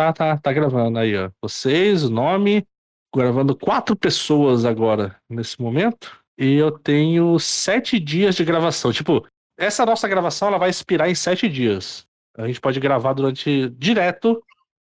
tá, 0.00 0.12
tá, 0.12 0.38
tá 0.38 0.52
gravando 0.52 0.98
aí, 0.98 1.16
ó. 1.16 1.30
Vocês, 1.42 2.04
o 2.04 2.10
nome, 2.10 2.66
gravando 3.14 3.56
quatro 3.56 3.94
pessoas 3.94 4.64
agora, 4.64 5.16
nesse 5.28 5.60
momento. 5.60 6.18
E 6.38 6.54
eu 6.54 6.70
tenho 6.70 7.38
sete 7.38 8.00
dias 8.00 8.34
de 8.34 8.44
gravação. 8.44 8.92
Tipo, 8.92 9.26
essa 9.58 9.84
nossa 9.84 10.08
gravação 10.08 10.48
ela 10.48 10.58
vai 10.58 10.70
expirar 10.70 11.10
em 11.10 11.14
sete 11.14 11.48
dias. 11.48 12.06
A 12.36 12.46
gente 12.46 12.60
pode 12.60 12.80
gravar 12.80 13.12
durante 13.12 13.68
direto 13.70 14.42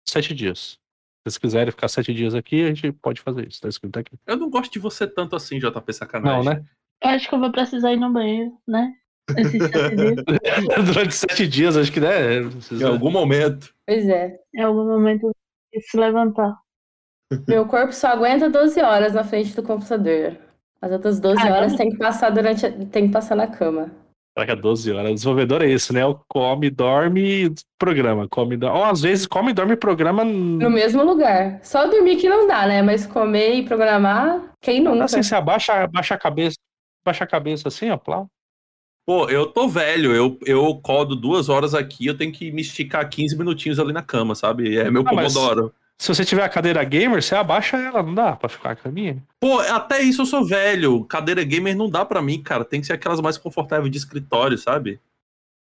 sete 0.06 0.34
dias. 0.34 0.78
Se 1.26 1.32
vocês 1.32 1.38
quiserem 1.38 1.70
ficar 1.70 1.88
sete 1.88 2.12
dias 2.12 2.34
aqui, 2.34 2.64
a 2.64 2.68
gente 2.68 2.92
pode 2.92 3.20
fazer 3.20 3.48
isso. 3.48 3.60
Tá 3.60 3.68
escrito 3.68 3.98
aqui. 3.98 4.16
Eu 4.26 4.36
não 4.36 4.50
gosto 4.50 4.72
de 4.72 4.78
você 4.78 5.06
tanto 5.06 5.34
assim, 5.34 5.58
JP 5.58 5.92
Sacanagem. 5.92 6.44
Não, 6.44 6.52
né? 6.52 6.64
Eu 7.02 7.10
acho 7.10 7.28
que 7.28 7.34
eu 7.34 7.40
vou 7.40 7.50
precisar 7.50 7.92
ir 7.92 7.96
no 7.96 8.12
banheiro, 8.12 8.52
né? 8.66 8.92
Durante 10.86 11.14
sete 11.14 11.46
dias, 11.46 11.76
acho 11.76 11.92
que, 11.92 12.00
né? 12.00 12.38
Em 12.72 12.82
algum 12.84 13.10
momento. 13.10 13.72
Pois 13.86 14.08
é. 14.08 14.36
É 14.54 14.62
algum 14.62 14.84
momento 14.86 15.30
de 15.72 15.80
se 15.82 15.96
levantar. 15.96 16.54
Meu 17.46 17.66
corpo 17.66 17.92
só 17.92 18.08
aguenta 18.08 18.48
12 18.48 18.80
horas 18.80 19.12
na 19.12 19.22
frente 19.24 19.54
do 19.54 19.62
computador. 19.62 20.36
As 20.80 20.90
outras 20.92 21.20
12 21.20 21.40
Ah, 21.42 21.46
horas 21.52 21.72
vamos- 21.72 21.76
tem 21.76 21.90
que 21.90 21.98
passar 21.98 22.30
durante 22.30 22.64
a- 22.64 22.72
tem 22.72 23.06
que 23.06 23.12
passar 23.12 23.34
na 23.34 23.46
cama. 23.46 23.90
Caraca, 24.36 24.54
12 24.56 24.90
horas. 24.92 25.10
O 25.10 25.14
desenvolvedor 25.14 25.62
é 25.62 25.66
isso, 25.68 25.92
né? 25.92 26.06
O 26.06 26.18
come, 26.28 26.70
dorme 26.70 27.46
e 27.46 27.54
programa. 27.78 28.28
Come, 28.28 28.56
dorme. 28.56 28.78
Ou 28.78 28.84
às 28.84 29.02
vezes 29.02 29.26
come, 29.26 29.52
dorme 29.52 29.72
e 29.72 29.76
programa. 29.76 30.24
No 30.24 30.70
mesmo 30.70 31.02
lugar. 31.04 31.58
Só 31.62 31.86
dormir 31.88 32.16
que 32.16 32.28
não 32.28 32.46
dá, 32.46 32.66
né? 32.66 32.80
Mas 32.80 33.04
comer 33.06 33.54
e 33.56 33.64
programar, 33.64 34.54
quem 34.60 34.80
nunca? 34.80 35.04
Assim, 35.04 35.22
você 35.22 35.34
abaixa, 35.34 35.72
abaixa 35.82 36.14
a 36.14 36.18
cabeça. 36.18 36.56
Abaixa 37.04 37.24
a 37.24 37.26
cabeça 37.26 37.66
assim, 37.68 37.90
ó. 37.90 37.96
Plá. 37.98 38.24
Pô, 39.08 39.26
eu 39.30 39.46
tô 39.46 39.66
velho, 39.66 40.14
eu, 40.14 40.38
eu 40.44 40.74
codo 40.82 41.16
duas 41.16 41.48
horas 41.48 41.72
aqui, 41.74 42.04
eu 42.04 42.14
tenho 42.14 42.30
que 42.30 42.52
me 42.52 42.60
esticar 42.60 43.08
15 43.08 43.38
minutinhos 43.38 43.78
ali 43.78 43.90
na 43.90 44.02
cama, 44.02 44.34
sabe? 44.34 44.76
É 44.76 44.90
meu 44.90 45.00
Ah, 45.00 45.08
Pomodoro. 45.08 45.74
Se 45.96 46.08
você 46.14 46.26
tiver 46.26 46.42
a 46.42 46.48
cadeira 46.48 46.84
gamer, 46.84 47.22
você 47.22 47.34
abaixa 47.34 47.78
ela, 47.78 48.02
não 48.02 48.14
dá 48.14 48.36
pra 48.36 48.50
ficar 48.50 48.72
a 48.72 48.76
caminha? 48.76 49.24
Pô, 49.40 49.60
até 49.60 50.02
isso 50.02 50.20
eu 50.20 50.26
sou 50.26 50.44
velho. 50.44 51.06
Cadeira 51.06 51.42
gamer 51.42 51.74
não 51.74 51.88
dá 51.88 52.04
pra 52.04 52.20
mim, 52.20 52.42
cara. 52.42 52.66
Tem 52.66 52.82
que 52.82 52.86
ser 52.86 52.92
aquelas 52.92 53.18
mais 53.18 53.38
confortáveis 53.38 53.90
de 53.90 53.96
escritório, 53.96 54.58
sabe? 54.58 55.00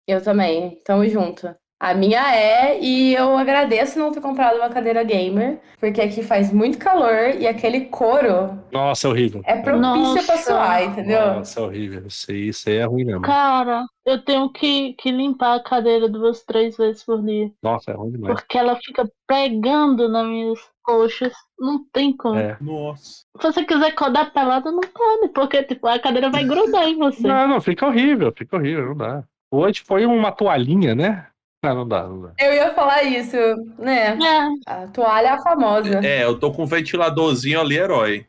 Eu 0.09 0.23
também. 0.23 0.81
Tamo 0.83 1.07
junto. 1.07 1.55
A 1.79 1.93
minha 1.93 2.35
é, 2.35 2.81
e 2.81 3.15
eu 3.15 3.37
agradeço 3.37 3.99
não 3.99 4.11
ter 4.11 4.23
comprado 4.23 4.57
uma 4.57 4.71
cadeira 4.71 5.05
gamer, 5.05 5.61
porque 5.79 6.01
aqui 6.01 6.23
faz 6.23 6.51
muito 6.51 6.79
calor 6.79 7.35
e 7.39 7.47
aquele 7.47 7.83
couro 7.83 8.59
Nossa, 8.73 9.07
é 9.07 9.11
horrível. 9.11 9.43
é 9.45 9.61
propício 9.61 10.25
pra 10.25 10.37
Nossa. 10.37 10.37
suar, 10.39 10.85
entendeu? 10.85 11.35
Nossa, 11.35 11.61
é 11.61 11.63
horrível. 11.63 12.07
Isso 12.07 12.31
aí, 12.31 12.49
isso 12.49 12.69
aí 12.71 12.77
é 12.77 12.85
ruim 12.85 13.05
mesmo. 13.05 13.21
Cara, 13.21 13.85
eu 14.07 14.25
tenho 14.25 14.49
que, 14.51 14.95
que 14.95 15.11
limpar 15.11 15.57
a 15.57 15.63
cadeira 15.63 16.09
duas, 16.09 16.43
três 16.45 16.79
vezes 16.79 17.05
por 17.05 17.23
dia. 17.23 17.53
Nossa, 17.63 17.91
é 17.91 17.95
ruim 17.95 18.13
demais. 18.13 18.35
Porque 18.35 18.57
ela 18.57 18.77
fica 18.77 19.07
pegando 19.29 20.09
nas 20.09 20.27
minhas 20.27 20.59
coxas. 20.83 21.35
Não 21.59 21.85
tem 21.93 22.17
como. 22.17 22.39
É. 22.39 22.57
Nossa. 22.59 23.25
Se 23.39 23.53
você 23.53 23.65
quiser 23.67 23.93
codar 23.93 24.33
pelada, 24.33 24.73
não 24.73 24.81
pode, 24.81 25.29
porque 25.35 25.63
tipo, 25.63 25.87
a 25.87 25.99
cadeira 25.99 26.31
vai 26.31 26.43
grudar 26.43 26.89
em 26.89 26.97
você. 26.97 27.27
Não, 27.27 27.47
não, 27.47 27.61
fica 27.61 27.87
horrível, 27.87 28.33
fica 28.35 28.57
horrível, 28.57 28.87
não 28.87 28.97
dá. 28.97 29.25
Hoje 29.51 29.85
põe 29.87 30.07
uma 30.07 30.33
toalhinha, 30.33 30.95
né? 30.95 31.27
Não, 31.67 31.75
não 31.75 31.89
dá, 31.89 32.03
não 32.05 32.23
dá. 32.23 32.33
Eu 32.39 32.53
ia 32.53 32.73
falar 32.75 33.03
isso, 33.03 33.37
né? 33.79 34.17
É, 34.17 34.71
A 34.71 34.87
toalha 34.89 35.29
é 35.29 35.31
a 35.31 35.43
famosa. 35.43 36.01
É, 36.05 36.25
eu 36.25 36.39
tô 36.39 36.53
com 36.53 36.63
um 36.63 36.67
ventiladorzinho 36.67 37.61
ali, 37.61 37.77
herói. 37.79 38.27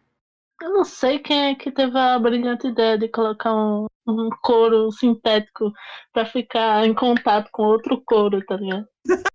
eu 0.62 0.70
não 0.72 0.84
sei 0.84 1.20
quem 1.20 1.52
é 1.52 1.56
que 1.56 1.72
teve 1.72 1.98
a 1.98 2.18
brilhante 2.18 2.68
ideia 2.68 2.98
de 2.98 3.08
colocar 3.08 3.54
um, 3.54 3.86
um 4.08 4.30
couro 4.42 4.92
sintético 4.92 5.72
pra 6.14 6.26
ficar 6.26 6.86
em 6.86 6.94
contato 6.94 7.50
com 7.52 7.64
outro 7.64 8.02
couro, 8.06 8.44
tá 8.46 8.56
ligado? 8.58 8.86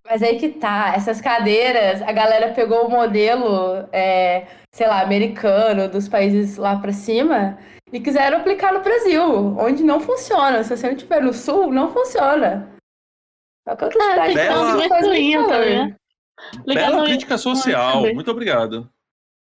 Mas 0.05 0.21
aí 0.21 0.37
que 0.37 0.49
tá, 0.49 0.93
essas 0.95 1.21
cadeiras, 1.21 2.01
a 2.01 2.11
galera 2.11 2.53
pegou 2.53 2.85
o 2.85 2.89
modelo, 2.91 3.87
é, 3.91 4.45
sei 4.71 4.85
lá, 4.87 5.01
americano, 5.01 5.87
dos 5.87 6.07
países 6.09 6.57
lá 6.57 6.75
pra 6.77 6.91
cima, 6.91 7.57
e 7.91 7.99
quiseram 7.99 8.37
aplicar 8.39 8.73
no 8.73 8.81
Brasil, 8.81 9.23
onde 9.57 9.83
não 9.83 9.99
funciona. 9.99 10.63
Se 10.63 10.75
você 10.75 10.87
não 10.87 10.93
estiver 10.95 11.21
no 11.21 11.33
sul, 11.33 11.71
não 11.71 11.91
funciona. 11.91 12.72
É 13.65 13.73
o 13.73 13.77
que 13.77 13.83
eu 13.85 13.89
tô 13.89 14.01
É, 14.01 14.11
cidade 14.11 14.33
tem 14.33 14.33
que 14.33 14.33
Bela- 14.35 14.75
Bela 16.65 17.03
crítica 17.05 17.37
social. 17.37 18.01
Muito 18.13 18.31
obrigado. 18.31 18.89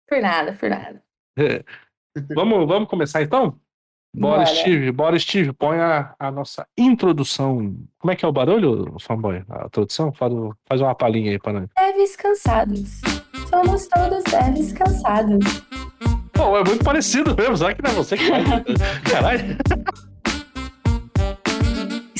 Por 0.09 0.21
nada, 0.21 0.53
por 0.55 0.71
nada. 0.71 1.03
Vamos, 2.35 2.67
vamos 2.67 2.89
começar 2.89 3.21
então? 3.21 3.61
Bora, 4.15 4.37
Bora. 4.45 4.47
Steve, 4.47 4.91
bora, 4.91 5.19
Steve, 5.19 5.53
põe 5.53 5.79
a, 5.79 6.15
a 6.19 6.31
nossa 6.31 6.67
introdução. 6.79 7.77
Como 7.99 8.11
é 8.11 8.17
que 8.17 8.25
é 8.25 8.29
o 8.29 8.33
barulho, 8.33 8.97
fanboy? 8.99 9.45
A 9.51 9.67
introdução? 9.67 10.11
Faz, 10.15 10.81
uma 10.81 10.95
palhinha 10.95 11.33
aí 11.33 11.39
pra 11.39 11.53
nós. 11.53 11.69
Deves 11.77 12.17
cansados. 12.17 13.03
Somos 13.51 13.87
todos 13.89 14.25
deves 14.25 14.73
cansados. 14.73 15.45
Pô, 16.33 16.57
é 16.57 16.65
muito 16.65 16.83
parecido 16.83 17.37
mesmo, 17.37 17.55
será 17.59 17.75
que 17.75 17.83
não 17.83 17.91
é 17.91 17.95
você 17.95 18.17
que 18.17 18.27
faz? 18.29 18.45
Caralho. 19.13 19.59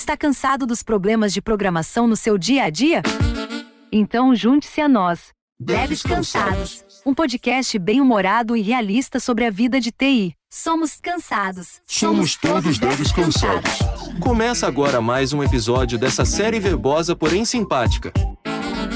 Está 0.07 0.17
cansado 0.17 0.67
dos 0.67 0.85
problemas 0.85 1.33
de 1.33 1.43
programação 1.43 2.07
no 2.07 2.15
seu 2.15 2.39
dia 2.39 2.63
a 2.63 2.71
dia? 2.71 3.03
Então 3.91 4.37
junte-se 4.37 4.81
a 4.81 4.89
nós. 4.89 5.31
Devs 5.59 6.01
Cansados. 6.05 6.85
Um 7.05 7.13
podcast 7.13 7.77
bem-humorado 7.77 8.57
e 8.57 8.63
realista 8.63 9.19
sobre 9.19 9.45
a 9.45 9.51
vida 9.51 9.81
de 9.81 9.91
TI. 9.91 10.33
Somos 10.49 11.01
cansados. 11.03 11.81
Somos 11.89 12.37
todos 12.37 12.79
devs 12.79 13.11
cansados. 13.11 13.81
Começa 14.21 14.69
agora 14.69 15.01
mais 15.01 15.33
um 15.33 15.43
episódio 15.43 15.99
dessa 15.99 16.25
série 16.25 16.61
verbosa, 16.61 17.17
porém 17.17 17.45
simpática. 17.45 18.13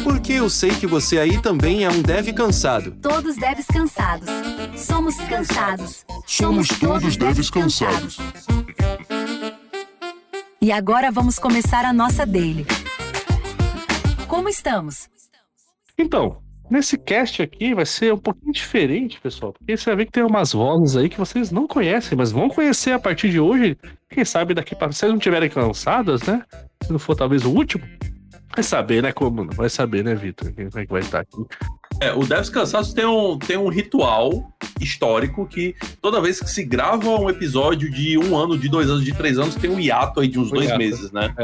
Porque 0.04 0.34
eu 0.34 0.48
sei 0.48 0.70
que 0.70 0.86
você 0.86 1.18
aí 1.18 1.42
também 1.42 1.82
é 1.82 1.90
um 1.90 2.02
dev 2.02 2.32
cansado. 2.32 2.92
Todos 3.02 3.34
devs 3.34 3.66
cansados. 3.66 4.28
Somos 4.76 5.16
cansados. 5.16 6.06
Somos 6.24 6.68
todos 6.68 7.16
devs 7.16 7.50
cansados. 7.50 8.16
E 10.62 10.70
agora 10.70 11.10
vamos 11.10 11.38
começar 11.38 11.86
a 11.86 11.92
nossa 11.92 12.26
daily. 12.26 12.66
Como 14.28 14.46
estamos? 14.46 15.08
Então, 15.96 16.42
nesse 16.70 16.98
cast 16.98 17.40
aqui 17.40 17.74
vai 17.74 17.86
ser 17.86 18.12
um 18.12 18.18
pouquinho 18.18 18.52
diferente, 18.52 19.18
pessoal. 19.22 19.54
Porque 19.54 19.74
você 19.74 19.86
vai 19.86 19.96
ver 19.96 20.04
que 20.04 20.12
tem 20.12 20.22
umas 20.22 20.52
vozes 20.52 20.98
aí 20.98 21.08
que 21.08 21.16
vocês 21.16 21.50
não 21.50 21.66
conhecem, 21.66 22.16
mas 22.16 22.30
vão 22.30 22.50
conhecer 22.50 22.92
a 22.92 22.98
partir 22.98 23.30
de 23.30 23.40
hoje. 23.40 23.74
Quem 24.10 24.22
sabe 24.22 24.52
daqui 24.52 24.74
para 24.74 24.88
vocês 24.88 25.10
não 25.10 25.16
estiverem 25.16 25.48
cansadas, 25.48 26.22
né? 26.24 26.44
Se 26.82 26.92
não 26.92 26.98
for 26.98 27.16
talvez 27.16 27.46
o 27.46 27.50
último. 27.50 27.82
Vai 28.54 28.62
saber, 28.62 29.02
né? 29.02 29.12
Como? 29.12 29.46
Vai 29.54 29.70
saber, 29.70 30.04
né, 30.04 30.14
Vitor? 30.14 30.52
Como 30.52 30.78
é 30.78 30.84
que 30.84 30.92
vai 30.92 31.00
estar 31.00 31.20
aqui? 31.20 31.38
É, 32.00 32.12
o 32.14 32.20
Devs 32.20 32.48
Cansados 32.48 32.94
tem 32.94 33.04
um, 33.04 33.38
tem 33.38 33.58
um 33.58 33.68
ritual 33.68 34.50
histórico 34.80 35.46
que 35.46 35.74
toda 36.00 36.18
vez 36.20 36.40
que 36.40 36.48
se 36.48 36.64
grava 36.64 37.06
um 37.10 37.28
episódio 37.28 37.90
de 37.90 38.16
um 38.16 38.34
ano, 38.34 38.56
de 38.56 38.70
dois 38.70 38.88
anos, 38.88 39.04
de 39.04 39.12
três 39.12 39.38
anos, 39.38 39.54
tem 39.54 39.70
um 39.70 39.78
hiato 39.78 40.20
aí 40.20 40.28
de 40.28 40.38
uns 40.38 40.48
Um 40.50 40.54
dois 40.54 40.66
hiato. 40.66 40.78
meses, 40.78 41.12
né? 41.12 41.34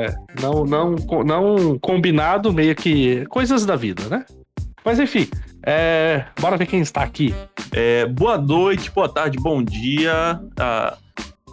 Não, 0.40 0.64
não, 0.64 0.96
não 1.24 1.78
combinado, 1.78 2.54
meio 2.54 2.74
que 2.74 3.26
coisas 3.26 3.66
da 3.66 3.76
vida, 3.76 4.04
né? 4.08 4.24
Mas 4.82 4.98
enfim, 4.98 5.28
é, 5.62 6.24
bora 6.40 6.56
ver 6.56 6.66
quem 6.66 6.80
está 6.80 7.02
aqui. 7.02 7.34
É, 7.72 8.06
boa 8.06 8.38
noite, 8.38 8.90
boa 8.90 9.10
tarde, 9.10 9.36
bom 9.38 9.62
dia. 9.62 10.40
Ah, 10.58 10.96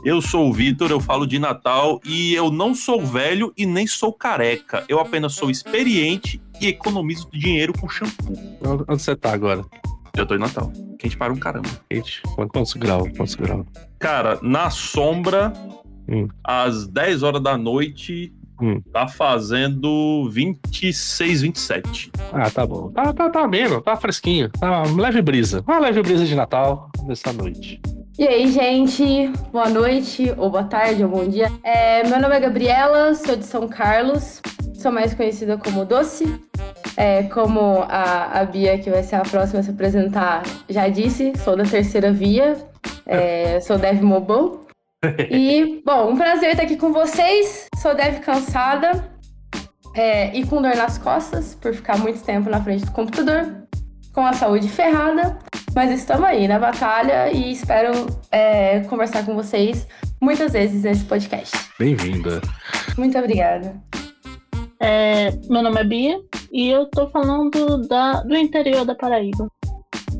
eu 0.05 0.21
sou 0.21 0.49
o 0.49 0.53
Vitor, 0.53 0.91
eu 0.91 0.99
falo 0.99 1.25
de 1.25 1.39
Natal 1.39 1.99
e 2.05 2.33
eu 2.33 2.51
não 2.51 2.73
sou 2.75 3.05
velho 3.05 3.51
e 3.57 3.65
nem 3.65 3.85
sou 3.87 4.13
careca. 4.13 4.83
Eu 4.87 4.99
apenas 4.99 5.33
sou 5.33 5.49
experiente 5.49 6.41
e 6.63 6.67
economizo 6.69 7.27
dinheiro 7.31 7.73
com 7.77 7.87
shampoo. 7.89 8.33
Onde 8.87 9.01
você 9.01 9.15
tá 9.15 9.33
agora? 9.33 9.63
Eu 10.15 10.25
tô 10.25 10.35
em 10.35 10.39
Natal. 10.39 10.71
Quente 10.99 11.17
para 11.17 11.33
um 11.33 11.37
caramba. 11.37 11.67
Gente, 11.91 12.21
quantos, 12.35 12.51
quantos 12.53 12.73
graus? 12.73 13.09
Quantos 13.17 13.35
graus? 13.35 13.65
Cara, 13.99 14.39
na 14.41 14.69
sombra, 14.69 15.51
Hum. 16.07 16.27
às 16.43 16.85
10 16.87 17.23
horas 17.23 17.41
da 17.41 17.57
noite, 17.57 18.31
Hum. 18.61 18.79
tá 18.93 19.07
fazendo 19.07 20.29
26, 20.31 21.41
27. 21.41 22.11
Ah, 22.31 22.49
tá 22.49 22.65
bom. 22.65 22.91
Tá, 22.91 23.11
tá, 23.11 23.29
tá 23.29 23.47
menos, 23.47 23.81
tá 23.83 23.95
fresquinho. 23.97 24.49
Tá 24.51 24.83
uma 24.83 25.01
leve 25.01 25.21
brisa. 25.21 25.63
Uma 25.67 25.79
leve 25.79 26.01
brisa 26.01 26.25
de 26.25 26.35
Natal 26.35 26.89
nessa 27.05 27.33
noite. 27.33 27.81
E 28.17 28.27
aí, 28.27 28.51
gente, 28.51 29.31
boa 29.51 29.69
noite, 29.69 30.31
ou 30.37 30.51
boa 30.51 30.63
tarde, 30.65 31.03
ou 31.03 31.09
bom 31.09 31.27
dia. 31.27 31.51
É, 31.63 32.07
meu 32.07 32.21
nome 32.21 32.35
é 32.35 32.39
Gabriela, 32.39 33.15
sou 33.15 33.35
de 33.35 33.43
São 33.45 33.67
Carlos, 33.67 34.39
sou 34.83 34.91
mais 34.91 35.13
conhecida 35.13 35.57
como 35.57 35.85
Doce. 35.85 36.25
É, 36.95 37.23
como 37.23 37.83
a, 37.87 38.41
a 38.41 38.45
Bia, 38.45 38.77
que 38.77 38.89
vai 38.91 39.01
ser 39.01 39.15
a 39.15 39.21
próxima 39.21 39.61
a 39.61 39.63
se 39.63 39.71
apresentar, 39.71 40.43
já 40.69 40.87
disse, 40.89 41.33
sou 41.43 41.55
da 41.55 41.63
terceira 41.63 42.11
via, 42.11 42.55
é, 43.07 43.59
sou 43.65 43.79
Dev 43.79 44.03
Mobile. 44.03 44.59
E, 45.31 45.81
bom, 45.83 46.11
um 46.11 46.17
prazer 46.17 46.51
estar 46.51 46.63
aqui 46.63 46.77
com 46.77 46.93
vocês. 46.93 47.65
Sou 47.81 47.95
Dev 47.95 48.19
cansada 48.19 49.09
é, 49.95 50.37
e 50.37 50.45
com 50.45 50.61
dor 50.61 50.75
nas 50.75 50.99
costas, 50.99 51.55
por 51.55 51.73
ficar 51.73 51.97
muito 51.97 52.21
tempo 52.23 52.49
na 52.49 52.61
frente 52.61 52.85
do 52.85 52.91
computador, 52.91 53.65
com 54.13 54.25
a 54.25 54.33
saúde 54.33 54.69
ferrada. 54.69 55.39
Mas 55.73 55.91
estamos 55.91 56.25
aí 56.25 56.47
na 56.47 56.59
batalha 56.59 57.31
e 57.31 57.51
espero 57.51 57.91
é, 58.31 58.81
conversar 58.81 59.25
com 59.25 59.33
vocês 59.33 59.87
muitas 60.21 60.53
vezes 60.53 60.83
nesse 60.83 61.05
podcast. 61.05 61.57
Bem-vinda. 61.79 62.39
Muito 62.95 63.17
obrigada. 63.17 63.73
É, 64.85 65.31
meu 65.49 65.63
nome 65.63 65.79
é 65.79 65.83
Bia 65.85 66.21
e 66.51 66.69
eu 66.69 66.85
tô 66.87 67.07
falando 67.07 67.87
da, 67.87 68.21
do 68.23 68.35
interior 68.35 68.83
da 68.83 68.93
Paraíba. 68.93 69.47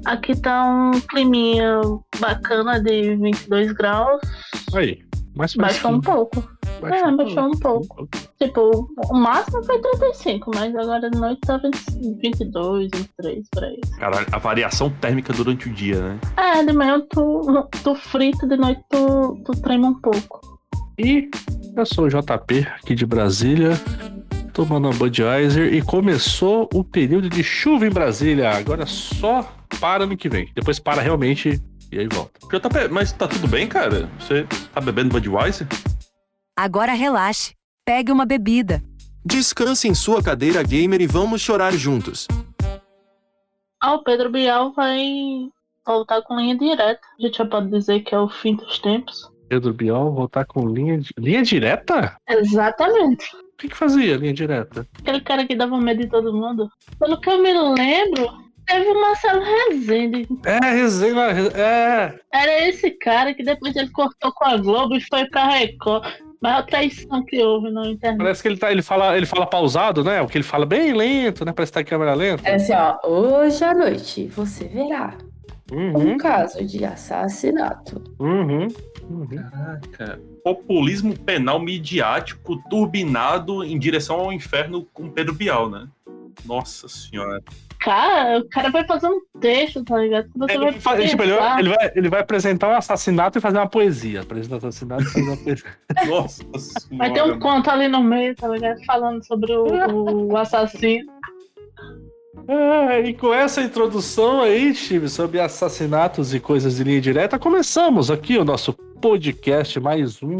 Aqui 0.06 0.40
tá 0.40 0.64
um 0.66 0.92
climinha 1.02 1.82
bacana 2.18 2.80
de 2.80 3.14
22 3.18 3.74
graus. 3.74 4.22
Aí, 4.74 5.00
mais 5.36 5.54
Baixou 5.54 5.92
um 5.92 6.00
pouco. 6.00 6.42
É, 6.82 7.12
baixou 7.12 7.44
um 7.44 7.60
pouco. 7.60 8.08
Tipo, 8.42 8.90
o 9.10 9.14
máximo 9.14 9.66
foi 9.66 9.82
35, 9.82 10.52
mas 10.56 10.74
agora 10.78 11.12
de 11.12 11.20
noite 11.20 11.42
tá 11.42 11.58
20 11.58 12.22
22, 12.22 12.90
23, 12.94 13.50
por 13.52 13.64
aí. 13.66 13.82
Caralho, 14.00 14.28
a 14.32 14.38
variação 14.38 14.90
térmica 15.02 15.34
durante 15.34 15.68
o 15.68 15.74
dia, 15.74 16.02
né? 16.02 16.20
É, 16.38 16.64
de 16.64 16.72
manhã 16.72 17.02
tu, 17.10 17.68
tu 17.84 17.96
frita, 17.96 18.48
de 18.48 18.56
noite 18.56 18.82
tu, 18.90 19.44
tu 19.46 19.62
trema 19.62 19.90
um 19.90 20.00
pouco. 20.00 20.40
E 20.98 21.30
eu 21.76 21.86
sou 21.86 22.06
o 22.06 22.10
JP, 22.10 22.66
aqui 22.80 22.96
de 22.96 23.06
Brasília, 23.06 23.72
tomando 24.54 24.88
uma 24.88 24.94
Budweiser 24.98 25.74
e 25.74 25.82
começou 25.82 26.70
o 26.74 26.84
período 26.84 27.30
de 27.30 27.44
chuva 27.44 27.86
em 27.88 27.90
Brasília. 27.90 28.52
Agora 28.52 28.86
só 28.86 29.52
para 29.80 30.06
no 30.06 30.16
que 30.16 30.30
vem. 30.30 30.50
Depois 30.54 30.80
para 30.80 31.02
realmente 31.02 31.60
e 31.92 32.00
aí 32.00 32.08
volta. 32.08 32.32
JP, 32.48 32.88
mas 32.92 33.12
tá 33.12 33.28
tudo 33.28 33.48
bem, 33.48 33.68
cara? 33.68 34.10
Você 34.20 34.46
tá 34.74 34.80
bebendo 34.80 35.10
Budweiser? 35.10 35.68
Agora 36.56 36.94
relaxe. 36.94 37.54
Pegue 37.86 38.12
uma 38.12 38.26
bebida. 38.26 38.82
Descanse 39.26 39.88
em 39.88 39.94
sua 39.96 40.22
cadeira 40.22 40.62
gamer 40.64 41.02
e 41.02 41.08
vamos 41.08 41.42
chorar 41.42 41.74
juntos. 41.74 42.28
Ah, 43.82 43.96
o 43.96 44.04
Pedro 44.04 44.30
Bial 44.32 44.72
vai 44.74 45.02
voltar 45.86 46.22
com 46.22 46.40
linha 46.40 46.58
direta. 46.58 47.02
A 47.20 47.22
gente 47.22 47.38
já 47.38 47.46
pode 47.46 47.70
dizer 47.70 48.02
que 48.02 48.14
é 48.16 48.20
o 48.20 48.30
fim 48.30 48.56
dos 48.56 48.80
tempos. 48.80 49.30
Pedro 49.50 49.74
Bial 49.74 50.12
voltar 50.14 50.46
com 50.46 50.68
linha, 50.68 50.98
di- 51.00 51.14
linha 51.18 51.44
direta? 51.44 52.16
Exatamente. 52.30 53.26
O 53.54 53.58
que, 53.58 53.68
que 53.70 53.78
fazia 53.78 54.18
linha 54.18 54.34
direta? 54.34 54.86
Aquele 55.00 55.22
cara 55.22 55.46
que 55.46 55.56
dava 55.56 55.80
medo 55.80 56.02
de 56.02 56.10
todo 56.10 56.34
mundo. 56.34 56.70
Pelo 57.00 57.20
que 57.20 57.30
eu 57.30 57.42
me 57.42 57.54
lembro, 57.54 58.30
teve 58.66 58.90
o 58.90 59.00
Marcelo 59.02 59.42
Rezende. 59.44 60.28
É, 60.46 60.60
resenha. 60.72 61.22
É. 61.56 62.20
Era 62.34 62.68
esse 62.68 62.92
cara 62.92 63.34
que 63.34 63.44
depois 63.44 63.76
ele 63.76 63.90
cortou 63.90 64.32
com 64.34 64.46
a 64.46 64.58
Globo 64.58 64.96
e 64.96 65.02
foi 65.02 65.26
pra 65.30 65.50
Record. 65.50 66.06
Maior 66.42 66.66
traição 66.66 67.24
que 67.24 67.42
houve 67.42 67.72
na 67.72 67.88
internet. 67.88 68.18
Parece 68.18 68.42
que 68.42 68.50
ele, 68.50 68.58
tá, 68.58 68.70
ele, 68.70 68.82
fala, 68.82 69.16
ele 69.16 69.26
fala 69.26 69.46
pausado, 69.46 70.04
né? 70.04 70.22
O 70.22 70.28
que 70.28 70.38
ele 70.38 70.44
fala 70.44 70.66
bem 70.66 70.92
lento, 70.94 71.46
né? 71.46 71.54
Parece 71.54 71.72
que 71.72 71.76
tá 71.76 71.82
em 71.82 71.86
câmera 71.86 72.14
lenta. 72.14 72.46
Era 72.46 72.58
assim, 72.58 72.74
ó. 72.74 72.98
Hoje 73.08 73.64
à 73.64 73.74
noite 73.74 74.28
você 74.28 74.66
verá 74.66 75.14
Uhum, 75.72 76.12
um 76.14 76.18
caso 76.18 76.62
de 76.66 76.84
assassinato. 76.84 78.04
uhum. 78.20 78.68
Caraca. 79.52 80.20
Populismo 80.44 81.18
penal 81.18 81.60
midiático 81.60 82.58
turbinado 82.70 83.64
em 83.64 83.78
direção 83.80 84.18
ao 84.18 84.34
inferno 84.34 84.86
com 84.94 85.10
Pedro 85.10 85.34
Bial, 85.34 85.70
né? 85.70 85.88
Nossa 86.46 86.88
senhora. 86.88 87.42
Cara, 87.80 88.40
o 88.40 88.48
cara 88.50 88.70
vai 88.72 88.86
fazer 88.86 89.08
um 89.08 89.20
texto, 89.42 89.84
tá 89.84 89.98
ligado? 89.98 90.30
Você 90.38 90.54
É, 90.54 90.58
vai 90.58 90.68
ele, 90.70 90.80
fa- 90.80 90.98
tipo, 90.98 91.22
ele, 91.24 91.34
vai, 91.34 91.60
ele 91.60 91.70
vai- 91.70 91.92
ele 91.96 92.10
vai 92.10 92.22
apresentar 92.22 92.70
um 92.70 92.76
assassinato 92.76 93.38
e 93.38 93.42
fazer 93.42 93.58
uma 93.58 93.68
poesia. 93.68 94.22
Apresentar 94.22 94.56
o 94.56 94.58
assassinato 94.58 95.04
e 95.04 95.06
fazer 95.06 95.22
uma 95.28 95.38
poesia. 95.38 95.66
Nossa 96.08 96.44
senhora. 96.80 96.98
Vai 96.98 97.14
ter 97.14 97.24
um 97.24 97.40
conto 97.40 97.70
ali 97.70 97.88
no 97.90 98.02
meio, 98.02 98.36
tá 98.36 98.48
ligado? 98.48 98.84
Falando 98.86 99.24
sobre 99.26 99.54
o, 99.54 100.28
o 100.32 100.38
assassino. 100.38 101.12
É, 102.48 103.02
e 103.02 103.14
com 103.14 103.34
essa 103.34 103.62
introdução 103.62 104.42
aí, 104.42 104.74
Steve, 104.74 105.08
sobre 105.08 105.40
assassinatos 105.40 106.34
e 106.34 106.40
coisas 106.40 106.76
de 106.76 106.84
linha 106.84 107.00
direta, 107.00 107.38
começamos 107.40 108.10
aqui 108.12 108.38
o 108.38 108.44
nosso 108.44 108.74
podcast, 109.04 109.82
mais 109.82 110.24
um 110.24 110.38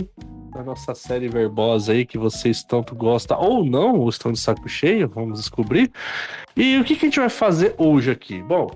da 0.54 0.64
nossa 0.64 0.96
série 0.96 1.28
verbosa 1.28 1.92
aí, 1.92 2.06
que 2.06 2.18
vocês 2.18 2.64
tanto 2.64 2.96
gostam 2.96 3.38
ou 3.38 3.66
não, 3.66 4.00
ou 4.00 4.08
estão 4.08 4.32
de 4.32 4.40
saco 4.40 4.70
cheio, 4.70 5.10
vamos 5.10 5.38
descobrir. 5.38 5.92
E 6.56 6.78
o 6.78 6.84
que, 6.86 6.96
que 6.96 7.06
a 7.06 7.10
gente 7.10 7.20
vai 7.20 7.28
fazer 7.28 7.76
hoje 7.78 8.10
aqui? 8.10 8.42
Bom, 8.42 8.70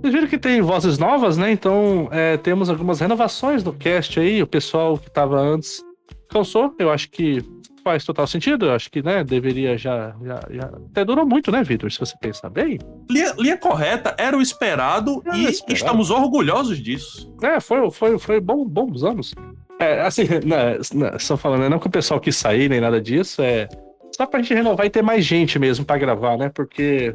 vocês 0.00 0.14
viram 0.14 0.28
que 0.28 0.38
tem 0.38 0.60
vozes 0.60 0.96
novas, 0.96 1.36
né? 1.36 1.50
Então 1.50 2.08
é, 2.12 2.36
temos 2.36 2.70
algumas 2.70 3.00
renovações 3.00 3.64
no 3.64 3.72
cast 3.72 4.20
aí, 4.20 4.40
o 4.40 4.46
pessoal 4.46 4.96
que 4.96 5.08
estava 5.08 5.40
antes 5.40 5.82
cansou, 6.30 6.72
eu 6.78 6.88
acho 6.88 7.10
que 7.10 7.44
faz 7.82 8.04
total 8.04 8.26
sentido, 8.26 8.66
eu 8.66 8.72
acho 8.72 8.90
que, 8.90 9.02
né, 9.02 9.24
deveria 9.24 9.76
já, 9.76 10.14
já, 10.22 10.40
já... 10.50 10.70
Até 10.90 11.04
durou 11.04 11.26
muito, 11.26 11.50
né, 11.50 11.62
Vitor, 11.62 11.90
se 11.90 11.98
você 11.98 12.16
pensar 12.20 12.50
bem. 12.50 12.78
Linha, 13.10 13.34
linha 13.38 13.56
correta, 13.56 14.14
era 14.18 14.36
o 14.36 14.42
esperado 14.42 15.22
Era 15.26 15.36
e 15.36 15.44
esperado. 15.44 15.74
estamos 15.74 16.10
orgulhosos 16.10 16.78
disso. 16.78 17.34
É, 17.42 17.60
foi, 17.60 17.90
foi, 17.90 18.18
foi 18.18 18.40
bom, 18.40 18.64
bons 18.64 19.02
anos. 19.02 19.34
É, 19.78 20.00
assim, 20.02 20.24
né, 20.44 20.78
né, 20.94 21.18
só 21.18 21.36
falando, 21.36 21.68
não 21.68 21.78
que 21.78 21.86
o 21.86 21.90
pessoal 21.90 22.20
quis 22.20 22.36
sair 22.36 22.68
nem 22.68 22.80
nada 22.80 23.00
disso, 23.00 23.42
é 23.42 23.68
só 24.14 24.26
pra 24.26 24.40
gente 24.40 24.54
renovar 24.54 24.86
e 24.86 24.90
ter 24.90 25.02
mais 25.02 25.24
gente 25.24 25.58
mesmo 25.58 25.84
pra 25.84 25.98
gravar, 25.98 26.36
né? 26.36 26.50
Porque 26.54 27.14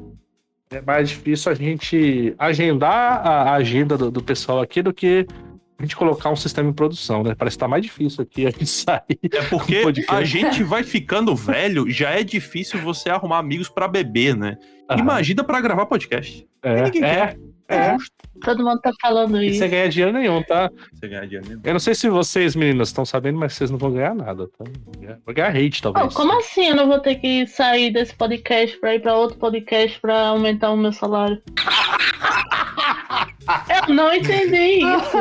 é 0.70 0.82
mais 0.82 1.10
difícil 1.10 1.52
a 1.52 1.56
gente 1.56 2.36
agendar 2.38 3.26
a, 3.26 3.44
a 3.44 3.54
agenda 3.54 3.98
do, 3.98 4.12
do 4.12 4.22
pessoal 4.22 4.60
aqui 4.60 4.82
do 4.82 4.94
que 4.94 5.26
a 5.80 5.84
gente 5.84 5.96
colocar 5.96 6.30
um 6.30 6.36
sistema 6.36 6.70
em 6.70 6.74
produção, 6.74 7.24
né? 7.24 7.36
Parece 7.36 7.56
que 7.56 7.60
tá 7.60 7.68
mais 7.68 7.84
difícil 7.84 8.24
aqui 8.24 8.48
a 8.48 8.50
gente 8.50 8.66
sair. 8.68 9.20
É 9.32 9.42
porque 9.44 9.82
podcast. 9.84 10.12
a 10.16 10.24
gente 10.24 10.64
vai 10.64 10.84
ficando 10.84 11.36
velho, 11.36 11.90
já 11.90 12.10
é 12.12 12.24
difícil 12.24 12.80
você 12.82 13.10
arrumar 13.10 13.38
amigos 13.38 13.70
pra 13.70 13.88
beber, 13.88 14.36
né? 14.36 14.58
Imagina 14.98 15.44
pra 15.44 15.62
gravar 15.62 15.86
podcast. 15.86 16.48
É, 16.64 16.84
ninguém 16.84 17.04
é, 17.04 17.36
é. 17.68 17.94
justo 17.94 18.12
Todo 18.44 18.64
mundo 18.64 18.80
tá 18.80 18.92
falando 19.02 19.42
E 19.42 19.48
isso. 19.48 19.60
sem 19.60 19.70
ganhar 19.70 19.88
dinheiro 19.90 20.14
nenhum, 20.14 20.42
tá? 20.44 20.70
você 20.94 21.08
ganhar 21.08 21.26
dinheiro 21.26 21.48
mesmo. 21.48 21.62
Eu 21.64 21.74
não 21.74 21.80
sei 21.80 21.96
se 21.96 22.08
vocês, 22.10 22.56
meninas, 22.56 22.90
estão 22.90 23.04
sabendo, 23.06 23.38
mas 23.40 23.54
vocês 23.54 23.70
não 23.72 23.78
vão 23.78 23.92
ganhar 23.92 24.14
nada, 24.16 24.48
tá? 24.48 24.64
Vão 25.26 25.34
ganhar 25.34 25.50
hate, 25.56 25.82
talvez. 25.82 26.14
como 26.14 26.38
assim 26.38 26.68
eu 26.68 26.76
não 26.76 26.88
vou 26.88 27.00
ter 27.00 27.16
que 27.16 27.46
sair 27.48 27.92
desse 27.92 28.16
podcast 28.16 28.78
pra 28.78 28.96
ir 28.96 29.02
pra 29.02 29.16
outro 29.16 29.38
podcast 29.38 30.00
pra 30.00 30.28
aumentar 30.28 30.72
o 30.72 30.78
meu 30.78 30.92
salário? 30.94 31.42
Eu 33.88 33.94
não 33.94 34.14
entendi 34.14 34.80
isso. 34.80 35.18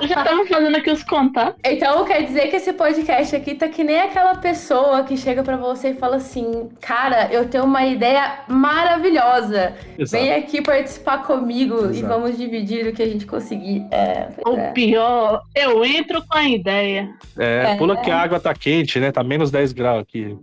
Eu 0.00 0.08
já 0.08 0.22
tava 0.24 0.46
fazendo 0.46 0.76
aqui 0.76 0.90
os 0.90 1.02
contatos. 1.02 1.60
Então 1.64 2.04
quer 2.04 2.22
dizer 2.24 2.48
que 2.48 2.56
esse 2.56 2.72
podcast 2.72 3.34
aqui 3.36 3.54
tá 3.54 3.68
que 3.68 3.84
nem 3.84 4.00
aquela 4.00 4.34
pessoa 4.36 5.02
que 5.04 5.16
chega 5.16 5.42
pra 5.42 5.56
você 5.56 5.90
e 5.90 5.94
fala 5.94 6.16
assim: 6.16 6.68
Cara, 6.80 7.28
eu 7.32 7.48
tenho 7.48 7.64
uma 7.64 7.84
ideia 7.86 8.40
maravilhosa. 8.48 9.74
Exato. 9.98 10.22
Vem 10.24 10.32
aqui 10.34 10.60
participar 10.62 11.18
comigo 11.24 11.86
e 11.86 11.98
Exato. 11.98 12.06
vamos 12.12 12.36
dividir 12.36 12.86
o 12.86 12.92
que 12.92 13.02
a 13.02 13.08
gente 13.08 13.26
conseguir. 13.26 13.86
É, 13.90 14.28
O 14.46 14.56
é. 14.56 14.72
pior, 14.72 15.42
eu 15.54 15.84
entro 15.84 16.22
com 16.26 16.36
a 16.36 16.44
ideia. 16.48 17.08
É, 17.38 17.72
É. 17.72 17.76
pula 17.76 17.96
que 18.00 18.10
a 18.10 18.18
água 18.20 18.40
tá 18.40 18.52
quente, 18.54 18.98
né? 18.98 19.10
Tá 19.12 19.22
menos 19.22 19.50
10 19.50 19.72
graus 19.72 20.02
aqui. 20.02 20.36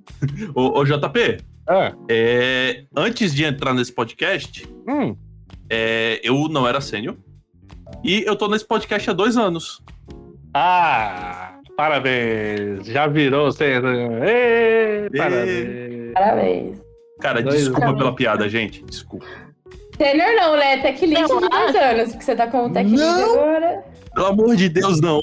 Ô, 0.56 0.80
ô, 0.80 0.86
JP, 0.86 1.38
Ah, 1.68 1.94
é, 2.10 2.84
antes 2.96 3.34
de 3.34 3.44
entrar 3.46 3.74
nesse 3.76 3.94
podcast, 3.94 4.68
hum, 4.88 5.16
é, 5.70 6.20
eu 6.24 6.48
não 6.50 6.68
era 6.68 6.82
sênior. 6.82 7.16
E 8.04 8.24
eu 8.26 8.36
tô 8.36 8.48
nesse 8.48 8.66
podcast 8.66 9.10
há 9.10 9.14
dois 9.14 9.36
anos. 9.38 9.82
ah, 10.54 11.54
parabéns. 11.76 12.86
Já 12.88 13.08
virou. 13.08 13.50
Ê, 13.60 15.10
parabéns. 15.18 16.14
Parabéns. 16.14 16.82
Cara, 17.22 17.42
Dois 17.42 17.56
desculpa 17.56 17.88
anos. 17.88 17.98
pela 17.98 18.16
piada, 18.16 18.48
gente. 18.48 18.84
Desculpa. 18.86 19.26
Sênior 19.98 20.34
não, 20.38 20.56
né? 20.56 20.78
Tech 20.78 21.06
Lead 21.06 21.22
de 21.22 21.28
dois 21.28 21.76
acho. 21.76 21.78
anos, 21.78 22.10
porque 22.12 22.24
você 22.24 22.36
tá 22.36 22.48
com 22.48 22.66
o 22.68 22.70
Tech 22.72 22.90
Lead 22.90 23.22
agora. 23.24 23.84
Pelo 24.16 24.28
amor 24.28 24.56
de 24.56 24.70
Deus, 24.70 25.02
não. 25.02 25.20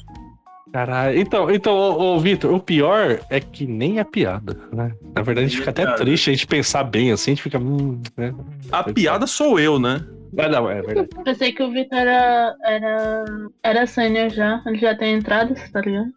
Caralho. 0.73 1.19
Então, 1.19 1.51
então 1.51 1.73
ô, 1.75 2.17
ô, 2.17 2.21
Vitor, 2.21 2.53
o 2.53 2.61
pior 2.61 3.19
é 3.31 3.41
que 3.41 3.67
nem 3.67 3.99
é 3.99 4.05
piada, 4.05 4.59
né? 4.73 4.93
Na 5.15 5.23
verdade, 5.23 5.47
a 5.47 5.49
gente 5.49 5.59
fica 5.59 5.71
até 5.71 5.91
triste 5.95 6.29
a 6.29 6.33
gente 6.35 6.47
pensar 6.47 6.85
bem 6.85 7.11
assim, 7.13 7.31
a 7.31 7.35
gente 7.35 7.43
fica. 7.43 7.59
Hum, 7.59 8.03
né? 8.15 8.35
A 8.71 8.85
piada 8.85 9.27
sou 9.27 9.59
eu, 9.59 9.79
né? 9.79 10.05
Mas 10.37 10.51
não, 10.51 10.71
é 10.71 10.83
verdade. 10.83 11.09
Pensei 11.25 11.53
que 11.53 11.63
o 11.63 11.71
Vitor 11.73 11.99
era, 11.99 12.55
era, 12.63 13.25
era 13.63 13.87
sênior 13.87 14.29
já. 14.31 14.63
Ele 14.67 14.79
já 14.79 14.95
tem 14.95 15.15
entrada, 15.15 15.55
tá 15.73 15.81
ligado? 15.81 16.13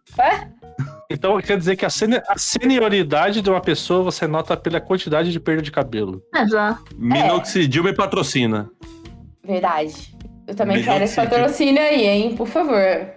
Então 1.10 1.40
quer 1.40 1.56
dizer 1.58 1.74
que 1.76 1.84
a, 1.84 1.90
seni- 1.90 2.20
a 2.28 2.38
senioridade 2.38 3.40
de 3.40 3.50
uma 3.50 3.60
pessoa 3.60 4.02
você 4.04 4.26
nota 4.26 4.56
pela 4.56 4.80
quantidade 4.80 5.32
de 5.32 5.40
perda 5.40 5.62
de 5.62 5.72
cabelo. 5.72 6.22
Exato. 6.34 6.84
Minoxidil 6.96 7.82
me 7.82 7.92
patrocina. 7.94 8.70
Verdade. 9.44 10.14
Eu 10.46 10.54
também 10.54 10.76
Melhor 10.78 10.92
quero 10.92 11.04
esse 11.04 11.16
patrocínio 11.16 11.82
aí, 11.82 12.06
hein? 12.06 12.34
Por 12.36 12.46
favor. 12.46 13.08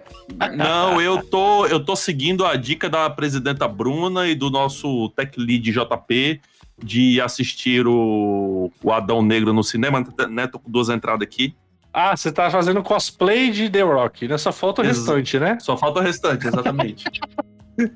Não, 0.56 1.00
eu 1.00 1.22
tô, 1.22 1.66
eu 1.66 1.84
tô 1.84 1.94
seguindo 1.94 2.46
a 2.46 2.56
dica 2.56 2.88
da 2.88 3.10
presidenta 3.10 3.68
Bruna 3.68 4.26
e 4.26 4.34
do 4.34 4.48
nosso 4.50 5.08
tech 5.10 5.38
lead 5.38 5.70
JP 5.70 6.40
de 6.82 7.20
assistir 7.20 7.86
o, 7.86 8.70
o 8.82 8.92
Adão 8.92 9.22
Negro 9.22 9.52
no 9.52 9.62
cinema, 9.62 10.04
né? 10.28 10.46
Tô 10.46 10.58
com 10.58 10.70
duas 10.70 10.88
entradas 10.88 11.26
aqui. 11.26 11.54
Ah, 11.92 12.16
você 12.16 12.32
tá 12.32 12.50
fazendo 12.50 12.82
cosplay 12.82 13.50
de 13.50 13.70
The 13.70 13.82
Rock, 13.82 14.26
né? 14.26 14.36
Só 14.36 14.50
falta 14.50 14.82
o 14.82 14.84
Ex- 14.84 14.98
restante, 14.98 15.38
né? 15.38 15.58
Só 15.60 15.76
falta 15.76 16.00
o 16.00 16.02
restante, 16.02 16.46
exatamente. 16.46 17.04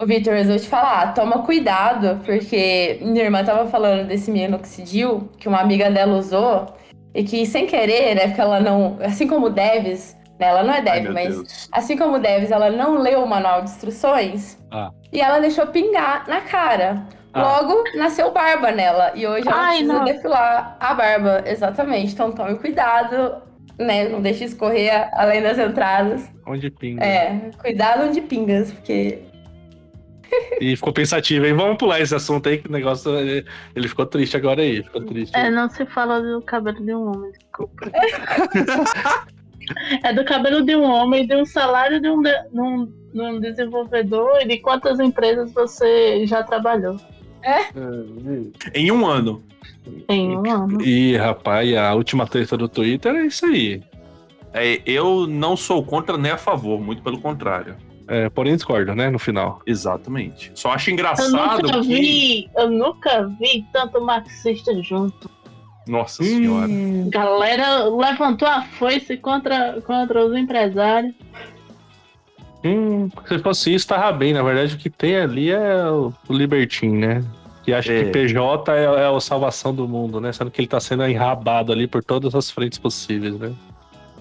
Ô, 0.00 0.06
Vitor, 0.06 0.34
eu 0.34 0.44
vou 0.44 0.56
te 0.56 0.68
falar, 0.68 1.12
toma 1.12 1.40
cuidado, 1.42 2.20
porque 2.24 2.98
minha 3.02 3.24
irmã 3.24 3.42
tava 3.42 3.68
falando 3.68 4.06
desse 4.06 4.30
minoxidil 4.30 5.28
que 5.38 5.48
uma 5.48 5.58
amiga 5.60 5.90
dela 5.90 6.16
usou 6.16 6.66
e 7.12 7.24
que 7.24 7.44
sem 7.46 7.66
querer, 7.66 8.14
né, 8.14 8.26
porque 8.28 8.40
ela 8.40 8.60
não, 8.60 8.96
assim 9.00 9.26
como 9.26 9.46
o 9.46 9.50
Deves, 9.50 10.16
né, 10.38 10.46
ela 10.46 10.62
não 10.62 10.72
é 10.72 10.76
Ai, 10.76 10.82
Dev, 10.84 11.02
meu 11.04 11.12
mas 11.14 11.34
Deus. 11.34 11.68
assim 11.72 11.96
como 11.96 12.16
o 12.16 12.20
Deves, 12.20 12.52
ela 12.52 12.70
não 12.70 13.02
leu 13.02 13.24
o 13.24 13.28
manual 13.28 13.62
de 13.62 13.70
instruções 13.70 14.56
Ah. 14.70 14.92
e 15.12 15.20
ela 15.20 15.40
deixou 15.40 15.66
pingar 15.66 16.28
na 16.28 16.42
cara. 16.42 17.04
Ah. 17.32 17.60
Logo, 17.60 17.84
nasceu 17.94 18.32
barba 18.32 18.70
nela. 18.70 19.12
E 19.14 19.26
hoje 19.26 19.46
ela 19.46 19.56
Ai, 19.56 19.78
precisa 19.78 19.92
não. 19.92 20.04
depilar 20.04 20.76
a 20.80 20.94
barba. 20.94 21.42
Exatamente. 21.46 22.12
Então 22.12 22.32
tome 22.32 22.58
cuidado, 22.58 23.42
né? 23.78 24.08
Não 24.08 24.20
deixe 24.20 24.44
escorrer 24.44 25.08
além 25.12 25.42
das 25.42 25.58
entradas. 25.58 26.30
Onde 26.46 26.70
pinga. 26.70 27.04
É, 27.04 27.50
cuidado 27.58 28.08
onde 28.08 28.20
pingas, 28.20 28.72
porque. 28.72 29.20
E 30.60 30.76
ficou 30.76 30.92
pensativo, 30.92 31.46
hein? 31.46 31.54
Vamos 31.54 31.78
pular 31.78 32.00
esse 32.00 32.14
assunto 32.14 32.48
aí, 32.48 32.58
que 32.58 32.68
o 32.68 32.72
negócio. 32.72 33.16
Ele, 33.16 33.46
ele 33.74 33.88
ficou 33.88 34.04
triste 34.04 34.36
agora 34.36 34.60
aí. 34.60 34.82
Ficou 34.82 35.02
triste. 35.06 35.34
É, 35.34 35.48
não 35.48 35.70
se 35.70 35.86
fala 35.86 36.20
do 36.20 36.42
cabelo 36.42 36.84
de 36.84 36.94
um 36.94 37.08
homem, 37.08 37.32
desculpa. 37.32 37.90
é 40.04 40.12
do 40.12 40.24
cabelo 40.26 40.62
de 40.62 40.76
um 40.76 40.82
homem, 40.82 41.26
de 41.26 41.34
um 41.34 41.46
salário 41.46 41.98
de 42.00 42.10
um, 42.10 42.20
de, 42.20 42.30
de 42.50 42.60
um, 42.60 42.92
de 43.14 43.20
um 43.20 43.40
desenvolvedor 43.40 44.42
e 44.42 44.48
de 44.48 44.58
quantas 44.58 45.00
empresas 45.00 45.50
você 45.52 46.26
já 46.26 46.42
trabalhou 46.42 46.98
Em 48.74 48.90
um 48.90 49.06
ano. 49.06 49.42
em 50.08 50.36
um 50.36 50.50
ano. 50.50 50.82
E, 50.82 51.16
rapaz, 51.16 51.74
a 51.76 51.94
última 51.94 52.26
treta 52.26 52.56
do 52.56 52.68
Twitter 52.68 53.14
é 53.14 53.26
isso 53.26 53.46
aí. 53.46 53.82
É, 54.52 54.80
eu 54.86 55.26
não 55.26 55.56
sou 55.56 55.84
contra 55.84 56.16
nem 56.16 56.32
a 56.32 56.38
favor, 56.38 56.80
muito 56.80 57.02
pelo 57.02 57.20
contrário. 57.20 57.76
É, 58.08 58.30
porém, 58.30 58.54
discordo, 58.54 58.94
né? 58.94 59.10
No 59.10 59.18
final. 59.18 59.60
Exatamente. 59.66 60.50
Só 60.54 60.70
acho 60.72 60.88
Eu 60.88 60.94
engraçado 60.94 61.62
nunca 61.62 61.80
que. 61.80 61.86
vi, 61.86 62.50
eu 62.56 62.70
nunca 62.70 63.26
vi 63.38 63.66
tanto 63.72 64.00
marxista 64.00 64.72
junto. 64.82 65.30
Nossa 65.86 66.22
senhora. 66.22 66.68
Hum, 66.68 67.08
Galera 67.10 67.84
levantou 67.84 68.48
a 68.48 68.62
foice 68.62 69.16
contra, 69.16 69.80
contra 69.82 70.24
os 70.24 70.36
empresários. 70.36 71.14
Hum, 72.64 73.08
se 73.26 73.38
fosse 73.38 73.74
isso, 73.74 73.86
tava 73.86 74.10
bem. 74.12 74.32
Na 74.32 74.42
verdade, 74.42 74.74
o 74.74 74.78
que 74.78 74.90
tem 74.90 75.16
ali 75.16 75.50
é 75.50 75.84
o, 75.90 76.12
Libertin, 76.28 76.88
né? 76.90 77.24
Que 77.64 77.72
acha 77.72 77.92
É. 77.92 78.04
que 78.04 78.10
PJ 78.10 78.72
é, 78.72 78.84
é 78.84 79.14
a 79.16 79.20
salvação 79.20 79.74
do 79.74 79.86
mundo, 79.86 80.20
né? 80.20 80.32
Sendo 80.32 80.50
que 80.50 80.60
ele 80.60 80.68
tá 80.68 80.80
sendo 80.80 81.06
enrabado 81.06 81.72
ali 81.72 81.86
por 81.86 82.02
todas 82.02 82.34
as 82.34 82.50
frentes 82.50 82.78
possíveis, 82.78 83.38
né? 83.38 83.52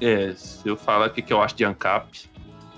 É, 0.01 0.33
se 0.35 0.67
eu 0.67 0.75
falar 0.77 1.07
o 1.07 1.09
que, 1.09 1.21
que 1.21 1.33
eu 1.33 1.41
acho 1.41 1.55
de 1.55 1.65
ANCAP. 1.65 2.29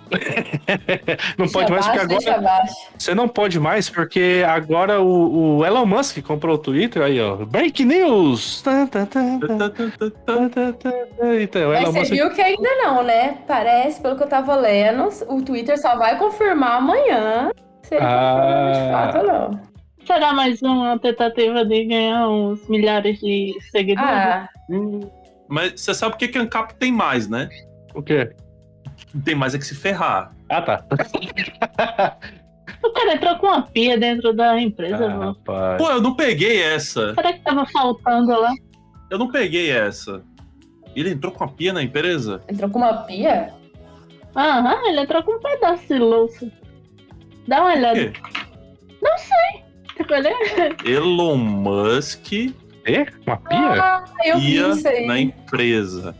Não 1.37 1.47
pode 1.47 1.71
mais 1.71 1.87
porque 1.87 2.29
agora. 2.29 2.61
Você 2.97 3.15
não 3.15 3.27
pode 3.27 3.59
mais 3.59 3.89
porque 3.89 4.43
agora 4.47 4.99
o, 5.01 5.57
o 5.59 5.65
Elon 5.65 5.85
Musk 5.85 6.21
comprou 6.21 6.55
o 6.55 6.57
Twitter 6.57 7.01
aí, 7.03 7.19
ó. 7.21 7.37
Break 7.45 7.83
news! 7.85 8.63
Então, 11.41 11.69
Mas 11.69 11.81
Elon 11.83 11.91
você 11.91 11.99
Musk. 11.99 12.11
viu 12.11 12.29
que 12.31 12.41
ainda 12.41 12.69
não, 12.83 13.03
né? 13.03 13.37
Parece, 13.47 14.01
pelo 14.01 14.15
que 14.15 14.23
eu 14.23 14.27
tava 14.27 14.55
lendo, 14.55 15.09
o 15.27 15.41
Twitter 15.41 15.79
só 15.79 15.95
vai 15.97 16.17
confirmar 16.17 16.77
amanhã 16.77 17.51
se 17.83 17.95
ele 17.95 18.05
confirma 18.05 18.71
de 18.71 18.79
Ah. 18.79 18.91
fato 18.91 19.17
ou 19.19 19.27
não. 19.27 19.61
Será 20.05 20.33
mais 20.33 20.61
uma 20.61 20.97
tentativa 20.97 21.63
de 21.65 21.85
ganhar 21.85 22.27
uns 22.27 22.67
milhares 22.67 23.19
de 23.19 23.55
seguidores? 23.71 24.09
Ah, 24.11 24.49
Mas 25.47 25.79
você 25.79 25.93
sabe 25.93 26.15
o 26.15 26.17
que, 26.17 26.27
que 26.27 26.37
ANCAP 26.37 26.73
tem 26.75 26.91
mais, 26.91 27.27
né? 27.27 27.47
O 27.93 28.01
quê? 28.01 28.31
Tem 29.23 29.35
mais 29.35 29.55
é 29.55 29.57
que 29.57 29.65
se 29.65 29.75
ferrar. 29.75 30.33
Ah, 30.47 30.61
tá. 30.61 30.85
O 32.81 32.91
cara 32.91 33.13
entrou 33.13 33.35
com 33.37 33.47
uma 33.47 33.61
pia 33.63 33.97
dentro 33.97 34.31
da 34.31 34.59
empresa, 34.59 35.05
Ah, 35.05 35.25
rapaz. 35.25 35.77
Pô, 35.77 35.91
eu 35.91 36.01
não 36.01 36.15
peguei 36.15 36.61
essa. 36.61 37.13
Será 37.13 37.33
que 37.33 37.39
tava 37.39 37.65
faltando 37.65 38.31
lá? 38.39 38.53
Eu 39.09 39.17
não 39.17 39.29
peguei 39.29 39.69
essa. 39.69 40.23
Ele 40.95 41.09
entrou 41.09 41.31
com 41.31 41.43
a 41.43 41.47
pia 41.47 41.73
na 41.73 41.83
empresa? 41.83 42.41
entrou 42.47 42.69
com 42.69 42.79
uma 42.79 43.03
pia? 43.03 43.53
Aham, 44.35 44.87
ele 44.87 45.01
entrou 45.01 45.21
com 45.23 45.33
um 45.33 45.39
pedaço 45.39 45.87
de 45.87 45.99
louça. 45.99 46.49
Dá 47.47 47.61
uma 47.61 47.73
olhada. 47.73 47.99
quê? 47.99 48.13
Tipo, 49.97 50.13
ele 50.13 50.29
Elon 50.85 51.35
Musk 51.35 52.31
É? 52.85 53.05
Uma 53.25 53.37
pia? 53.37 53.83
Ah, 53.83 54.05
eu 54.23 54.37
vi 54.39 54.55
ia 54.55 54.69
isso 54.69 54.87
aí. 54.87 55.05
na 55.05 55.19
empresa. 55.19 56.15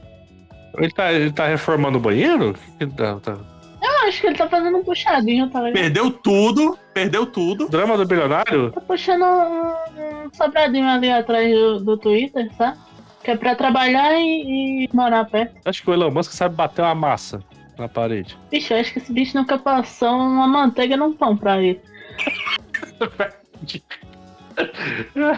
Ele, 0.79 0.91
tá, 0.91 1.11
ele 1.13 1.31
tá 1.31 1.47
reformando 1.47 1.97
o 1.97 2.01
banheiro? 2.01 2.55
Tá- 2.95 3.19
tá- 3.19 3.37
Eu 3.81 4.07
acho 4.07 4.21
que 4.21 4.27
ele 4.27 4.35
tá 4.35 4.47
fazendo 4.47 4.77
um 4.77 4.83
puxadinho, 4.83 5.49
tá 5.49 5.59
ligado? 5.61 5.73
Perdeu 5.81 6.11
tudo, 6.11 6.77
perdeu 6.93 7.25
tudo. 7.25 7.67
Drama 7.69 7.97
do 7.97 8.05
bilionário? 8.05 8.71
Tá 8.71 8.81
puxando 8.81 9.23
um, 9.23 10.25
um 10.25 10.33
sobradinho 10.33 10.87
ali 10.87 11.09
atrás 11.11 11.49
do, 11.53 11.79
do 11.79 11.97
Twitter, 11.97 12.49
sabe? 12.57 12.77
Que 13.23 13.31
é 13.31 13.37
pra 13.37 13.55
trabalhar 13.55 14.13
e, 14.19 14.85
e 14.85 14.89
morar 14.93 15.25
perto. 15.25 15.55
Acho 15.65 15.81
que 15.83 15.89
o 15.89 15.93
Elon 15.93 16.11
Musk 16.11 16.31
sabe 16.31 16.55
bater 16.55 16.81
uma 16.81 16.95
massa 16.95 17.41
na 17.77 17.87
parede. 17.87 18.37
Bicho, 18.51 18.73
eu 18.73 18.79
acho 18.79 18.91
que 18.93 18.99
esse 18.99 19.11
bicho 19.13 19.37
nunca 19.37 19.57
passou 19.57 20.09
uma 20.17 20.47
manteiga 20.47 20.95
num 20.97 21.13
pão 21.13 21.35
pra 21.37 21.61
ele. 21.61 21.79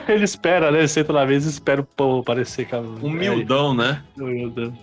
Ele 0.07 0.23
espera, 0.23 0.71
né? 0.71 0.79
Ele 0.79 0.87
senta 0.87 1.13
na 1.13 1.25
mesa 1.25 1.47
e 1.47 1.51
espera 1.51 1.81
o 1.81 1.85
pão 1.85 2.19
aparecer. 2.19 2.65
cara. 2.67 2.81
Humildão, 2.83 3.73
né? 3.73 4.01
É, 4.19 4.47
Deus. 4.47 4.73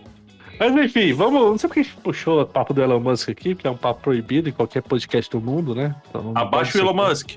Mas 0.58 0.74
enfim, 0.76 1.12
vamos. 1.12 1.40
Não 1.40 1.58
sei 1.58 1.68
porque 1.68 1.80
a 1.80 1.82
gente 1.84 1.96
puxou 1.96 2.40
o 2.42 2.46
papo 2.46 2.74
do 2.74 2.82
Elon 2.82 3.00
Musk 3.00 3.28
aqui, 3.28 3.54
que 3.54 3.66
é 3.66 3.70
um 3.70 3.76
papo 3.76 4.00
proibido 4.02 4.48
em 4.48 4.52
qualquer 4.52 4.82
podcast 4.82 5.30
do 5.30 5.40
mundo, 5.40 5.74
né? 5.74 5.94
Então 6.08 6.22
não 6.22 6.32
Abaixo 6.36 6.76
o 6.78 6.80
Elon 6.80 6.92
ser- 6.92 7.08
Musk. 7.08 7.30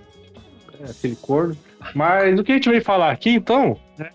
É, 0.80 0.90
aquele 0.92 1.16
corno. 1.16 1.56
Mas 1.94 2.40
o 2.40 2.44
que 2.44 2.52
a 2.52 2.56
gente 2.56 2.70
veio 2.70 2.84
falar 2.84 3.12
aqui, 3.12 3.30
então, 3.32 3.78
é 4.00 4.10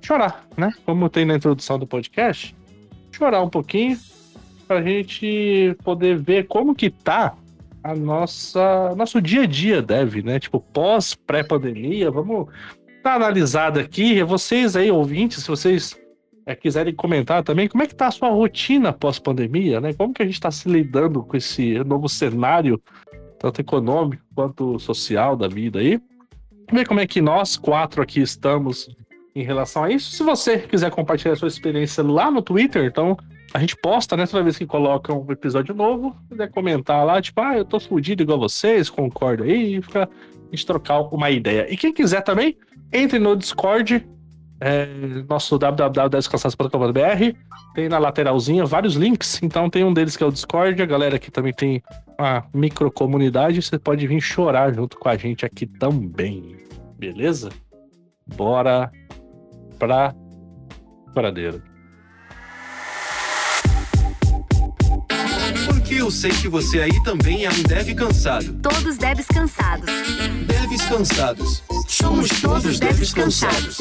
chorar, 0.00 0.46
né? 0.56 0.72
Como 0.84 1.08
tem 1.08 1.24
na 1.24 1.34
introdução 1.34 1.78
do 1.78 1.86
podcast, 1.86 2.54
chorar 3.12 3.42
um 3.42 3.48
pouquinho 3.50 3.98
pra 4.66 4.82
gente 4.82 5.76
poder 5.84 6.16
ver 6.18 6.46
como 6.46 6.74
que 6.74 6.90
tá 6.90 7.34
a 7.82 7.94
nossa 7.94 8.94
nosso 8.96 9.20
dia 9.20 9.42
a 9.42 9.46
dia 9.46 9.80
dev, 9.82 10.16
né? 10.24 10.38
Tipo, 10.40 10.60
pós 10.60 11.14
pré-pandemia, 11.14 12.10
vamos 12.10 12.48
dar 13.04 13.14
analisada 13.14 13.80
aqui. 13.80 14.22
Vocês 14.22 14.74
aí, 14.76 14.90
ouvintes, 14.90 15.42
se 15.42 15.48
vocês 15.48 15.96
é, 16.46 16.54
quiserem 16.54 16.94
comentar 16.94 17.42
também, 17.42 17.66
como 17.66 17.82
é 17.82 17.88
que 17.88 17.94
tá 17.94 18.06
a 18.06 18.10
sua 18.12 18.30
rotina 18.30 18.92
pós-pandemia, 18.92 19.80
né? 19.80 19.92
Como 19.92 20.14
que 20.14 20.22
a 20.22 20.26
gente 20.26 20.40
tá 20.40 20.50
se 20.50 20.68
lidando 20.68 21.24
com 21.24 21.36
esse 21.36 21.82
novo 21.82 22.08
cenário, 22.08 22.80
tanto 23.40 23.60
econômico 23.60 24.22
quanto 24.32 24.78
social 24.78 25.36
da 25.36 25.48
vida 25.48 25.80
aí? 25.80 26.00
Ver 26.72 26.86
como 26.86 27.00
é 27.00 27.06
que 27.06 27.20
nós 27.20 27.56
quatro 27.56 28.00
aqui 28.00 28.20
estamos 28.20 28.88
em 29.34 29.42
relação 29.42 29.82
a 29.82 29.90
isso. 29.90 30.12
Se 30.12 30.22
você 30.22 30.58
quiser 30.58 30.90
compartilhar 30.90 31.34
a 31.34 31.36
sua 31.36 31.48
experiência 31.48 32.02
lá 32.02 32.30
no 32.30 32.40
Twitter, 32.40 32.84
então 32.84 33.16
a 33.52 33.58
gente 33.58 33.76
posta, 33.76 34.16
né? 34.16 34.24
Toda 34.24 34.44
vez 34.44 34.56
que 34.56 34.66
coloca 34.66 35.12
um 35.12 35.30
episódio 35.30 35.74
novo, 35.74 36.16
se 36.22 36.28
quiser 36.30 36.50
comentar 36.50 37.04
lá, 37.04 37.20
tipo, 37.20 37.40
ah, 37.40 37.56
eu 37.56 37.64
tô 37.64 37.80
fudido 37.80 38.22
igual 38.22 38.38
vocês, 38.38 38.88
concordo 38.88 39.42
aí, 39.42 39.82
fica 39.82 40.04
a 40.04 40.56
gente 40.56 40.64
trocar 40.64 41.00
uma 41.00 41.28
ideia. 41.28 41.66
E 41.68 41.76
quem 41.76 41.92
quiser 41.92 42.22
também, 42.22 42.56
entre 42.92 43.18
no 43.18 43.36
Discord, 43.36 44.06
é, 44.60 44.86
nosso 45.28 45.58
www.descansados.com.br, 45.58 47.36
tem 47.74 47.88
na 47.88 47.98
lateralzinha 47.98 48.64
vários 48.64 48.94
links, 48.94 49.40
então 49.42 49.68
tem 49.68 49.84
um 49.84 49.92
deles 49.92 50.16
que 50.16 50.22
é 50.22 50.26
o 50.26 50.32
Discord, 50.32 50.80
a 50.80 50.86
galera 50.86 51.16
aqui 51.16 51.30
também 51.30 51.52
tem 51.52 51.82
uma 52.18 52.44
micro 52.54 52.90
comunidade, 52.90 53.60
você 53.60 53.78
pode 53.78 54.06
vir 54.06 54.20
chorar 54.20 54.72
junto 54.74 54.98
com 54.98 55.08
a 55.08 55.16
gente 55.16 55.44
aqui 55.44 55.66
também, 55.66 56.56
beleza? 56.98 57.50
Bora 58.26 58.90
pra 59.78 60.14
paradeira. 61.14 61.62
Porque 65.66 65.94
eu 65.94 66.10
sei 66.10 66.30
que 66.30 66.48
você 66.48 66.80
aí 66.80 67.02
também 67.04 67.44
é 67.44 67.50
um 67.50 67.62
dev 67.62 67.94
cansado. 67.94 68.54
Todos 68.60 68.96
devs 68.98 69.26
cansados. 69.26 69.86
Devs 70.46 70.84
cansados. 70.86 71.62
Somos 71.98 72.28
todos 72.42 72.78
devs 72.78 73.14
cansados. 73.14 73.78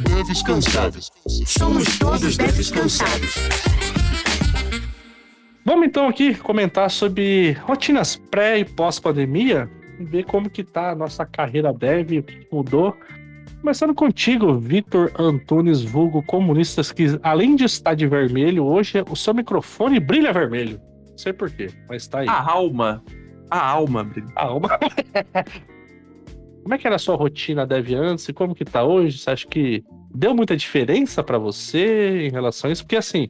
Devs 0.00 0.42
cansados. 0.42 1.10
Somos 1.46 1.98
todos 1.98 2.38
devs 2.38 2.70
cansados. 2.70 3.34
Vamos 5.66 5.86
então 5.86 6.08
aqui 6.08 6.34
comentar 6.34 6.90
sobre 6.90 7.52
rotinas 7.64 8.16
pré 8.30 8.60
e 8.60 8.64
pós-pandemia, 8.64 9.70
e 10.00 10.04
ver 10.04 10.24
como 10.24 10.48
que 10.48 10.64
tá 10.64 10.92
a 10.92 10.94
nossa 10.94 11.26
carreira 11.26 11.74
dev, 11.74 12.18
o 12.20 12.22
que 12.22 12.46
mudou. 12.50 12.96
Começando 13.60 13.94
contigo, 13.94 14.54
Vitor 14.58 15.12
Antunes, 15.18 15.82
vulgo 15.82 16.22
comunistas, 16.22 16.90
que 16.90 17.18
além 17.22 17.54
de 17.54 17.64
estar 17.64 17.92
de 17.92 18.06
vermelho, 18.06 18.64
hoje 18.64 19.04
o 19.10 19.14
seu 19.14 19.34
microfone 19.34 20.00
brilha 20.00 20.32
vermelho. 20.32 20.80
Não 21.10 21.18
sei 21.18 21.34
porquê, 21.34 21.68
mas 21.86 22.08
tá 22.08 22.20
aí. 22.20 22.28
A 22.30 22.50
alma. 22.50 23.04
A 23.50 23.60
alma, 23.62 24.02
brilha. 24.02 24.28
Ah, 24.34 24.54
uma- 24.54 24.70
como 26.62 26.74
é 26.74 26.78
que 26.78 26.86
era 26.86 26.96
a 26.96 26.98
sua 26.98 27.16
rotina 27.16 27.66
dev 27.66 27.94
antes 27.94 28.28
e 28.28 28.32
como 28.32 28.54
que 28.54 28.64
tá 28.64 28.84
hoje? 28.84 29.18
Você 29.18 29.30
acha 29.30 29.46
que 29.46 29.84
deu 30.14 30.34
muita 30.34 30.56
diferença 30.56 31.22
pra 31.22 31.38
você 31.38 32.26
em 32.26 32.30
relação 32.30 32.68
a 32.68 32.72
isso? 32.72 32.84
Porque 32.84 32.96
assim, 32.96 33.28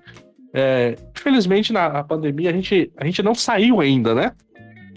é, 0.52 0.96
infelizmente 1.16 1.72
na 1.72 2.04
pandemia 2.04 2.50
a 2.50 2.52
gente, 2.52 2.92
a 2.96 3.04
gente 3.04 3.22
não 3.22 3.34
saiu 3.34 3.80
ainda, 3.80 4.14
né? 4.14 4.32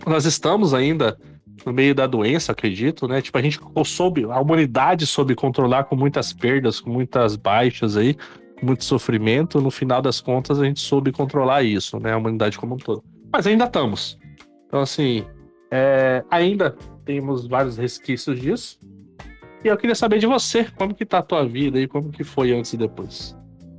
Nós 0.06 0.26
estamos 0.26 0.74
ainda 0.74 1.18
no 1.66 1.74
meio 1.74 1.96
da 1.96 2.06
doença, 2.06 2.52
acredito, 2.52 3.08
né? 3.08 3.22
Tipo, 3.22 3.38
a 3.38 3.42
gente 3.42 3.60
soube, 3.86 4.26
a 4.26 4.40
humanidade 4.40 5.08
soube 5.08 5.34
controlar 5.34 5.86
com 5.86 5.96
muitas 5.96 6.34
perdas, 6.34 6.80
com 6.80 6.90
muitas 6.90 7.36
baixas 7.36 7.98
aí, 7.98 8.16
com 8.60 8.66
muito 8.66 8.84
sofrimento. 8.84 9.60
No 9.62 9.72
final 9.72 10.02
das 10.02 10.22
contas, 10.22 10.60
a 10.60 10.66
gente 10.66 10.80
soube 10.80 11.12
controlar 11.12 11.64
isso, 11.64 12.00
né? 12.00 12.14
A 12.14 12.18
humanidade 12.18 12.60
como 12.60 12.76
um 12.76 12.78
todo. 12.78 13.04
Mas 13.32 13.48
ainda 13.48 13.66
estamos. 13.66 14.20
Então, 14.68 14.82
assim, 14.82 15.26
é, 15.72 16.24
ainda 16.30 16.76
temos 17.06 17.48
vários 17.48 17.78
resquícios 17.78 18.40
disso. 18.40 18.80
E 19.64 19.68
eu 19.68 19.78
queria 19.78 19.96
saber 19.96 20.20
de 20.20 20.28
você, 20.28 20.66
como 20.76 20.94
que 20.94 21.06
tá 21.06 21.20
a 21.20 21.24
tua 21.24 21.46
vida 21.46 21.80
e 21.80 21.88
como 21.88 22.12
que 22.12 22.24
foi 22.24 22.52
antes 22.52 22.74
e 22.74 22.78
depois. 22.78 23.36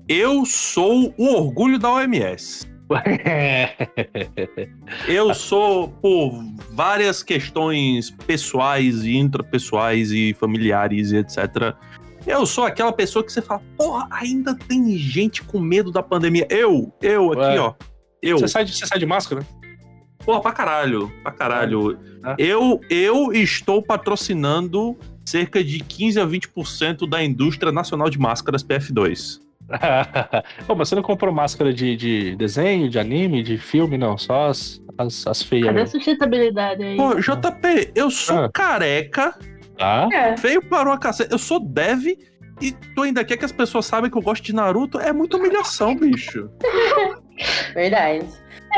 Eu 0.09 0.45
sou 0.45 1.15
o 1.17 1.35
orgulho 1.35 1.79
da 1.79 1.93
OMS. 1.93 2.67
Eu 5.09 5.35
sou 5.35 5.89
por 5.89 6.45
várias 6.71 7.23
questões 7.23 8.11
pessoais 8.11 9.03
e 9.03 9.17
intrapessoais 9.17 10.13
e 10.13 10.35
familiares 10.35 11.11
e 11.11 11.17
etc. 11.17 11.75
Eu 12.25 12.47
sou 12.47 12.65
aquela 12.65 12.93
pessoa 12.93 13.25
que 13.25 13.33
você 13.33 13.43
fala, 13.43 13.61
porra, 13.77 14.07
ainda 14.11 14.55
tem 14.55 14.97
gente 14.97 15.43
com 15.43 15.59
medo 15.59 15.91
da 15.91 16.03
pandemia. 16.03 16.47
Eu, 16.49 16.93
eu 17.03 17.33
aqui, 17.33 17.41
Ué. 17.41 17.61
ó. 17.61 17.75
Eu. 18.23 18.39
Você 18.39 18.49
sai, 18.49 18.65
de, 18.65 18.75
você 18.75 18.87
sai 18.87 18.99
de 18.99 19.07
máscara? 19.07 19.45
Porra, 20.25 20.41
pra 20.41 20.53
caralho, 20.53 21.13
pra 21.23 21.33
caralho. 21.33 21.99
Ah. 22.23 22.35
Eu, 22.39 22.81
eu 22.91 23.33
estou 23.33 23.81
patrocinando 23.83 24.97
cerca 25.25 25.63
de 25.63 25.81
15 25.81 26.21
a 26.21 26.27
20% 26.27 27.09
da 27.09 27.23
indústria 27.23 27.71
nacional 27.73 28.09
de 28.11 28.19
máscaras 28.19 28.63
PF2. 28.65 29.41
Pô, 30.67 30.75
mas 30.77 30.89
você 30.89 30.95
não 30.95 31.03
comprou 31.03 31.33
máscara 31.35 31.73
de, 31.73 31.97
de 31.97 32.37
desenho, 32.37 32.89
de 32.89 32.99
anime, 32.99 33.43
de 33.43 33.59
filme, 33.59 33.99
não? 33.99 34.17
Só 34.17 34.47
as, 34.49 34.81
as, 34.97 35.27
as 35.27 35.43
feias 35.43 35.67
Cadê 35.67 35.81
a 35.81 35.87
sustentabilidade 35.87 36.83
aí? 36.83 36.97
Pô, 36.97 37.15
JP, 37.21 37.93
eu 37.95 38.11
sou 38.11 38.45
Ah. 38.45 38.51
careca, 38.53 39.37
Tá? 39.77 40.09
É. 40.13 40.37
feio 40.37 40.63
para 40.63 40.89
uma 40.89 40.99
cacete. 40.99 41.31
Eu 41.33 41.39
sou 41.39 41.61
dev 41.61 42.07
e 42.63 42.73
tu 42.95 43.03
ainda 43.03 43.23
quer 43.25 43.37
que 43.37 43.45
as 43.45 43.53
pessoas 43.53 43.85
saibam 43.87 44.09
que 44.09 44.17
eu 44.17 44.23
gosto 44.23 44.43
de 44.43 44.55
Naruto? 44.55 44.99
É 44.99 45.13
muita 45.13 45.37
humilhação, 45.37 45.95
bicho. 45.95 46.49
Verdade. 47.75 48.25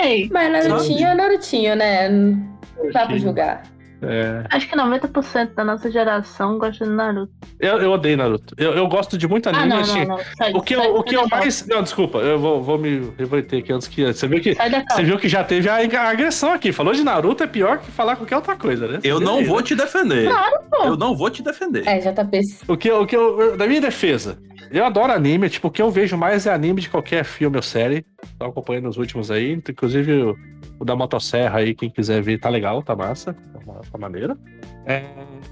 Ei, 0.00 0.28
Mas 0.32 0.66
Narutinho 0.66 1.06
é 1.06 1.14
Narutinho, 1.14 1.76
né? 1.76 2.08
Não 2.08 2.90
dá 2.92 3.06
pra 3.06 3.16
julgar. 3.18 3.62
É. 4.00 4.44
acho 4.52 4.68
que 4.68 4.76
90% 4.76 5.54
da 5.54 5.64
nossa 5.64 5.90
geração 5.90 6.56
gosta 6.56 6.84
de 6.84 6.90
Naruto. 6.92 7.32
Eu, 7.58 7.78
eu 7.80 7.90
odeio 7.90 8.16
Naruto. 8.16 8.54
Eu, 8.56 8.72
eu 8.74 8.86
gosto 8.86 9.18
de 9.18 9.26
muito 9.26 9.48
anime, 9.48 9.64
Ah, 9.64 9.66
não, 9.66 9.80
assim. 9.80 10.04
não, 10.04 10.16
não. 10.16 10.18
Sai, 10.36 10.52
O 10.52 10.62
que, 10.62 10.76
sai, 10.76 10.86
eu, 10.86 10.94
o 10.94 11.02
que 11.02 11.16
eu 11.16 11.26
mais. 11.28 11.66
Não, 11.66 11.82
desculpa, 11.82 12.18
eu 12.18 12.38
vou, 12.38 12.62
vou 12.62 12.78
me 12.78 13.12
reverter 13.18 13.58
aqui 13.58 13.72
antes 13.72 13.88
que. 13.88 14.04
Você 14.06 14.28
viu 14.28 14.40
que. 14.40 14.54
Você 14.54 15.02
viu 15.02 15.18
que 15.18 15.28
já 15.28 15.42
teve 15.42 15.68
a 15.68 15.78
a 15.78 16.10
agressão 16.10 16.52
aqui. 16.52 16.70
Falou 16.70 16.94
de 16.94 17.02
Naruto 17.02 17.42
é 17.42 17.48
pior 17.48 17.78
que 17.78 17.90
falar 17.90 18.14
qualquer 18.14 18.36
outra 18.36 18.54
coisa, 18.54 18.86
né? 18.86 19.00
Eu 19.02 19.18
não 19.18 19.44
vou 19.44 19.60
te 19.62 19.74
defender. 19.74 20.30
pô. 20.70 20.84
Eu 20.84 20.96
não 20.96 21.16
vou 21.16 21.28
te 21.28 21.42
defender. 21.42 21.82
É, 21.84 21.98
JP. 21.98 22.40
O 22.68 22.76
que, 22.76 22.92
o 22.92 23.04
que 23.04 23.16
eu- 23.16 23.56
Da 23.56 23.66
minha 23.66 23.80
defesa, 23.80 24.38
eu 24.70 24.84
adoro 24.84 25.12
anime. 25.12 25.48
Tipo, 25.48 25.68
o 25.68 25.70
que 25.70 25.82
eu 25.82 25.90
vejo 25.90 26.16
mais 26.16 26.46
é 26.46 26.52
anime 26.52 26.80
de 26.80 26.88
qualquer 26.88 27.24
filme 27.24 27.56
ou 27.56 27.62
série. 27.62 28.04
Tô 28.38 28.46
acompanhando 28.46 28.88
os 28.88 28.96
últimos 28.96 29.30
aí. 29.30 29.52
Inclusive 29.52 30.12
o, 30.22 30.36
o 30.78 30.84
da 30.84 30.94
Motosserra 30.94 31.58
aí, 31.60 31.74
quem 31.74 31.90
quiser 31.90 32.22
ver, 32.22 32.38
tá 32.38 32.48
legal, 32.48 32.82
tá 32.82 32.94
massa. 32.94 33.32
Tá, 33.34 33.80
tá 33.92 33.98
maneiro. 33.98 34.38
É, 34.86 35.04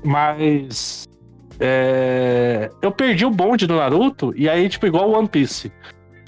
mas. 0.05 1.09
é, 1.61 2.71
eu 2.83 2.93
perdi 2.93 3.25
o 3.25 3.31
bonde 3.31 3.67
do 3.67 3.77
Naruto, 3.77 4.33
e 4.37 4.49
aí, 4.49 4.69
tipo, 4.69 4.87
igual 4.87 5.11
One 5.11 5.29
Piece. 5.29 5.73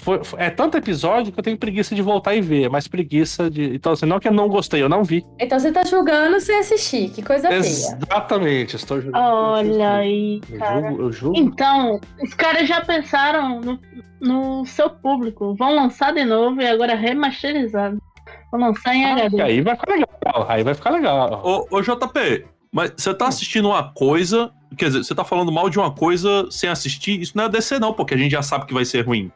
Foi- 0.09 0.25
foi- 0.25 0.41
é 0.41 0.49
tanto 0.49 0.79
episódio 0.79 1.31
que 1.31 1.39
eu 1.39 1.45
tenho 1.45 1.59
preguiça 1.59 1.95
de 1.95 2.01
voltar 2.01 2.35
e 2.35 2.41
ver, 2.41 2.63
é 2.65 2.69
mais 2.71 2.89
preguiça 2.89 3.51
de. 3.51 3.75
Então, 3.75 3.93
assim, 3.93 4.07
não 4.07 4.19
que 4.19 4.27
eu 4.27 4.33
não 4.33 4.49
gostei, 4.49 4.83
eu 4.83 4.89
não 4.89 5.05
vi. 5.05 5.23
Então 5.39 5.59
você 5.59 5.71
tá 5.71 5.85
julgando 5.85 6.41
sem 6.41 6.59
assistir. 6.59 7.11
Que 7.11 7.21
coisa 7.23 7.49
feia. 7.49 7.61
Exatamente, 7.61 8.77
estou 8.77 9.03
jogando. 9.03 9.21
Olha 9.23 9.97
aí, 9.97 10.41
Eu 10.51 10.59
cara. 10.59 10.81
julgo, 10.89 11.03
eu 11.03 11.13
julgo. 11.13 11.39
Então, 11.39 12.01
os 12.23 12.33
caras 12.33 12.67
já 12.67 12.81
pensaram 12.81 13.61
no, 13.61 13.79
no 14.19 14.65
seu 14.65 14.89
público. 14.89 15.55
Vão 15.57 15.75
lançar 15.75 16.15
de 16.15 16.25
novo 16.25 16.59
e 16.63 16.67
agora 16.67 16.95
remasterizado. 16.95 17.99
Vão 18.51 18.61
lançar 18.63 18.95
em 18.95 19.03
E 19.03 19.05
HD. 19.13 19.43
aí 19.43 19.61
vai 19.61 19.77
ficar 19.77 19.93
legal. 19.93 20.47
Aí 20.49 20.63
vai 20.65 20.73
ficar 20.75 20.91
legal. 20.91 21.43
Ô, 21.45 21.77
ô, 21.77 21.83
JP, 21.83 22.47
mas 22.73 22.95
você 22.97 23.13
tá 23.13 23.29
assistindo 23.29 23.69
uma 23.69 23.93
coisa. 23.93 24.51
Quer 24.75 24.87
dizer, 24.87 25.05
você 25.05 25.15
tá 25.15 25.25
falando 25.25 25.53
mal 25.53 25.69
de 25.69 25.79
uma 25.79 25.91
coisa 25.91 26.47
sem 26.51 26.71
assistir? 26.71 27.21
Isso 27.21 27.37
não 27.37 27.45
é 27.45 27.49
DC, 27.51 27.79
não, 27.79 27.93
porque 27.93 28.15
a 28.15 28.17
gente 28.17 28.33
já 28.33 28.41
sabe 28.43 28.65
que 28.65 28.73
vai 28.73 28.87
ser 28.87 29.05
ruim. 29.05 29.31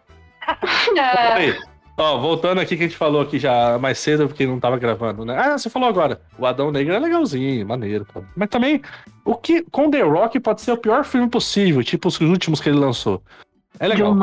Ah, 0.98 1.34
Aí, 1.34 1.58
ó, 1.96 2.18
voltando 2.18 2.60
aqui 2.60 2.76
que 2.76 2.82
a 2.82 2.86
gente 2.86 2.96
falou 2.96 3.22
aqui 3.22 3.38
já 3.38 3.78
mais 3.78 3.98
cedo, 3.98 4.28
porque 4.28 4.46
não 4.46 4.58
tava 4.60 4.76
gravando, 4.78 5.24
né? 5.24 5.36
Ah, 5.38 5.56
você 5.56 5.70
falou 5.70 5.88
agora. 5.88 6.20
O 6.38 6.44
Adão 6.46 6.70
Negro 6.70 6.94
é 6.94 6.98
legalzinho, 6.98 7.66
maneiro, 7.66 8.06
pô. 8.12 8.22
Mas 8.36 8.48
também, 8.48 8.82
o 9.24 9.34
que 9.34 9.62
com 9.70 9.90
The 9.90 10.02
Rock 10.02 10.40
pode 10.40 10.60
ser 10.60 10.72
o 10.72 10.76
pior 10.76 11.04
filme 11.04 11.28
possível, 11.28 11.82
tipo 11.82 12.08
os 12.08 12.20
últimos 12.20 12.60
que 12.60 12.68
ele 12.68 12.78
lançou. 12.78 13.22
É 13.78 13.86
legal. 13.86 14.14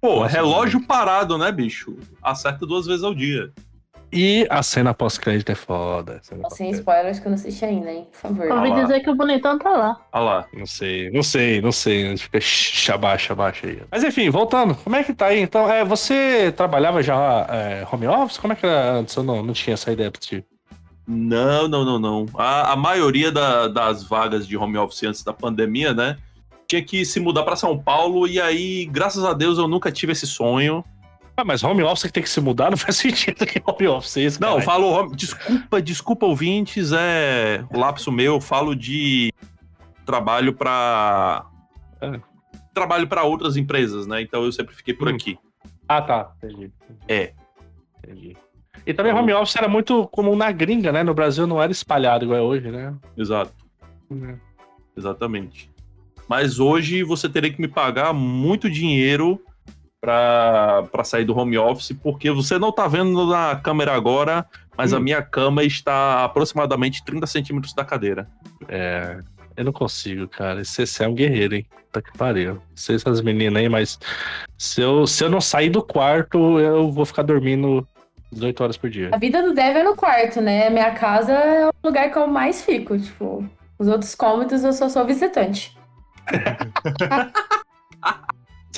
Pô, 0.00 0.22
relógio 0.22 0.86
parado, 0.86 1.36
né, 1.36 1.50
bicho? 1.50 1.96
Acerta 2.22 2.64
duas 2.64 2.86
vezes 2.86 3.02
ao 3.02 3.14
dia. 3.14 3.52
E 4.10 4.46
a 4.48 4.62
cena 4.62 4.94
pós-crédito 4.94 5.50
é 5.52 5.54
foda. 5.54 6.20
Sem 6.50 6.70
spoilers 6.70 7.18
que 7.20 7.26
eu 7.26 7.30
não 7.30 7.34
assisti 7.36 7.64
ainda, 7.64 7.90
hein? 7.92 8.06
Por 8.10 8.18
favor. 8.18 8.50
Ouvi 8.50 8.68
lá. 8.70 8.80
dizer 8.82 9.00
que 9.00 9.10
o 9.10 9.14
bonitão 9.14 9.58
tá 9.58 9.70
lá. 9.70 9.96
Olha 10.12 10.24
lá. 10.24 10.46
Não 10.54 10.64
sei, 10.66 11.10
não 11.10 11.22
sei, 11.22 11.60
não 11.60 11.72
sei. 11.72 12.06
A 12.06 12.08
gente 12.10 12.22
fica 12.24 12.40
shh, 12.40 12.90
abaixa, 12.90 13.32
abaixa 13.34 13.66
aí. 13.66 13.82
Mas 13.90 14.02
enfim, 14.02 14.30
voltando. 14.30 14.74
Como 14.76 14.96
é 14.96 15.04
que 15.04 15.12
tá 15.12 15.26
aí? 15.26 15.40
Então, 15.40 15.70
é, 15.70 15.84
você 15.84 16.50
trabalhava 16.56 17.02
já 17.02 17.46
é, 17.50 17.86
home 17.92 18.06
office? 18.06 18.38
Como 18.38 18.52
é 18.52 18.56
que 18.56 18.64
era 18.66 18.92
antes? 18.92 19.14
Eu 19.14 19.22
não, 19.22 19.42
não 19.42 19.52
tinha 19.52 19.74
essa 19.74 19.92
ideia 19.92 20.10
pra 20.10 20.20
ti. 20.20 20.42
Não, 21.06 21.68
não, 21.68 21.84
não, 21.84 21.98
não. 21.98 22.26
A, 22.34 22.72
a 22.72 22.76
maioria 22.76 23.32
da- 23.32 23.68
das 23.68 24.02
vagas 24.04 24.46
de 24.46 24.56
home 24.56 24.76
office 24.78 25.02
antes 25.04 25.22
da 25.24 25.32
pandemia, 25.32 25.92
né? 25.94 26.16
Tinha 26.66 26.82
que 26.84 27.04
se 27.04 27.18
mudar 27.18 27.44
pra 27.44 27.56
São 27.56 27.78
Paulo 27.78 28.26
e 28.26 28.38
aí, 28.40 28.84
graças 28.86 29.24
a 29.24 29.32
Deus, 29.32 29.56
eu 29.56 29.66
nunca 29.66 29.90
tive 29.90 30.12
esse 30.12 30.26
sonho. 30.26 30.84
Ah, 31.40 31.44
mas 31.44 31.62
home 31.62 31.84
office 31.84 32.02
que 32.02 32.12
tem 32.12 32.22
que 32.22 32.28
se 32.28 32.40
mudar 32.40 32.68
não 32.70 32.76
faz 32.76 32.96
sentido 32.96 33.46
que 33.46 33.62
home 33.64 33.86
office 33.86 34.16
é 34.16 34.22
esse, 34.22 34.40
Não, 34.40 34.48
caralho. 34.60 34.64
falo. 34.64 34.86
home- 34.88 35.14
Desculpa, 35.14 35.80
desculpa, 35.80 36.26
ouvintes, 36.26 36.90
é 36.92 37.64
o 37.72 37.78
lapso 37.78 38.10
meu. 38.10 38.34
Eu 38.34 38.40
falo 38.40 38.74
de 38.74 39.32
trabalho 40.04 40.52
pra. 40.52 41.46
É. 42.00 42.20
Trabalho 42.74 43.06
pra 43.06 43.22
outras 43.22 43.56
empresas, 43.56 44.06
né? 44.06 44.20
Então 44.20 44.42
eu 44.44 44.50
sempre 44.50 44.74
fiquei 44.74 44.92
por 44.94 45.08
Hum. 45.08 45.14
aqui. 45.14 45.38
Ah, 45.88 46.02
tá. 46.02 46.32
Entendi. 46.42 46.72
É. 47.06 47.32
Entendi. 48.04 48.36
E 48.84 48.92
também 48.92 49.12
home 49.12 49.32
office 49.32 49.54
era 49.56 49.68
muito 49.68 50.08
comum 50.08 50.34
na 50.34 50.50
gringa, 50.50 50.90
né? 50.90 51.02
No 51.04 51.14
Brasil 51.14 51.46
não 51.46 51.62
era 51.62 51.70
espalhado 51.70 52.24
igual 52.24 52.38
é 52.38 52.42
hoje, 52.42 52.68
né? 52.70 52.94
Exato. 53.16 53.52
Exatamente. 54.96 55.70
Mas 56.28 56.58
hoje 56.58 57.02
você 57.04 57.28
teria 57.28 57.52
que 57.52 57.60
me 57.60 57.68
pagar 57.68 58.12
muito 58.12 58.68
dinheiro 58.70 59.40
pra 60.00 60.84
pra 60.90 61.04
sair 61.04 61.24
do 61.24 61.36
home 61.36 61.58
office, 61.58 61.92
porque 62.02 62.30
você 62.30 62.58
não 62.58 62.72
tá 62.72 62.86
vendo 62.86 63.26
na 63.26 63.56
câmera 63.56 63.94
agora, 63.94 64.46
mas 64.76 64.92
a 64.92 64.98
Hum. 64.98 65.00
minha 65.00 65.22
cama 65.22 65.64
está 65.64 65.92
a 65.92 66.24
aproximadamente 66.24 67.04
30 67.04 67.26
centímetros 67.26 67.74
da 67.74 67.84
cadeira. 67.84 68.28
É. 68.68 69.18
Eu 69.56 69.64
não 69.64 69.72
consigo, 69.72 70.28
cara. 70.28 70.64
Você 70.64 70.86
você 70.86 71.02
é 71.04 71.08
um 71.08 71.14
guerreiro, 71.14 71.56
hein? 71.56 71.66
Tá 71.90 72.00
que 72.00 72.16
pariu. 72.16 72.54
Não 72.54 72.60
sei 72.76 72.94
essas 72.94 73.20
meninas 73.20 73.60
aí, 73.60 73.68
mas 73.68 73.98
se 74.56 74.80
eu, 74.80 75.04
se 75.06 75.24
eu 75.24 75.28
não 75.30 75.40
sair 75.40 75.68
do 75.70 75.82
quarto, 75.82 76.60
eu 76.60 76.92
vou 76.92 77.04
ficar 77.04 77.22
dormindo 77.22 77.86
18 78.30 78.62
horas 78.62 78.76
por 78.76 78.88
dia. 78.88 79.10
A 79.12 79.18
vida 79.18 79.42
do 79.42 79.52
Dev 79.52 79.76
é 79.78 79.82
no 79.82 79.96
quarto, 79.96 80.40
né? 80.40 80.70
Minha 80.70 80.92
casa 80.92 81.32
é 81.32 81.66
o 81.66 81.72
lugar 81.82 82.08
que 82.12 82.16
eu 82.18 82.28
mais 82.28 82.62
fico. 82.64 82.96
Tipo, 82.96 83.44
os 83.78 83.88
outros 83.88 84.14
cômodos 84.14 84.62
eu 84.62 84.72
só 84.72 84.88
sou 84.88 85.04
visitante. 85.04 85.76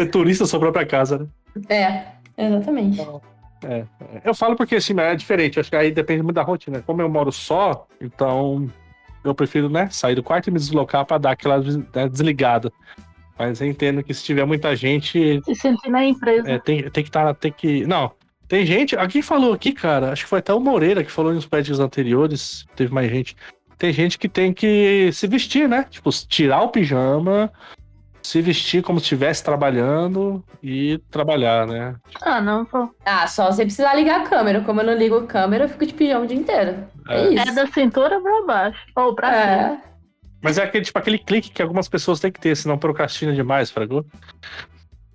Ser 0.00 0.10
turista 0.10 0.44
na 0.44 0.48
sua 0.48 0.58
própria 0.60 0.86
casa, 0.86 1.18
né? 1.18 1.26
É, 1.68 2.46
exatamente. 2.46 3.06
Eu 4.24 4.34
falo 4.34 4.56
porque 4.56 4.76
assim, 4.76 4.98
é 4.98 5.14
diferente. 5.14 5.56
Eu 5.56 5.60
acho 5.60 5.68
que 5.68 5.76
aí 5.76 5.90
depende 5.90 6.22
muito 6.22 6.36
da 6.36 6.42
rotina. 6.42 6.80
Como 6.80 7.02
eu 7.02 7.08
moro 7.08 7.30
só, 7.30 7.86
então 8.00 8.66
eu 9.22 9.34
prefiro, 9.34 9.68
né, 9.68 9.88
sair 9.90 10.14
do 10.14 10.22
quarto 10.22 10.48
e 10.48 10.50
me 10.50 10.58
deslocar 10.58 11.04
pra 11.04 11.18
dar 11.18 11.32
aquela 11.32 11.60
né, 11.60 12.08
desligada. 12.10 12.72
Mas 13.38 13.60
eu 13.60 13.66
entendo 13.66 14.02
que 14.02 14.14
se 14.14 14.24
tiver 14.24 14.46
muita 14.46 14.74
gente, 14.74 15.42
Se 15.44 15.54
sentir 15.54 15.90
na 15.90 16.02
empresa. 16.04 16.50
é, 16.50 16.58
tem, 16.58 16.82
tem 16.90 17.04
que 17.04 17.10
estar. 17.10 17.34
tem 17.34 17.52
que. 17.52 17.86
Não. 17.86 18.10
Tem 18.48 18.64
gente. 18.64 18.96
Alguém 18.96 19.20
falou 19.20 19.52
aqui, 19.52 19.72
cara. 19.72 20.12
Acho 20.12 20.24
que 20.24 20.30
foi 20.30 20.38
até 20.38 20.52
o 20.54 20.60
Moreira 20.60 21.04
que 21.04 21.12
falou 21.12 21.32
nos 21.32 21.46
patches 21.46 21.78
anteriores. 21.78 22.64
Teve 22.74 22.92
mais 22.92 23.10
gente. 23.10 23.36
Tem 23.76 23.92
gente 23.92 24.18
que 24.18 24.28
tem 24.28 24.52
que 24.52 25.10
se 25.12 25.26
vestir, 25.26 25.68
né? 25.68 25.86
Tipo, 25.88 26.10
tirar 26.10 26.62
o 26.62 26.68
pijama, 26.68 27.52
se 28.22 28.40
vestir 28.42 28.83
como 28.83 28.98
se 28.98 29.04
estivesse 29.04 29.42
trabalhando 29.42 30.44
e 30.62 30.98
trabalhar, 31.11 31.66
né? 31.66 31.94
Ah, 32.20 32.40
não, 32.40 32.64
pô. 32.64 32.88
Ah, 33.04 33.26
só 33.26 33.50
você 33.50 33.64
precisar 33.64 33.94
ligar 33.94 34.20
a 34.20 34.28
câmera. 34.28 34.61
Como 34.61 34.80
eu 34.80 34.87
não 34.87 34.94
ligo 34.94 35.16
a 35.16 35.26
câmera, 35.26 35.64
eu 35.64 35.68
fico 35.68 35.87
de 35.87 35.94
pijama 35.94 36.24
o 36.24 36.26
dia 36.26 36.37
inteiro. 36.37 36.85
É, 37.09 37.20
É. 37.22 37.35
isso. 37.35 37.48
É 37.48 37.52
da 37.52 37.66
cintura 37.66 38.20
pra 38.20 38.42
baixo. 38.46 38.78
Ou 38.96 39.14
pra 39.14 39.28
cima. 39.30 39.42
É. 39.52 39.80
Mas 40.42 40.59
é 40.59 40.62
aquele, 40.64 40.85
tipo, 40.85 40.98
aquele 40.98 41.18
clique 41.18 41.50
que 41.50 41.61
algumas 41.62 41.88
pessoas 41.88 42.18
têm 42.20 42.33
que 42.33 42.40
ter, 42.40 42.56
senão 42.56 42.78
procrastina 42.78 43.35
demais, 43.35 43.70
fragou? 43.70 44.06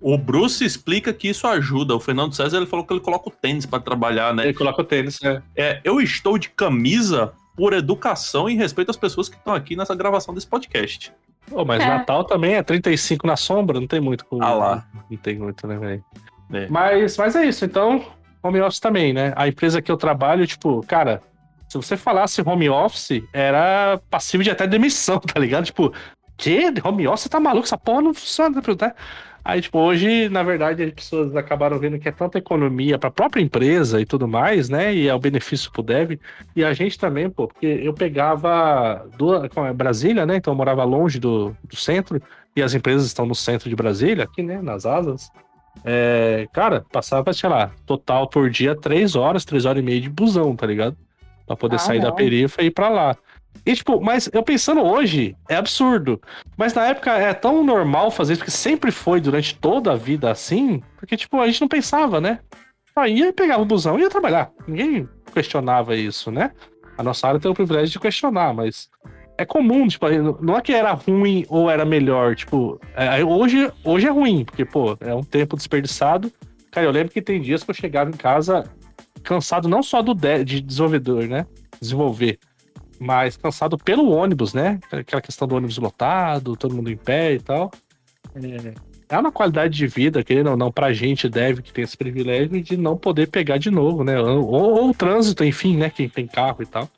O 0.00 0.16
Bruce 0.18 0.64
explica 0.64 1.12
que 1.12 1.28
isso 1.28 1.46
ajuda. 1.46 1.96
O 1.96 2.00
Fernando 2.00 2.34
César 2.34 2.58
ele 2.58 2.66
falou 2.66 2.84
que 2.86 2.92
ele 2.92 3.00
coloca 3.00 3.28
o 3.28 3.32
tênis 3.32 3.66
pra 3.66 3.80
trabalhar, 3.80 4.32
né? 4.34 4.44
Ele 4.44 4.54
coloca 4.54 4.82
o 4.82 4.84
tênis, 4.84 5.18
né? 5.20 5.42
É, 5.56 5.80
eu 5.82 6.00
estou 6.00 6.38
de 6.38 6.50
camisa 6.50 7.32
por 7.56 7.72
educação 7.72 8.48
e 8.50 8.54
respeito 8.54 8.90
às 8.90 8.96
pessoas 8.96 9.28
que 9.28 9.36
estão 9.36 9.54
aqui 9.54 9.74
nessa 9.74 9.94
gravação 9.94 10.34
desse 10.34 10.46
podcast. 10.46 11.12
Pô, 11.48 11.64
mas 11.64 11.82
É. 11.82 11.86
Natal 11.86 12.24
também 12.24 12.54
é 12.54 12.62
35 12.62 13.26
na 13.26 13.36
sombra, 13.36 13.78
não 13.80 13.86
tem 13.86 14.00
muito 14.00 14.24
com. 14.26 14.42
Ah 14.42 14.54
lá. 14.54 14.84
Não 15.10 15.16
tem 15.18 15.38
muito, 15.38 15.66
né, 15.66 15.78
velho? 15.78 16.04
É. 16.52 16.66
Mas, 16.68 17.16
mas 17.16 17.36
é 17.36 17.46
isso, 17.46 17.64
então, 17.64 18.04
home 18.42 18.60
office 18.60 18.80
também, 18.80 19.12
né? 19.12 19.32
A 19.36 19.48
empresa 19.48 19.82
que 19.82 19.90
eu 19.90 19.96
trabalho, 19.96 20.46
tipo, 20.46 20.84
cara, 20.86 21.22
Se 21.68 21.76
você 21.76 21.96
falasse 21.96 22.40
home 22.42 22.68
office, 22.68 23.22
era 23.32 24.00
passivo 24.08 24.44
de 24.44 24.50
até 24.50 24.66
demissão, 24.68 25.18
tá 25.26 25.40
ligado? 25.40 25.64
Tipo, 25.64 25.92
que? 26.36 26.72
Home 26.84 27.08
office 27.08 27.28
tá 27.28 27.40
maluco? 27.40 27.66
Essa 27.66 27.76
porra 27.76 28.02
não 28.02 28.14
funciona, 28.14 28.62
né? 28.80 28.92
Aí, 29.46 29.60
tipo, 29.60 29.78
hoje, 29.78 30.28
na 30.28 30.42
verdade, 30.42 30.82
as 30.82 30.90
pessoas 30.90 31.36
acabaram 31.36 31.78
vendo 31.78 32.00
que 32.00 32.08
é 32.08 32.12
tanta 32.12 32.36
economia 32.36 32.98
para 32.98 33.10
a 33.10 33.12
própria 33.12 33.40
empresa 33.40 34.00
e 34.00 34.04
tudo 34.04 34.26
mais, 34.26 34.68
né? 34.68 34.92
E 34.92 35.06
é 35.06 35.14
o 35.14 35.20
benefício 35.20 35.70
pro 35.70 35.84
dev. 35.84 36.18
E 36.56 36.64
a 36.64 36.72
gente 36.72 36.98
também, 36.98 37.30
pô, 37.30 37.46
porque 37.46 37.64
eu 37.64 37.94
pegava 37.94 39.08
do, 39.16 39.36
é, 39.36 39.72
Brasília, 39.72 40.26
né? 40.26 40.34
Então 40.34 40.52
eu 40.52 40.56
morava 40.56 40.82
longe 40.82 41.20
do, 41.20 41.56
do 41.62 41.76
centro, 41.76 42.20
e 42.56 42.62
as 42.62 42.74
empresas 42.74 43.06
estão 43.06 43.24
no 43.24 43.36
centro 43.36 43.70
de 43.70 43.76
Brasília, 43.76 44.24
aqui, 44.24 44.42
né? 44.42 44.60
Nas 44.60 44.84
asas. 44.84 45.30
É, 45.84 46.48
cara, 46.52 46.84
passava, 46.90 47.32
sei 47.32 47.48
lá, 47.48 47.70
total 47.86 48.26
por 48.26 48.50
dia, 48.50 48.74
três 48.74 49.14
horas, 49.14 49.44
três 49.44 49.64
horas 49.64 49.80
e 49.80 49.86
meia 49.86 50.00
de 50.00 50.10
busão, 50.10 50.56
tá 50.56 50.66
ligado? 50.66 50.96
Pra 51.46 51.54
poder 51.54 51.76
ah, 51.76 51.78
sair 51.78 52.00
não. 52.00 52.06
da 52.06 52.12
periferia 52.12 52.48
e 52.58 52.64
ir 52.64 52.70
pra 52.72 52.88
lá. 52.88 53.16
E, 53.64 53.74
tipo, 53.74 54.00
mas 54.00 54.28
eu 54.32 54.42
pensando 54.42 54.82
hoje, 54.82 55.36
é 55.48 55.56
absurdo. 55.56 56.20
Mas 56.56 56.74
na 56.74 56.86
época 56.86 57.12
é 57.12 57.32
tão 57.32 57.64
normal 57.64 58.10
fazer 58.10 58.34
isso, 58.34 58.40
porque 58.40 58.50
sempre 58.50 58.90
foi 58.90 59.20
durante 59.20 59.56
toda 59.56 59.92
a 59.92 59.96
vida 59.96 60.30
assim, 60.30 60.82
porque, 60.96 61.16
tipo, 61.16 61.40
a 61.40 61.46
gente 61.46 61.60
não 61.60 61.68
pensava, 61.68 62.20
né? 62.20 62.40
Só 62.94 63.06
ia 63.06 63.32
pegar 63.32 63.58
o 63.58 63.64
busão 63.64 63.98
e 63.98 64.02
ia 64.02 64.10
trabalhar. 64.10 64.50
Ninguém 64.66 65.08
questionava 65.32 65.96
isso, 65.96 66.30
né? 66.30 66.52
A 66.96 67.02
nossa 67.02 67.28
área 67.28 67.40
tem 67.40 67.50
o 67.50 67.54
privilégio 67.54 67.90
de 67.90 68.00
questionar, 68.00 68.54
mas 68.54 68.88
é 69.38 69.44
comum, 69.44 69.86
tipo, 69.86 70.06
não 70.40 70.56
é 70.56 70.62
que 70.62 70.72
era 70.72 70.92
ruim 70.92 71.44
ou 71.48 71.70
era 71.70 71.84
melhor, 71.84 72.34
tipo, 72.34 72.80
é, 72.94 73.22
hoje, 73.22 73.70
hoje 73.84 74.06
é 74.06 74.10
ruim, 74.10 74.44
porque, 74.44 74.64
pô, 74.64 74.96
é 75.00 75.14
um 75.14 75.22
tempo 75.22 75.56
desperdiçado. 75.56 76.32
Cara, 76.70 76.86
eu 76.86 76.90
lembro 76.90 77.12
que 77.12 77.20
tem 77.20 77.40
dias 77.40 77.62
que 77.62 77.70
eu 77.70 77.74
chegava 77.74 78.08
em 78.08 78.16
casa 78.16 78.64
cansado 79.22 79.68
não 79.68 79.82
só 79.82 80.00
do 80.00 80.14
de, 80.14 80.44
de 80.44 80.60
desenvolvedor, 80.60 81.24
né? 81.24 81.46
Desenvolver, 81.80 82.38
mas 82.98 83.36
cansado 83.36 83.76
pelo 83.78 84.10
ônibus, 84.10 84.54
né? 84.54 84.78
Aquela 84.90 85.22
questão 85.22 85.46
do 85.46 85.56
ônibus 85.56 85.78
lotado, 85.78 86.56
todo 86.56 86.74
mundo 86.74 86.90
em 86.90 86.96
pé 86.96 87.34
e 87.34 87.40
tal. 87.40 87.70
É, 88.34 88.74
é 89.08 89.18
uma 89.18 89.30
qualidade 89.30 89.76
de 89.76 89.86
vida, 89.86 90.22
querendo 90.24 90.50
ou 90.50 90.56
não, 90.56 90.72
pra 90.72 90.92
gente 90.92 91.28
deve 91.28 91.62
que 91.62 91.72
tem 91.72 91.84
esse 91.84 91.96
privilégio 91.96 92.60
de 92.62 92.76
não 92.76 92.96
poder 92.96 93.28
pegar 93.28 93.58
de 93.58 93.70
novo, 93.70 94.02
né? 94.02 94.20
Ou, 94.20 94.44
ou 94.48 94.90
o 94.90 94.94
trânsito, 94.94 95.44
enfim, 95.44 95.76
né? 95.76 95.90
Quem 95.90 96.08
tem 96.08 96.26
carro 96.26 96.62
e 96.62 96.66
tal. 96.66 96.88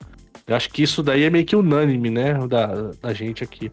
Eu 0.49 0.57
acho 0.57 0.71
que 0.71 0.83
isso 0.83 1.03
daí 1.03 1.25
é 1.25 1.31
meio 1.31 1.45
que 1.45 1.55
unânime, 1.55 2.11
né? 2.11 2.35
Da, 2.47 2.91
da 3.03 3.13
gente 3.13 3.45
aqui. 3.45 3.71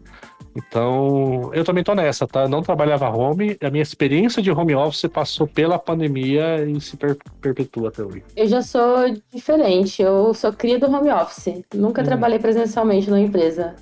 Então, 0.54 1.50
eu 1.52 1.64
também 1.64 1.82
tô 1.82 1.94
nessa, 1.94 2.26
tá? 2.26 2.48
Não 2.48 2.62
trabalhava 2.62 3.08
home, 3.10 3.56
a 3.62 3.70
minha 3.70 3.82
experiência 3.82 4.42
de 4.42 4.50
home 4.50 4.74
office 4.74 5.06
passou 5.06 5.46
pela 5.46 5.78
pandemia 5.78 6.64
e 6.64 6.80
se 6.80 6.96
per 6.96 7.16
perpetua 7.40 7.88
até 7.88 8.02
hoje. 8.02 8.22
Eu 8.34 8.46
já 8.46 8.62
sou 8.62 8.96
diferente, 9.32 10.02
eu 10.02 10.32
sou 10.32 10.52
cria 10.52 10.78
do 10.78 10.86
home 10.86 11.10
office. 11.10 11.62
Nunca 11.74 12.02
hum. 12.02 12.04
trabalhei 12.04 12.38
presencialmente 12.38 13.10
numa 13.10 13.20
empresa. 13.20 13.74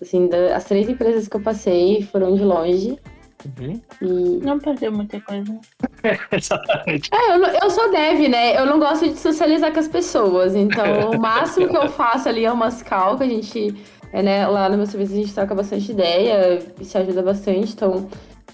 Assim, 0.00 0.28
as 0.54 0.64
três 0.64 0.88
empresas 0.88 1.28
que 1.28 1.36
eu 1.36 1.42
passei 1.42 2.02
foram 2.02 2.34
de 2.34 2.42
longe. 2.42 2.96
Uhum. 3.44 3.80
E... 4.02 4.44
Não 4.44 4.58
perdeu 4.58 4.92
muita 4.92 5.20
coisa. 5.20 5.58
Exatamente. 6.32 7.10
É, 7.12 7.36
eu, 7.36 7.44
eu, 7.62 7.70
sou 7.70 7.90
dev, 7.90 8.28
né? 8.28 8.58
Eu 8.58 8.66
não 8.66 8.78
gosto 8.78 9.08
de 9.08 9.18
socializar 9.18 9.72
com 9.72 9.80
as 9.80 9.88
pessoas. 9.88 10.54
Então, 10.54 11.10
o 11.10 11.18
máximo 11.20 11.68
que 11.68 11.76
eu 11.76 11.88
faço 11.88 12.28
ali 12.28 12.44
é 12.44 12.52
umas 12.52 12.82
cal 12.82 13.16
que 13.16 13.24
a 13.24 13.28
gente 13.28 13.74
é, 14.12 14.22
né, 14.22 14.46
lá 14.46 14.68
no 14.68 14.76
meu 14.76 14.86
serviço 14.86 15.12
a 15.12 15.16
gente 15.16 15.34
troca 15.34 15.54
bastante 15.54 15.90
ideia, 15.90 16.58
isso 16.80 16.98
ajuda 16.98 17.22
bastante, 17.22 17.72
então 17.72 18.08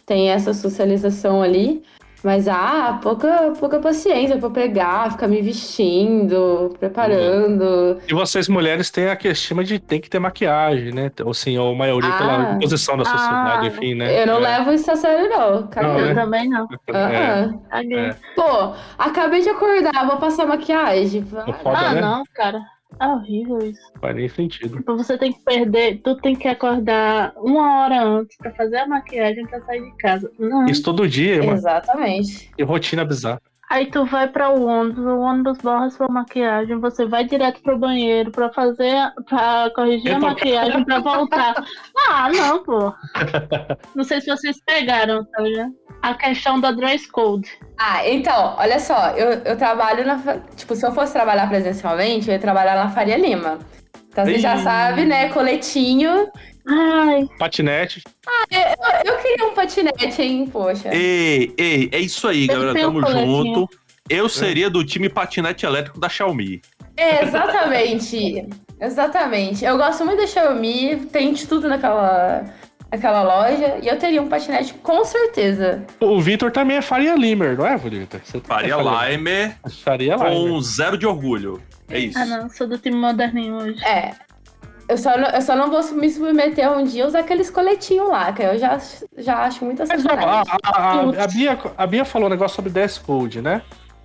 tem 0.04 0.30
essa 0.30 0.52
socialização 0.52 1.42
ali. 1.42 1.82
Mas, 2.26 2.48
ah, 2.48 2.98
pouca, 3.00 3.52
pouca 3.56 3.78
paciência 3.78 4.36
pra 4.36 4.50
pegar, 4.50 5.12
ficar 5.12 5.28
me 5.28 5.40
vestindo, 5.40 6.74
preparando. 6.76 8.00
E 8.08 8.12
vocês 8.12 8.48
mulheres 8.48 8.90
têm 8.90 9.06
a 9.06 9.14
questão 9.14 9.62
de 9.62 9.78
tem 9.78 10.00
que 10.00 10.10
ter 10.10 10.18
maquiagem, 10.18 10.92
né? 10.92 11.08
Ou 11.22 11.30
assim, 11.30 11.56
ou 11.56 11.72
a 11.72 11.76
maioria 11.76 12.10
ah, 12.10 12.18
pela 12.18 12.58
posição 12.58 12.96
da 12.96 13.04
sociedade, 13.04 13.66
ah, 13.66 13.68
enfim, 13.68 13.94
né? 13.94 14.22
Eu 14.22 14.26
não 14.26 14.38
é. 14.38 14.58
levo 14.58 14.72
isso 14.72 14.90
a 14.90 14.96
sério, 14.96 15.30
não. 15.30 15.70
não 15.76 15.98
eu 16.00 16.06
né? 16.06 16.14
também 16.14 16.48
não. 16.48 16.66
É. 16.88 17.48
É. 17.94 18.16
Pô, 18.34 18.74
acabei 18.98 19.42
de 19.42 19.50
acordar, 19.50 20.04
vou 20.08 20.16
passar 20.16 20.46
maquiagem. 20.46 21.24
Foda, 21.24 21.78
ah, 21.78 21.94
né? 21.94 22.00
não, 22.00 22.24
cara. 22.34 22.58
É 22.98 23.06
horrível 23.06 23.58
isso. 23.58 23.80
Faz 24.00 24.16
nem 24.16 24.28
sentido. 24.28 24.76
Tipo, 24.76 24.96
você 24.96 25.18
tem 25.18 25.32
que 25.32 25.40
perder, 25.40 26.00
tu 26.02 26.16
tem 26.16 26.34
que 26.34 26.48
acordar 26.48 27.32
uma 27.36 27.82
hora 27.82 28.02
antes 28.02 28.36
pra 28.36 28.52
fazer 28.52 28.78
a 28.78 28.86
maquiagem 28.86 29.46
pra 29.46 29.60
sair 29.62 29.82
de 29.82 29.96
casa. 29.98 30.30
Não. 30.38 30.66
Isso 30.66 30.82
todo 30.82 31.08
dia, 31.08 31.38
mano. 31.38 31.52
Exatamente. 31.52 32.50
E 32.56 32.62
rotina 32.62 33.04
bizarra. 33.04 33.40
Aí 33.68 33.86
tu 33.86 34.04
vai 34.04 34.28
para 34.28 34.50
o 34.50 34.64
ônibus, 34.64 35.04
o 35.04 35.18
ônibus 35.18 35.58
borra 35.58 35.90
sua 35.90 36.06
maquiagem, 36.08 36.78
você 36.78 37.04
vai 37.04 37.24
direto 37.24 37.60
pro 37.62 37.76
banheiro 37.76 38.30
para 38.30 38.52
fazer, 38.52 38.94
para 39.28 39.70
corrigir 39.74 40.14
a 40.14 40.20
maquiagem 40.20 40.84
para 40.84 41.00
voltar. 41.00 41.54
Ah, 42.08 42.30
não, 42.30 42.62
pô. 42.62 42.94
Não 43.94 44.04
sei 44.04 44.20
se 44.20 44.30
vocês 44.30 44.56
pegaram, 44.64 45.24
tá 45.24 45.42
ligado? 45.42 45.72
A 46.02 46.14
questão 46.14 46.60
da 46.60 46.70
dress 46.70 47.08
code. 47.08 47.48
Ah, 47.78 48.06
então, 48.08 48.54
olha 48.58 48.78
só, 48.78 49.10
eu, 49.10 49.42
eu 49.44 49.56
trabalho 49.56 50.06
na. 50.06 50.40
Tipo, 50.54 50.76
se 50.76 50.86
eu 50.86 50.92
fosse 50.92 51.12
trabalhar 51.12 51.48
presencialmente, 51.48 52.28
eu 52.28 52.34
ia 52.34 52.40
trabalhar 52.40 52.76
na 52.76 52.90
Faria 52.90 53.16
Lima. 53.16 53.58
Então 54.08 54.24
você 54.24 54.38
já 54.38 54.56
sabe, 54.58 55.04
né? 55.04 55.28
Coletinho 55.28 56.30
Ai. 56.66 57.28
Patinete. 57.38 58.02
Ah, 58.26 58.44
eu, 58.50 59.12
eu, 59.12 59.18
queria 59.22 59.46
um 59.46 59.54
patinete, 59.54 60.20
hein? 60.20 60.48
Poxa. 60.50 60.92
Ei, 60.92 61.54
ei, 61.56 61.88
é 61.92 62.00
isso 62.00 62.26
aí, 62.26 62.46
galera. 62.46 62.74
Tamo 62.74 63.06
junto. 63.06 63.68
Eu 64.10 64.28
seria 64.28 64.68
do 64.68 64.84
time 64.84 65.08
patinete 65.08 65.64
elétrico 65.64 66.00
da 66.00 66.08
Xiaomi. 66.08 66.60
É, 66.96 67.22
exatamente. 67.22 68.48
exatamente. 68.80 69.64
Eu 69.64 69.76
gosto 69.76 70.04
muito 70.04 70.20
da 70.20 70.26
Xiaomi, 70.26 71.06
tem 71.12 71.32
de 71.32 71.46
tudo 71.46 71.68
naquela, 71.68 72.44
naquela 72.96 73.22
loja. 73.22 73.78
E 73.82 73.88
eu 73.88 73.98
teria 73.98 74.20
um 74.20 74.28
patinete 74.28 74.74
com 74.74 75.04
certeza. 75.04 75.84
O 76.00 76.20
Vitor 76.20 76.50
também 76.50 76.78
é 76.78 76.82
Faria 76.82 77.14
Limer, 77.14 77.56
não 77.56 77.66
é, 77.66 77.76
Vitor? 77.76 78.20
Faria 78.42 78.74
é 78.74 79.10
Limer. 79.10 79.56
Faria 79.84 80.16
Limer. 80.16 80.32
Com 80.32 80.60
zero 80.60 80.98
de 80.98 81.06
orgulho. 81.06 81.62
É 81.88 81.98
isso. 81.98 82.18
Ah, 82.18 82.24
não, 82.24 82.48
sou 82.48 82.66
do 82.66 82.78
time 82.78 82.96
moderninho 82.96 83.56
hoje. 83.56 83.84
É. 83.84 84.12
Eu 84.88 84.96
só, 84.96 85.18
não, 85.18 85.28
eu 85.28 85.42
só 85.42 85.56
não 85.56 85.68
vou 85.68 85.82
me 85.94 86.08
submeter 86.08 86.70
um 86.70 86.84
dia 86.84 87.04
a 87.04 87.08
usar 87.08 87.20
aqueles 87.20 87.50
coletinhos 87.50 88.08
lá, 88.08 88.32
que 88.32 88.42
eu 88.42 88.56
já, 88.56 88.78
já 89.18 89.38
acho 89.38 89.64
muita 89.64 89.84
Mas, 89.84 90.06
a, 90.06 90.12
a, 90.62 91.24
a, 91.24 91.26
Bia, 91.26 91.58
a 91.76 91.86
Bia 91.88 92.04
falou 92.04 92.28
um 92.28 92.30
negócio 92.30 92.54
sobre 92.54 92.70
dress 92.70 93.00
code, 93.00 93.42
né? 93.42 93.62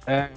É, 0.07 0.29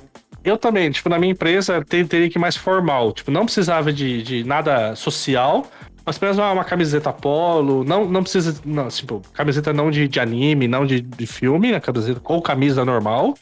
eu 0.44 0.58
também, 0.58 0.90
tipo, 0.90 1.08
na 1.08 1.18
minha 1.18 1.32
empresa 1.32 1.82
teria 1.82 2.28
que 2.28 2.36
ir 2.36 2.38
mais 2.38 2.54
formal. 2.54 3.12
Tipo, 3.12 3.30
não 3.30 3.46
precisava 3.46 3.90
de, 3.90 4.22
de 4.22 4.44
nada 4.44 4.94
social, 4.94 5.66
mas 6.04 6.16
apenas 6.16 6.38
uma, 6.38 6.52
uma, 6.52 6.64
camiseta 6.64 7.12
polo, 7.12 7.82
não, 7.84 8.04
não 8.04 8.22
precisa, 8.22 8.60
não, 8.64 8.88
tipo, 8.88 9.22
camiseta 9.32 9.72
não 9.72 9.90
de, 9.90 10.06
de 10.06 10.20
anime, 10.20 10.68
não 10.68 10.84
de, 10.84 11.00
de 11.00 11.26
filme, 11.26 11.72
né, 11.72 11.80
camiseta 11.80 12.20
ou 12.24 12.42
camisa 12.42 12.84
normal. 12.84 13.34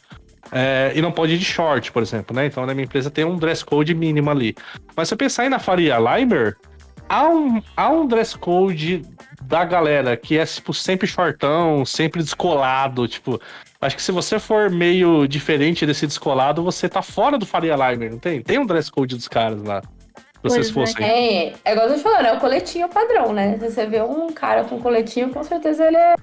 É, 0.51 0.91
e 0.95 1.01
não 1.01 1.11
pode 1.11 1.33
ir 1.33 1.37
de 1.37 1.45
short, 1.45 1.91
por 1.91 2.03
exemplo, 2.03 2.35
né? 2.35 2.45
Então 2.45 2.63
na 2.65 2.73
minha 2.73 2.85
empresa 2.85 3.09
tem 3.09 3.25
um 3.25 3.37
dress 3.37 3.65
code 3.65 3.95
mínimo 3.95 4.29
ali. 4.29 4.55
Mas 4.95 5.07
se 5.07 5.13
eu 5.13 5.17
pensar 5.17 5.43
aí 5.43 5.49
na 5.49 5.57
Faria 5.57 5.97
Limer, 5.97 6.55
há 7.09 7.27
um, 7.27 7.61
há 7.75 7.89
um 7.89 8.05
dress 8.05 8.37
code 8.37 9.01
da 9.41 9.65
galera 9.65 10.15
que 10.15 10.37
é, 10.37 10.45
tipo, 10.45 10.73
sempre 10.73 11.07
shortão, 11.07 11.85
sempre 11.85 12.21
descolado, 12.21 13.07
tipo... 13.07 13.41
Acho 13.81 13.95
que 13.95 14.01
se 14.01 14.11
você 14.11 14.39
for 14.39 14.69
meio 14.69 15.27
diferente 15.27 15.85
desse 15.85 16.07
descolado, 16.07 16.63
você 16.63 16.87
tá 16.87 17.01
fora 17.01 17.37
do 17.37 17.45
Faria 17.45 17.75
Limer, 17.75 18.11
não 18.11 18.19
tem? 18.19 18.41
Tem 18.41 18.57
um 18.57 18.65
dress 18.65 18.89
code 18.89 19.15
dos 19.15 19.27
caras 19.27 19.61
lá. 19.63 19.81
Vocês 20.43 20.69
é. 20.69 20.73
fossem. 20.73 21.05
É, 21.05 21.53
é 21.63 21.71
igual 21.71 21.87
eu 21.87 21.93
tô 21.93 21.99
falando, 21.99 22.25
é 22.25 22.33
o 22.33 22.39
coletinho 22.39 22.89
padrão, 22.89 23.33
né? 23.33 23.57
Se 23.57 23.71
você 23.71 23.85
vê 23.85 24.01
um 24.01 24.27
cara 24.27 24.65
com 24.65 24.79
coletinho, 24.79 25.29
com 25.29 25.43
certeza 25.43 25.87
ele 25.87 25.97
é 25.97 26.15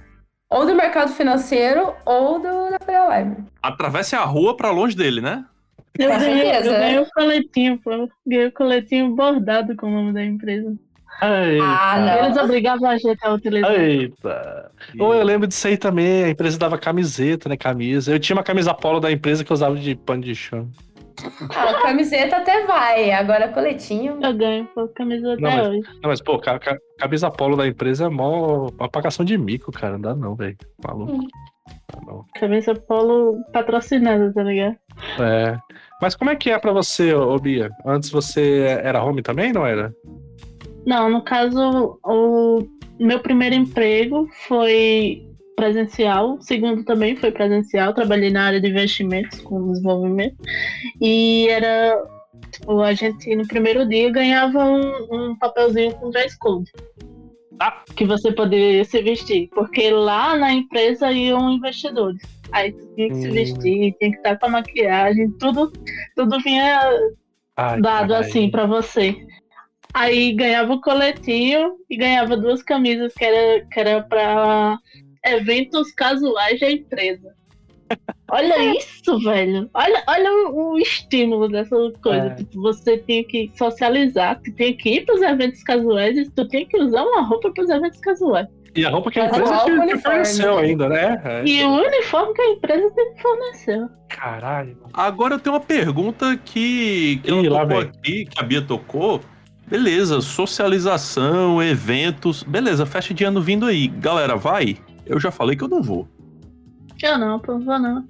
ou 0.51 0.65
do 0.65 0.75
mercado 0.75 1.13
financeiro 1.13 1.93
ou 2.05 2.37
do 2.37 2.69
da 2.69 2.79
Faria 2.79 3.19
Limer. 3.19 3.37
Atravesse 3.63 4.15
a 4.15 4.23
rua 4.23 4.55
pra 4.55 4.69
longe 4.69 4.95
dele, 4.95 5.21
né? 5.21 5.45
Eu 5.97 6.09
ganhei, 6.09 6.45
certeza, 6.45 6.69
eu 6.69 6.79
ganhei 6.79 6.99
o 6.99 7.07
coletinho, 7.09 7.79
pô. 7.79 8.09
Ganhei 8.27 8.47
o 8.47 8.51
coletinho 8.51 9.15
bordado 9.15 9.75
com 9.75 9.87
o 9.87 9.91
nome 9.91 10.13
da 10.13 10.23
empresa. 10.23 10.75
Eita. 11.21 11.63
Ah, 11.63 12.25
Eles 12.25 12.37
obrigavam 12.37 12.89
a 12.89 12.97
gente 12.97 13.19
a 13.23 13.33
utilizar. 13.33 13.71
Eita. 13.71 14.71
Ou 14.99 15.13
eu 15.13 15.23
lembro 15.23 15.47
disso 15.47 15.67
aí 15.67 15.77
também, 15.77 16.23
a 16.23 16.29
empresa 16.29 16.57
dava 16.57 16.77
camiseta, 16.77 17.47
né? 17.47 17.55
Camisa. 17.55 18.11
Eu 18.11 18.19
tinha 18.19 18.35
uma 18.35 18.43
camisa 18.43 18.73
polo 18.73 18.99
da 18.99 19.11
empresa 19.11 19.43
que 19.43 19.51
eu 19.51 19.55
usava 19.55 19.75
de 19.75 19.95
pano 19.95 20.23
de 20.23 20.35
chão. 20.35 20.69
Ah, 21.55 21.81
camiseta 21.81 22.37
até 22.37 22.65
vai, 22.65 23.11
agora 23.11 23.47
coletinho. 23.49 24.17
Eu 24.21 24.33
ganho, 24.33 24.65
pô, 24.73 24.87
camisa 24.89 25.33
até 25.33 25.41
não, 25.41 25.49
mas, 25.49 25.67
hoje. 25.67 25.81
Não, 26.01 26.09
mas, 26.09 26.21
pô, 26.21 26.39
ca, 26.39 26.59
ca, 26.59 26.77
camisa 26.97 27.31
polo 27.31 27.55
da 27.55 27.67
empresa 27.67 28.05
é 28.05 28.09
mó 28.09 28.69
apagação 28.79 29.25
de 29.25 29.37
mico, 29.37 29.71
cara. 29.71 29.93
Não 29.93 30.01
dá 30.01 30.15
não, 30.15 30.35
velho. 30.35 30.57
Maluco. 30.83 31.13
Hum. 31.13 31.27
Não. 32.05 32.25
Camisa 32.35 32.73
polo 32.75 33.37
patrocinada, 33.53 34.33
tá 34.33 34.43
ligado? 34.43 34.75
É. 35.19 35.57
Mas 36.01 36.15
como 36.15 36.31
é 36.31 36.35
que 36.35 36.49
é 36.49 36.59
pra 36.59 36.71
você, 36.71 37.13
ô 37.13 37.37
Bia? 37.37 37.69
Antes 37.85 38.09
você 38.09 38.79
era 38.83 39.03
home 39.03 39.21
também, 39.21 39.53
não 39.53 39.65
era? 39.65 39.93
Não, 40.85 41.09
no 41.09 41.21
caso, 41.21 41.99
o 42.03 42.67
meu 42.99 43.19
primeiro 43.19 43.55
emprego 43.55 44.27
foi 44.47 45.30
presencial, 45.61 46.35
o 46.37 46.41
segundo 46.41 46.83
também 46.83 47.15
foi 47.15 47.31
presencial, 47.31 47.93
trabalhei 47.93 48.31
na 48.31 48.45
área 48.45 48.59
de 48.59 48.67
investimentos 48.67 49.39
com 49.41 49.71
desenvolvimento 49.71 50.35
e 50.99 51.47
era 51.49 51.95
Tipo, 52.51 52.81
a 52.81 52.93
gente 52.93 53.33
no 53.35 53.47
primeiro 53.47 53.87
dia 53.87 54.09
ganhava 54.09 54.63
um, 54.65 55.07
um 55.11 55.35
papelzinho 55.37 55.93
com 55.93 56.09
dress 56.09 56.37
code. 56.37 56.69
Ah. 57.59 57.83
Que 57.95 58.05
você 58.05 58.31
poderia 58.31 58.83
se 58.83 59.01
vestir. 59.01 59.47
Porque 59.53 59.89
lá 59.89 60.35
na 60.35 60.51
empresa 60.51 61.11
iam 61.11 61.51
investidores. 61.51 62.21
Aí 62.51 62.73
tu 62.73 62.95
tinha 62.95 63.07
que 63.09 63.15
se 63.15 63.29
Hum. 63.29 63.33
vestir, 63.33 63.95
tinha 63.97 64.11
que 64.11 64.17
estar 64.17 64.37
com 64.37 64.47
a 64.47 64.49
maquiagem, 64.49 65.31
tudo, 65.39 65.71
tudo 66.15 66.39
vinha 66.41 66.81
Ai, 67.55 67.79
dado 67.79 68.09
caralho. 68.09 68.15
assim 68.15 68.49
pra 68.49 68.65
você. 68.65 69.15
Aí 69.93 70.33
ganhava 70.33 70.73
o 70.73 70.81
coletinho 70.81 71.75
e 71.89 71.95
ganhava 71.95 72.35
duas 72.35 72.61
camisas 72.63 73.13
que 73.13 73.23
era, 73.23 73.65
que 73.71 73.79
era 73.79 74.01
pra 74.03 74.77
eventos 75.25 75.91
casuais 75.91 76.59
da 76.59 76.71
empresa. 76.71 77.33
Olha 78.29 78.77
isso, 78.77 79.19
velho. 79.19 79.69
Olha, 79.73 80.03
olha 80.07 80.31
o, 80.31 80.73
o 80.73 80.77
estímulo 80.77 81.49
dessa 81.49 81.75
coisa. 82.01 82.27
É. 82.27 82.35
Tipo, 82.35 82.61
você 82.61 82.97
tinha 82.99 83.23
que 83.25 83.51
socializar, 83.57 84.39
tu 84.41 84.51
tinha 84.53 84.73
que 84.73 84.89
ir 84.89 85.05
pros 85.05 85.21
eventos 85.21 85.61
casuais 85.63 86.17
e 86.17 86.29
tu 86.29 86.47
tinha 86.47 86.65
que 86.65 86.77
usar 86.77 87.03
uma 87.03 87.21
roupa 87.21 87.51
pros 87.51 87.69
eventos 87.69 87.99
casuais. 87.99 88.47
E 88.73 88.85
a 88.85 88.89
roupa 88.89 89.11
que 89.11 89.19
a 89.19 89.23
Mas 89.29 89.37
empresa 89.37 89.57
que, 89.57 89.65
que 89.65 89.71
uniforme, 89.71 90.01
forneceu 90.01 90.57
ainda, 90.57 90.87
né? 90.87 91.21
É. 91.25 91.43
E 91.45 91.63
o 91.65 91.71
uniforme 91.71 92.33
que 92.33 92.41
a 92.41 92.49
empresa 92.51 92.89
te 92.89 93.21
forneceu. 93.21 93.89
Caralho. 94.07 94.77
mano. 94.77 94.89
Agora 94.93 95.35
eu 95.35 95.39
tenho 95.39 95.55
uma 95.55 95.61
pergunta 95.61 96.37
que, 96.37 97.19
que 97.21 97.31
Ih, 97.31 97.49
tocou 97.49 97.67
vem. 97.67 97.79
aqui, 97.79 98.25
que 98.25 98.39
a 98.39 98.43
Bia 98.43 98.61
tocou. 98.61 99.19
Beleza, 99.67 100.21
socialização, 100.21 101.61
eventos. 101.61 102.43
Beleza, 102.43 102.85
festa 102.85 103.13
de 103.13 103.25
ano 103.25 103.41
vindo 103.41 103.65
aí. 103.65 103.87
Galera, 103.87 104.37
vai? 104.37 104.77
Eu 105.11 105.19
já 105.19 105.29
falei 105.29 105.55
que 105.57 105.63
eu 105.63 105.67
não 105.67 105.81
vou. 105.81 106.07
Eu 107.03 107.17
não, 107.17 107.39
pô, 107.39 107.59
vou 107.59 107.77
não. 107.79 108.05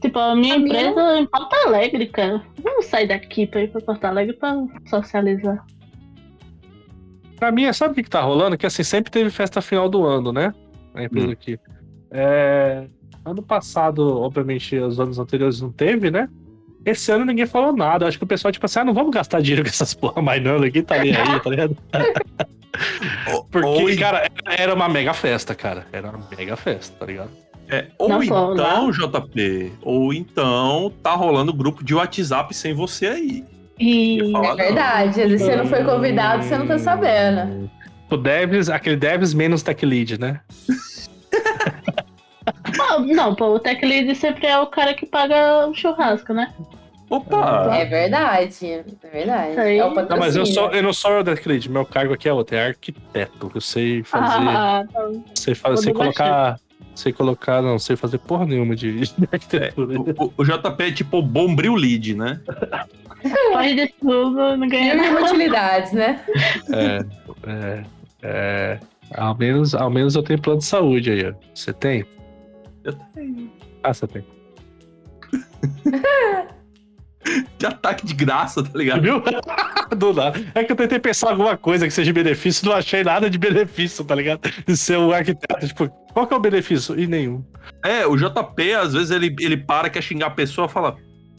Tipo, 0.00 0.18
a 0.20 0.36
minha 0.36 0.54
A 0.54 0.58
minha- 0.58 0.80
empresa 0.90 1.00
é 1.00 1.18
em 1.20 1.26
Porto 1.26 1.54
Alegre, 1.66 2.06
cara. 2.06 2.40
Vamos 2.62 2.86
sair 2.86 3.08
daqui 3.08 3.46
pra 3.46 3.62
ir 3.62 3.70
pra 3.72 3.80
Porto 3.80 4.04
Alegre 4.04 4.36
pra 4.36 4.54
socializar. 4.88 5.64
Pra 7.36 7.50
mim, 7.52 7.72
sabe 7.72 7.92
o 7.92 7.94
que, 7.94 8.02
que 8.04 8.10
tá 8.10 8.20
rolando? 8.20 8.56
Que 8.56 8.66
assim, 8.66 8.82
sempre 8.82 9.10
teve 9.10 9.30
festa 9.30 9.60
final 9.60 9.88
do 9.88 10.04
ano, 10.04 10.32
né? 10.32 10.52
A 10.94 11.02
empresa 11.04 11.28
Hum. 11.28 11.32
aqui. 11.32 11.58
É, 12.10 12.86
Ano 13.24 13.42
passado, 13.42 14.00
obviamente, 14.22 14.74
os 14.78 14.98
anos 14.98 15.18
anteriores 15.18 15.60
não 15.60 15.70
teve, 15.70 16.10
né? 16.10 16.30
Esse 16.90 17.12
ano 17.12 17.24
ninguém 17.24 17.46
falou 17.46 17.72
nada. 17.72 18.06
Acho 18.06 18.18
que 18.18 18.24
o 18.24 18.26
pessoal, 18.26 18.50
tipo 18.50 18.64
assim, 18.66 18.80
ah, 18.80 18.84
não 18.84 18.94
vamos 18.94 19.10
gastar 19.10 19.40
dinheiro 19.40 19.62
com 19.62 19.68
essas 19.68 19.94
porra 19.94 20.22
mais 20.22 20.42
não, 20.42 20.58
ninguém 20.58 20.82
tá 20.82 20.98
nem 20.98 21.14
aí, 21.14 21.40
tá 21.40 21.50
ligado? 21.50 21.76
Porque, 23.50 23.66
Ou, 23.66 23.98
cara, 23.98 24.28
era 24.46 24.74
uma 24.74 24.88
mega 24.88 25.12
festa, 25.12 25.54
cara. 25.54 25.86
Era 25.92 26.10
uma 26.10 26.28
mega 26.36 26.56
festa, 26.56 26.94
tá 26.98 27.06
ligado? 27.06 27.30
é, 27.68 27.86
ou 27.98 28.08
Não, 28.08 28.22
então, 28.22 28.90
JP, 28.90 29.72
ou 29.82 30.12
então 30.12 30.92
tá 31.02 31.14
rolando 31.14 31.52
grupo 31.52 31.84
de 31.84 31.94
WhatsApp 31.94 32.54
sem 32.54 32.72
você 32.72 33.06
aí. 33.06 33.44
E. 33.78 34.30
Falar, 34.32 34.46
É 34.46 34.48
não. 34.48 34.56
verdade. 34.56 35.22
Às 35.22 35.30
vezes 35.30 35.42
você 35.42 35.56
não 35.56 35.66
foi 35.66 35.84
convidado, 35.84 36.42
você 36.42 36.56
não 36.56 36.66
tá 36.66 36.78
sabendo. 36.78 37.70
O 38.10 38.16
Devs, 38.16 38.70
aquele 38.70 38.96
Devs 38.96 39.34
menos 39.34 39.62
Tech 39.62 39.84
Lead, 39.84 40.18
né? 40.18 40.40
Não, 42.76 43.00
não, 43.00 43.34
pô, 43.34 43.54
o 43.54 43.58
Tech 43.58 43.84
Lead 43.84 44.14
sempre 44.14 44.46
é 44.46 44.58
o 44.58 44.66
cara 44.66 44.94
que 44.94 45.04
paga 45.04 45.66
o 45.66 45.74
churrasco, 45.74 46.32
né? 46.32 46.52
Opa! 47.10 47.74
É 47.76 47.84
verdade. 47.86 48.66
É 48.66 48.84
verdade. 49.10 49.58
Aí. 49.58 49.78
É 49.78 49.84
o 49.84 49.94
Não, 49.94 50.18
mas 50.18 50.36
eu, 50.36 50.44
sou, 50.44 50.70
eu 50.72 50.82
não 50.82 50.92
sou 50.92 51.10
o 51.12 51.24
Lead, 51.46 51.70
meu 51.70 51.86
cargo 51.86 52.12
aqui 52.12 52.28
é 52.28 52.32
outro, 52.32 52.54
é 52.56 52.66
arquiteto. 52.66 53.50
Eu 53.54 53.60
sei 53.60 54.02
fazer. 54.02 54.46
Ah, 54.48 54.84
tá. 54.92 55.10
sei, 55.34 55.54
fazer 55.54 55.82
sei 55.84 55.92
colocar. 55.94 56.58
Sei 56.94 57.12
colocar, 57.12 57.62
não, 57.62 57.78
sei 57.78 57.94
fazer 57.94 58.18
porra 58.18 58.44
nenhuma 58.44 58.74
de, 58.74 59.00
de 59.00 59.28
arquitetura. 59.30 60.00
O, 60.00 60.24
o- 60.24 60.32
o 60.36 60.44
JP 60.44 60.82
é 60.82 60.90
tipo 60.90 61.18
o 61.18 61.22
Bombril 61.22 61.76
Lead, 61.76 62.14
né? 62.16 62.40
faz 63.52 63.76
de 63.76 63.86
tudo, 64.00 64.56
não 64.56 64.68
ganha 64.68 64.96
nada. 64.96 65.24
utilidades, 65.24 65.92
né? 65.92 66.20
É, 66.72 67.04
é, 67.48 67.84
é, 68.22 68.80
ao, 69.14 69.36
menos, 69.36 69.76
ao 69.76 69.88
menos 69.90 70.16
eu 70.16 70.24
tenho 70.24 70.40
plano 70.42 70.58
de 70.58 70.64
saúde 70.64 71.12
aí, 71.12 71.28
ó. 71.28 71.32
Você 71.54 71.72
tem? 71.72 72.04
Eu 72.82 72.92
tenho. 73.14 73.48
Ah, 73.84 73.94
você 73.94 74.06
tem. 74.08 74.24
De 77.58 77.66
ataque 77.66 78.06
de 78.06 78.14
graça, 78.14 78.62
tá 78.62 78.78
ligado? 78.78 79.02
Viu? 79.02 79.22
Do 79.96 80.12
nada. 80.12 80.40
É 80.54 80.64
que 80.64 80.72
eu 80.72 80.76
tentei 80.76 80.98
pensar 80.98 81.30
alguma 81.30 81.56
coisa 81.56 81.86
que 81.86 81.92
seja 81.92 82.06
de 82.06 82.12
benefício, 82.12 82.66
não 82.66 82.74
achei 82.74 83.02
nada 83.02 83.28
de 83.28 83.38
benefício, 83.38 84.04
tá 84.04 84.14
ligado? 84.14 84.40
De 84.66 84.76
ser 84.76 84.98
um 84.98 85.12
arquiteto. 85.12 85.66
Tipo, 85.66 85.88
qual 86.12 86.26
que 86.26 86.34
é 86.34 86.36
o 86.36 86.40
benefício? 86.40 86.98
E 86.98 87.06
nenhum. 87.06 87.44
É, 87.84 88.06
o 88.06 88.16
JP, 88.16 88.72
às 88.74 88.92
vezes, 88.92 89.10
ele, 89.10 89.34
ele 89.40 89.56
para, 89.56 89.90
quer 89.90 90.02
xingar 90.02 90.26
a 90.26 90.30
pessoa 90.30 90.66
e 90.66 90.70
fala: 90.70 90.96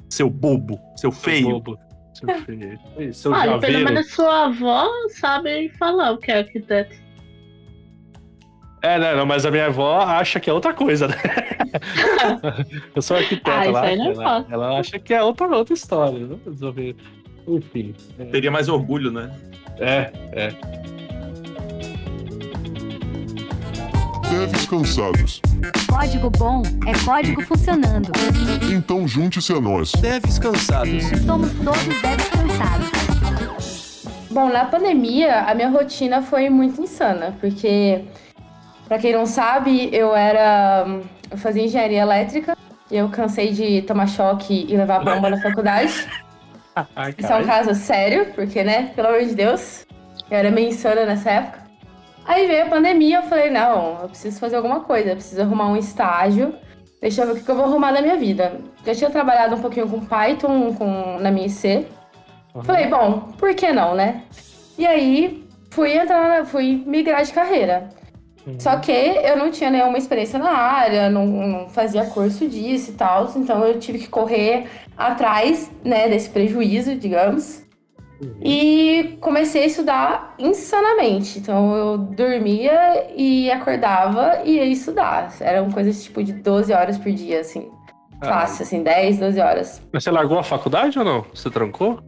seu 0.09 0.29
bobo, 0.29 0.79
seu 0.95 1.11
feio. 1.11 1.49
Bobo. 1.49 1.77
Seu 2.13 2.27
feio. 2.41 3.13
Seu 3.13 3.31
Olha, 3.31 3.59
pelo 3.59 3.85
menos 3.85 4.11
sua 4.11 4.45
avó 4.45 4.89
sabe 5.09 5.69
falar 5.77 6.11
o 6.11 6.17
que 6.17 6.31
é 6.31 6.39
arquiteto. 6.39 6.95
É, 8.81 8.97
não, 8.97 9.17
não, 9.17 9.25
mas 9.25 9.45
a 9.45 9.51
minha 9.51 9.65
avó 9.65 9.99
acha 10.01 10.39
que 10.39 10.49
é 10.49 10.53
outra 10.53 10.73
coisa, 10.73 11.07
né? 11.07 11.15
eu 12.95 13.01
sou 13.01 13.17
arquiteto 13.17 13.49
Ah, 13.49 13.65
lá. 13.71 13.81
não 13.81 13.87
ela, 13.89 14.11
importa. 14.11 14.45
ela 14.53 14.79
acha 14.79 14.97
que 14.99 15.13
é 15.13 15.21
outra, 15.21 15.47
outra 15.47 15.73
história. 15.73 16.19
Não 16.19 16.39
resolver. 16.45 16.95
Enfim. 17.47 17.93
é, 18.17 18.25
Teria 18.25 18.51
mais 18.51 18.69
orgulho, 18.69 19.11
né? 19.11 19.31
É, 19.79 20.11
é. 20.31 20.53
Devs 24.29 24.65
cansados. 24.67 25.41
Código 25.89 26.29
bom 26.29 26.61
é 26.87 26.93
código 27.03 27.41
funcionando. 27.43 28.11
Então 28.71 29.07
junte-se 29.07 29.51
a 29.53 29.59
nós. 29.59 29.91
Devs 29.93 30.37
cansados. 30.39 31.03
Somos 31.25 31.51
todos 31.53 31.83
devs 32.01 32.29
cansados. 32.29 32.99
Bom, 34.31 34.49
na 34.49 34.65
pandemia, 34.65 35.39
a 35.41 35.55
minha 35.55 35.69
rotina 35.69 36.21
foi 36.21 36.49
muito 36.51 36.79
insana, 36.81 37.35
porque, 37.41 38.03
pra 38.89 38.99
quem 38.99 39.13
não 39.13 39.25
sabe, 39.25 39.89
eu 39.93 40.13
era. 40.13 40.85
Eu 41.31 41.37
fazia 41.37 41.63
engenharia 41.63 42.01
elétrica 42.01 42.57
e 42.91 42.97
eu 42.97 43.07
cansei 43.07 43.53
de 43.53 43.81
tomar 43.83 44.07
choque 44.07 44.65
e 44.67 44.75
levar 44.75 44.99
bomba 44.99 45.29
na 45.29 45.41
faculdade. 45.41 45.93
Ai, 46.95 47.15
Isso 47.17 47.31
é 47.31 47.35
um 47.37 47.45
caso 47.45 47.73
sério, 47.73 48.33
porque, 48.33 48.63
né, 48.63 48.91
pelo 48.95 49.07
amor 49.07 49.23
de 49.23 49.35
Deus, 49.35 49.85
eu 50.29 50.37
era 50.37 50.51
meio 50.51 50.69
insana 50.69 51.05
nessa 51.05 51.29
época. 51.29 51.59
Aí 52.25 52.47
veio 52.47 52.65
a 52.65 52.69
pandemia, 52.69 53.17
eu 53.17 53.23
falei, 53.23 53.49
não, 53.49 54.01
eu 54.01 54.09
preciso 54.09 54.39
fazer 54.39 54.55
alguma 54.57 54.81
coisa, 54.81 55.09
eu 55.09 55.15
preciso 55.15 55.41
arrumar 55.41 55.67
um 55.67 55.77
estágio, 55.77 56.53
deixa 57.01 57.21
eu 57.23 57.33
ver 57.33 57.41
o 57.41 57.43
que 57.43 57.49
eu 57.49 57.55
vou 57.55 57.65
arrumar 57.65 57.91
na 57.91 58.01
minha 58.01 58.17
vida. 58.17 58.59
Já 58.85 58.93
tinha 58.95 59.09
trabalhado 59.09 59.55
um 59.55 59.61
pouquinho 59.61 59.89
com 59.89 59.99
Python 59.99 60.73
com, 60.73 61.17
na 61.19 61.31
minha 61.31 61.47
IC, 61.47 61.87
Uhum. 62.53 62.63
Falei, 62.63 62.87
bom, 62.87 63.19
por 63.37 63.53
que 63.53 63.71
não, 63.71 63.93
né? 63.95 64.23
E 64.77 64.85
aí 64.85 65.47
fui 65.69 65.93
entrar, 65.93 66.45
fui 66.45 66.83
migrar 66.85 67.23
de 67.23 67.31
carreira. 67.31 67.89
Uhum. 68.45 68.59
Só 68.59 68.77
que 68.77 68.91
eu 68.91 69.37
não 69.37 69.51
tinha 69.51 69.69
nenhuma 69.69 69.97
experiência 69.97 70.39
na 70.39 70.51
área, 70.51 71.09
não, 71.09 71.25
não 71.25 71.69
fazia 71.69 72.05
curso 72.05 72.47
disso 72.47 72.91
e 72.91 72.93
tal, 72.93 73.31
então 73.35 73.65
eu 73.65 73.79
tive 73.79 73.99
que 73.99 74.07
correr 74.07 74.67
atrás, 74.97 75.69
né, 75.83 76.07
desse 76.07 76.29
prejuízo, 76.29 76.95
digamos. 76.95 77.63
Uhum. 78.21 78.39
E 78.41 79.17
comecei 79.21 79.63
a 79.63 79.65
estudar 79.65 80.35
insanamente. 80.37 81.39
Então 81.39 81.75
eu 81.75 81.97
dormia 81.97 83.07
e 83.15 83.49
acordava 83.49 84.41
e 84.43 84.55
ia 84.55 84.65
estudar. 84.65 85.33
Eram 85.39 85.71
coisas 85.71 86.03
tipo 86.03 86.21
de 86.23 86.33
12 86.33 86.73
horas 86.73 86.97
por 86.97 87.11
dia, 87.11 87.39
assim. 87.39 87.71
Fácil, 88.21 88.63
assim, 88.63 88.83
10, 88.83 89.19
12 89.19 89.39
horas. 89.39 89.81
Mas 89.93 90.03
você 90.03 90.11
largou 90.11 90.37
a 90.37 90.43
faculdade 90.43 90.99
ou 90.99 91.05
não? 91.05 91.25
Você 91.33 91.49
trancou? 91.49 92.01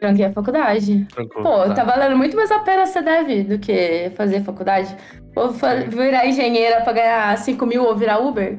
Tranquei 0.00 0.24
a 0.24 0.32
faculdade. 0.32 1.06
Trancou. 1.14 1.42
Pô, 1.42 1.58
tá. 1.68 1.74
tá 1.74 1.84
valendo 1.84 2.16
muito 2.16 2.34
mais 2.34 2.50
a 2.50 2.60
pena 2.60 2.86
ser 2.86 3.02
dev 3.02 3.44
do 3.46 3.58
que 3.58 4.10
fazer 4.16 4.42
faculdade. 4.42 4.96
Vou 5.34 5.50
virar 5.52 6.26
engenheira 6.26 6.80
pra 6.82 6.92
ganhar 6.92 7.36
5 7.38 7.64
mil 7.66 7.84
ou 7.84 7.96
virar 7.96 8.18
Uber? 8.18 8.58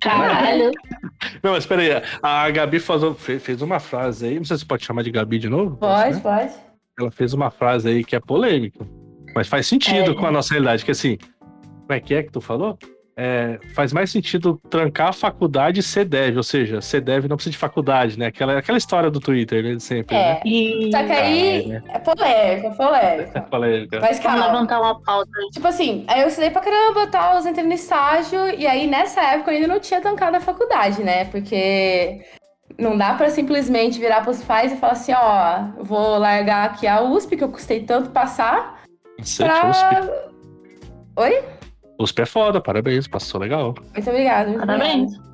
Caralho. 0.00 0.70
Não, 1.42 1.52
mas 1.52 1.66
peraí. 1.66 1.90
A 2.22 2.50
Gabi 2.50 2.78
fez 3.38 3.62
uma 3.62 3.78
frase 3.78 4.26
aí. 4.26 4.36
Não 4.36 4.44
sei 4.44 4.56
se 4.58 4.64
pode 4.66 4.84
chamar 4.84 5.02
de 5.02 5.10
Gabi 5.10 5.38
de 5.38 5.48
novo. 5.48 5.76
Pode, 5.76 6.14
né? 6.16 6.20
pode. 6.22 6.52
Ela 6.98 7.10
fez 7.10 7.32
uma 7.34 7.50
frase 7.50 7.88
aí 7.88 8.04
que 8.04 8.16
é 8.16 8.20
polêmica. 8.20 8.86
Mas 9.34 9.46
faz 9.48 9.66
sentido 9.66 10.12
É. 10.12 10.14
com 10.14 10.26
a 10.26 10.30
nossa 10.32 10.52
realidade. 10.54 10.84
Que 10.84 10.90
assim, 10.90 11.16
como 11.82 11.92
é 11.92 12.00
que 12.00 12.14
é 12.14 12.22
que 12.22 12.30
tu 12.32 12.40
falou? 12.40 12.78
É, 13.22 13.58
faz 13.74 13.92
mais 13.92 14.10
sentido 14.10 14.58
trancar 14.70 15.08
a 15.08 15.12
faculdade 15.12 15.80
e 15.80 15.82
ser 15.82 16.06
dev. 16.06 16.38
Ou 16.38 16.42
seja, 16.42 16.80
ser 16.80 17.02
dev 17.02 17.26
não 17.26 17.36
precisa 17.36 17.52
de 17.52 17.58
faculdade, 17.58 18.18
né? 18.18 18.28
Aquela, 18.28 18.56
aquela 18.56 18.78
história 18.78 19.10
do 19.10 19.20
Twitter, 19.20 19.62
né? 19.62 19.74
de 19.74 19.82
Sempre. 19.82 20.16
É. 20.16 20.34
Né? 20.34 20.40
E 20.46 20.90
Só 20.90 21.04
que 21.04 21.12
aí 21.12 21.66
né? 21.66 21.82
é 21.88 21.98
polêmica, 21.98 22.66
é 22.66 22.70
polêmica. 22.70 23.40
Polêmica. 23.42 24.00
Mas 24.00 24.18
vamos 24.18 24.40
calma. 24.40 24.46
levantar 24.46 24.80
uma 24.80 25.02
pauta. 25.02 25.30
Tipo 25.52 25.68
assim, 25.68 26.06
aí 26.08 26.22
eu 26.22 26.28
estudei 26.28 26.48
pra 26.48 26.62
caramba, 26.62 27.08
tal, 27.08 27.36
eu 27.36 27.46
entrei 27.46 27.66
no 27.66 27.74
estágio, 27.74 28.48
e 28.58 28.66
aí 28.66 28.86
nessa 28.86 29.20
época 29.20 29.50
eu 29.50 29.56
ainda 29.56 29.68
não 29.68 29.80
tinha 29.80 30.00
tancado 30.00 30.38
a 30.38 30.40
faculdade, 30.40 31.02
né? 31.02 31.26
Porque 31.26 32.22
não 32.78 32.96
dá 32.96 33.12
pra 33.12 33.28
simplesmente 33.28 34.00
virar 34.00 34.22
pros 34.22 34.42
pais 34.42 34.72
e 34.72 34.76
falar 34.76 34.94
assim, 34.94 35.12
ó, 35.12 35.64
vou 35.82 36.16
largar 36.16 36.70
aqui 36.70 36.86
a 36.86 37.02
USP, 37.02 37.36
que 37.36 37.44
eu 37.44 37.50
custei 37.50 37.80
tanto 37.80 38.08
passar, 38.08 38.80
Cacete, 39.18 39.66
USP. 39.66 39.88
pra... 39.90 41.24
Oi? 41.24 41.59
USP 42.02 42.22
é 42.22 42.26
foda, 42.26 42.60
parabéns, 42.60 43.06
passou 43.06 43.40
legal. 43.40 43.74
Muito 43.94 44.08
obrigada. 44.10 44.48
muito 44.48 44.66
Parabéns. 44.66 45.12
obrigada. 45.12 45.30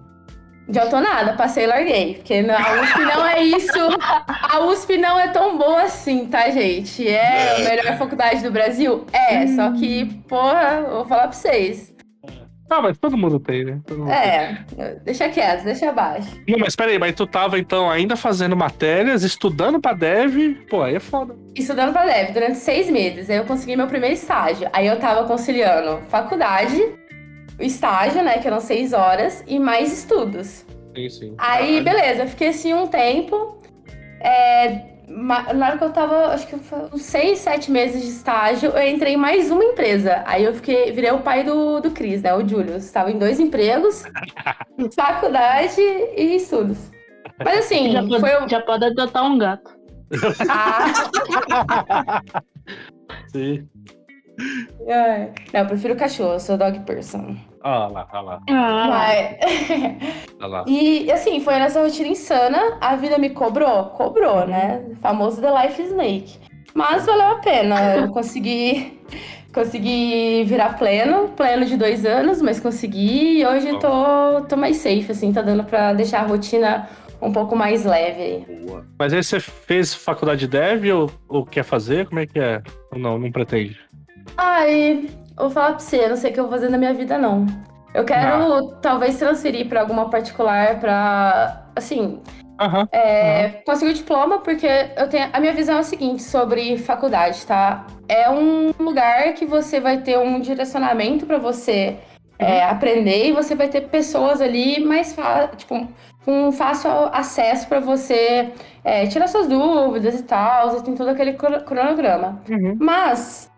Adiantou 0.69 1.01
nada, 1.01 1.33
passei 1.35 1.63
e 1.63 1.67
larguei. 1.69 2.15
Porque 2.15 2.35
a 2.35 2.83
USP 2.83 2.99
não 2.99 3.25
é 3.27 3.41
isso. 3.41 3.79
A 4.27 4.61
USP 4.67 4.97
não 4.99 5.19
é 5.19 5.29
tão 5.29 5.57
boa 5.57 5.83
assim, 5.83 6.27
tá, 6.27 6.51
gente? 6.51 7.07
É 7.07 7.55
a 7.57 7.59
melhor 7.61 7.97
faculdade 7.97 8.43
do 8.43 8.51
Brasil? 8.51 9.07
É, 9.13 9.47
só 9.47 9.71
que, 9.73 10.07
porra, 10.29 10.83
vou 10.91 11.05
falar 11.05 11.29
pra 11.29 11.33
vocês. 11.33 11.95
Ah, 12.69 12.83
mas 12.83 12.99
todo 12.99 13.17
mundo 13.17 13.39
tem, 13.39 13.65
né? 13.65 13.81
Mundo 13.91 14.07
tem. 14.07 14.15
É, 14.17 14.65
deixa 15.05 15.29
quieto, 15.29 15.65
deixa 15.65 15.89
abaixo. 15.89 16.29
Não, 16.49 16.59
mas 16.59 16.75
peraí, 16.75 16.99
mas 16.99 17.15
tu 17.15 17.27
tava 17.27 17.59
então 17.59 17.89
ainda 17.89 18.17
fazendo 18.17 18.57
matérias, 18.57 19.23
estudando 19.23 19.81
pra 19.81 19.93
dev, 19.93 20.57
pô, 20.69 20.83
aí 20.83 20.97
é 20.97 21.01
foda. 21.01 21.37
Estudando 21.55 21.93
pra 21.93 22.05
Dev 22.05 22.33
durante 22.33 22.59
seis 22.59 22.91
meses. 22.91 23.31
Aí 23.31 23.37
eu 23.37 23.45
consegui 23.45 23.77
meu 23.77 23.87
primeiro 23.87 24.15
estágio. 24.15 24.69
Aí 24.73 24.87
eu 24.87 24.99
tava 24.99 25.27
conciliando 25.27 26.03
faculdade, 26.09 26.77
o 27.59 27.63
estágio, 27.63 28.23
né, 28.23 28.39
que 28.39 28.47
eram 28.47 28.61
seis 28.61 28.93
horas, 28.93 29.43
e 29.47 29.59
mais 29.59 29.93
estudos. 29.93 30.67
Sim, 30.95 31.09
sim. 31.09 31.35
Aí, 31.39 31.83
Caralho. 31.83 31.85
beleza, 31.85 32.23
eu 32.25 32.29
fiquei 32.29 32.49
assim 32.49 32.75
um 32.75 32.87
tempo. 32.87 33.59
É, 34.21 34.96
na 35.09 35.67
hora 35.67 35.79
que 35.79 35.85
eu 35.85 35.91
tava, 35.93 36.27
acho 36.35 36.47
que 36.47 36.59
foi 36.59 36.79
uns 36.93 37.03
seis, 37.03 37.39
sete 37.39 37.71
meses 37.71 38.03
de 38.03 38.09
estágio, 38.09 38.71
eu 38.71 38.89
entrei 38.89 39.15
em 39.15 39.17
mais 39.17 39.51
uma 39.51 39.65
empresa. 39.65 40.23
Aí 40.27 40.45
eu 40.45 40.53
fiquei, 40.55 40.91
virei 40.93 41.11
o 41.13 41.21
pai 41.21 41.45
do, 41.45 41.81
do 41.81 41.91
Cris, 41.93 42.23
né? 42.23 42.35
O 42.35 42.47
Júlio. 42.47 42.77
Estava 42.77 43.11
em 43.11 43.19
dois 43.19 43.39
empregos, 43.39 44.05
faculdade 44.95 45.81
e 45.81 46.37
estudos. 46.37 46.91
Mas 47.45 47.59
assim, 47.61 47.93
Já 47.93 48.03
pode, 48.03 48.21
foi 48.21 48.45
o. 48.45 48.49
já 48.49 48.61
pode 48.63 48.85
adotar 48.85 49.25
um 49.25 49.39
gato. 49.39 49.77
Ah, 50.49 50.87
Sim. 53.33 53.69
ai. 54.89 55.33
Não, 55.53 55.61
eu 55.61 55.67
prefiro 55.67 55.97
cachorro, 55.97 56.35
eu 56.35 56.41
sou 56.41 56.57
dog 56.57 56.81
person. 56.81 57.37
Olha 57.69 57.89
lá, 57.89 58.09
olha 58.13 58.23
lá, 58.23 58.41
Ah, 58.49 58.87
Mas- 58.89 60.39
lá. 60.41 60.65
E 60.69 61.11
assim, 61.11 61.41
foi 61.41 61.55
nessa 61.55 61.81
rotina 61.83 62.09
insana, 62.09 62.79
a 62.81 62.95
vida 62.95 63.19
me 63.19 63.31
cobrou? 63.31 63.87
Cobrou, 63.87 64.47
né? 64.47 64.85
O 64.93 64.95
famoso 64.97 65.41
The 65.41 65.51
Life 65.63 65.83
Snake. 65.83 66.39
Mas 66.73 67.05
valeu 67.07 67.27
a 67.33 67.35
pena. 67.41 67.97
Eu 67.97 68.09
consegui, 68.09 69.01
consegui 69.53 70.45
virar 70.45 70.79
pleno, 70.79 71.31
pleno 71.31 71.67
de 71.67 71.77
dois 71.77 72.07
anos, 72.07 72.41
mas 72.41 72.61
consegui 72.61 73.41
e 73.41 73.47
hoje 73.47 73.77
tô, 73.81 74.43
tô 74.49 74.57
mais 74.57 74.77
safe, 74.77 75.11
assim, 75.11 75.33
tá 75.33 75.43
dando 75.43 75.65
pra 75.65 75.93
deixar 75.93 76.21
a 76.21 76.27
rotina 76.27 76.89
um 77.21 77.33
pouco 77.33 77.57
mais 77.57 77.85
leve 77.85 78.23
aí. 78.23 78.47
Boa. 78.65 78.87
Mas 78.97 79.13
aí 79.13 79.25
você 79.25 79.41
fez 79.41 79.93
faculdade 79.93 80.41
de 80.41 80.47
dev 80.47 80.85
ou, 80.95 81.11
ou 81.29 81.45
quer 81.45 81.65
fazer? 81.65 82.07
Como 82.07 82.21
é 82.21 82.27
que 82.27 82.39
é? 82.39 82.63
Ou 82.93 82.99
não, 83.01 83.19
não 83.19 83.33
pretende? 83.33 83.77
Ai, 84.37 85.09
vou 85.45 85.51
falar 85.51 85.71
pra 85.73 85.79
você, 85.79 86.05
eu 86.05 86.09
não 86.11 86.17
sei 86.17 86.31
o 86.31 86.35
que 86.35 86.41
eu 86.41 86.45
vou 86.45 86.53
fazer 86.53 86.69
na 86.69 86.79
minha 86.79 86.95
vida, 86.95 87.19
não. 87.19 87.47
Eu 87.95 88.05
quero 88.05 88.73
talvez 88.83 89.19
transferir 89.19 89.69
pra 89.69 89.81
alguma 89.81 90.11
particular 90.11 90.79
pra, 90.81 91.67
assim, 91.75 92.21
Aham. 92.59 92.89
É, 92.91 93.49
consegui 93.67 93.91
o 93.91 93.95
diploma 93.95 94.39
porque 94.39 94.67
eu 94.97 95.09
tenho. 95.09 95.29
A 95.33 95.41
minha 95.41 95.53
visão 95.53 95.77
é 95.77 95.81
a 95.81 95.83
seguinte 95.83 96.23
sobre 96.23 96.79
faculdade, 96.79 97.45
tá? 97.47 97.87
É 98.09 98.31
um 98.31 98.73
lugar 98.79 99.35
que 99.35 99.45
você 99.45 99.79
vai 99.79 99.99
ter 99.99 100.19
um 100.19 100.41
direcionamento 100.41 101.27
pra 101.27 101.37
você 101.37 101.99
é, 102.39 102.65
aprender 102.65 103.29
e 103.29 103.33
você 103.33 103.55
vai 103.55 103.69
ter 103.69 103.83
pessoas 103.89 104.41
ali 104.41 104.83
mais 104.83 105.15
tipo, 105.57 105.87
com 106.25 106.51
fácil 106.51 106.91
acesso 107.13 107.69
pra 107.69 107.79
você 107.79 108.51
é, 108.83 109.07
tirar 109.07 109.29
suas 109.29 109.47
dúvidas 109.47 110.19
e 110.19 110.23
tal. 110.23 110.71
Você 110.71 110.83
tem 110.85 110.95
todo 110.95 111.09
aquele 111.11 111.35
cro- 111.35 111.63
cronograma. 111.63 112.41
Uhum. 112.49 112.77
Mas 112.81 113.51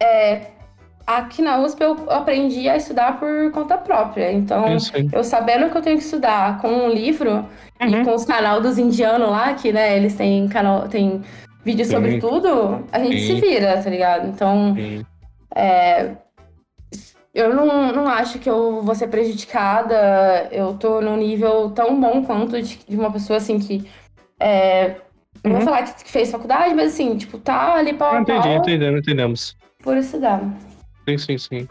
é, 0.00 0.46
aqui 1.06 1.40
na 1.40 1.58
USP 1.58 1.80
eu 1.82 1.96
aprendi 2.10 2.68
a 2.68 2.76
estudar 2.76 3.18
por 3.18 3.50
conta 3.52 3.78
própria. 3.78 4.32
Então, 4.32 4.64
aí. 4.94 5.08
eu 5.12 5.22
sabendo 5.22 5.70
que 5.70 5.76
eu 5.76 5.82
tenho 5.82 5.96
que 5.98 6.04
estudar 6.04 6.60
com 6.60 6.68
um 6.68 6.88
livro 6.90 7.44
Uhum. 7.80 7.88
e 7.88 8.04
com 8.04 8.14
os 8.14 8.24
canal 8.24 8.60
dos 8.60 8.78
indianos 8.78 9.28
lá, 9.30 9.52
que, 9.54 9.70
né, 9.72 9.96
eles 9.96 10.14
têm 10.14 10.48
canal, 10.48 10.88
tem 10.88 11.20
vídeo 11.62 11.84
Sim. 11.84 11.90
sobre 11.92 12.18
tudo, 12.18 12.84
a 12.90 12.98
gente 12.98 13.20
Sim. 13.20 13.34
se 13.34 13.40
vira, 13.40 13.82
tá 13.82 13.90
ligado? 13.90 14.28
Então, 14.28 14.74
Sim. 14.74 15.04
eu 17.34 17.54
não, 17.54 17.92
não 17.92 18.08
acho 18.08 18.38
que 18.38 18.48
eu 18.48 18.82
vou 18.82 18.94
ser 18.94 19.08
prejudicada. 19.08 20.48
Eu 20.50 20.74
tô 20.74 21.00
num 21.02 21.16
nível 21.16 21.70
tão 21.70 22.00
bom 22.00 22.24
quanto 22.24 22.60
de, 22.62 22.78
de 22.88 22.96
uma 22.96 23.12
pessoa, 23.12 23.36
assim, 23.36 23.58
que... 23.58 23.86
É, 24.40 24.96
não 25.44 25.52
Uhum. 25.52 25.56
vou 25.58 25.66
falar 25.66 25.82
que, 25.82 26.10
fez 26.10 26.30
faculdade, 26.30 26.74
mas, 26.74 26.94
assim, 26.94 27.16
tipo, 27.16 27.38
tá 27.38 27.74
ali 27.74 27.92
pau 27.92 28.10
Ah, 28.14 28.18
a 28.18 28.20
entendi, 28.22 28.48
entendemos, 28.48 29.00
entendemos. 29.00 29.56
por 29.82 29.96
estudar. 29.96 30.40
Sim, 31.08 31.18
sim, 31.18 31.38
sim. 31.38 31.68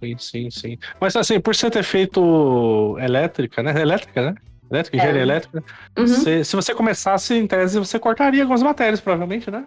Sim, 0.00 0.16
sim, 0.18 0.50
sim. 0.50 0.78
Mas 1.00 1.16
assim, 1.16 1.40
por 1.40 1.54
você 1.54 1.70
ter 1.70 1.82
feito 1.82 2.96
elétrica, 3.00 3.62
né? 3.62 3.80
Elétrica, 3.80 4.30
né? 4.30 4.34
Elétrica, 4.70 4.96
É. 4.96 5.00
engenharia 5.00 5.22
elétrica. 5.22 5.64
Uhum. 5.98 6.06
você- 6.06 6.44
se 6.44 6.54
você 6.56 6.74
começasse 6.74 7.34
em 7.34 7.46
tese, 7.46 7.78
você 7.78 7.98
cortaria 7.98 8.42
algumas 8.42 8.62
matérias, 8.62 9.00
provavelmente, 9.00 9.50
né? 9.50 9.66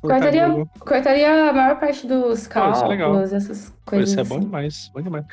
Cortaria, 0.00 0.46
cortaria 0.78 1.50
a 1.50 1.52
maior 1.52 1.80
parte 1.80 2.06
dos 2.06 2.46
Pô, 2.46 2.60
isso 2.70 2.84
é 2.84 2.96
cálculos, 2.96 3.32
essas 3.32 3.74
coisas. 3.84 4.10
Isso 4.10 4.20
é 4.20 4.24
bom 4.24 4.36
assim. 4.36 4.44
demais, 4.44 4.90
bom 4.94 5.02
demais. 5.02 5.24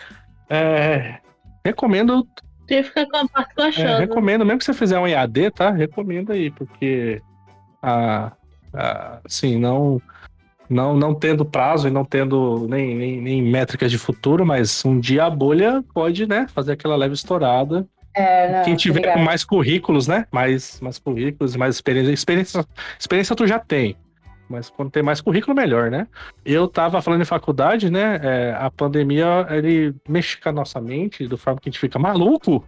É, 0.50 1.20
recomendo, 1.64 2.28
Tu 2.68 2.74
ia 2.74 2.84
ficar 2.84 3.06
com 3.06 3.18
a 3.18 3.28
parte 3.28 3.82
é, 3.82 3.98
recomendo, 4.00 4.46
mesmo 4.46 4.60
que 4.60 4.66
você 4.66 4.74
fizer 4.74 4.98
um 4.98 5.08
EAD, 5.08 5.52
tá? 5.52 5.70
Recomendo 5.70 6.32
aí, 6.32 6.50
porque 6.50 7.22
a, 7.82 8.32
a- 8.74 9.20
assim, 9.26 9.60
não, 9.60 10.02
não, 10.70 10.96
não 10.96 11.14
tendo 11.14 11.46
prazo 11.46 11.88
e 11.88 11.92
não 11.92 12.06
tendo 12.06 12.68
nem, 12.70 12.96
nem, 12.96 13.22
nem 13.22 13.42
métricas 13.42 13.92
de 13.92 13.98
futuro, 13.98 14.46
mas 14.46 14.84
um 14.86 15.00
dia 15.00 15.26
a 15.26 15.30
bolha 15.30 15.84
pode, 15.94 16.28
né, 16.28 16.48
fazer 16.54 16.74
aquela 16.74 16.96
leve 16.96 17.14
estourada. 17.14 17.88
É, 18.16 18.58
não, 18.58 18.64
Quem 18.64 18.76
tiver 18.76 19.14
com 19.14 19.20
mais 19.20 19.44
currículos, 19.44 20.08
né? 20.08 20.28
Mais, 20.32 20.80
mais 20.82 21.00
currículos, 21.00 21.56
mais 21.56 21.76
experiência. 21.76 22.12
Experiência, 22.12 22.66
experiência 23.00 23.36
tu 23.36 23.48
já 23.48 23.58
tem. 23.58 23.98
Mas 24.48 24.70
quando 24.70 24.92
tem 24.92 25.02
mais 25.02 25.20
currículo, 25.20 25.56
melhor, 25.56 25.90
né? 25.90 26.08
Eu 26.46 26.68
tava 26.68 27.02
falando 27.02 27.22
em 27.22 27.26
faculdade, 27.26 27.90
né? 27.90 28.20
é, 28.22 28.56
a 28.60 28.70
pandemia, 28.70 29.48
ele 29.50 29.96
mexe 30.08 30.40
com 30.40 30.50
a 30.50 30.52
nossa 30.52 30.80
mente, 30.80 31.28
do 31.28 31.38
forma 31.38 31.60
que 31.60 31.70
a 31.70 31.72
gente 31.72 31.80
fica 31.80 31.98
maluco. 31.98 32.64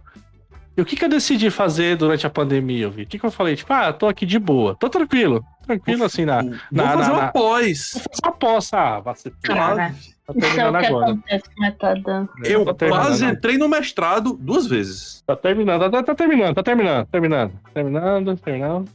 E 0.76 0.80
o 0.80 0.84
que 0.84 0.94
que 0.96 1.04
eu 1.04 1.08
decidi 1.08 1.50
fazer 1.50 1.96
durante 1.96 2.26
a 2.26 2.30
pandemia, 2.30 2.88
vi? 2.90 3.02
O 3.02 3.06
que 3.06 3.18
que 3.18 3.24
eu 3.24 3.30
falei? 3.30 3.56
Tipo, 3.56 3.72
ah, 3.72 3.92
tô 3.92 4.06
aqui 4.06 4.26
de 4.26 4.38
boa. 4.38 4.76
Tô 4.78 4.90
tranquilo. 4.90 5.42
Tranquilo, 5.64 6.04
assim, 6.04 6.24
na... 6.26 6.42
Vou 6.42 6.52
na- 6.70 6.92
fazer 6.92 7.08
na- 7.10 7.12
uma 7.14 7.22
na- 7.22 7.28
pós. 7.32 7.90
Vou 7.94 8.02
fazer 8.02 8.20
uma 8.24 8.32
poça. 8.32 8.76
Ah, 8.78 9.00
vai 9.00 9.14
ser 9.16 9.32
Cara, 9.42 9.94
Tá 10.26 10.34
é 10.36 10.40
terminando 10.40 10.78
que 10.80 10.86
agora. 10.86 11.06
acontece 11.12 11.44
com 11.54 11.60
metadão. 11.62 12.28
Eu 12.44 12.74
terminando 12.74 13.02
quase 13.06 13.24
entrei 13.24 13.56
no 13.56 13.68
mestrado 13.68 14.34
duas 14.38 14.66
vezes. 14.66 15.22
Tá 15.26 15.34
terminando, 15.36 15.90
tá, 15.90 16.02
tá 16.02 16.14
terminando, 16.14 16.54
tá 16.54 16.62
terminando, 16.62 17.06
terminando, 17.06 17.52
terminando, 17.72 18.36
terminando. 18.36 18.88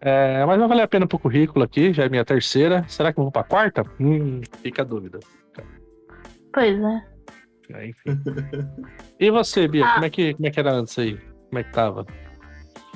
É, 0.00 0.44
mas 0.46 0.58
vai 0.60 0.68
valer 0.68 0.82
a 0.82 0.88
pena 0.88 1.06
pro 1.06 1.18
currículo 1.18 1.64
aqui, 1.64 1.92
já 1.92 2.04
é 2.04 2.08
minha 2.08 2.24
terceira. 2.24 2.84
Será 2.88 3.12
que 3.12 3.18
eu 3.18 3.24
vou 3.24 3.32
pra 3.32 3.42
quarta? 3.42 3.82
Hum, 4.00 4.40
fica 4.62 4.82
a 4.82 4.84
dúvida. 4.84 5.18
Pois 6.54 6.78
é. 6.80 7.02
É, 7.74 7.88
enfim. 7.88 8.10
E 9.20 9.30
você, 9.30 9.66
Bia, 9.66 9.84
Ah. 9.86 9.94
como, 9.94 10.04
é 10.06 10.10
que, 10.10 10.34
como 10.34 10.46
é 10.46 10.50
que 10.50 10.60
era 10.60 10.72
antes 10.72 10.98
aí? 10.98 11.18
Como 11.48 11.58
é 11.58 11.64
que 11.64 11.72
tava? 11.72 12.06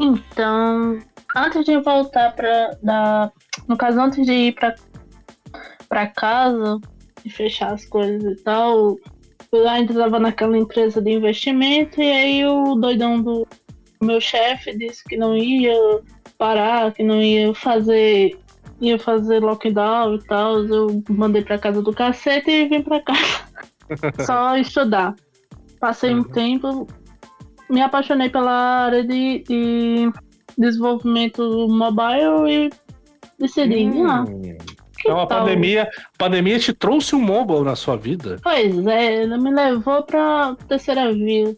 Então, 0.01 0.99
antes 1.37 1.65
de 1.65 1.79
voltar 1.81 2.33
pra. 2.35 2.77
Da... 2.83 3.31
No 3.69 3.77
caso, 3.77 4.01
antes 4.01 4.25
de 4.25 4.33
ir 4.33 4.53
pra, 4.55 4.75
pra 5.89 6.07
casa, 6.07 6.81
de 7.25 7.31
fechar 7.31 7.73
as 7.73 7.85
coisas 7.85 8.23
e 8.23 8.43
tal, 8.43 8.97
eu 9.53 9.69
ainda 9.69 9.93
estava 9.93 10.19
naquela 10.19 10.57
empresa 10.57 11.01
de 11.01 11.11
investimento, 11.13 12.01
e 12.01 12.11
aí 12.11 12.47
o 12.47 12.75
doidão 12.75 13.21
do 13.21 13.47
meu 14.03 14.21
chefe 14.21 14.77
disse 14.77 15.05
que 15.05 15.17
não 15.17 15.37
ia 15.37 15.75
parar, 16.39 16.93
que 16.93 17.03
não 17.03 17.21
ia 17.23 17.55
fazer. 17.55 18.39
Ia 18.81 18.99
fazer 18.99 19.41
lockdown 19.41 20.17
e 20.17 20.25
tal. 20.25 20.59
Eu 20.65 21.05
mandei 21.09 21.43
pra 21.43 21.57
casa 21.57 21.81
do 21.81 21.93
cacete 21.93 22.51
e 22.51 22.69
vim 22.69 22.83
pra 22.83 23.01
casa. 23.01 23.45
Só 24.27 24.57
estudar. 24.57 25.15
Passei 25.83 26.15
um 26.15 26.19
Uhum. 26.19 26.23
tempo, 26.25 26.87
me 27.69 27.83
apaixonei 27.83 28.31
pela 28.31 28.53
área 28.85 29.03
de, 29.05 29.43
de 29.49 30.13
desenvolvimento 30.57 31.43
mobile 31.69 32.49
e 32.49 32.71
decidi, 33.37 33.89
ah, 34.09 34.23
Hum, 34.23 34.41
que 34.97 35.09
então 35.09 35.19
a 35.21 35.27
pandemia, 35.27 35.83
a 35.83 36.17
pandemia 36.19 36.57
te 36.61 36.73
trouxe 36.73 37.17
um 37.17 37.21
mobile 37.21 37.63
na 37.65 37.75
sua 37.75 37.97
vida. 37.97 38.37
Pois 38.45 38.87
é, 38.87 39.25
ela 39.25 39.37
me 39.39 39.51
levou 39.53 40.05
pra 40.05 40.57
terceira 40.69 41.13
via. 41.13 41.57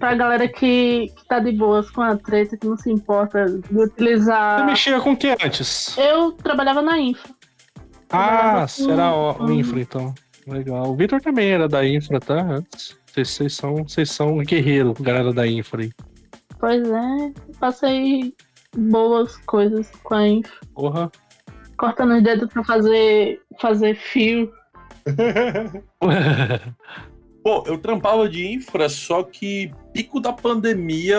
Pra 0.00 0.12
galera 0.16 0.48
que, 0.48 1.06
que 1.16 1.28
tá 1.28 1.38
de 1.38 1.52
boas 1.52 1.88
com 1.90 2.02
a 2.02 2.16
treta, 2.16 2.56
que 2.56 2.66
não 2.66 2.76
se 2.76 2.90
importa 2.90 3.44
de 3.46 3.60
Você 3.72 3.84
utilizar. 3.84 4.66
mexia 4.66 5.00
com 5.00 5.12
o 5.12 5.16
que 5.16 5.28
antes? 5.28 5.96
Eu 5.96 6.32
trabalhava 6.32 6.82
na 6.82 6.98
infra. 6.98 7.30
Ah, 8.10 8.66
trabalhava 8.66 8.66
você 8.66 9.30
o, 9.30 9.34
com- 9.34 9.44
o 9.44 9.52
infra, 9.52 9.80
então. 9.80 10.14
Legal. 10.48 10.90
O 10.90 10.96
Vitor 10.96 11.20
também 11.20 11.50
era 11.50 11.68
da 11.68 11.86
infra, 11.86 12.18
tá? 12.18 12.40
Antes. 12.40 12.98
Vocês, 13.18 13.30
vocês 13.30 13.54
são, 13.54 13.76
vocês 13.76 14.10
são 14.10 14.38
guerreiro, 14.38 14.94
galera 15.00 15.32
da 15.32 15.44
infra 15.44 15.82
aí. 15.82 15.90
Pois 16.60 16.88
é, 16.88 17.32
passei 17.58 18.32
boas 18.76 19.36
coisas 19.38 19.90
com 20.04 20.14
a 20.14 20.28
infra. 20.28 20.54
Porra. 20.72 21.10
Cortando 21.76 22.14
os 22.14 22.22
dedos 22.22 22.48
pra 22.52 22.62
fazer, 22.62 23.42
fazer 23.60 23.96
fio. 23.96 24.52
Pô, 27.42 27.64
eu 27.66 27.78
trampava 27.78 28.28
de 28.28 28.46
infra, 28.46 28.88
só 28.88 29.24
que 29.24 29.72
pico 29.92 30.20
da 30.20 30.32
pandemia, 30.32 31.18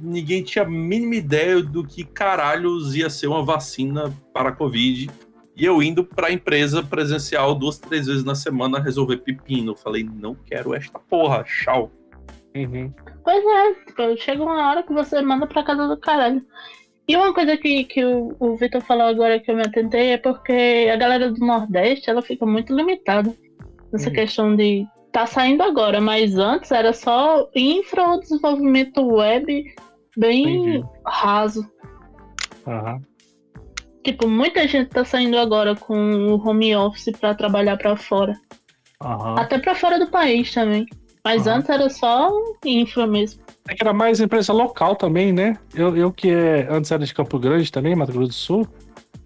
ninguém 0.00 0.42
tinha 0.42 0.64
a 0.64 0.68
mínima 0.68 1.16
ideia 1.16 1.62
do 1.62 1.84
que 1.84 2.02
caralhos 2.02 2.94
ia 2.94 3.10
ser 3.10 3.26
uma 3.26 3.44
vacina 3.44 4.10
para 4.32 4.48
a 4.50 4.52
Covid. 4.52 5.10
E 5.56 5.64
eu 5.64 5.82
indo 5.82 6.04
pra 6.04 6.30
empresa 6.30 6.82
presencial 6.82 7.54
duas, 7.54 7.78
três 7.78 8.06
vezes 8.06 8.24
na 8.24 8.34
semana 8.34 8.78
resolver 8.78 9.16
pepino. 9.18 9.74
Falei, 9.74 10.04
não 10.04 10.34
quero 10.34 10.74
esta 10.74 10.98
porra, 10.98 11.42
tchau. 11.44 11.90
Uhum. 12.54 12.92
Pois 13.24 13.44
é, 13.44 13.74
tipo, 13.86 14.16
chega 14.18 14.42
uma 14.42 14.68
hora 14.68 14.82
que 14.82 14.92
você 14.92 15.20
manda 15.22 15.46
pra 15.46 15.64
casa 15.64 15.88
do 15.88 15.96
caralho. 15.98 16.44
E 17.08 17.16
uma 17.16 17.32
coisa 17.32 17.56
que, 17.56 17.84
que 17.84 18.04
o, 18.04 18.36
o 18.38 18.56
Vitor 18.56 18.82
falou 18.82 19.06
agora 19.06 19.38
que 19.40 19.50
eu 19.50 19.56
me 19.56 19.62
atentei 19.62 20.10
é 20.10 20.18
porque 20.18 20.90
a 20.92 20.96
galera 20.96 21.30
do 21.30 21.38
Nordeste 21.46 22.10
ela 22.10 22.20
fica 22.20 22.44
muito 22.44 22.74
limitada 22.74 23.32
nessa 23.92 24.08
Uhum. 24.08 24.14
questão 24.14 24.56
de 24.56 24.86
tá 25.12 25.24
saindo 25.24 25.62
agora, 25.62 26.00
mas 26.00 26.36
antes 26.36 26.70
era 26.70 26.92
só 26.92 27.48
infra 27.54 28.10
ou 28.10 28.20
desenvolvimento 28.20 29.00
web 29.06 29.64
bem 30.18 30.58
Entendi. 30.76 30.84
raso. 31.06 31.64
Aham. 32.66 33.00
Tipo, 34.06 34.28
muita 34.28 34.68
gente 34.68 34.88
tá 34.90 35.04
saindo 35.04 35.36
agora 35.36 35.74
com 35.74 35.96
o 36.28 36.48
home 36.48 36.76
office 36.76 37.10
pra 37.18 37.34
trabalhar 37.34 37.76
pra 37.76 37.96
fora. 37.96 38.38
Aham. 39.02 39.34
Até 39.36 39.58
pra 39.58 39.74
fora 39.74 39.98
do 39.98 40.06
país 40.06 40.54
também. 40.54 40.86
Mas 41.24 41.44
Aham. 41.48 41.56
antes 41.56 41.68
era 41.70 41.90
só 41.90 42.30
infra 42.64 43.04
mesmo. 43.04 43.42
É 43.68 43.74
que 43.74 43.82
era 43.82 43.92
mais 43.92 44.20
empresa 44.20 44.52
local 44.52 44.94
também, 44.94 45.32
né? 45.32 45.56
Eu, 45.74 45.96
eu 45.96 46.12
que 46.12 46.30
é, 46.30 46.68
antes 46.70 46.92
era 46.92 47.04
de 47.04 47.12
Campo 47.12 47.36
Grande 47.36 47.72
também, 47.72 47.96
Mato 47.96 48.12
Grosso 48.12 48.28
do 48.28 48.34
Sul, 48.34 48.68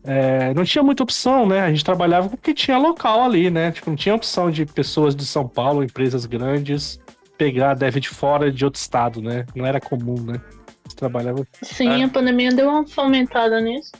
é, 0.02 0.54
não 0.54 0.64
tinha 0.64 0.82
muita 0.82 1.02
opção, 1.02 1.46
né? 1.46 1.60
A 1.60 1.68
gente 1.68 1.84
trabalhava 1.84 2.30
com 2.30 2.36
o 2.36 2.38
que 2.38 2.54
tinha 2.54 2.78
local 2.78 3.22
ali, 3.22 3.50
né? 3.50 3.70
Tipo, 3.72 3.90
não 3.90 3.96
tinha 3.96 4.14
opção 4.14 4.50
de 4.50 4.64
pessoas 4.64 5.14
de 5.14 5.26
São 5.26 5.46
Paulo, 5.46 5.84
empresas 5.84 6.24
grandes, 6.24 6.98
pegar 7.36 7.74
dev 7.74 7.96
de 7.96 8.08
fora 8.08 8.50
de 8.50 8.64
outro 8.64 8.80
estado, 8.80 9.20
né? 9.20 9.44
Não 9.54 9.66
era 9.66 9.78
comum, 9.78 10.18
né? 10.22 10.40
Você 10.88 10.96
trabalhava. 10.96 11.44
Sim, 11.62 12.00
É. 12.00 12.04
a 12.04 12.08
pandemia 12.08 12.50
deu 12.50 12.70
uma 12.70 12.86
fomentada 12.86 13.60
nisso. 13.60 13.92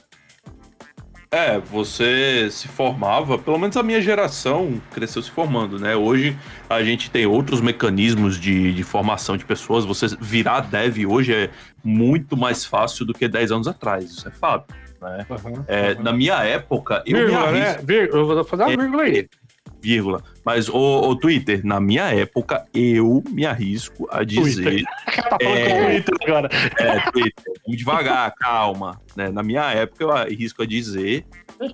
É, 1.33 1.57
você 1.57 2.49
se 2.51 2.67
formava, 2.67 3.37
pelo 3.37 3.57
menos 3.57 3.77
a 3.77 3.83
minha 3.83 4.01
geração 4.01 4.81
cresceu 4.93 5.21
se 5.21 5.31
formando, 5.31 5.79
né? 5.79 5.95
Hoje 5.95 6.37
a 6.69 6.83
gente 6.83 7.09
tem 7.09 7.25
outros 7.25 7.61
mecanismos 7.61 8.37
de, 8.37 8.73
de 8.73 8.83
formação 8.83 9.37
de 9.37 9.45
pessoas. 9.45 9.85
Você 9.85 10.07
virar 10.19 10.59
dev 10.59 11.05
hoje 11.07 11.33
é 11.33 11.49
muito 11.81 12.35
mais 12.35 12.65
fácil 12.65 13.05
do 13.05 13.13
que 13.13 13.29
10 13.29 13.49
anos 13.53 13.67
atrás, 13.69 14.11
isso 14.11 14.27
é 14.27 14.31
fato. 14.31 14.75
Né? 15.01 15.25
É, 15.69 15.95
Na 15.95 16.11
minha 16.11 16.35
época, 16.43 17.01
eu 17.07 17.13
me 17.17 17.23
Vírgula, 17.23 17.49
né? 17.53 17.61
arrisco, 17.61 17.85
Vir- 17.87 18.09
Eu 18.11 18.27
vou 18.27 18.43
fazer 18.43 18.63
uma 18.63 18.73
É. 18.73 18.75
vírgula 18.77 19.03
aí. 19.03 19.29
Vírgula. 19.81 20.21
Mas, 20.45 20.69
o, 20.69 20.75
o 21.09 21.15
Twitter, 21.15 21.61
na 21.65 21.79
minha 21.79 22.05
época, 22.13 22.65
eu 22.73 23.23
me 23.29 23.45
arrisco 23.45 24.07
a 24.11 24.23
dizer. 24.23 24.63
Twitter. 24.63 24.83
Tá 25.31 25.37
falando 25.41 25.57
É. 25.57 25.69
com 25.69 25.81
o 25.81 26.03
Twitter 26.03 26.27
agora. 26.27 26.49
É, 26.79 27.11
Twitter, 27.11 27.53
vamos 27.65 27.77
devagar, 27.77 28.33
calma. 28.35 29.01
Né? 29.15 29.29
Na 29.29 29.41
minha 29.43 29.71
época, 29.71 30.03
eu 30.03 30.11
arrisco 30.11 30.61
a 30.63 30.65
dizer 30.65 31.25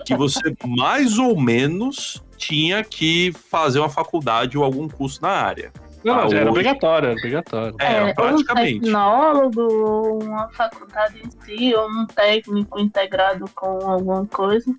que 0.05 0.15
você 0.15 0.53
mais 0.65 1.17
ou 1.17 1.39
menos 1.39 2.21
tinha 2.37 2.83
que 2.83 3.31
fazer 3.49 3.79
uma 3.79 3.89
faculdade 3.89 4.57
ou 4.57 4.63
algum 4.63 4.87
curso 4.87 5.21
na 5.21 5.29
área. 5.29 5.71
Não, 6.03 6.13
Ah, 6.13 6.17
era 6.25 6.27
hoje- 6.27 6.47
obrigatório, 6.49 7.09
era 7.09 7.17
obrigatório. 7.17 7.75
É, 7.79 8.03
um 8.03 8.13
praticamente. 8.13 8.79
tecnólogo, 8.81 9.61
ou 9.61 10.23
uma 10.23 10.47
faculdade 10.49 11.21
em 11.25 11.29
si, 11.57 11.73
ou 11.75 11.89
um 11.89 12.05
técnico 12.05 12.79
integrado 12.79 13.45
com 13.55 13.89
alguma 13.89 14.25
coisa. 14.27 14.71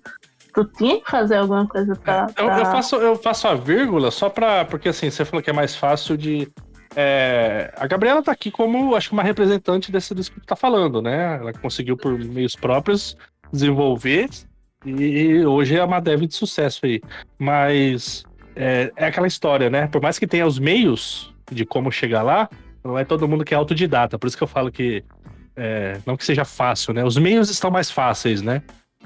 Tu 0.65 0.71
tinha 0.77 1.01
que 1.01 1.09
fazer 1.09 1.35
alguma 1.37 1.67
coisa 1.67 1.95
pra. 1.95 2.27
Eu, 2.37 2.45
pra- 2.45 2.59
eu 2.59 2.65
faço, 2.65 2.95
eu 2.97 3.15
faço 3.15 3.47
a 3.47 3.55
vírgula 3.55 4.11
só 4.11 4.29
pra. 4.29 4.65
Porque 4.65 4.89
assim, 4.89 5.09
você 5.09 5.23
falou 5.25 5.41
que 5.43 5.49
é 5.49 5.53
mais 5.53 5.75
fácil 5.75 6.17
de. 6.17 6.51
é, 6.95 7.73
a 7.77 7.87
Gabriela 7.87 8.21
tá 8.23 8.31
aqui 8.31 8.49
como, 8.51 8.95
acho 8.95 9.09
que 9.09 9.13
uma 9.13 9.23
representante 9.23 9.91
desse 9.91 10.13
disso 10.15 10.31
que 10.31 10.45
tá 10.45 10.55
falando, 10.55 11.01
né? 11.01 11.37
Ela 11.39 11.53
conseguiu 11.53 11.95
por 11.97 12.17
meios 12.17 12.55
próprios 12.55 13.15
desenvolver 13.51 14.29
e 14.85 15.43
hoje 15.45 15.75
é 15.77 15.83
uma 15.83 15.99
dev 15.99 16.21
de 16.21 16.33
sucesso 16.35 16.85
aí. 16.85 17.01
Mas 17.37 18.23
é, 18.55 18.91
é 18.95 19.05
aquela 19.07 19.27
história, 19.27 19.69
né? 19.69 19.87
Por 19.87 20.01
mais 20.01 20.17
que 20.19 20.27
tenha 20.27 20.45
os 20.45 20.57
meios 20.59 21.33
de 21.51 21.65
como 21.65 21.91
chegar 21.91 22.21
lá, 22.21 22.49
não 22.83 22.97
é 22.97 23.03
todo 23.03 23.27
mundo 23.27 23.43
que 23.43 23.53
é 23.53 23.57
autodidata. 23.57 24.17
Por 24.19 24.27
isso 24.27 24.37
que 24.37 24.43
eu 24.43 24.47
falo 24.47 24.71
que. 24.71 25.03
é, 25.55 25.97
não 26.05 26.15
que 26.17 26.23
seja 26.25 26.45
fácil, 26.45 26.93
né? 26.93 27.03
Os 27.03 27.17
meios 27.17 27.49
estão 27.49 27.69
mais 27.71 27.89
fáceis, 27.91 28.41
né? 28.41 28.61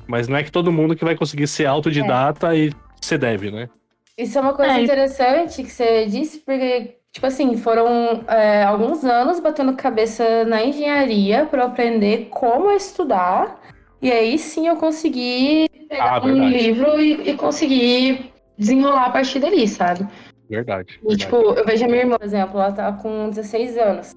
Mas 0.07 0.27
não 0.27 0.37
é 0.37 0.43
que 0.43 0.51
todo 0.51 0.71
mundo 0.71 0.95
que 0.95 1.05
vai 1.05 1.15
conseguir 1.15 1.47
ser 1.47 1.65
autodidata 1.65 2.55
e 2.55 2.71
ser 3.01 3.17
deve, 3.17 3.51
né? 3.51 3.69
Isso 4.17 4.37
é 4.37 4.41
uma 4.41 4.53
coisa 4.53 4.73
É. 4.79 4.83
interessante 4.83 5.63
que 5.63 5.71
você 5.71 6.05
disse, 6.05 6.39
porque, 6.39 6.97
tipo 7.11 7.25
assim, 7.25 7.57
foram 7.57 8.23
é, 8.27 8.63
alguns 8.63 9.03
anos 9.03 9.39
batendo 9.39 9.73
cabeça 9.75 10.45
na 10.45 10.63
engenharia 10.63 11.45
para 11.45 11.63
eu 11.63 11.67
aprender 11.67 12.27
como 12.29 12.71
estudar. 12.71 13.59
E 14.01 14.11
aí 14.11 14.37
sim 14.37 14.67
eu 14.67 14.75
consegui 14.75 15.67
pegar 15.89 16.17
Ah, 16.17 16.25
um 16.25 16.35
livro 16.49 16.99
e, 16.99 17.29
e 17.29 17.33
conseguir 17.37 18.31
desenrolar 18.57 19.05
a 19.05 19.09
partir 19.11 19.39
dali, 19.39 19.67
sabe? 19.67 20.05
Verdade. 20.49 20.99
E, 21.07 21.07
verdade. 21.07 21.17
tipo, 21.17 21.35
eu 21.37 21.65
vejo 21.65 21.85
a 21.85 21.87
minha 21.87 22.01
irmã, 22.01 22.17
por 22.17 22.25
exemplo, 22.25 22.59
ela 22.59 22.71
tá 22.71 22.91
com 22.93 23.29
16 23.29 23.77
anos. 23.77 24.13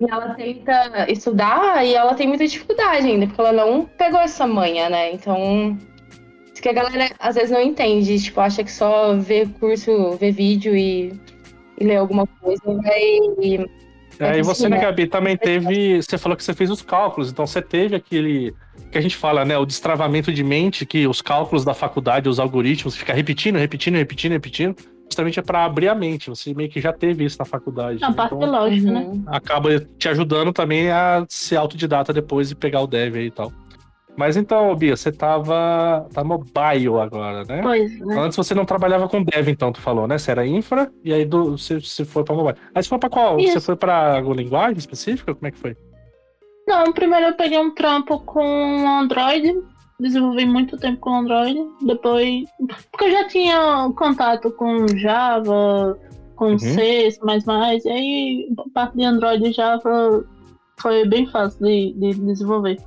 E 0.00 0.10
ela 0.10 0.34
tenta 0.34 1.10
estudar 1.10 1.84
e 1.84 1.94
ela 1.94 2.14
tem 2.14 2.26
muita 2.26 2.46
dificuldade 2.46 3.06
ainda, 3.06 3.26
porque 3.26 3.40
ela 3.40 3.52
não 3.52 3.84
pegou 3.84 4.18
essa 4.20 4.46
manha, 4.46 4.88
né? 4.88 5.12
Então, 5.12 5.76
isso 6.52 6.62
que 6.62 6.68
a 6.68 6.72
galera 6.72 7.10
às 7.18 7.34
vezes 7.34 7.50
não 7.50 7.60
entende, 7.60 8.18
tipo, 8.18 8.40
acha 8.40 8.64
que 8.64 8.72
só 8.72 9.14
ver 9.14 9.48
curso, 9.60 10.12
ver 10.12 10.32
vídeo 10.32 10.74
e, 10.74 11.12
e 11.78 11.84
ler 11.84 11.96
alguma 11.96 12.26
coisa 12.26 12.62
vai. 12.64 13.60
É, 14.18 14.38
e 14.38 14.42
você, 14.42 14.68
né, 14.68 14.76
né? 14.76 14.82
Gabi, 14.82 15.06
também 15.06 15.36
teve. 15.36 16.02
Você 16.02 16.18
falou 16.18 16.36
que 16.36 16.44
você 16.44 16.54
fez 16.54 16.70
os 16.70 16.82
cálculos, 16.82 17.30
então 17.30 17.46
você 17.46 17.62
teve 17.62 17.96
aquele. 17.96 18.54
que 18.90 18.98
a 18.98 19.00
gente 19.00 19.16
fala, 19.16 19.44
né? 19.44 19.56
O 19.56 19.64
destravamento 19.64 20.32
de 20.32 20.44
mente, 20.44 20.84
que 20.84 21.06
os 21.06 21.22
cálculos 21.22 21.64
da 21.64 21.72
faculdade, 21.72 22.28
os 22.28 22.38
algoritmos, 22.38 22.96
fica 22.96 23.14
repetindo, 23.14 23.56
repetindo, 23.56 23.96
repetindo, 23.96 24.32
repetindo. 24.32 24.76
Justamente 25.10 25.40
é 25.40 25.42
para 25.42 25.64
abrir 25.64 25.88
a 25.88 25.94
mente. 25.94 26.30
Você 26.30 26.54
meio 26.54 26.70
que 26.70 26.80
já 26.80 26.92
teve 26.92 27.24
isso 27.24 27.36
na 27.38 27.44
faculdade. 27.44 28.02
A 28.04 28.10
né? 28.10 28.14
parte 28.14 28.34
Então, 28.34 28.48
lógica, 28.50 28.90
né? 28.92 29.00
Uhum. 29.00 29.24
acaba 29.26 29.80
te 29.98 30.08
ajudando 30.08 30.52
também 30.52 30.88
a 30.90 31.26
ser 31.28 31.56
autodidata 31.56 32.12
depois 32.12 32.50
e 32.50 32.54
pegar 32.54 32.80
o 32.80 32.86
dev 32.86 33.16
aí 33.16 33.26
e 33.26 33.30
tal. 33.30 33.52
Mas 34.16 34.36
então, 34.36 34.74
Bia, 34.76 34.96
você 34.96 35.10
tava. 35.10 36.06
tá 36.12 36.22
mobile 36.22 37.00
agora, 37.00 37.44
né? 37.44 37.60
Pois, 37.62 37.98
né? 38.00 38.18
Antes 38.20 38.36
você 38.36 38.54
não 38.54 38.64
trabalhava 38.64 39.08
com 39.08 39.22
dev, 39.22 39.48
então, 39.48 39.72
tu 39.72 39.80
falou, 39.80 40.06
né? 40.06 40.18
Você 40.18 40.30
era 40.30 40.46
infra, 40.46 40.92
e 41.04 41.12
aí 41.12 41.24
do, 41.24 41.56
você, 41.56 41.80
você 41.80 42.04
foi 42.04 42.22
pra 42.22 42.34
mobile. 42.34 42.56
Aí 42.74 42.82
você 42.82 42.88
foi 42.88 42.98
pra 42.98 43.08
qual? 43.08 43.38
Isso. 43.40 43.54
Você 43.54 43.60
foi 43.60 43.76
pra 43.76 44.16
alguma 44.16 44.36
linguagem 44.36 44.78
específica? 44.78 45.34
Como 45.34 45.46
é 45.46 45.50
que 45.50 45.58
foi? 45.58 45.76
Não, 46.68 46.92
primeiro 46.92 47.26
eu 47.26 47.34
peguei 47.34 47.58
um 47.58 47.74
trampo 47.74 48.20
com 48.20 48.42
Android, 49.00 49.54
desenvolvi 50.00 50.46
muito 50.46 50.76
tempo 50.76 51.00
com 51.00 51.14
Android, 51.14 51.60
depois. 51.82 52.44
Porque 52.90 53.04
eu 53.04 53.10
já 53.10 53.28
tinha 53.28 53.92
contato 53.96 54.50
com 54.52 54.86
Java, 54.96 55.98
com 56.40 56.52
Uhum. 56.52 56.58
C, 56.58 57.10
C, 57.10 57.20
e 57.84 57.90
aí 57.90 58.48
parte 58.72 58.96
de 58.96 59.04
Android 59.04 59.46
e 59.46 59.52
Java 59.52 60.24
foi 60.80 61.06
bem 61.06 61.26
fácil 61.26 61.62
de, 61.64 61.92
de 61.92 62.14
desenvolver. 62.14 62.78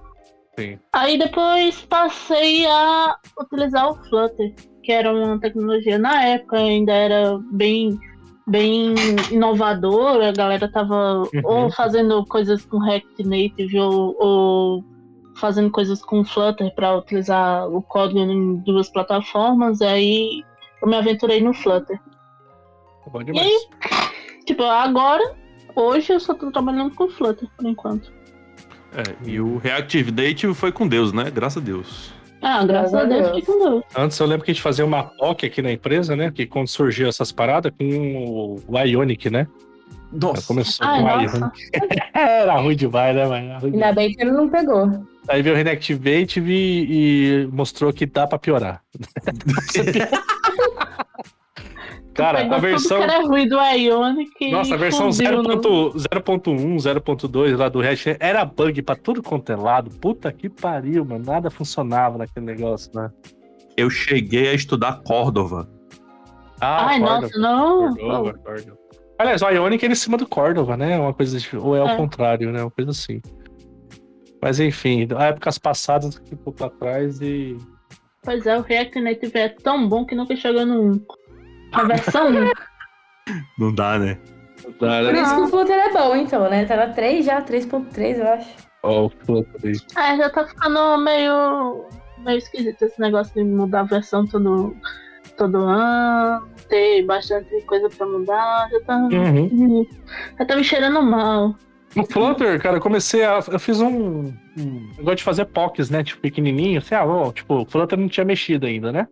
Sim. 0.57 0.80
Aí 0.91 1.18
depois 1.18 1.82
passei 1.82 2.66
a 2.66 3.16
utilizar 3.39 3.89
o 3.89 3.95
Flutter, 4.05 4.53
que 4.82 4.91
era 4.91 5.14
uma 5.14 5.39
tecnologia 5.39 5.97
na 5.97 6.24
época, 6.26 6.57
ainda 6.57 6.93
era 6.93 7.39
bem, 7.51 7.99
bem 8.47 8.95
inovadora, 9.32 10.30
a 10.30 10.34
galera 10.34 10.72
tava 10.72 11.24
ou 11.43 11.72
fazendo 11.72 12.26
coisas 12.26 12.66
com 12.66 12.80
React 12.80 13.24
Native 13.24 13.80
ou, 13.80 14.16
ou 14.20 14.84
fazendo 15.36 15.72
coisas 15.72 16.04
com 16.04 16.24
Flutter 16.24 16.74
para 16.76 16.96
utilizar 16.98 17.68
o 17.70 17.82
código 17.82 18.20
em 18.20 18.58
duas 18.58 18.90
plataformas, 18.90 19.82
e 19.82 19.86
aí 19.86 20.44
eu 20.82 20.88
me 20.88 20.96
aventurei 20.96 21.42
no 21.42 21.54
Flutter. 21.54 22.00
Tá 23.04 23.12
Bom 23.12 23.24
demais. 23.24 23.52
Tipo, 24.46 24.64
agora, 24.64 25.36
hoje 25.76 26.14
eu 26.14 26.20
só 26.20 26.34
tô 26.34 26.52
trabalhando 26.52 26.94
com 26.96 27.10
Flutter 27.10 27.50
por 27.58 27.66
enquanto. 27.66 28.12
É, 28.96 29.30
e 29.30 29.40
o 29.40 29.58
Reactive 29.58 30.12
Native 30.12 30.54
foi 30.54 30.72
com 30.72 30.88
Deus, 30.88 31.12
né? 31.12 31.32
Graças 31.32 31.62
a 31.62 31.66
Deus. 31.66 32.14
Ah, 32.42 32.64
graças 32.66 32.94
a 32.94 33.06
Deus, 33.06 33.28
fiquei 33.28 33.42
com 33.42 33.58
Deus. 33.58 33.84
Antes 33.96 34.20
eu 34.20 34.28
lembro 34.28 34.44
que 34.44 34.52
a 34.52 34.54
gente 34.54 34.62
fazia 34.62 34.86
uma 34.86 35.04
POC 35.04 35.46
aqui 35.46 35.62
na 35.62 35.72
empresa, 35.72 36.16
né? 36.16 36.30
Que 36.30 36.46
quando 36.46 36.68
surgiu 36.68 37.08
essas 37.08 37.32
paradas 37.32 37.72
com 37.78 38.58
o 38.68 38.80
Ionic, 38.80 39.30
né? 39.30 39.48
Ela 40.22 40.41
começou 40.45 40.86
Ai, 40.86 41.01
com 41.01 41.38
o 41.38 41.39
nossa. 41.39 41.51
Era 42.14 42.55
ruim 42.57 42.76
demais, 42.76 43.16
né, 43.16 43.26
mano? 43.26 43.59
Ainda 43.64 43.91
bem 43.93 44.14
que 44.14 44.22
ele 44.22 44.32
não 44.32 44.49
pegou. 44.49 45.05
Aí 45.28 45.41
veio 45.41 45.55
o 45.55 45.57
Reactivate 45.57 46.39
e, 46.41 47.43
e 47.43 47.49
mostrou 47.51 47.91
que 47.93 48.05
dá 48.05 48.28
pra 48.28 48.38
piorar. 48.38 48.82
Cara, 52.14 52.55
a 52.55 52.59
versão. 52.59 53.01
Era 53.01 53.22
ruim 53.22 53.47
do 53.47 53.59
Ionic. 53.59 54.51
Nossa, 54.51 54.76
a 54.76 54.78
versão 54.78 55.11
fundiu 55.11 55.41
no- 55.41 55.59
0.1, 55.93 56.76
0.2 56.76 57.57
lá 57.57 57.70
do 57.70 57.80
React 57.82 58.18
era 58.20 58.45
bug 58.45 58.82
pra 58.84 58.95
tudo 58.95 59.24
quanto 59.24 59.51
é 59.51 59.55
lado. 59.55 59.89
Puta 59.89 60.32
que 60.32 60.47
pariu, 60.47 61.03
mano. 61.03 61.26
Nada 61.26 61.49
funcionava 61.49 62.20
naquele 62.20 62.45
negócio, 62.45 62.91
né? 62.93 63.09
Eu 63.76 63.89
cheguei 63.89 64.49
a 64.49 64.53
estudar 64.53 65.01
Córdova. 65.03 65.68
Ah, 66.61 66.88
Ai, 66.89 66.99
nossa, 66.99 67.36
não. 67.39 67.95
Cordova, 67.95 68.30
acorda. 68.30 68.83
Aliás, 69.24 69.41
o 69.41 69.49
Ionic 69.49 69.86
é 69.86 69.89
em 69.89 69.95
cima 69.95 70.17
do 70.17 70.28
Cordova, 70.28 70.76
né? 70.78 70.97
Uma 70.99 71.13
coisa 71.13 71.38
de- 71.39 71.57
Ou 71.57 71.76
é 71.76 71.80
ao 71.80 71.88
É. 71.89 71.95
contrário, 71.97 72.51
né? 72.51 72.61
Uma 72.61 72.71
coisa 72.71 72.91
assim. 72.91 73.21
Mas 74.41 74.59
enfim, 74.59 75.07
épocas 75.19 75.57
passadas 75.57 76.19
que 76.19 76.30
ficou 76.32 76.51
pra 76.53 76.69
trás 76.69 77.21
e. 77.21 77.57
Pois 78.24 78.45
é, 78.45 78.57
o 78.57 78.61
React 78.61 78.99
Native 79.01 79.38
é 79.38 79.49
tão 79.49 79.88
bom 79.88 80.05
que 80.05 80.15
nunca 80.15 80.36
chegou 80.36 80.65
no 80.65 80.91
1. 80.93 81.05
A 81.71 81.84
versão 81.84 82.28
1. 82.30 82.51
Não 83.57 83.74
dá, 83.74 83.97
né? 83.97 84.17
Por 84.80 85.13
isso 85.15 85.36
que 85.36 85.41
o 85.41 85.47
Flutter 85.47 85.76
é 85.78 85.91
bom, 85.93 86.15
então, 86.15 86.49
né? 86.49 86.65
Tá 86.65 86.76
na 86.76 86.88
3 86.93 87.26
já, 87.26 87.41
3.3, 87.41 88.17
eu 88.19 88.28
acho. 88.28 88.49
Ó, 88.84 89.05
o 89.05 89.09
Flutter 89.09 89.61
aí. 89.63 90.13
É, 90.13 90.17
já 90.17 90.30
tá 90.30 90.45
ficando 90.47 90.97
meio. 90.97 91.86
meio 92.19 92.38
esquisito 92.38 92.82
esse 92.82 92.99
negócio 92.99 93.34
de 93.34 93.43
mudar 93.43 93.82
a 93.82 93.84
versão 93.84 94.26
todo, 94.26 94.76
todo 95.38 95.58
ano. 95.58 96.48
Ter 96.70 97.04
bastante 97.04 97.62
coisa 97.62 97.90
pra 97.90 98.06
mudar. 98.06 98.70
Já 98.72 98.80
tá. 98.82 98.98
Uhum. 98.98 99.86
Já 100.38 100.46
tá 100.46 100.56
me 100.56 100.64
cheirando 100.64 101.02
mal. 101.02 101.56
No 101.96 102.06
Flutter, 102.06 102.60
cara, 102.60 102.78
eu 102.78 102.82
comecei 102.82 103.24
a. 103.24 103.40
Eu 103.52 103.60
fiz 103.60 103.80
um. 103.80 104.34
um 104.58 104.90
eu 104.98 105.04
gosto 105.04 105.18
de 105.18 105.24
fazer 105.24 105.46
POCs, 105.46 105.90
né? 105.90 106.04
Tipo, 106.04 106.22
pequenininho. 106.22 106.82
Ah, 106.92 107.06
ó, 107.06 107.32
tipo, 107.32 107.62
o 107.62 107.66
Flutter 107.66 108.00
não 108.00 108.08
tinha 108.08 108.26
mexido 108.26 108.66
ainda, 108.66 108.92
né? 108.92 109.08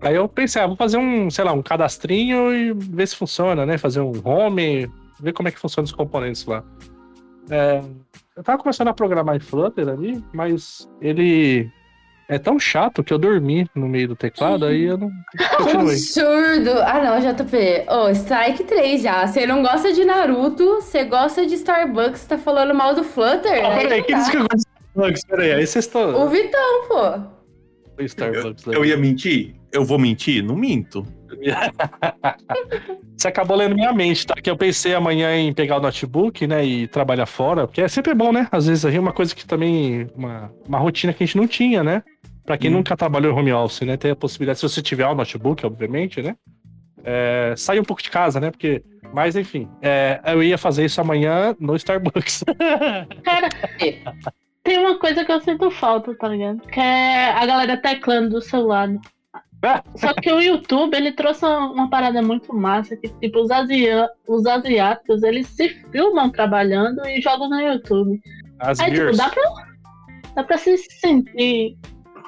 Aí 0.00 0.14
eu 0.14 0.28
pensei, 0.28 0.60
ah, 0.60 0.66
vou 0.66 0.76
fazer 0.76 0.98
um, 0.98 1.30
sei 1.30 1.44
lá, 1.44 1.52
um 1.52 1.62
cadastrinho 1.62 2.54
e 2.54 2.72
ver 2.72 3.08
se 3.08 3.16
funciona, 3.16 3.64
né? 3.64 3.78
Fazer 3.78 4.00
um 4.00 4.12
home, 4.24 4.90
ver 5.20 5.32
como 5.32 5.48
é 5.48 5.52
que 5.52 5.58
funciona 5.58 5.84
os 5.84 5.92
componentes 5.92 6.44
lá. 6.46 6.62
É, 7.50 7.82
eu 8.36 8.42
tava 8.42 8.58
começando 8.58 8.88
a 8.88 8.94
programar 8.94 9.36
em 9.36 9.40
Flutter 9.40 9.88
ali, 9.88 10.22
mas 10.32 10.88
ele 11.00 11.70
é 12.28 12.38
tão 12.38 12.58
chato 12.58 13.04
que 13.04 13.12
eu 13.12 13.18
dormi 13.18 13.68
no 13.74 13.88
meio 13.88 14.08
do 14.08 14.16
teclado, 14.16 14.66
aí 14.66 14.82
eu 14.84 14.98
não 14.98 15.10
continuei. 15.58 15.94
absurdo! 15.94 16.70
Ah, 16.84 17.02
não, 17.02 17.20
JP. 17.20 17.56
Ô, 17.88 18.10
Strike 18.10 18.64
3 18.64 19.02
já. 19.02 19.26
Você 19.26 19.46
não 19.46 19.62
gosta 19.62 19.92
de 19.92 20.04
Naruto, 20.04 20.76
você 20.82 21.04
gosta 21.04 21.46
de 21.46 21.54
Starbucks, 21.54 22.24
tá 22.26 22.36
falando 22.38 22.74
mal 22.74 22.94
do 22.94 23.04
Flutter? 23.04 23.64
Ah, 23.64 23.74
Aí 23.74 23.82
peraí, 23.82 24.02
quem 24.02 24.16
disse 24.16 24.30
que 24.30 24.36
eu 24.36 24.40
gosto 24.42 24.56
de 24.56 24.62
Starbucks? 24.94 25.24
Peraí, 25.26 25.52
aí 25.52 25.66
vocês 25.66 25.84
estão. 25.84 26.24
O 26.24 26.28
Vitão, 26.28 26.88
pô. 26.88 27.36
Starbucks, 28.04 28.66
Eu 28.66 28.84
ia 28.84 28.96
mentir? 28.96 29.54
Eu 29.76 29.84
vou 29.84 29.98
mentir? 29.98 30.42
Não 30.42 30.56
minto. 30.56 31.06
Você 33.16 33.28
acabou 33.28 33.56
lendo 33.56 33.74
minha 33.74 33.92
mente, 33.92 34.26
tá? 34.26 34.34
Que 34.34 34.48
eu 34.50 34.56
pensei 34.56 34.94
amanhã 34.94 35.36
em 35.36 35.52
pegar 35.52 35.76
o 35.76 35.80
notebook, 35.80 36.46
né, 36.46 36.64
e 36.64 36.86
trabalhar 36.88 37.26
fora, 37.26 37.66
porque 37.66 37.82
é 37.82 37.88
sempre 37.88 38.14
bom, 38.14 38.32
né? 38.32 38.48
Às 38.50 38.66
vezes 38.66 38.84
aí 38.86 38.98
uma 38.98 39.12
coisa 39.12 39.34
que 39.34 39.44
também, 39.46 40.08
uma, 40.16 40.50
uma 40.66 40.78
rotina 40.78 41.12
que 41.12 41.22
a 41.22 41.26
gente 41.26 41.36
não 41.36 41.46
tinha, 41.46 41.84
né? 41.84 42.02
Pra 42.44 42.56
quem 42.56 42.70
Hum. 42.70 42.74
nunca 42.74 42.96
trabalhou 42.96 43.32
em 43.32 43.36
home 43.38 43.52
office, 43.52 43.82
né, 43.82 43.96
ter 43.96 44.10
a 44.10 44.16
possibilidade, 44.16 44.60
se 44.60 44.68
você 44.68 44.80
tiver 44.80 45.06
o 45.06 45.14
notebook, 45.14 45.64
obviamente, 45.66 46.22
né? 46.22 46.34
É, 47.04 47.52
sair 47.56 47.80
um 47.80 47.84
pouco 47.84 48.02
de 48.02 48.10
casa, 48.10 48.40
né? 48.40 48.50
Porque, 48.50 48.82
mas 49.12 49.36
enfim, 49.36 49.68
é, 49.82 50.20
eu 50.26 50.42
ia 50.42 50.56
fazer 50.56 50.84
isso 50.86 51.00
amanhã 51.00 51.54
no 51.60 51.76
Starbucks. 51.76 52.44
Cara, 53.22 53.48
tem 54.64 54.78
uma 54.78 54.98
coisa 54.98 55.24
que 55.24 55.30
eu 55.32 55.40
sinto 55.40 55.70
falta, 55.70 56.14
tá 56.16 56.28
ligado? 56.28 56.60
Que 56.62 56.80
é 56.80 57.30
a 57.32 57.44
galera 57.46 57.76
teclando 57.76 58.30
do 58.30 58.40
seu 58.42 58.66
lado. 58.66 58.98
Ah. 59.04 59.15
Só 59.96 60.12
que 60.14 60.30
o 60.30 60.40
YouTube, 60.40 60.94
ele 60.96 61.12
trouxe 61.12 61.44
uma, 61.44 61.88
parada 61.88 62.22
muito 62.22 62.54
massa, 62.54 62.96
que 62.96 63.08
tipo, 63.08 63.40
os, 63.40 63.50
asia 63.50 64.08
os 64.28 64.46
asiáticos, 64.46 65.22
eles 65.22 65.46
se 65.48 65.68
filmam 65.90 66.30
trabalhando 66.30 67.04
e 67.06 67.20
jogam 67.20 67.48
no 67.48 67.60
YouTube. 67.60 68.20
As 68.58 68.80
Aí, 68.80 68.92
tipo, 68.92 69.16
dá 69.16 69.28
pra, 69.28 69.42
dá 70.34 70.44
pra 70.44 70.58
se 70.58 70.76
sentir 70.76 71.76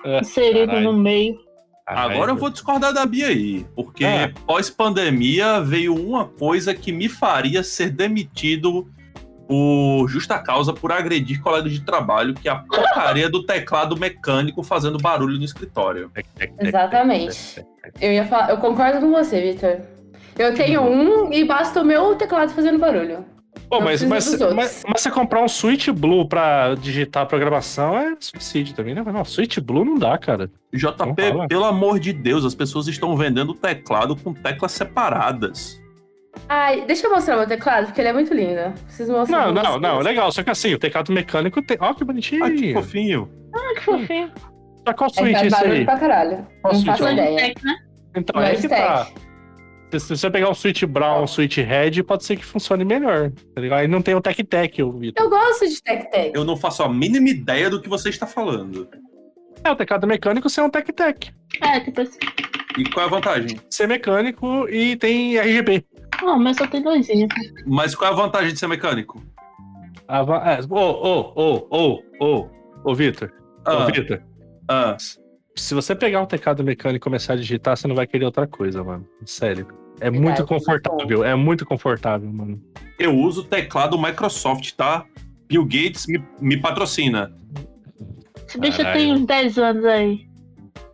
É, 0.04 0.20
inserido 0.20 0.80
no 0.80 0.92
meio. 0.92 1.38
Agora 1.86 2.32
eu 2.32 2.36
vou 2.36 2.50
discordar 2.50 2.92
da 2.92 3.06
Bia 3.06 3.28
aí, 3.28 3.64
porque 3.74 4.04
É. 4.04 4.28
pós-pandemia 4.46 5.60
veio 5.62 5.94
uma 5.94 6.26
coisa 6.26 6.74
que 6.74 6.92
me 6.92 7.08
faria 7.08 7.62
ser 7.62 7.88
demitido 7.88 8.86
por 9.48 10.06
justa 10.08 10.38
causa 10.38 10.74
por 10.74 10.92
agredir 10.92 11.40
colegas 11.40 11.72
de 11.72 11.80
trabalho, 11.80 12.34
que 12.34 12.48
é 12.48 12.52
a 12.52 12.56
porcaria 12.56 13.30
do 13.30 13.42
teclado 13.42 13.98
mecânico 13.98 14.62
fazendo 14.62 14.98
barulho 14.98 15.38
no 15.38 15.44
escritório. 15.44 16.12
Exatamente. 16.60 17.64
Eu 17.98 18.12
ia 18.12 18.26
falar, 18.26 18.50
eu 18.50 18.58
concordo 18.58 19.00
com 19.00 19.10
você, 19.10 19.40
Victor. 19.40 19.80
Eu 20.38 20.54
tenho 20.54 20.82
um 20.82 21.32
e 21.32 21.42
basta 21.44 21.80
o 21.80 21.84
meu 21.84 22.14
teclado 22.14 22.52
fazendo 22.52 22.78
barulho. 22.78 23.24
Pô, 23.70 23.80
mas, 23.80 24.02
mas, 24.02 24.38
mas, 24.54 24.84
mas 24.86 25.00
você 25.00 25.10
comprar 25.10 25.42
um 25.42 25.48
Switch 25.48 25.88
Blue 25.88 26.28
pra 26.28 26.74
digitar 26.74 27.22
a 27.22 27.26
programação 27.26 27.98
é 27.98 28.16
suicídio 28.20 28.74
também, 28.74 28.94
né? 28.94 29.02
Não, 29.02 29.24
Switch 29.24 29.58
Blue 29.58 29.84
não 29.84 29.98
dá, 29.98 30.16
cara. 30.16 30.50
JP, 30.72 31.48
pelo 31.48 31.64
amor 31.64 31.98
de 31.98 32.12
Deus, 32.12 32.44
as 32.44 32.54
pessoas 32.54 32.86
estão 32.86 33.16
vendendo 33.16 33.54
teclado 33.54 34.14
com 34.14 34.32
teclas 34.32 34.72
separadas. 34.72 35.80
Ai, 36.48 36.84
deixa 36.86 37.06
eu 37.06 37.10
mostrar 37.10 37.36
meu 37.36 37.46
teclado, 37.46 37.86
porque 37.86 38.00
ele 38.00 38.08
é 38.08 38.12
muito 38.12 38.32
lindo. 38.34 38.72
Preciso 38.84 39.12
mostrar 39.12 39.46
Não, 39.46 39.52
pra 39.54 39.62
não, 39.62 39.70
vocês. 39.72 39.82
não, 39.82 39.98
legal. 40.00 40.32
Só 40.32 40.42
que 40.42 40.50
assim, 40.50 40.74
o 40.74 40.78
teclado 40.78 41.12
mecânico 41.12 41.62
tem. 41.62 41.76
Ó, 41.80 41.94
que 41.94 42.04
bonitinho. 42.04 42.44
Ah, 42.44 42.50
que 42.50 42.72
fofinho. 42.74 43.30
Ah, 43.54 43.74
que 43.74 43.80
fofinho. 43.82 44.32
Só 44.86 44.94
qual 44.94 45.10
É, 45.10 45.12
Switch 45.14 45.32
faz 45.38 45.52
isso 45.52 45.64
aí? 45.64 45.84
pra 45.84 45.98
caralho. 45.98 46.46
Qual 46.62 46.74
não 46.74 46.84
faço 46.84 47.06
é? 47.06 47.12
ideia. 47.12 47.30
Logitech, 47.30 47.64
né? 47.64 47.74
Então, 48.16 48.42
é 48.42 48.54
que 48.54 48.68
tá. 48.68 49.08
Se 49.90 49.98
você 50.16 50.30
pegar 50.30 50.50
um 50.50 50.54
Switch 50.54 50.82
Brown, 50.84 51.22
um 51.22 51.26
Switch 51.26 51.56
Red, 51.58 52.02
pode 52.02 52.22
ser 52.24 52.36
que 52.36 52.44
funcione 52.44 52.84
melhor. 52.84 53.30
Tá 53.54 53.60
ligado? 53.60 53.78
Aí 53.80 53.88
não 53.88 54.02
tem 54.02 54.14
o 54.14 54.20
Tec 54.20 54.36
Tec, 54.44 54.78
o 54.82 54.92
Vitor. 54.92 55.24
Eu 55.24 55.30
gosto 55.30 55.66
de 55.66 55.82
Tec-Tec. 55.82 56.32
Eu 56.34 56.44
não 56.44 56.56
faço 56.58 56.82
a 56.82 56.88
mínima 56.90 57.28
ideia 57.30 57.70
do 57.70 57.80
que 57.80 57.88
você 57.88 58.10
está 58.10 58.26
falando. 58.26 58.86
É, 59.64 59.70
o 59.70 59.76
teclado 59.76 60.06
mecânico 60.06 60.48
sem 60.50 60.62
um 60.62 60.68
Tec 60.68 60.88
Tec. 60.92 61.30
É, 61.62 61.80
tipo 61.80 62.02
assim. 62.02 62.18
E 62.76 62.84
qual 62.90 63.04
é 63.04 63.08
a 63.08 63.10
vantagem? 63.10 63.58
Ser 63.70 63.88
mecânico 63.88 64.68
e 64.68 64.94
tem 64.96 65.38
RGB. 65.38 65.82
Não, 66.22 66.38
meu 66.38 66.54
só 66.54 66.66
tem 66.66 66.82
luzinha. 66.82 67.28
Mas 67.66 67.94
qual 67.94 68.10
é 68.10 68.14
a 68.14 68.16
vantagem 68.16 68.52
de 68.52 68.58
ser 68.58 68.66
mecânico? 68.68 69.22
É, 70.08 70.20
Ô, 70.20 70.76
ô, 70.76 71.32
ô, 71.36 71.66
ô, 71.70 72.02
ô, 72.20 72.48
ô, 72.84 72.94
Vitor. 72.94 73.30
Ô, 73.66 73.70
Ah, 73.70 73.86
Vitor. 73.86 74.22
ah, 74.68 74.96
Se 75.56 75.74
você 75.74 75.94
pegar 75.94 76.22
um 76.22 76.26
teclado 76.26 76.64
mecânico 76.64 76.96
e 76.96 77.04
começar 77.04 77.34
a 77.34 77.36
digitar, 77.36 77.76
você 77.76 77.86
não 77.88 77.94
vai 77.94 78.06
querer 78.06 78.24
outra 78.24 78.46
coisa, 78.46 78.82
mano. 78.82 79.06
Sério. 79.24 79.66
É 80.00 80.10
Verdade. 80.10 80.20
muito 80.24 80.46
confortável, 80.46 81.24
é 81.24 81.34
muito 81.34 81.66
confortável, 81.66 82.32
mano. 82.32 82.62
eu 83.00 83.16
uso 83.16 83.40
o 83.40 83.44
teclado 83.44 84.00
Microsoft, 84.00 84.72
tá? 84.74 85.04
Bill 85.48 85.64
Gates 85.64 86.06
me, 86.06 86.22
me 86.40 86.56
patrocina. 86.56 87.34
Esse 88.46 88.58
bicho 88.58 88.82
tem 88.92 89.12
uns 89.12 89.26
10 89.26 89.58
anos 89.58 89.84
aí. 89.84 90.27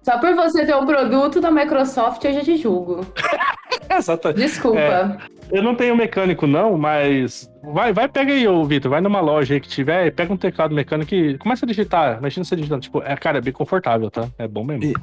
Só 0.04 0.18
por 0.18 0.34
você 0.34 0.66
ter 0.66 0.76
um 0.76 0.84
produto 0.84 1.40
da 1.40 1.50
Microsoft, 1.50 2.22
eu 2.24 2.34
já 2.34 2.40
te 2.42 2.56
julgo. 2.58 3.06
Exato. 3.90 4.32
Desculpa. 4.34 4.78
É. 4.78 5.16
Eu 5.50 5.62
não 5.62 5.74
tenho 5.74 5.96
mecânico, 5.96 6.46
não, 6.46 6.76
mas. 6.76 7.50
Vai, 7.62 7.92
vai, 7.92 8.08
pega 8.08 8.32
aí, 8.32 8.46
ô 8.46 8.64
Vitor. 8.64 8.90
Vai 8.90 9.00
numa 9.00 9.20
loja 9.20 9.54
aí 9.54 9.60
que 9.60 9.68
tiver, 9.68 10.10
pega 10.12 10.32
um 10.32 10.36
teclado 10.36 10.74
mecânico 10.74 11.14
e 11.14 11.38
começa 11.38 11.64
a 11.64 11.68
digitar. 11.68 12.18
Imagina 12.18 12.44
você 12.44 12.56
digitando. 12.56 12.82
Tipo, 12.82 13.02
é, 13.02 13.16
cara, 13.16 13.38
é 13.38 13.40
bem 13.40 13.52
confortável, 13.52 14.10
tá? 14.10 14.28
É 14.38 14.46
bom 14.46 14.64
mesmo. 14.64 14.84
E- 14.84 14.94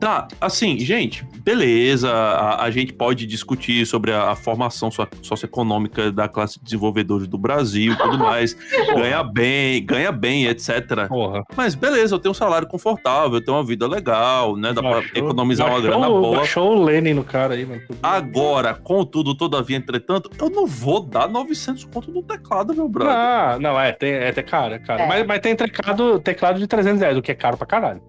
Tá, 0.00 0.28
assim, 0.40 0.78
gente, 0.80 1.24
beleza. 1.42 2.10
A, 2.12 2.64
a 2.64 2.70
gente 2.70 2.92
pode 2.92 3.24
discutir 3.26 3.86
sobre 3.86 4.12
a, 4.12 4.30
a 4.32 4.36
formação 4.36 4.90
so- 4.90 5.06
socioeconômica 5.22 6.12
da 6.12 6.28
classe 6.28 6.58
de 6.58 6.64
desenvolvedores 6.64 7.26
do 7.26 7.38
Brasil 7.38 7.92
e 7.92 7.96
tudo 7.96 8.18
mais. 8.18 8.54
ganha 8.94 9.22
bem, 9.22 9.84
ganha 9.84 10.12
bem, 10.12 10.44
etc. 10.46 11.06
Porra. 11.08 11.42
Mas 11.56 11.74
beleza, 11.74 12.14
eu 12.14 12.18
tenho 12.18 12.32
um 12.32 12.34
salário 12.34 12.66
confortável, 12.68 13.34
eu 13.38 13.44
tenho 13.44 13.56
uma 13.56 13.64
vida 13.64 13.86
legal, 13.86 14.56
né? 14.56 14.72
Dá 14.72 14.82
pra 14.82 14.90
Baixou- 14.92 15.16
economizar 15.16 15.66
uma 15.68 15.80
baixou- 15.80 15.90
grana 15.90 16.08
boa. 16.08 16.36
Baixou 16.38 16.76
o 16.76 16.84
Lenin 16.84 17.14
no 17.14 17.24
cara 17.24 17.54
aí, 17.54 17.64
mano. 17.64 17.80
Agora, 18.02 18.74
contudo, 18.74 19.34
todavia, 19.34 19.76
entretanto, 19.76 20.30
eu 20.38 20.50
não 20.50 20.66
vou 20.66 21.00
dar 21.00 21.28
900 21.28 21.84
conto 21.84 22.10
no 22.10 22.22
teclado, 22.22 22.74
meu 22.74 22.88
brother. 22.88 23.14
Não, 23.14 23.72
não, 23.72 23.80
é, 23.80 23.92
tem, 23.92 24.12
é, 24.12 24.32
tem 24.32 24.44
cara, 24.44 24.78
cara. 24.78 25.02
É. 25.04 25.08
Mas, 25.08 25.26
mas 25.26 25.40
tem 25.40 25.56
teclado, 25.56 26.18
teclado 26.20 26.58
de 26.58 26.66
300 26.66 27.00
reais, 27.00 27.16
o 27.16 27.22
que 27.22 27.30
é 27.32 27.34
caro 27.34 27.56
pra 27.56 27.66
caralho. 27.66 28.02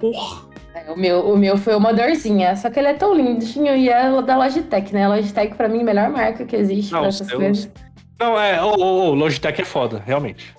Porra. 0.00 0.47
O, 0.88 0.96
meu, 0.96 1.20
o 1.20 1.36
meu 1.36 1.56
foi 1.58 1.74
uma 1.74 1.92
dorzinha, 1.92 2.56
só 2.56 2.70
que 2.70 2.78
ele 2.78 2.88
é 2.88 2.94
tão 2.94 3.14
lindinho 3.14 3.76
e 3.76 3.90
é 3.90 4.22
da 4.22 4.36
Logitech, 4.38 4.92
né? 4.92 5.04
A 5.04 5.08
Logitech, 5.08 5.54
pra 5.54 5.68
mim, 5.68 5.78
é 5.78 5.82
a 5.82 5.84
melhor 5.84 6.10
marca 6.10 6.46
que 6.46 6.56
existe 6.56 6.92
Não, 6.92 7.00
pra 7.00 7.08
essas 7.08 7.30
coisas. 7.30 7.70
Não, 8.18 8.40
é, 8.40 8.62
ô, 8.62 8.74
ô, 8.74 9.10
ô, 9.10 9.14
Logitech 9.14 9.60
é 9.60 9.64
foda, 9.64 10.02
realmente. 10.04 10.54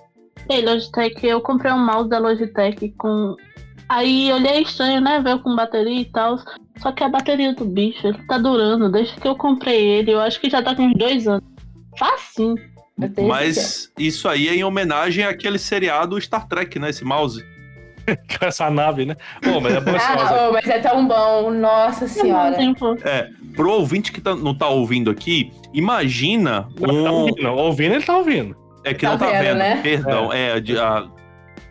Ei, 0.47 0.63
Logitech, 0.63 1.25
eu 1.25 1.41
comprei 1.41 1.71
um 1.71 1.83
mouse 1.83 2.09
da 2.09 2.19
Logitech 2.19 2.93
com. 2.97 3.35
Aí 3.89 4.31
olhei 4.31 4.61
estranho, 4.61 5.01
né? 5.01 5.19
Veio 5.19 5.39
com 5.39 5.55
bateria 5.55 6.01
e 6.01 6.05
tal. 6.05 6.37
Só 6.77 6.91
que 6.91 7.03
a 7.03 7.09
bateria 7.09 7.53
do 7.53 7.65
bicho, 7.65 8.05
ele 8.05 8.19
tá 8.27 8.37
durando. 8.37 8.91
Desde 8.91 9.19
que 9.19 9.27
eu 9.27 9.35
comprei 9.35 9.83
ele, 9.83 10.11
eu 10.11 10.19
acho 10.19 10.39
que 10.39 10.49
já 10.49 10.61
tá 10.61 10.75
com 10.75 10.83
uns 10.83 10.93
dois 10.95 11.27
anos. 11.27 11.43
Facinho. 11.97 12.55
Mas 13.27 13.91
isso 13.97 14.27
aí 14.27 14.47
é 14.47 14.55
em 14.55 14.63
homenagem 14.63 15.25
àquele 15.25 15.57
seriado 15.57 16.19
Star 16.21 16.47
Trek, 16.47 16.77
né? 16.77 16.89
Esse 16.89 17.03
mouse. 17.03 17.43
Com 18.39 18.45
essa 18.45 18.69
nave, 18.69 19.05
né? 19.05 19.15
Pô, 19.41 19.59
mas 19.59 19.73
é. 19.73 19.77
Ah, 19.77 20.47
oh, 20.49 20.53
mas 20.53 20.67
é 20.67 20.79
tão 20.79 21.07
bom, 21.07 21.51
nossa 21.51 22.07
senhora. 22.07 22.55
Tempo. 22.55 22.97
É, 23.03 23.29
pro 23.55 23.71
ouvinte 23.71 24.11
que 24.11 24.21
tá- 24.21 24.35
não 24.35 24.55
tá 24.55 24.67
ouvindo 24.67 25.09
aqui, 25.11 25.51
imagina 25.73 26.67
Não, 26.79 27.03
tá 27.03 27.11
um. 27.11 27.15
ouvindo, 27.21 27.49
ouvindo, 27.53 27.95
ele 27.95 28.03
tá 28.03 28.17
ouvindo. 28.17 28.55
É 28.83 28.93
que 28.93 29.05
Tá 29.05 29.11
não 29.11 29.17
tá 29.17 29.25
vendo, 29.27 29.41
vendo, 29.43 29.57
né? 29.57 29.79
perdão. 29.83 30.33
É, 30.33 30.53
a, 30.53 30.59
de- 30.59 30.77
a 30.79 31.07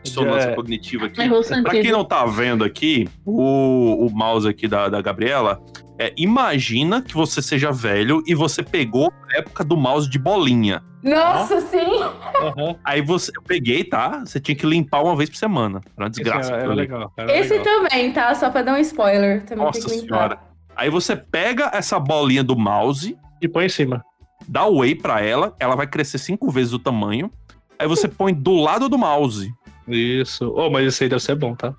dissonância 0.02 0.50
É. 0.50 0.54
cognitiva 0.54 1.06
aqui. 1.06 1.16
Pra 1.62 1.70
quem 1.72 1.90
não 1.90 2.04
tá 2.04 2.24
vendo 2.26 2.64
aqui, 2.64 3.08
o, 3.24 4.06
o 4.06 4.10
mouse 4.10 4.48
aqui 4.48 4.68
da, 4.68 4.88
da 4.88 5.00
Gabriela, 5.00 5.60
É, 5.98 6.12
imagina 6.16 7.02
que 7.02 7.14
você 7.14 7.42
seja 7.42 7.72
velho 7.72 8.22
e 8.26 8.34
você 8.34 8.62
pegou 8.62 9.12
a 9.32 9.38
época 9.38 9.64
do 9.64 9.76
mouse 9.76 10.08
de 10.08 10.18
bolinha. 10.18 10.82
Nossa, 11.02 11.60
sim! 11.60 12.00
Aham. 12.40 12.76
Aí 12.84 13.00
você, 13.02 13.32
eu 13.36 13.42
peguei, 13.42 13.82
tá? 13.84 14.20
Você 14.24 14.38
tinha 14.40 14.54
que 14.54 14.64
limpar 14.66 15.02
uma 15.02 15.16
vez 15.16 15.28
por 15.30 15.36
semana. 15.36 15.80
Era 15.96 16.04
uma 16.04 16.10
desgraça. 16.10 16.56
Esse 16.56 16.66
legal. 16.68 17.12
era 17.16 17.36
Esse 17.38 17.58
legal. 17.58 17.64
também, 17.82 18.12
tá? 18.12 18.34
Só 18.34 18.50
pra 18.50 18.62
dar 18.62 18.74
um 18.74 18.78
spoiler. 18.78 19.44
Também 19.44 19.64
Nossa 19.64 19.80
tem 19.80 19.88
que 19.88 19.94
limpar. 20.02 20.16
senhora. 20.18 20.38
Aí 20.76 20.88
você 20.90 21.16
pega 21.16 21.70
essa 21.72 21.98
bolinha 21.98 22.44
do 22.44 22.56
mouse, 22.56 23.16
E 23.42 23.48
põe 23.48 23.66
em 23.66 23.68
cima. 23.68 24.04
dá 24.46 24.66
whey 24.66 24.94
pra 24.94 25.20
ela, 25.20 25.54
ela 25.58 25.74
vai 25.74 25.86
crescer 25.86 26.18
cinco 26.18 26.50
vezes 26.50 26.72
o 26.72 26.78
tamanho. 26.78 27.30
Aí 27.78 27.86
você 27.88 28.06
põe 28.08 28.32
do 28.34 28.54
lado 28.56 28.88
do 28.88 28.96
mouse. 28.98 29.52
Isso. 29.88 30.52
Oh, 30.56 30.68
mas 30.70 30.86
isso 30.86 31.02
aí 31.02 31.08
deve 31.08 31.22
ser 31.22 31.34
bom, 31.34 31.54
tá? 31.54 31.74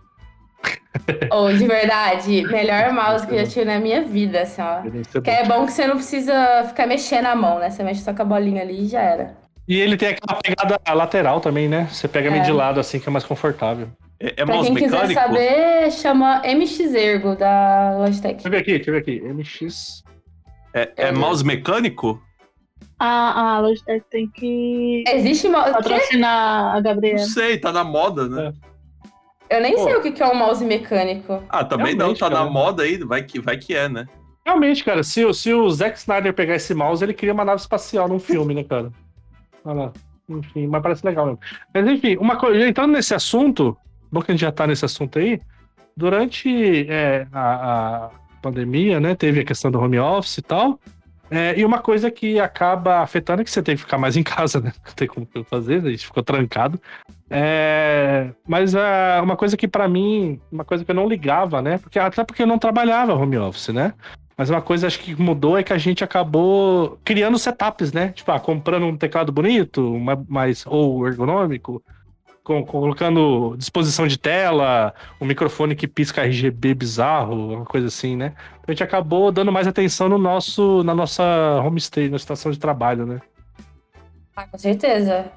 Ou, 1.32 1.54
de 1.54 1.68
verdade, 1.68 2.44
melhor 2.48 2.92
mouse 2.92 3.26
que 3.28 3.34
eu 3.36 3.40
já 3.40 3.46
tive 3.46 3.66
na 3.66 3.80
minha 3.80 4.02
vida, 4.02 4.42
assim, 4.42 4.62
ó. 4.62 4.82
Que 5.22 5.30
é 5.30 5.46
bom 5.46 5.66
que 5.66 5.72
você 5.72 5.86
não 5.86 5.96
precisa 5.96 6.64
ficar 6.68 6.88
mexendo 6.88 7.28
a 7.28 7.36
mão, 7.36 7.60
né? 7.60 7.70
Você 7.70 7.84
mexe 7.84 8.02
só 8.02 8.14
com 8.14 8.22
a 8.22 8.26
bolinha 8.26 8.62
ali 8.62 8.86
e 8.86 8.88
já 8.88 9.02
era. 9.02 9.38
E 9.68 9.80
ele 9.80 9.96
tem 9.98 10.10
aquela 10.10 10.40
pegada 10.42 10.80
lateral 10.94 11.40
também, 11.40 11.70
né? 11.70 11.88
Você 11.92 12.08
pega 12.08 12.32
meio 12.32 12.42
É. 12.42 12.46
de 12.46 12.52
lado 12.52 12.80
assim, 12.80 13.00
que 13.00 13.08
é 13.08 13.12
mais 13.12 13.24
confortável. 13.24 13.88
É, 14.20 14.30
é 14.42 14.46
Pra 14.46 14.56
mouse 14.56 14.68
quem 14.68 14.76
quiser 14.84 15.08
mecânico? 15.08 15.22
saber, 15.22 15.92
chama 15.92 16.42
MX 16.44 16.80
Ergo 16.96 17.36
da 17.36 17.96
Logitech. 18.00 18.34
Deixa 18.34 18.48
eu 18.48 18.52
ver 18.52 18.58
aqui, 18.58 18.72
deixa 18.74 18.90
eu 18.90 18.94
ver 18.96 19.00
aqui. 19.02 19.22
MX. 19.22 20.04
É, 20.74 20.92
é 20.98 21.12
mouse 21.12 21.46
mecânico? 21.46 22.20
A, 23.00 23.56
a 23.56 23.60
Logitech 23.60 24.04
tem 24.10 24.28
que 24.28 25.04
Existe 25.08 25.48
mouse. 25.48 25.72
patrocinar 25.72 26.72
a 26.72 26.74
Não 26.76 26.82
Gabriela. 26.82 27.20
sei, 27.20 27.58
tá 27.60 27.72
na 27.72 27.84
moda, 27.84 28.28
né? 28.28 28.52
Eu 29.50 29.62
nem 29.62 29.76
Pô. 29.76 29.84
sei 29.84 29.96
o 29.96 30.02
que 30.02 30.22
é 30.22 30.28
um 30.28 30.36
mouse 30.36 30.64
mecânico. 30.64 31.44
Ah, 31.50 31.64
também 31.64 31.94
não, 31.94 32.08
Realmente, 32.14 32.20
tá 32.20 32.30
cara. 32.30 32.44
na 32.44 32.50
moda 32.50 32.84
aí, 32.84 32.98
vai 32.98 33.24
que, 33.24 33.40
vai 33.40 33.58
que 33.58 33.76
é, 33.76 33.90
né? 33.90 34.06
Realmente, 34.46 34.84
cara, 34.84 35.04
se, 35.04 35.24
o- 35.26 35.34
se 35.34 35.54
o 35.54 35.70
Zack 35.70 35.98
Snyder 35.98 36.34
pegar 36.34 36.56
esse 36.56 36.74
mouse, 36.74 37.04
ele 37.04 37.14
cria 37.14 37.34
uma 37.34 37.46
nave 37.46 37.62
espacial 37.62 38.08
num 38.08 38.20
filme, 38.20 38.54
né, 38.54 38.64
cara? 38.64 38.92
Olha 39.66 39.76
lá. 39.86 39.94
Enfim, 40.28 40.68
mas 40.68 40.82
parece 40.84 41.04
legal 41.06 41.26
mesmo. 41.26 41.40
Mas 41.74 41.88
enfim, 41.88 42.16
uma 42.18 42.36
coisa, 42.38 42.68
entrando 42.68 42.94
nesse 42.94 43.16
assunto, 43.16 43.76
bom 44.12 44.22
que 44.22 44.32
a 44.32 44.34
gente 44.34 44.42
já 44.42 44.52
tá 44.52 44.68
nesse 44.68 44.86
assunto 44.86 45.18
aí, 45.18 45.40
durante 45.98 46.88
é, 46.88 47.28
a, 47.32 48.06
a 48.06 48.10
pandemia, 48.42 49.00
né, 49.00 49.16
teve 49.16 49.40
a 49.42 49.46
questão 49.46 49.72
do 49.72 49.80
home 49.80 50.00
office 50.00 50.38
e 50.38 50.42
tal, 50.44 50.80
é, 51.32 51.60
e 51.60 51.64
uma 51.64 51.80
coisa 51.80 52.10
que 52.10 52.40
acaba 52.40 53.00
afetando 53.00 53.42
é 53.42 53.46
que 53.46 53.52
você 53.52 53.62
tem 53.62 53.76
que 53.76 53.82
ficar 53.82 53.98
mais 53.98 54.18
em 54.18 54.24
casa, 54.24 54.60
né? 54.60 54.74
Não 54.86 54.94
tem 54.94 55.08
como 55.08 55.28
fazer, 55.46 55.86
a 55.86 55.90
gente 55.90 56.06
ficou 56.06 56.24
trancado. 56.24 56.82
É, 57.30 58.32
mas 58.48 58.76
ah, 58.76 59.22
uma 59.24 59.38
coisa 59.38 59.56
que 59.56 59.68
pra 59.68 59.88
mim, 59.88 60.42
uma 60.52 60.66
coisa 60.66 60.84
que 60.84 60.90
eu 60.90 60.96
não 60.96 61.08
ligava, 61.08 61.62
né? 61.62 61.78
Porque, 61.78 62.00
até 62.00 62.24
porque 62.24 62.42
eu 62.42 62.48
não 62.48 62.58
trabalhava 62.58 63.14
home 63.14 63.38
office, 63.38 63.70
né? 63.70 63.94
Mas 64.36 64.50
uma 64.50 64.62
coisa 64.62 64.88
acho 64.88 65.00
que 65.00 65.22
mudou 65.22 65.58
é 65.58 65.64
que 65.64 65.74
a 65.74 65.78
gente 65.78 66.04
acabou 66.04 66.98
criando 67.04 67.38
setups, 67.38 67.92
né? 67.92 68.10
Tipo, 68.10 68.32
ah, 68.32 68.40
comprando 68.40 68.86
um 68.86 68.98
teclado 68.98 69.32
bonito, 69.32 70.00
mais 70.28 70.66
ou 70.66 71.06
ergonômico, 71.08 71.84
com- 72.50 72.66
colocando 72.66 73.56
disposição 73.58 74.08
de 74.08 74.18
tela, 74.18 74.92
um 75.22 75.26
microfone 75.26 75.76
que 75.76 75.88
pisca 75.88 76.24
RGB 76.24 76.74
bizarro, 76.74 77.54
uma 77.58 77.66
coisa 77.66 77.86
assim, 77.88 78.16
né? 78.16 78.34
A 78.68 78.72
gente 78.72 78.84
acabou 78.84 79.32
dando 79.32 79.52
mais 79.52 79.68
atenção 79.68 80.10
no 80.10 80.18
nosso, 80.18 80.84
na 80.84 80.96
nossa 80.96 81.24
homestay, 81.64 82.10
na 82.10 82.18
estação 82.18 82.52
de 82.52 82.58
trabalho, 82.58 83.06
né? 83.06 83.20
Ah, 84.36 84.48
com 84.48 84.58
certeza. 84.58 85.32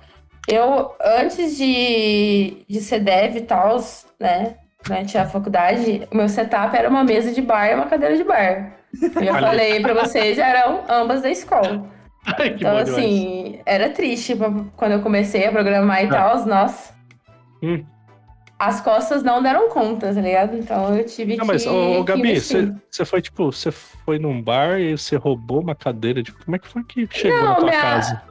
Eu, 0.48 0.92
antes 1.20 1.54
de, 1.58 2.64
de 2.66 2.80
ser 2.80 3.00
dev 3.00 3.36
e 3.36 3.40
tal, 3.42 3.76
né? 4.18 4.56
Durante 4.82 5.16
a 5.18 5.26
faculdade, 5.26 6.08
o 6.10 6.16
meu 6.16 6.28
setup 6.30 6.74
era 6.74 6.88
uma 6.88 7.04
mesa 7.04 7.30
de 7.30 7.42
bar 7.42 7.68
e 7.68 7.74
uma 7.74 7.86
cadeira 7.86 8.16
de 8.16 8.24
bar. 8.24 8.72
Eu 9.00 9.24
já 9.24 9.38
falei 9.38 9.80
pra 9.80 9.92
vocês, 9.94 10.38
eram 10.38 10.80
ambas 10.88 11.20
da 11.22 11.30
escola. 11.30 11.84
Ai, 12.38 12.48
Então, 12.48 12.56
demais. 12.70 12.88
assim, 12.88 13.58
era 13.66 13.90
triste 13.90 14.34
pra- 14.36 14.50
quando 14.76 14.92
eu 14.92 15.02
comecei 15.02 15.44
a 15.46 15.50
programar 15.52 16.02
e 16.04 16.06
Ah. 16.06 16.10
tal, 16.10 16.46
nossa. 16.46 16.92
Hum. 17.62 17.84
As 18.58 18.80
costas 18.80 19.24
não 19.24 19.42
deram 19.42 19.68
conta, 19.70 20.14
tá 20.14 20.20
ligado? 20.20 20.56
Então 20.56 20.96
eu 20.96 21.04
tive 21.04 21.36
Não, 21.36 21.44
que. 21.44 21.46
mas, 21.52 21.66
ô, 21.66 21.98
ô, 21.98 22.04
que 22.04 22.12
Gabi, 22.12 22.38
você 22.38 23.04
foi, 23.04 23.20
tipo, 23.20 23.50
você 23.50 23.72
foi 23.72 24.20
num 24.20 24.40
bar 24.40 24.78
e 24.80 24.96
você 24.96 25.16
roubou 25.16 25.60
uma 25.60 25.74
cadeira. 25.74 26.22
Tipo, 26.22 26.44
como 26.44 26.54
é 26.54 26.58
que 26.60 26.68
foi 26.68 26.84
que 26.84 27.08
chegou 27.10 27.38
Não, 27.40 27.48
na 27.48 27.54
tua 27.56 27.64
minha- 27.64 27.80
casa? 27.80 28.22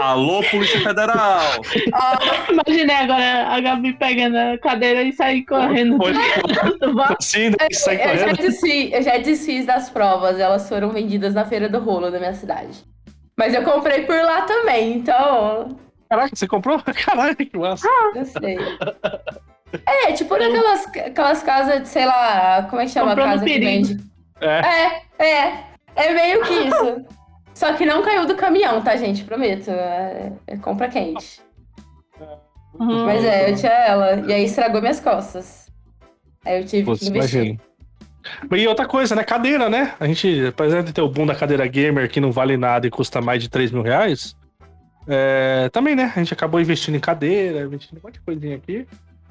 Alô, 0.00 0.42
Polícia 0.50 0.80
Federal! 0.80 1.40
Imaginei 2.50 2.96
agora 2.96 3.46
a 3.48 3.60
Gabi 3.60 3.92
pegando 3.92 4.36
a 4.38 4.56
cadeira 4.58 5.02
e 5.02 5.12
sair 5.12 5.44
correndo 5.44 5.98
Foi 5.98 6.12
que 6.14 7.74
sai 7.74 7.94
Eu 7.96 7.98
já, 7.98 8.24
correndo. 8.24 8.36
desfiz, 8.38 8.92
eu 8.92 9.02
já 9.02 9.18
desfiz 9.18 9.66
das 9.66 9.90
provas, 9.90 10.38
elas 10.40 10.66
foram 10.66 10.88
vendidas 10.90 11.34
na 11.34 11.44
Feira 11.44 11.68
do 11.68 11.78
Rolo 11.78 12.10
da 12.10 12.18
minha 12.18 12.34
cidade. 12.34 12.82
Mas 13.36 13.52
eu 13.52 13.62
comprei 13.64 14.02
por 14.06 14.16
lá 14.16 14.42
também, 14.42 14.94
então 14.96 15.76
Caraca, 16.08 16.36
você 16.36 16.46
comprou? 16.46 16.80
Caralho, 17.04 17.36
que 17.36 17.56
massa. 17.56 17.88
não 18.14 18.24
sei. 18.24 18.58
É, 19.86 20.12
tipo 20.12 20.36
naquelas 20.36 20.86
aquelas 20.86 21.42
casas 21.42 21.82
de, 21.82 21.88
sei 21.88 22.06
lá, 22.06 22.66
como 22.70 22.80
é 22.80 22.84
que 22.84 22.92
chama 22.92 23.08
Comprou 23.08 23.26
a 23.26 23.30
casa 23.32 23.44
que 23.44 23.52
perigo. 23.52 23.88
vende? 23.88 24.04
É. 24.40 24.60
É, 24.60 25.24
é. 25.26 25.64
É 25.96 26.12
meio 26.14 26.42
que 26.42 26.52
isso. 26.52 27.04
Só 27.54 27.72
que 27.72 27.86
não 27.86 28.02
caiu 28.02 28.26
do 28.26 28.34
caminhão, 28.34 28.82
tá, 28.82 28.96
gente? 28.96 29.24
Prometo. 29.24 29.70
É, 29.70 30.32
é 30.46 30.56
compra 30.56 30.88
quente. 30.88 31.40
Uhum. 32.74 33.06
Mas 33.06 33.24
é, 33.24 33.50
eu 33.50 33.56
tinha 33.56 33.72
ela. 33.72 34.14
E 34.26 34.32
aí 34.32 34.44
estragou 34.44 34.80
minhas 34.80 34.98
costas. 35.00 35.70
Aí 36.44 36.60
eu 36.60 36.66
tive 36.66 36.84
Putz, 36.84 37.00
que 37.00 37.08
investir. 37.08 37.40
imagina. 37.40 37.60
E 38.52 38.66
outra 38.66 38.86
coisa, 38.86 39.14
né? 39.14 39.22
Cadeira, 39.22 39.68
né? 39.68 39.94
A 40.00 40.06
gente, 40.06 40.46
apesar 40.46 40.82
de 40.82 40.92
ter 40.92 41.02
o 41.02 41.08
boom 41.08 41.26
da 41.26 41.34
cadeira 41.34 41.66
gamer 41.66 42.10
que 42.10 42.20
não 42.20 42.32
vale 42.32 42.56
nada 42.56 42.86
e 42.86 42.90
custa 42.90 43.20
mais 43.20 43.42
de 43.42 43.48
3 43.48 43.70
mil 43.70 43.82
reais, 43.82 44.34
é, 45.06 45.68
também, 45.70 45.94
né? 45.94 46.12
A 46.14 46.18
gente 46.18 46.32
acabou 46.32 46.60
investindo 46.60 46.94
em 46.94 47.00
cadeira, 47.00 47.62
investindo 47.64 47.96
em 47.96 48.00
um 48.00 48.02
monte 48.04 48.14
de 48.14 48.20
coisinha 48.20 48.56
aqui. 48.56 48.86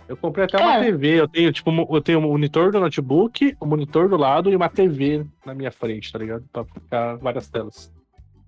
Eu 0.08 0.18
comprei 0.18 0.46
até 0.46 0.58
uma 0.58 0.76
É. 0.78 0.84
TV, 0.84 1.20
eu 1.22 1.28
tenho, 1.28 1.52
tipo, 1.52 1.72
eu 1.96 2.02
tenho 2.02 2.20
um 2.20 2.24
monitor 2.24 2.72
do 2.72 2.80
notebook, 2.80 3.56
um 3.62 3.66
monitor 3.66 4.10
do 4.10 4.18
lado 4.18 4.50
e 4.52 4.56
uma 4.56 4.68
TV 4.70 5.26
na 5.46 5.54
minha 5.54 5.72
frente, 5.72 6.12
tá 6.12 6.20
ligado? 6.20 6.44
Pra 6.52 6.66
ficar 6.66 7.16
várias 7.16 7.48
telas. 7.48 7.92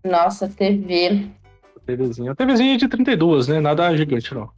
Nossa, 0.04 0.48
TV. 0.50 1.28
TVzinha. 1.86 2.32
A 2.32 2.36
TVzinha 2.36 2.78
de 2.78 2.88
32, 2.88 3.48
né? 3.48 3.60
Nada 3.60 3.96
gigante, 3.96 4.34
não. 4.34 4.50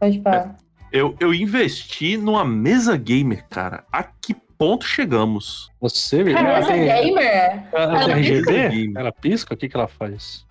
Pode 0.00 0.18
parar. 0.20 0.56
Eu, 0.90 1.14
eu 1.20 1.32
investi 1.32 2.16
numa 2.16 2.44
mesa 2.44 2.96
gamer, 2.96 3.46
cara. 3.48 3.84
A 3.92 4.02
que 4.02 4.34
ponto 4.58 4.84
chegamos? 4.84 5.70
Você, 5.80 6.22
velho, 6.22 6.36
Caramba, 6.36 6.56
ela 6.56 6.66
tem, 6.66 6.84
gamer? 6.84 7.64
ela 7.72 8.02
ela 8.02 8.14
RGB? 8.14 8.70
pisca? 8.70 9.00
Ela 9.00 9.12
pisca? 9.12 9.54
O 9.54 9.56
que 9.56 9.68
que 9.68 9.76
ela 9.76 9.88
faz? 9.88 10.44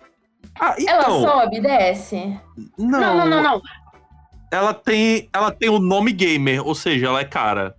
Ah, 0.60 0.74
Ela 0.86 1.02
então. 1.02 1.20
sobe, 1.22 1.60
desce. 1.60 2.38
Não, 2.78 3.00
Não, 3.00 3.16
não, 3.16 3.26
não, 3.26 3.42
não. 3.42 3.62
Ela 4.50 4.74
tem, 4.74 5.28
ela 5.32 5.50
tem 5.50 5.70
o 5.70 5.78
nome 5.78 6.12
gamer, 6.12 6.66
ou 6.66 6.74
seja, 6.74 7.06
ela 7.06 7.20
é 7.20 7.24
cara. 7.24 7.74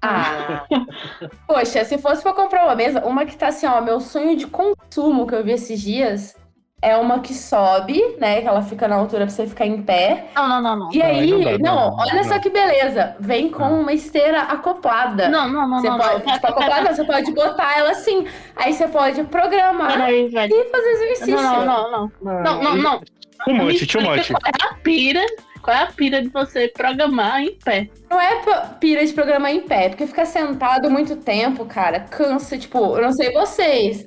Ah. 0.00 0.64
Poxa, 1.48 1.84
se 1.84 1.98
fosse 1.98 2.22
pra 2.22 2.32
comprar 2.32 2.64
uma 2.64 2.76
mesa, 2.76 3.04
uma 3.04 3.26
que 3.26 3.36
tá 3.36 3.48
assim, 3.48 3.66
ó, 3.66 3.80
meu 3.80 4.00
sonho 4.00 4.36
de 4.36 4.46
consumo 4.46 5.26
que 5.26 5.34
eu 5.34 5.42
vi 5.42 5.52
esses 5.52 5.80
dias 5.80 6.36
é 6.82 6.96
uma 6.96 7.20
que 7.20 7.32
sobe, 7.34 8.16
né? 8.18 8.42
Que 8.42 8.48
ela 8.48 8.62
fica 8.62 8.86
na 8.86 8.96
altura 8.96 9.24
pra 9.26 9.34
você 9.34 9.46
ficar 9.46 9.66
em 9.66 9.82
pé. 9.82 10.26
Não, 10.34 10.48
não, 10.48 10.62
não, 10.62 10.76
não. 10.76 10.92
E 10.92 10.98
Não, 10.98 11.06
aí, 11.06 11.18
aí 11.18 11.30
não 11.30 11.40
dá, 11.40 11.50
não, 11.50 11.58
não, 11.58 11.90
não, 11.90 11.96
olha 11.98 12.14
não. 12.14 12.24
só 12.24 12.38
que 12.38 12.50
beleza. 12.50 13.16
Vem 13.18 13.50
com 13.50 13.64
uma 13.64 13.92
esteira 13.92 14.42
acoplada. 14.42 15.28
Não, 15.28 15.48
não, 15.48 15.66
não, 15.68 15.80
Você 15.80 15.88
não. 15.88 15.98
pode, 15.98 16.26
não. 16.26 16.34
tipo, 16.34 16.46
acoplada, 16.46 16.94
você 16.94 17.04
pode 17.04 17.32
botar 17.32 17.78
ela 17.78 17.90
assim. 17.90 18.26
Aí 18.54 18.72
você 18.72 18.86
pode 18.88 19.24
programar 19.24 19.98
velho. 20.06 20.54
e 20.54 20.70
fazer 20.70 20.88
exercício. 20.90 21.36
Não, 21.36 21.64
não, 21.64 21.90
não, 21.90 22.12
não. 22.20 22.42
Não, 22.42 22.62
não, 22.62 22.76
não. 22.76 23.00
Too 23.44 23.54
much, 23.54 23.86
too 23.86 24.02
much. 24.02 24.28
Qual 24.28 24.40
é 24.46 24.70
a 24.70 24.74
pira? 24.74 25.26
Qual 25.62 25.76
é 25.76 25.82
a 25.82 25.86
pira 25.86 26.22
de 26.22 26.28
você 26.28 26.68
programar 26.68 27.42
em 27.42 27.54
pé? 27.58 27.88
Não 28.08 28.20
é 28.20 28.40
pira 28.78 29.04
de 29.04 29.12
programar 29.12 29.50
em 29.50 29.60
pé, 29.62 29.88
porque 29.88 30.06
ficar 30.06 30.24
sentado 30.24 30.88
muito 30.90 31.16
tempo, 31.16 31.64
cara, 31.66 32.00
cansa, 32.00 32.56
tipo, 32.56 32.78
eu 32.96 33.02
não 33.02 33.12
sei 33.12 33.32
vocês. 33.32 34.06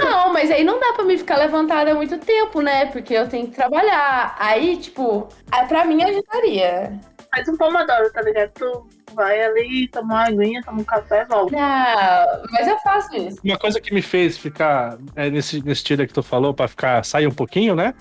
Não, 0.00 0.32
mas 0.32 0.50
aí 0.50 0.64
não 0.64 0.78
dá 0.78 0.92
pra 0.92 1.04
mim 1.04 1.18
ficar 1.18 1.36
levantada 1.36 1.94
muito 1.94 2.18
tempo, 2.18 2.60
né? 2.60 2.86
Porque 2.86 3.14
eu 3.14 3.28
tenho 3.28 3.46
que 3.48 3.54
trabalhar. 3.54 4.36
Aí, 4.38 4.76
tipo, 4.76 5.28
pra 5.68 5.84
mim 5.84 6.02
ajudaria. 6.02 6.98
Faz 7.34 7.48
um 7.48 7.56
pomodoro, 7.56 8.12
tá 8.12 8.22
ligado? 8.22 8.50
Tu 8.54 8.88
vai 9.14 9.42
ali, 9.42 9.88
toma 9.88 10.14
uma 10.14 10.26
aguinha, 10.26 10.62
toma 10.62 10.80
um 10.80 10.84
café, 10.84 11.24
volta. 11.24 11.56
Não, 11.56 12.42
mas 12.52 12.68
eu 12.68 12.78
faço 12.78 13.16
isso. 13.16 13.40
Uma 13.44 13.58
coisa 13.58 13.80
que 13.80 13.92
me 13.92 14.02
fez 14.02 14.38
ficar 14.38 14.98
é, 15.16 15.30
nesse, 15.30 15.58
nesse 15.58 15.80
estilo 15.80 16.06
que 16.06 16.12
tu 16.12 16.22
falou, 16.22 16.54
pra 16.54 16.68
ficar 16.68 17.04
sair 17.04 17.26
um 17.26 17.34
pouquinho, 17.34 17.74
né? 17.74 17.94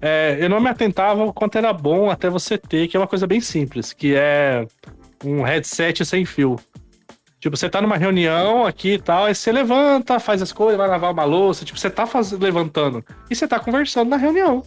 É, 0.00 0.38
eu 0.40 0.48
não 0.48 0.60
me 0.60 0.68
atentava 0.68 1.24
o 1.24 1.32
quanto 1.32 1.58
era 1.58 1.72
bom 1.72 2.10
até 2.10 2.30
você 2.30 2.56
ter, 2.56 2.88
que 2.88 2.96
é 2.96 3.00
uma 3.00 3.06
coisa 3.06 3.26
bem 3.26 3.40
simples, 3.40 3.92
que 3.92 4.14
é 4.16 4.66
um 5.24 5.42
headset 5.42 6.04
sem 6.04 6.24
fio. 6.24 6.58
Tipo, 7.40 7.56
você 7.56 7.70
tá 7.70 7.80
numa 7.80 7.96
reunião 7.96 8.66
aqui 8.66 8.94
e 8.94 8.98
tal, 8.98 9.24
aí 9.24 9.34
você 9.34 9.50
levanta, 9.50 10.20
faz 10.20 10.42
as 10.42 10.52
coisas, 10.52 10.76
vai 10.76 10.86
lavar 10.86 11.10
uma 11.10 11.24
louça, 11.24 11.64
tipo, 11.64 11.78
você 11.78 11.88
tá 11.88 12.06
faz... 12.06 12.32
levantando 12.32 13.02
e 13.30 13.34
você 13.34 13.48
tá 13.48 13.58
conversando 13.58 14.10
na 14.10 14.18
reunião. 14.18 14.62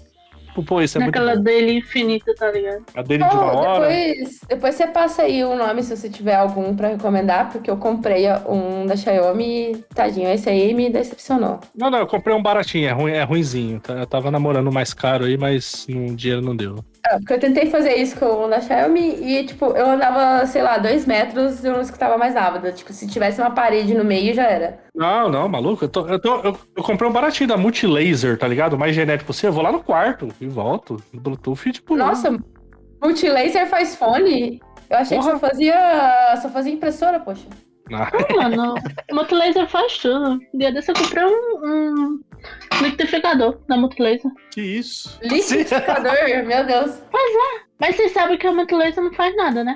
Tipo, 0.48 0.64
pô, 0.64 0.82
isso 0.82 1.00
é 1.00 1.02
Naquela 1.02 1.34
muito 1.34 1.44
dele 1.44 1.74
infinita, 1.74 2.34
tá 2.36 2.52
ligado? 2.52 2.84
A 2.94 3.02
dele 3.02 3.24
de 3.24 3.36
uma 3.36 3.54
hora. 3.54 3.88
depois, 3.88 4.40
depois 4.48 4.76
você 4.76 4.88
passa 4.88 5.24
aí 5.24 5.44
o 5.44 5.56
nome 5.56 5.82
se 5.82 5.96
você 5.96 6.10
tiver 6.10 6.36
algum 6.36 6.76
pra 6.76 6.90
recomendar, 6.90 7.52
porque 7.52 7.70
eu 7.70 7.78
comprei 7.78 8.26
um 8.48 8.86
da 8.86 8.96
Xiaomi 8.96 9.72
e, 9.72 9.76
tadinho, 9.96 10.30
esse 10.30 10.50
aí 10.50 10.74
me 10.74 10.92
decepcionou. 10.92 11.60
Não, 11.76 11.90
não, 11.90 12.00
eu 12.00 12.08
comprei 12.08 12.36
um 12.36 12.42
baratinho, 12.42 12.88
é, 12.88 12.92
ruim, 12.92 13.12
é 13.12 13.24
ruinzinho. 13.24 13.80
tá? 13.80 13.94
Eu 13.94 14.06
tava 14.06 14.30
namorando 14.30 14.68
o 14.68 14.74
mais 14.74 14.94
caro 14.94 15.26
aí, 15.26 15.38
mas 15.38 15.88
no 15.90 16.16
dinheiro 16.16 16.42
não 16.42 16.56
deu. 16.56 16.84
É, 17.06 17.18
porque 17.18 17.34
eu 17.34 17.40
tentei 17.40 17.70
fazer 17.70 17.96
isso 17.96 18.18
com 18.18 18.26
o 18.26 18.48
da 18.48 18.62
Xiaomi 18.62 19.16
e, 19.22 19.46
tipo, 19.46 19.66
eu 19.76 19.86
andava, 19.92 20.46
sei 20.46 20.62
lá, 20.62 20.78
dois 20.78 21.06
metros 21.06 21.64
e 21.64 21.68
eu 21.68 21.74
não 21.74 21.82
escutava 21.82 22.18
mais 22.18 22.34
nada. 22.34 22.72
Tipo, 22.72 22.94
se 22.94 23.08
tivesse 23.08 23.42
uma 23.42 23.52
parede 23.52 23.94
no 23.94 24.06
meio, 24.06 24.34
já 24.34 24.44
era. 24.44 24.80
Não, 24.96 25.28
não, 25.30 25.50
maluco. 25.50 25.84
Eu, 25.84 25.90
tô, 25.90 26.08
eu, 26.08 26.20
tô- 26.20 26.40
eu- 26.42 26.58
eu 26.78 26.84
comprei 26.84 27.10
um 27.10 27.14
baratinho 27.14 27.50
da 27.50 27.58
Multilaser, 27.58 28.38
tá 28.38 28.48
ligado? 28.48 28.74
O 28.74 28.80
mais 28.80 28.96
genérico 28.96 29.28
possível. 29.28 29.50
Eu 29.50 29.54
vou 29.54 29.64
lá 29.64 29.72
no 29.72 29.84
quarto 29.84 30.30
e 30.40 30.48
volto. 30.48 30.96
No 31.12 31.20
Bluetooth, 31.20 31.72
tipo. 31.74 31.96
Nossa, 31.98 32.38
multilaser 33.02 33.68
faz 33.68 33.96
fone? 33.96 34.62
Eu 34.90 34.98
achei 34.98 35.18
que 35.18 35.24
Porra. 35.24 35.40
só 35.40 35.48
fazia, 35.48 36.36
só 36.42 36.50
fazia 36.50 36.74
impressora, 36.74 37.20
poxa. 37.20 37.48
Ah, 37.92 38.10
Mano, 38.36 38.76
o 39.12 39.16
Multilaser 39.16 39.68
faz 39.68 39.98
tudo. 39.98 40.40
Dia 40.54 40.72
desse 40.72 40.92
eu 40.92 40.96
comprei 40.96 41.26
um, 41.26 41.30
um 41.66 42.20
liquidificador 42.82 43.60
da 43.68 43.78
Multilaser. 43.78 44.32
Que 44.52 44.62
isso? 44.62 45.18
Liquidificador, 45.22 46.14
meu 46.46 46.66
Deus. 46.66 47.02
Mas 47.80 47.96
vocês 47.96 48.12
sabem 48.12 48.38
que 48.38 48.48
a 48.48 48.52
Multilaser 48.54 49.04
não 49.04 49.14
faz 49.14 49.36
nada, 49.36 49.64
né? 49.64 49.76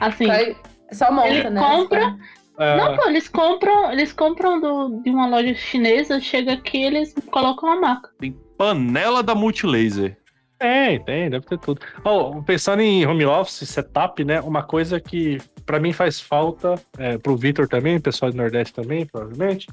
Assim, 0.00 0.26
Vai- 0.26 0.56
Só 0.92 1.10
monta, 1.10 1.28
Ele 1.28 1.50
né? 1.50 1.60
compra- 1.60 2.16
é, 2.58 2.76
não, 2.78 2.96
pô, 2.96 3.08
eles 3.08 3.28
compram, 3.28 3.92
eles 3.92 4.12
compram 4.12 4.58
do, 4.60 5.02
de 5.02 5.10
uma 5.10 5.26
loja 5.26 5.54
chinesa, 5.54 6.18
chega 6.20 6.54
aqui 6.54 6.82
eles 6.82 7.14
colocam 7.30 7.68
a 7.70 7.76
marca. 7.80 8.08
Tem 8.18 8.32
panela 8.56 9.22
da 9.22 9.34
Multilaser. 9.34 10.16
Tem, 10.58 10.98
tem, 11.04 11.28
deve 11.28 11.44
ter 11.44 11.58
tudo. 11.58 11.82
Oh, 12.02 12.42
pensando 12.42 12.80
em 12.80 13.04
home 13.06 13.26
office, 13.26 13.68
setup, 13.68 14.24
né? 14.24 14.40
Uma 14.40 14.62
coisa 14.62 14.98
que 14.98 15.36
pra 15.66 15.78
mim 15.78 15.92
faz 15.92 16.18
falta, 16.18 16.76
é, 16.96 17.18
pro 17.18 17.36
Vitor 17.36 17.68
também, 17.68 18.00
pessoal 18.00 18.30
do 18.30 18.36
Nordeste 18.38 18.72
também, 18.72 19.04
provavelmente, 19.04 19.66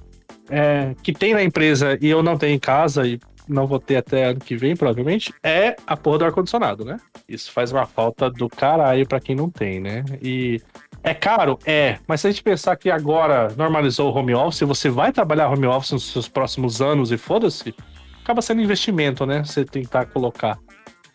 é, 0.49 0.95
que 1.01 1.13
tem 1.13 1.33
na 1.33 1.43
empresa 1.43 1.97
e 2.01 2.09
eu 2.09 2.21
não 2.21 2.37
tenho 2.37 2.55
em 2.55 2.59
casa 2.59 3.07
e 3.07 3.19
não 3.47 3.67
vou 3.67 3.79
ter 3.79 3.97
até 3.97 4.25
ano 4.25 4.39
que 4.39 4.55
vem, 4.55 4.75
provavelmente, 4.75 5.33
é 5.43 5.75
a 5.85 5.97
porra 5.97 6.19
do 6.19 6.25
ar-condicionado, 6.25 6.85
né? 6.85 6.97
Isso 7.27 7.51
faz 7.51 7.71
uma 7.71 7.85
falta 7.85 8.29
do 8.29 8.47
caralho 8.47 9.07
pra 9.07 9.19
quem 9.19 9.35
não 9.35 9.49
tem, 9.49 9.79
né? 9.79 10.03
E 10.21 10.61
é 11.03 11.13
caro? 11.13 11.59
É. 11.65 11.97
Mas 12.07 12.21
se 12.21 12.27
a 12.27 12.31
gente 12.31 12.43
pensar 12.43 12.75
que 12.77 12.89
agora 12.89 13.53
normalizou 13.57 14.11
o 14.11 14.17
home 14.17 14.33
office, 14.33 14.61
você 14.61 14.89
vai 14.89 15.11
trabalhar 15.11 15.49
home 15.49 15.67
office 15.67 15.91
nos 15.91 16.11
seus 16.11 16.27
próximos 16.27 16.81
anos 16.81 17.11
e 17.11 17.17
foda-se, 17.17 17.75
acaba 18.21 18.41
sendo 18.41 18.61
investimento, 18.61 19.25
né? 19.25 19.43
Você 19.43 19.65
tentar 19.65 20.05
colocar. 20.05 20.57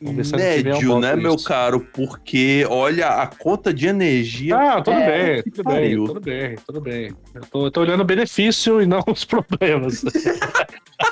Médio, 0.01 1.01
né, 1.01 1.17
meu 1.17 1.35
isso. 1.35 1.45
caro? 1.45 1.81
Porque, 1.93 2.65
olha, 2.69 3.09
a 3.09 3.27
conta 3.27 3.75
de 3.75 3.89
energia. 3.89 4.57
Ah, 4.57 4.81
tudo 4.81 4.97
É, 4.97 5.35
bem, 5.35 5.43
tudo 5.43 5.65
bem, 5.65 5.97
tudo 5.97 6.21
bem, 6.21 6.57
tudo 6.67 6.81
bem. 6.81 7.17
Eu 7.35 7.41
tô, 7.51 7.67
eu 7.67 7.71
tô 7.71 7.81
olhando 7.81 8.03
o 8.03 8.05
benefício 8.05 8.81
e 8.81 8.87
não 8.87 9.03
os 9.09 9.25
problemas. 9.25 10.05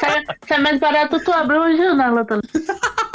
Sai, 0.01 0.24
sai 0.47 0.61
mais 0.61 0.78
barato 0.78 1.18
tu 1.24 1.32
abrir 1.32 1.57
uma 1.57 1.76
janela, 1.76 2.24
tá 2.24 2.37
ligado? 2.37 3.06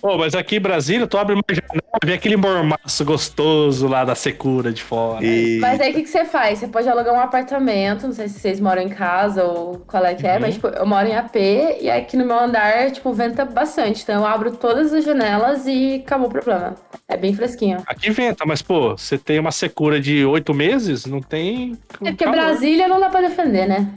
Pô, 0.00 0.16
mas 0.16 0.34
aqui 0.34 0.56
em 0.56 0.60
Brasília, 0.60 1.06
tu 1.06 1.18
abre 1.18 1.34
uma 1.34 1.42
janela 1.50 1.82
e 2.02 2.06
vê 2.06 2.12
aquele 2.14 2.36
mormaço 2.36 3.04
gostoso 3.04 3.86
lá 3.88 4.04
da 4.04 4.14
secura 4.14 4.72
de 4.72 4.82
fora. 4.82 5.24
E... 5.24 5.58
Mas 5.60 5.80
aí 5.80 5.90
o 5.90 5.94
que, 5.94 6.02
que 6.02 6.08
você 6.08 6.24
faz? 6.24 6.58
Você 6.60 6.68
pode 6.68 6.88
alugar 6.88 7.12
um 7.14 7.20
apartamento, 7.20 8.06
não 8.06 8.12
sei 8.12 8.28
se 8.28 8.38
vocês 8.38 8.60
moram 8.60 8.82
em 8.82 8.88
casa 8.88 9.44
ou 9.44 9.78
qual 9.86 10.04
é 10.04 10.14
que 10.14 10.26
é, 10.26 10.34
Uhum. 10.34 10.40
mas 10.40 10.54
tipo, 10.54 10.68
eu 10.68 10.86
moro 10.86 11.06
em 11.08 11.16
AP 11.16 11.36
e 11.80 11.90
aqui 11.90 12.16
no 12.16 12.24
meu 12.24 12.38
andar, 12.38 12.90
tipo, 12.92 13.12
venta 13.12 13.44
bastante. 13.44 14.02
Então 14.02 14.20
eu 14.20 14.26
abro 14.26 14.52
todas 14.52 14.92
as 14.92 15.04
janelas 15.04 15.66
e 15.66 16.02
acabou 16.04 16.28
o 16.28 16.30
problema. 16.30 16.74
É 17.08 17.16
bem 17.16 17.34
fresquinho. 17.34 17.78
Aqui 17.86 18.10
venta, 18.10 18.44
mas 18.46 18.62
pô, 18.62 18.96
você 18.96 19.18
tem 19.18 19.38
uma 19.38 19.50
secura 19.50 20.00
de 20.00 20.24
oito 20.24 20.54
meses, 20.54 21.06
não 21.06 21.20
tem. 21.20 21.72
É 22.02 22.10
porque 22.10 22.24
calor. 22.24 22.36
Brasília 22.36 22.86
não 22.86 23.00
dá 23.00 23.08
pra 23.08 23.20
defender, 23.20 23.66
né? 23.66 23.88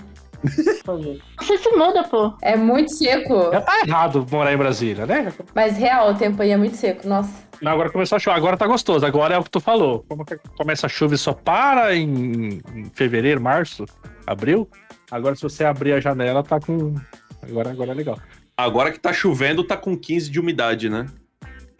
Você 0.43 1.57
se 1.57 1.69
muda, 1.75 2.03
pô. 2.03 2.33
É 2.41 2.55
muito 2.55 2.91
seco. 2.93 3.51
Já 3.51 3.61
tá 3.61 3.81
errado 3.85 4.25
morar 4.31 4.53
em 4.53 4.57
Brasília, 4.57 5.05
né? 5.05 5.31
Mas 5.53 5.77
real, 5.77 6.11
o 6.11 6.15
tempo 6.15 6.41
aí 6.41 6.51
é 6.51 6.57
muito 6.57 6.75
seco, 6.75 7.07
nossa. 7.07 7.31
Não, 7.61 7.71
agora 7.71 7.91
começou 7.91 8.15
a 8.15 8.19
chover, 8.19 8.37
agora 8.37 8.57
tá 8.57 8.65
gostoso. 8.65 9.05
Agora 9.05 9.35
é 9.35 9.37
o 9.37 9.43
que 9.43 9.51
tu 9.51 9.59
falou. 9.59 10.03
Como 10.09 10.25
que 10.25 10.37
começa 10.57 10.87
a 10.87 10.89
chuva 10.89 11.13
e 11.13 11.17
só 11.17 11.33
para 11.33 11.95
em, 11.95 12.59
em 12.73 12.85
fevereiro, 12.93 13.39
março, 13.39 13.85
abril. 14.25 14.67
Agora, 15.11 15.35
se 15.35 15.43
você 15.43 15.63
abrir 15.63 15.93
a 15.93 15.99
janela, 15.99 16.41
tá 16.41 16.59
com. 16.59 16.95
Agora, 17.43 17.69
agora 17.69 17.91
é 17.91 17.93
legal. 17.93 18.19
Agora 18.57 18.91
que 18.91 18.99
tá 18.99 19.13
chovendo, 19.13 19.63
tá 19.63 19.77
com 19.77 19.95
15 19.97 20.31
de 20.31 20.39
umidade, 20.39 20.89
né? 20.89 21.05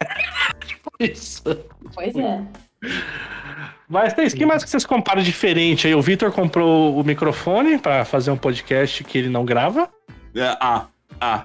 Isso. 1.00 1.42
Pois 1.94 2.14
é. 2.14 2.42
Mas 3.88 4.14
tem 4.14 4.28
que 4.30 4.46
mais 4.46 4.64
que 4.64 4.70
vocês 4.70 4.86
comparam 4.86 5.22
diferente 5.22 5.86
aí? 5.86 5.94
O 5.94 6.00
Vitor 6.00 6.32
comprou 6.32 6.98
o 6.98 7.04
microfone 7.04 7.78
pra 7.78 8.04
fazer 8.04 8.30
um 8.30 8.36
podcast 8.36 9.04
que 9.04 9.18
ele 9.18 9.28
não 9.28 9.44
grava. 9.44 9.88
É, 10.34 10.56
ah, 10.60 10.86
ah. 11.20 11.44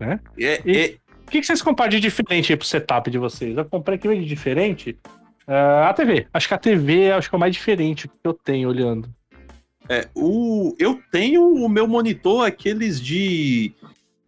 Né? 0.00 0.18
É, 0.40 0.62
E- 0.64 0.76
é- 0.76 0.94
O 1.26 1.30
que, 1.30 1.40
que 1.40 1.46
vocês 1.46 1.60
comparam 1.60 1.90
de 1.90 2.00
diferente 2.00 2.50
aí 2.52 2.56
pro 2.56 2.66
setup 2.66 3.10
de 3.10 3.18
vocês? 3.18 3.54
Eu 3.54 3.64
comprei 3.66 3.96
aqui 3.98 4.08
de 4.08 4.24
diferente. 4.24 4.96
ah, 5.46 5.88
a 5.90 5.92
TV. 5.94 6.26
Acho 6.32 6.48
que 6.48 6.54
a 6.54 6.58
TV 6.58 7.12
acho 7.12 7.28
que 7.28 7.34
é 7.34 7.36
o 7.36 7.40
mais 7.40 7.52
diferente 7.52 8.08
que 8.08 8.14
eu 8.24 8.32
tenho 8.32 8.68
olhando. 8.68 9.08
é, 9.90 10.08
o, 10.14 10.74
eu 10.78 11.00
tenho 11.12 11.42
o 11.54 11.68
meu 11.68 11.86
monitor, 11.86 12.46
aqueles 12.46 12.98
de 13.00 13.72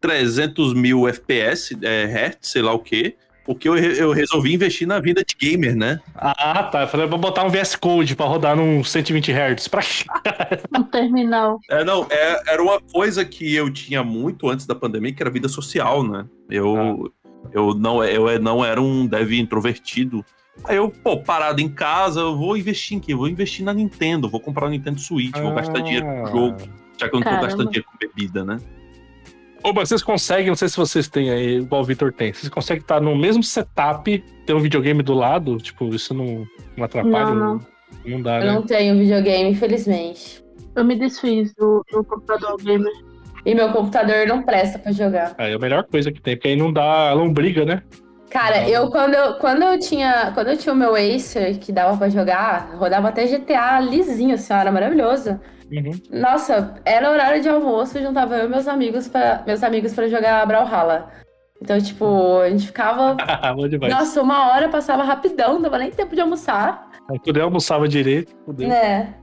300 0.01 0.75
mil 0.75 1.09
FPS, 1.09 1.77
é, 1.83 2.05
Hertz, 2.07 2.49
sei 2.49 2.61
lá 2.63 2.73
o 2.73 2.79
quê. 2.79 3.17
Porque 3.51 3.69
eu, 3.69 3.77
eu 3.77 4.13
resolvi 4.13 4.55
investir 4.55 4.87
na 4.87 5.01
vida 5.01 5.25
de 5.27 5.35
gamer, 5.35 5.75
né? 5.75 5.99
Ah, 6.15 6.63
tá. 6.63 6.83
Eu 6.83 6.89
falei, 6.89 7.09
vou 7.09 7.19
botar 7.19 7.43
um 7.43 7.49
VS 7.49 7.75
Code 7.75 8.15
pra 8.15 8.25
rodar 8.27 8.55
num 8.55 8.85
120 8.85 9.33
Hz. 9.33 9.67
Pra? 9.67 9.81
Um 10.79 10.85
terminal. 10.85 11.59
É, 11.69 11.83
não, 11.83 12.07
é- 12.09 12.43
era 12.47 12.63
uma 12.63 12.81
coisa 12.81 13.25
que 13.25 13.53
eu 13.53 13.69
tinha 13.69 14.05
muito 14.05 14.49
antes 14.49 14.67
da 14.67 14.75
pandemia, 14.75 15.13
que 15.13 15.21
era 15.21 15.29
vida 15.31 15.49
social, 15.49 16.05
né? 16.05 16.27
Eu, 16.49 17.13
eu, 17.53 17.75
não, 17.75 18.05
eu 18.05 18.41
não 18.41 18.65
era 18.65 18.81
um 18.81 19.05
dev 19.05 19.33
introvertido. 19.33 20.25
Aí 20.65 20.77
eu, 20.77 20.89
pô, 20.89 21.17
parado 21.19 21.61
em 21.61 21.69
casa, 21.69 22.21
eu 22.21 22.37
vou 22.37 22.57
investir 22.57 22.97
em 22.97 23.01
quê? 23.01 23.15
Eu 23.15 23.19
vou 23.19 23.29
investir 23.29 23.65
na 23.65 23.75
Nintendo, 23.75 24.29
vou 24.31 24.39
comprar 24.41 24.67
um 24.67 24.71
Nintendo 24.71 25.01
Switch, 25.01 25.37
vou 25.37 25.53
gastar 25.55 25.81
dinheiro 25.81 26.07
com 26.07 26.27
jogo, 26.27 26.57
já 27.01 27.09
que 27.09 27.17
eu 27.17 27.19
não 27.19 27.25
tô 27.25 27.31
Caramba. 27.31 27.47
gastando 27.47 27.71
dinheiro 27.71 27.89
com 27.91 27.99
bebida, 27.99 28.45
né? 28.45 28.59
Ô, 29.63 29.73
vocês 29.75 30.03
conseguem, 30.03 30.49
não 30.49 30.57
sei 30.57 30.69
se 30.69 30.77
vocês 30.77 31.07
têm 31.09 31.31
aí, 31.31 31.59
igual 31.59 31.83
o 31.83 31.85
Vitor 31.85 32.13
tem, 32.13 32.33
vocês 32.33 32.49
conseguem 32.49 32.81
estar 32.81 33.01
no 33.01 33.15
mesmo 33.15 33.43
setup, 33.43 34.25
ter 34.47 34.55
um 34.55 34.61
videogame 34.61 35.03
do 35.03 35.13
lado? 35.13 35.59
Tipo, 35.59 35.95
isso 35.95 36.15
não, 36.15 36.47
não 36.77 36.85
atrapalha? 36.85 37.35
Não, 37.35 37.35
não. 37.35 37.61
Não 38.05 38.23
dá, 38.23 38.39
Eu 38.39 38.47
né? 38.47 38.53
não 38.53 38.63
tenho 38.63 38.97
videogame, 38.97 39.51
infelizmente. 39.51 40.43
Eu 40.75 40.85
me 40.85 40.97
desfiz 40.97 41.53
do, 41.55 41.85
do 41.91 42.03
computador 42.05 42.57
gamer. 42.63 42.93
E 43.45 43.55
meu 43.55 43.71
computador 43.73 44.27
não 44.27 44.43
presta 44.43 44.79
pra 44.79 44.93
jogar. 44.93 45.35
Aí 45.39 45.53
é 45.53 45.57
a 45.57 45.59
melhor 45.59 45.85
coisa 45.85 46.13
que 46.13 46.21
tem, 46.21 46.37
porque 46.37 46.49
aí 46.49 46.57
não 46.57 46.73
dá 46.73 47.13
lombriga, 47.13 47.65
né? 47.65 47.83
Cara, 48.31 48.69
eu 48.69 48.91
quando, 48.91 49.15
eu 49.15 49.35
quando 49.35 49.63
eu 49.65 49.79
tinha. 49.79 50.31
Quando 50.35 50.49
eu 50.49 50.57
tinha 50.57 50.73
o 50.73 50.77
meu 50.77 50.95
Acer 50.95 51.59
que 51.59 51.73
dava 51.73 51.97
pra 51.97 52.09
jogar, 52.09 52.77
rodava 52.77 53.09
até 53.09 53.27
GTA 53.27 53.81
lisinho, 53.81 54.35
assim, 54.35 54.53
era 54.53 54.71
maravilhoso. 54.71 55.41
Uhum. 55.71 55.93
Nossa, 56.11 56.75
era 56.85 57.11
horário 57.11 57.41
de 57.43 57.49
almoço, 57.49 58.01
juntava 58.01 58.37
eu 58.37 58.47
e 58.47 58.49
meus 58.49 58.67
amigos 58.67 59.09
para 59.09 59.43
meus 59.47 59.63
amigos 59.63 59.95
para 59.95 60.09
jogar 60.09 60.45
Brawlhalla. 60.47 61.09
Então, 61.63 61.81
tipo, 61.81 62.39
a 62.41 62.49
gente 62.51 62.67
ficava. 62.67 63.17
Demais. 63.69 63.93
Nossa, 63.95 64.23
uma 64.23 64.51
hora 64.53 64.69
passava 64.69 65.03
rapidão, 65.05 65.55
não 65.55 65.63
dava 65.63 65.79
nem 65.79 65.91
tempo 65.91 66.15
de 66.15 66.21
almoçar, 66.21 66.91
Aí 67.11 67.19
Quando 67.19 67.39
eu 67.39 67.45
almoçava 67.45 67.89
direito, 67.89 68.33
fudeu. 68.45 68.69
né? 68.69 69.15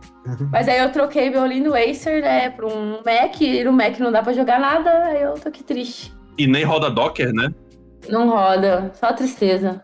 Mas 0.51 0.67
aí 0.67 0.77
eu 0.77 0.91
troquei 0.91 1.29
meu 1.29 1.45
lindo 1.45 1.73
Acer, 1.73 2.21
né, 2.21 2.49
pra 2.49 2.67
um 2.67 2.97
Mac, 2.97 3.39
e 3.39 3.63
no 3.63 3.71
Mac 3.71 3.97
não 3.99 4.11
dá 4.11 4.21
pra 4.21 4.33
jogar 4.33 4.59
nada, 4.59 4.91
aí 5.05 5.21
eu 5.21 5.35
tô 5.35 5.47
aqui 5.47 5.63
triste. 5.63 6.13
E 6.37 6.45
nem 6.45 6.65
roda 6.65 6.89
Docker, 6.89 7.33
né? 7.33 7.49
Não 8.09 8.29
roda, 8.29 8.91
só 8.93 9.13
tristeza. 9.13 9.81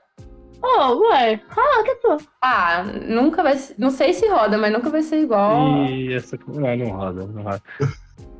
Oh, 0.65 1.09
ué, 1.09 1.39
roda, 1.49 1.95
pô. 2.01 2.17
Ah, 2.41 2.83
nunca 2.83 3.43
vai 3.43 3.57
ser. 3.57 3.75
Não 3.77 3.89
sei 3.91 4.13
se 4.13 4.27
roda, 4.29 4.57
mas 4.57 4.71
nunca 4.71 4.89
vai 4.89 5.01
ser 5.01 5.17
igual. 5.17 5.85
E 5.85 6.13
essa. 6.13 6.39
Não, 6.47 6.75
não 6.77 6.89
roda, 6.91 7.27
não 7.27 7.43
roda. 7.43 7.61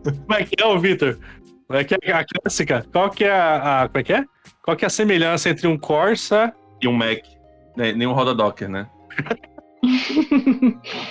Como 0.03 0.33
é 0.39 0.43
que 0.45 0.55
é, 0.61 0.65
ô 0.65 0.79
Vitor? 0.79 1.17
Como 1.67 1.79
é 1.79 1.83
que 1.83 1.95
é 2.01 2.11
a 2.13 2.25
clássica? 2.25 2.85
Qual 2.91 3.09
que 3.09 3.25
é 3.25 3.31
a, 3.31 3.83
a- 3.83 3.87
Como 3.89 3.99
é 3.99 4.03
que 4.03 4.13
é? 4.13 4.25
Qual 4.61 4.77
que 4.77 4.85
é 4.85 4.87
a 4.87 4.89
semelhança 4.89 5.49
entre 5.49 5.67
um 5.67 5.77
Corsa 5.77 6.53
E 6.81 6.87
um 6.87 6.93
Mac. 6.93 7.19
Né? 7.75 7.91
Nem 7.91 8.07
um 8.07 8.13
roda 8.13 8.33
Docker, 8.33 8.69
né? 8.69 8.87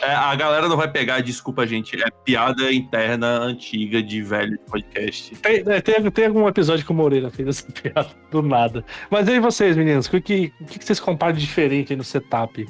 É, 0.01 0.15
a 0.15 0.35
galera 0.35 0.69
não 0.69 0.77
vai 0.77 0.91
pegar, 0.91 1.21
desculpa, 1.21 1.67
gente. 1.67 2.03
É 2.03 2.11
piada 2.25 2.73
interna 2.73 3.39
antiga 3.41 4.03
de 4.03 4.23
velho 4.23 4.59
podcast. 4.71 5.35
Tem, 5.37 5.63
é, 5.67 5.81
tem, 5.81 6.11
tem 6.11 6.27
algum 6.27 6.49
episódio 6.49 6.85
que 6.85 6.91
o 6.91 6.95
Moreira 6.95 7.31
fez 7.31 7.49
essa 7.49 7.67
piada 7.73 8.09
do 8.31 8.43
nada. 8.43 8.85
Mas 9.11 9.29
e 9.29 9.33
aí 9.33 9.41
vocês, 9.41 9.77
meninos? 9.77 10.07
O 10.07 10.11
que, 10.11 10.53
o 10.61 10.65
que 10.65 10.85
vocês 10.85 10.99
comparam 10.99 11.35
de 11.35 11.41
diferente 11.41 11.93
aí 11.93 11.97
no 11.97 12.05
setup? 12.05 12.67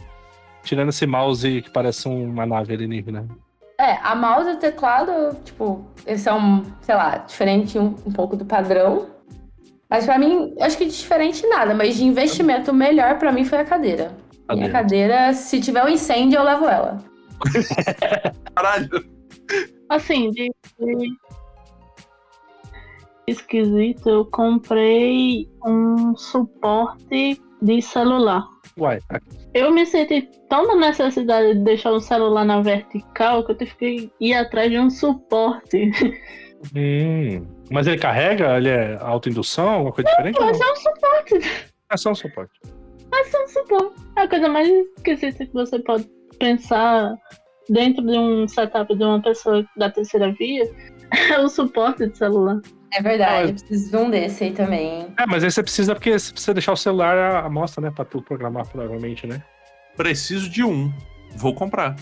Tirando 0.64 0.90
esse 0.90 1.06
mouse 1.06 1.62
que 1.62 1.70
parece 1.70 2.08
uma 2.08 2.46
nave 2.46 2.74
alienígena. 2.74 3.26
É, 3.78 3.98
a 4.02 4.14
mouse 4.14 4.50
e 4.50 4.52
o 4.52 4.58
teclado, 4.58 5.36
tipo, 5.44 5.86
eles 6.06 6.20
são, 6.20 6.62
sei 6.80 6.94
lá, 6.94 7.18
diferente 7.18 7.78
um, 7.78 7.96
um 8.06 8.12
pouco 8.12 8.36
do 8.36 8.44
padrão. 8.44 9.08
Mas 9.88 10.06
pra 10.06 10.18
mim, 10.18 10.54
acho 10.60 10.78
que 10.78 10.86
de 10.86 10.96
diferente 10.96 11.46
nada, 11.46 11.74
mas 11.74 11.96
de 11.96 12.04
investimento 12.04 12.72
melhor 12.72 13.18
pra 13.18 13.30
mim 13.32 13.44
foi 13.44 13.58
a 13.58 13.64
cadeira. 13.64 14.12
Minha 14.50 14.70
cadeira, 14.70 15.32
se 15.32 15.60
tiver 15.60 15.84
um 15.84 15.88
incêndio, 15.88 16.38
eu 16.38 16.44
levo 16.44 16.66
ela. 16.66 16.98
Caralho. 18.54 18.88
Assim, 19.88 20.30
de, 20.30 20.50
de 20.78 21.08
esquisito, 23.26 24.08
eu 24.08 24.24
comprei 24.26 25.48
um 25.64 26.14
suporte 26.16 27.40
de 27.60 27.82
celular. 27.82 28.46
Uai, 28.78 28.98
Eu 29.54 29.70
me 29.70 29.84
senti 29.84 30.28
tão 30.48 30.66
na 30.66 30.88
necessidade 30.88 31.54
de 31.54 31.64
deixar 31.64 31.92
o 31.92 32.00
celular 32.00 32.44
na 32.44 32.60
vertical 32.60 33.44
que 33.44 33.52
eu 33.52 33.56
tive 33.56 33.74
que 33.76 34.12
ir 34.20 34.34
atrás 34.34 34.70
de 34.70 34.78
um 34.78 34.88
suporte. 34.90 35.90
hum, 36.74 37.46
mas 37.70 37.86
ele 37.86 37.98
carrega? 37.98 38.56
Ele 38.56 38.68
é 38.70 38.98
autoindução? 39.00 39.68
Alguma 39.68 39.92
coisa 39.92 40.10
diferente? 40.10 40.38
ou 40.38 40.46
Mas 40.46 40.58
não? 40.58 40.68
é 40.68 40.72
um 40.72 40.76
suporte. 40.76 41.72
É 41.90 41.96
só 41.96 42.10
um 42.10 42.14
suporte. 42.14 42.58
Mas 43.12 43.32
é 43.32 43.38
um 43.38 43.48
suporte. 43.48 43.94
É 44.16 44.22
a 44.22 44.28
coisa 44.28 44.48
mais 44.48 44.68
esquisita 44.96 45.44
que 45.44 45.52
você 45.52 45.78
pode 45.80 46.08
pensar 46.38 47.14
dentro 47.68 48.04
de 48.04 48.18
um 48.18 48.48
setup 48.48 48.94
de 48.96 49.04
uma 49.04 49.20
pessoa 49.22 49.64
da 49.76 49.90
terceira 49.90 50.32
via. 50.32 50.64
É 51.30 51.38
o 51.40 51.48
suporte 51.48 52.08
de 52.08 52.16
celular. 52.16 52.58
É 52.94 53.02
verdade, 53.02 53.32
Ah, 53.32 53.42
eu 53.42 53.54
preciso 53.54 53.90
de 53.90 53.96
um 53.96 54.10
desse 54.10 54.44
aí 54.44 54.52
também. 54.52 55.12
É, 55.18 55.26
mas 55.26 55.44
aí 55.44 55.50
você 55.50 55.62
precisa, 55.62 55.94
porque 55.94 56.18
você 56.18 56.32
precisa 56.32 56.54
deixar 56.54 56.72
o 56.72 56.76
celular 56.76 57.44
à 57.44 57.50
mostra, 57.50 57.82
né? 57.82 57.92
Pra 57.94 58.04
tu 58.04 58.22
programar, 58.22 58.66
provavelmente, 58.66 59.26
né? 59.26 59.42
Preciso 59.94 60.48
de 60.48 60.64
um. 60.64 60.90
Vou 61.36 61.54
comprar. 61.54 61.96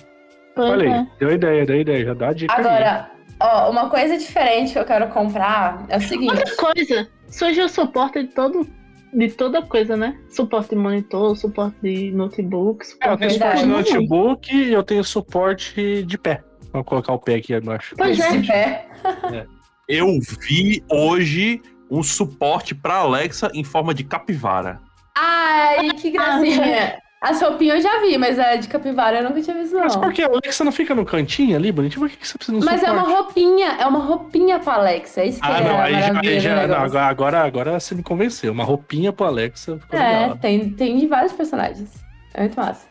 Pois 0.54 0.70
Olha 0.70 0.88
é. 0.88 0.92
aí, 0.92 1.06
deu 1.18 1.32
ideia, 1.32 1.66
deu 1.66 1.80
ideia. 1.80 2.04
Já 2.04 2.14
dá 2.14 2.28
a 2.28 2.32
dica 2.32 2.54
aí. 2.54 2.61
Agora, 2.61 3.11
ó, 3.40 3.70
uma 3.70 3.90
coisa 3.90 4.16
diferente 4.16 4.72
que 4.72 4.78
eu 4.78 4.84
quero 4.84 5.08
comprar 5.08 5.84
é 5.88 5.96
o 5.96 6.00
seguinte. 6.00 6.36
Outra 6.36 6.56
coisa, 6.56 7.08
surge 7.28 7.61
o 7.61 7.68
suporte 7.68 8.22
de 8.22 8.28
todo. 8.28 8.64
De 9.12 9.28
toda 9.30 9.62
coisa, 9.62 9.96
né? 9.96 10.18
Suporte 10.30 10.70
de 10.70 10.76
monitor, 10.76 11.36
suporte 11.36 11.76
de 11.82 12.11
notebook, 12.12 12.86
É, 13.00 13.08
eu 13.08 13.18
suporte 13.18 13.18
tenho 13.18 13.28
de 13.28 13.34
suporte 13.34 13.61
de 13.61 13.66
notebook 13.66 14.54
e 14.54 14.72
eu 14.72 14.82
tenho 14.82 15.04
suporte 15.04 16.02
de 16.04 16.18
pé. 16.18 16.42
Vou 16.72 16.84
colocar 16.84 17.12
o 17.12 17.18
pé 17.18 17.34
aqui 17.36 17.52
embaixo. 17.52 17.94
Pois 17.96 18.18
é. 18.18 18.36
de 18.36 18.46
pé. 18.46 18.86
Eu 19.88 20.06
vi 20.46 20.84
hoje 20.88 21.61
um 21.90 22.00
suporte 22.00 22.76
pra 22.76 22.98
Alexa 22.98 23.50
em 23.52 23.64
forma 23.64 23.92
de 23.92 24.04
capivara. 24.04 24.80
Ai, 25.18 25.90
que 25.94 26.12
gracinha. 26.12 26.96
As 27.22 27.42
roupinhas 27.42 27.84
eu 27.84 27.90
já 27.90 28.00
vi, 28.00 28.16
mas 28.16 28.38
a 28.38 28.56
de 28.56 28.66
capivara 28.66 29.18
eu 29.18 29.24
nunca 29.28 29.42
tinha 29.42 29.54
visto, 29.58 29.76
Mas 29.76 29.94
não. 29.94 30.00
por 30.02 30.10
que? 30.10 30.22
A 30.22 30.26
Alexa 30.26 30.64
não 30.64 30.72
fica 30.72 30.94
no 30.94 31.04
cantinho 31.04 31.54
ali, 31.54 31.70
bonitinho? 31.70 32.00
Por 32.00 32.08
que 32.08 32.16
que 32.16 32.26
você 32.26 32.38
precisa 32.38 32.56
um 32.56 32.64
Mas 32.64 32.82
é 32.82 32.90
uma 32.90 33.02
roupinha, 33.02 33.76
é 33.78 33.86
uma 33.86 33.98
roupinha 33.98 34.58
pra 34.58 34.74
Alexa. 34.76 35.22
Isso 35.22 35.38
que 35.38 35.46
Ah, 35.46 35.58
é 35.60 35.62
não, 35.62 35.80
aí 35.80 36.00
já, 36.00 36.18
aí 36.20 36.40
já 36.40 36.66
não, 36.66 36.98
agora, 37.02 37.40
agora, 37.44 37.78
você 37.78 37.94
me 37.94 38.02
convenceu. 38.02 38.52
Uma 38.52 38.64
roupinha 38.64 39.12
pro 39.12 39.26
Alexa 39.26 39.78
ficou 39.78 40.00
É, 40.00 40.18
legal. 40.22 40.38
tem, 40.38 40.70
tem 40.70 40.96
de 40.96 41.06
vários 41.06 41.32
personagens. 41.34 41.92
É 42.32 42.40
muito 42.40 42.56
massa. 42.58 42.88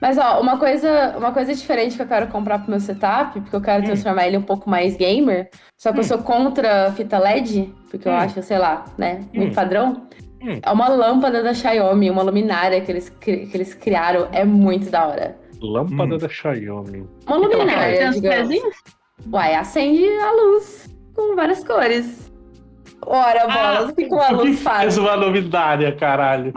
Mas, 0.00 0.16
ó, 0.16 0.40
uma 0.40 0.58
coisa, 0.58 1.14
uma 1.18 1.32
coisa 1.32 1.54
diferente 1.54 1.96
que 1.96 2.02
eu 2.02 2.06
quero 2.08 2.28
comprar 2.28 2.58
pro 2.60 2.70
meu 2.70 2.80
setup, 2.80 3.40
porque 3.40 3.54
eu 3.56 3.60
quero 3.60 3.82
Hum. 3.82 3.86
transformar 3.86 4.26
ele 4.26 4.38
um 4.38 4.42
pouco 4.42 4.68
mais 4.70 4.96
gamer, 4.96 5.50
só 5.78 5.92
que 5.92 5.98
eu 5.98 6.02
Hum. 6.02 6.06
sou 6.06 6.18
contra 6.18 6.90
fita 6.92 7.18
LED, 7.18 7.72
porque 7.90 8.08
eu 8.08 8.12
Hum. 8.12 8.16
acho, 8.16 8.42
sei 8.42 8.58
lá, 8.58 8.84
né, 8.98 9.22
muito 9.34 9.52
Hum. 9.52 9.54
padrão. 9.54 10.06
Hum. 10.44 10.60
É 10.62 10.70
uma 10.70 10.88
lâmpada 10.88 11.42
da 11.42 11.54
Xiaomi, 11.54 12.10
uma 12.10 12.22
luminária 12.22 12.80
que 12.80 12.92
eles, 12.92 13.08
cri- 13.08 13.46
que 13.46 13.56
eles 13.56 13.72
criaram, 13.74 14.28
é 14.32 14.44
muito 14.44 14.90
da 14.90 15.06
hora. 15.06 15.36
Lâmpada 15.60 16.16
Hum. 16.16 16.18
da 16.18 16.28
Xiaomi. 16.28 17.08
Uma 17.26 17.36
ela 17.36 17.46
luminária? 17.48 18.10
Uai, 19.32 19.54
acende 19.54 20.04
a 20.18 20.30
luz 20.32 20.88
com 21.14 21.34
várias 21.34 21.64
cores. 21.64 22.30
Ora, 23.06 23.46
bolas, 23.46 23.90
o 23.90 23.94
que, 23.94 24.04
que 24.06 24.14
uma 24.14 24.24
Ah, 24.28 24.32
O 24.32 24.38
que 24.38 24.48
luz 24.48 24.60
faz? 24.62 24.80
fez 24.82 24.98
uma 24.98 25.14
luminária, 25.14 25.94
caralho? 25.94 26.52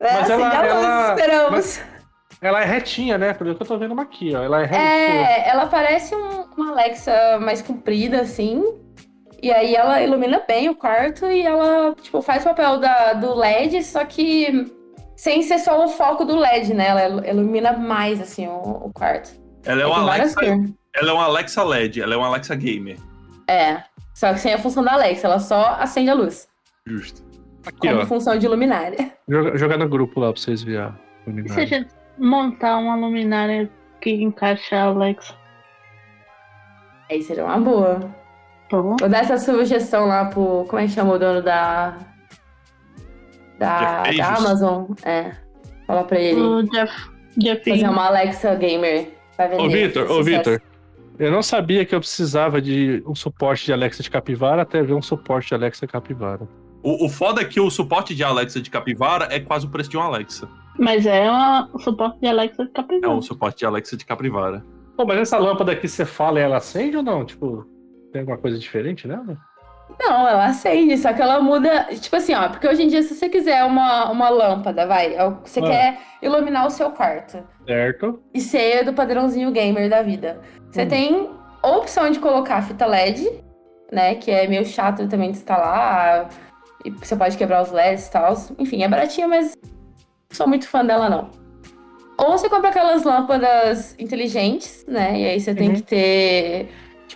É, 0.00 0.12
mas 0.14 0.30
ela- 0.30 0.48
acende 0.48 0.56
a 0.56 0.74
luz, 0.74 0.84
ela- 0.84 1.14
esperamos. 1.14 1.80
Ela 2.40 2.60
é 2.62 2.64
retinha, 2.64 3.16
né? 3.18 3.32
Pelo 3.34 3.54
que 3.54 3.62
eu 3.62 3.66
tô 3.66 3.78
vendo 3.78 3.92
uma 3.92 4.02
aqui, 4.02 4.34
ó. 4.34 4.42
Ela 4.42 4.62
é 4.62 4.66
retinha. 4.66 4.80
É, 4.82 5.48
ela 5.48 5.66
parece 5.66 6.12
um- 6.14 6.44
uma 6.56 6.72
Alexa 6.72 7.38
mais 7.40 7.62
comprida, 7.62 8.20
assim. 8.20 8.64
E 9.42 9.50
aí 9.50 9.74
ela 9.74 10.00
ilumina 10.00 10.40
bem 10.46 10.68
o 10.68 10.74
quarto 10.74 11.26
e 11.26 11.42
ela, 11.42 11.94
tipo, 12.00 12.22
faz 12.22 12.42
o 12.42 12.48
papel 12.50 12.78
da, 12.78 13.12
do 13.14 13.34
LED, 13.34 13.82
só 13.82 14.04
que 14.04 14.72
sem 15.16 15.42
ser 15.42 15.58
só 15.58 15.84
o 15.84 15.88
foco 15.88 16.24
do 16.24 16.36
LED, 16.36 16.72
né? 16.72 16.86
Ela 16.88 17.28
ilumina 17.28 17.72
mais, 17.72 18.20
assim, 18.20 18.46
o, 18.46 18.86
o 18.86 18.92
quarto. 18.92 19.32
Ela 19.64 19.82
é 19.82 19.84
Aí 19.84 19.90
uma 19.90 20.00
Alexa, 20.00 20.40
ela 20.94 21.10
é 21.10 21.12
uma 21.12 21.24
Alexa 21.24 21.64
LED, 21.64 22.00
ela 22.00 22.14
é 22.14 22.16
uma 22.16 22.28
Alexa 22.28 22.54
gamer. 22.54 22.96
É, 23.48 23.82
só 24.14 24.32
que 24.32 24.38
sem 24.38 24.54
a 24.54 24.58
função 24.58 24.84
da 24.84 24.92
Alexa, 24.92 25.26
ela 25.26 25.40
só 25.40 25.76
acende 25.80 26.10
a 26.10 26.14
luz. 26.14 26.48
Justo. 26.86 27.22
Aqui, 27.66 27.88
como 27.88 28.00
ó. 28.02 28.06
função 28.06 28.38
de 28.38 28.46
luminária. 28.46 29.12
Joga, 29.28 29.56
jogar 29.56 29.76
no 29.78 29.88
grupo 29.88 30.20
lá 30.20 30.32
pra 30.32 30.40
vocês 30.40 30.62
verem 30.62 30.82
a 30.82 30.88
E 30.88 30.92
se 30.92 30.94
a 31.26 31.30
luminária. 31.30 31.66
gente 31.66 31.88
montar 32.16 32.76
uma 32.78 32.94
luminária 32.94 33.68
que 34.00 34.10
encaixa 34.10 34.76
a 34.76 34.84
Alexa? 34.84 35.34
Aí 37.10 37.22
seria 37.22 37.44
uma 37.44 37.58
boa. 37.58 38.21
Vou 38.80 39.08
dar 39.08 39.18
essa 39.20 39.36
sugestão 39.38 40.06
lá 40.06 40.26
pro. 40.26 40.64
Como 40.68 40.80
é 40.80 40.86
que 40.86 40.92
chama 40.92 41.14
o 41.14 41.18
dono 41.18 41.42
da. 41.42 41.96
Da, 43.58 44.02
da. 44.04 44.34
Amazon? 44.36 44.86
É. 45.04 45.32
Fala 45.86 46.04
pra 46.04 46.18
ele. 46.18 46.40
o 46.40 46.62
Jeff, 46.62 47.10
Jeff 47.36 47.70
Fazer 47.70 47.88
uma 47.88 48.06
Alexa 48.06 48.54
Gamer. 48.54 49.10
Vai 49.36 49.48
vender. 49.48 49.62
Ô, 49.62 49.68
Vitor, 49.68 50.10
ô. 50.10 50.22
Vitor. 50.22 50.62
Eu 51.18 51.30
não 51.30 51.42
sabia 51.42 51.84
que 51.84 51.94
eu 51.94 52.00
precisava 52.00 52.60
de 52.60 53.02
um 53.06 53.14
suporte 53.14 53.66
de 53.66 53.72
Alexa 53.72 54.02
de 54.02 54.10
capivara 54.10 54.62
até 54.62 54.82
ver 54.82 54.94
um 54.94 55.02
suporte 55.02 55.48
de 55.48 55.54
Alexa 55.54 55.86
capivara. 55.86 56.48
O, 56.82 57.06
o 57.06 57.08
foda 57.08 57.42
é 57.42 57.44
que 57.44 57.60
o 57.60 57.70
suporte 57.70 58.14
de 58.14 58.24
Alexa 58.24 58.60
de 58.60 58.70
capivara 58.70 59.28
é 59.30 59.38
quase 59.38 59.66
o 59.66 59.68
preço 59.68 59.90
de 59.90 59.96
um 59.96 60.00
Alexa. 60.00 60.48
Mas 60.78 61.06
é 61.06 61.30
uma, 61.30 61.68
o 61.72 61.78
suporte 61.78 62.18
de 62.18 62.26
Alexa 62.26 62.64
de 62.64 62.70
É 62.70 62.72
capivara. 62.72 63.12
um 63.12 63.22
suporte 63.22 63.58
de 63.58 63.66
Alexa 63.66 63.96
de 63.96 64.04
capivara. 64.04 64.64
Pô, 64.96 65.04
mas 65.06 65.18
essa 65.18 65.38
lâmpada 65.38 65.72
aqui 65.72 65.86
você 65.86 66.04
fala 66.04 66.40
ela 66.40 66.56
acende 66.56 66.96
ou 66.96 67.02
não? 67.02 67.24
Tipo, 67.24 67.66
tem 68.12 68.20
alguma 68.20 68.38
coisa 68.38 68.58
diferente 68.58 69.08
nela? 69.08 69.36
Não, 70.00 70.26
ela 70.26 70.46
acende, 70.46 70.96
só 70.96 71.12
que 71.12 71.20
ela 71.20 71.40
muda. 71.40 71.84
Tipo 72.00 72.16
assim, 72.16 72.34
ó, 72.34 72.48
porque 72.48 72.66
hoje 72.68 72.82
em 72.82 72.88
dia, 72.88 73.02
se 73.02 73.14
você 73.14 73.28
quiser 73.28 73.64
uma, 73.64 74.10
uma 74.10 74.28
lâmpada, 74.28 74.86
vai, 74.86 75.14
é 75.14 75.30
você 75.44 75.60
Ah. 75.60 75.66
quer 75.66 75.98
iluminar 76.22 76.66
o 76.66 76.70
seu 76.70 76.90
quarto 76.90 77.42
Certo. 77.66 78.22
e 78.32 78.40
ser 78.40 78.84
do 78.84 78.92
padrãozinho 78.92 79.50
gamer 79.50 79.88
da 79.90 80.00
vida. 80.02 80.40
Você 80.70 80.82
Hum. 80.84 80.88
tem 80.88 81.30
a 81.62 81.68
opção 81.70 82.10
de 82.10 82.18
colocar 82.20 82.62
fita 82.62 82.86
LED, 82.86 83.28
né? 83.90 84.14
Que 84.14 84.30
é 84.30 84.46
meio 84.46 84.64
chato 84.64 85.06
também 85.08 85.30
de 85.30 85.38
instalar. 85.38 86.28
E 86.84 86.90
você 86.90 87.14
pode 87.14 87.36
quebrar 87.36 87.62
os 87.62 87.70
LEDs 87.70 88.08
e 88.08 88.10
tal. 88.12 88.34
Enfim, 88.58 88.82
é 88.82 88.88
baratinha, 88.88 89.28
mas 89.28 89.56
não 89.62 89.70
sou 90.36 90.48
muito 90.48 90.66
fã 90.68 90.84
dela, 90.84 91.08
não. 91.10 91.30
Ou 92.18 92.32
você 92.32 92.48
compra 92.48 92.70
aquelas 92.70 93.04
lâmpadas 93.04 93.94
inteligentes, 93.98 94.84
né? 94.88 95.18
E 95.20 95.26
aí 95.26 95.40
você 95.40 95.54
tem 95.54 95.68
Uhum. 95.68 95.74
que 95.76 95.82
ter. 95.82 96.68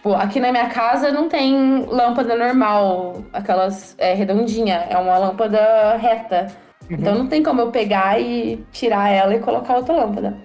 Tipo, 0.07 0.14
aqui 0.14 0.38
na 0.38 0.52
minha 0.52 0.68
casa 0.68 1.11
não 1.11 1.28
tem 1.28 1.84
lâmpada 1.86 2.36
normal, 2.36 3.24
aquelas 3.32 3.96
é, 3.98 4.14
redondinha, 4.14 4.86
é 4.88 4.96
uma 4.96 5.18
lâmpada 5.18 5.96
reta. 5.96 6.46
Uhum. 6.88 6.96
Então 6.96 7.14
não 7.16 7.26
tem 7.26 7.42
como 7.42 7.61
eu 7.62 7.72
pegar 7.72 8.20
e 8.20 8.64
tirar 8.70 9.09
ela 9.11 9.34
e 9.34 9.40
colocar 9.40 9.74
outra 9.74 9.94
lâmpada. 9.96 10.36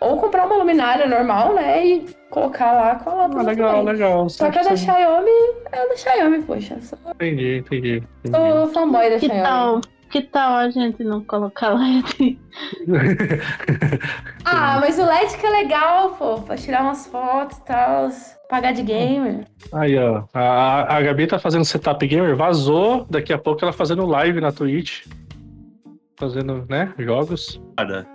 Ou 0.00 0.16
comprar 0.16 0.46
uma 0.46 0.56
luminária 0.56 1.06
normal, 1.06 1.54
né? 1.54 1.86
E 1.86 2.06
colocar 2.28 2.72
lá 2.72 2.96
com 2.96 3.10
a 3.10 3.14
lâmpada. 3.14 3.40
Ah, 3.40 3.44
legal, 3.52 3.70
também. 3.70 3.92
legal. 3.94 4.28
Só 4.28 4.50
que 4.50 4.58
a 4.58 4.62
da 4.62 4.74
Xiaomi 4.76 5.30
é 5.70 5.78
a 5.80 5.86
da 5.86 5.96
Xiaomi, 5.96 6.42
poxa. 6.42 6.80
Sou, 6.80 6.98
Entendi, 7.14 7.58
entendi. 7.58 8.02
entendi. 8.24 8.52
sou 8.52 8.68
fanboy 8.68 9.10
da 9.10 9.18
Que 9.20 9.26
Xiaomi. 9.26 9.42
tal, 9.44 9.80
que 10.10 10.22
tal 10.22 10.54
a 10.56 10.70
gente 10.70 11.04
não 11.04 11.22
colocar 11.22 11.68
LED? 11.70 12.36
Ah, 14.44 14.78
mas 14.80 14.98
o 14.98 15.04
LED 15.04 15.36
que 15.36 15.46
é 15.46 15.50
legal, 15.50 16.10
pô, 16.18 16.40
pra 16.40 16.56
tirar 16.56 16.82
umas 16.82 17.06
fotos 17.06 17.58
e 17.58 17.64
tal. 17.64 18.08
Pagar 18.48 18.72
de 18.72 18.82
gamer. 18.82 19.44
Aí, 19.72 19.98
ó. 19.98 20.24
A, 20.32 20.96
a 20.96 21.00
Gabi 21.02 21.26
tá 21.26 21.38
fazendo 21.38 21.64
setup 21.64 22.06
gamer, 22.06 22.34
vazou. 22.34 23.06
Daqui 23.10 23.32
a 23.32 23.38
pouco 23.38 23.62
ela 23.62 23.72
fazendo 23.72 24.06
live 24.06 24.40
na 24.40 24.50
Twitch. 24.50 25.06
Fazendo, 26.18 26.64
né? 26.68 26.92
Jogos. 26.98 27.60
Cara, 27.76 28.06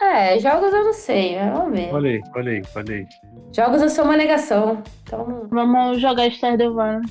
É, 0.00 0.38
jogos 0.38 0.72
eu 0.72 0.84
não 0.84 0.92
sei, 0.94 1.36
mas 1.38 1.52
vamos 1.52 1.78
ver. 1.78 1.94
Olha 1.94 2.10
aí, 2.10 2.20
olha 2.34 2.52
aí, 2.52 2.62
olha 2.74 2.94
aí. 2.94 3.06
Jogos 3.54 3.82
eu 3.82 3.90
sou 3.90 4.04
uma 4.04 4.16
negação. 4.16 4.82
Então. 5.02 5.46
Vamos 5.50 6.00
jogar 6.00 6.26
Stardew 6.30 6.74
Valley. 6.74 7.02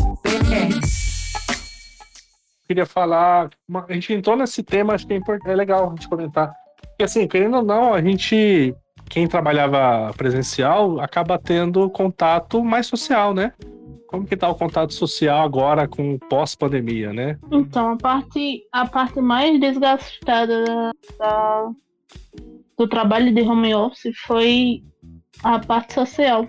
Queria 2.67 2.86
falar. 2.86 3.49
uma- 3.67 3.86
a 3.89 3.93
gente 3.93 4.13
entrou 4.13 4.38
nesse 4.38 4.61
tema, 4.63 4.93
acho 4.93 5.05
que 5.07 5.13
é, 5.13 5.17
import- 5.17 5.45
é 5.45 5.53
legal 5.55 5.88
a 5.88 5.89
gente 5.89 6.07
comentar. 6.07 6.53
Porque 6.89 7.03
assim, 7.03 7.28
querendo 7.28 7.57
ou 7.57 7.63
não, 7.63 7.93
a 7.93 8.01
gente 8.01 8.74
quem 9.09 9.28
trabalhava 9.28 10.13
presencial 10.15 10.99
acaba 11.01 11.38
tendo 11.39 11.89
contato 11.89 12.63
mais 12.63 12.86
social, 12.88 13.34
né? 13.34 13.51
Como 14.07 14.26
que 14.26 14.38
tá 14.38 14.47
o 14.47 14.55
contato 14.55 14.93
social 14.93 15.43
agora 15.43 15.86
com 15.88 16.17
pós-pandemia, 16.30 17.11
né? 17.13 17.38
Então, 17.51 17.91
a 17.93 17.97
parte, 17.97 18.61
a 18.72 18.86
parte 18.86 19.19
mais 19.19 19.59
desgastada 19.59 20.63
da- 20.63 20.91
da- 21.19 21.72
do 22.78 22.88
trabalho 22.88 23.34
de 23.34 23.41
home 23.41 23.74
office 23.74 24.16
foi 24.26 24.84
a 25.43 25.59
parte 25.59 25.93
social. 25.93 26.47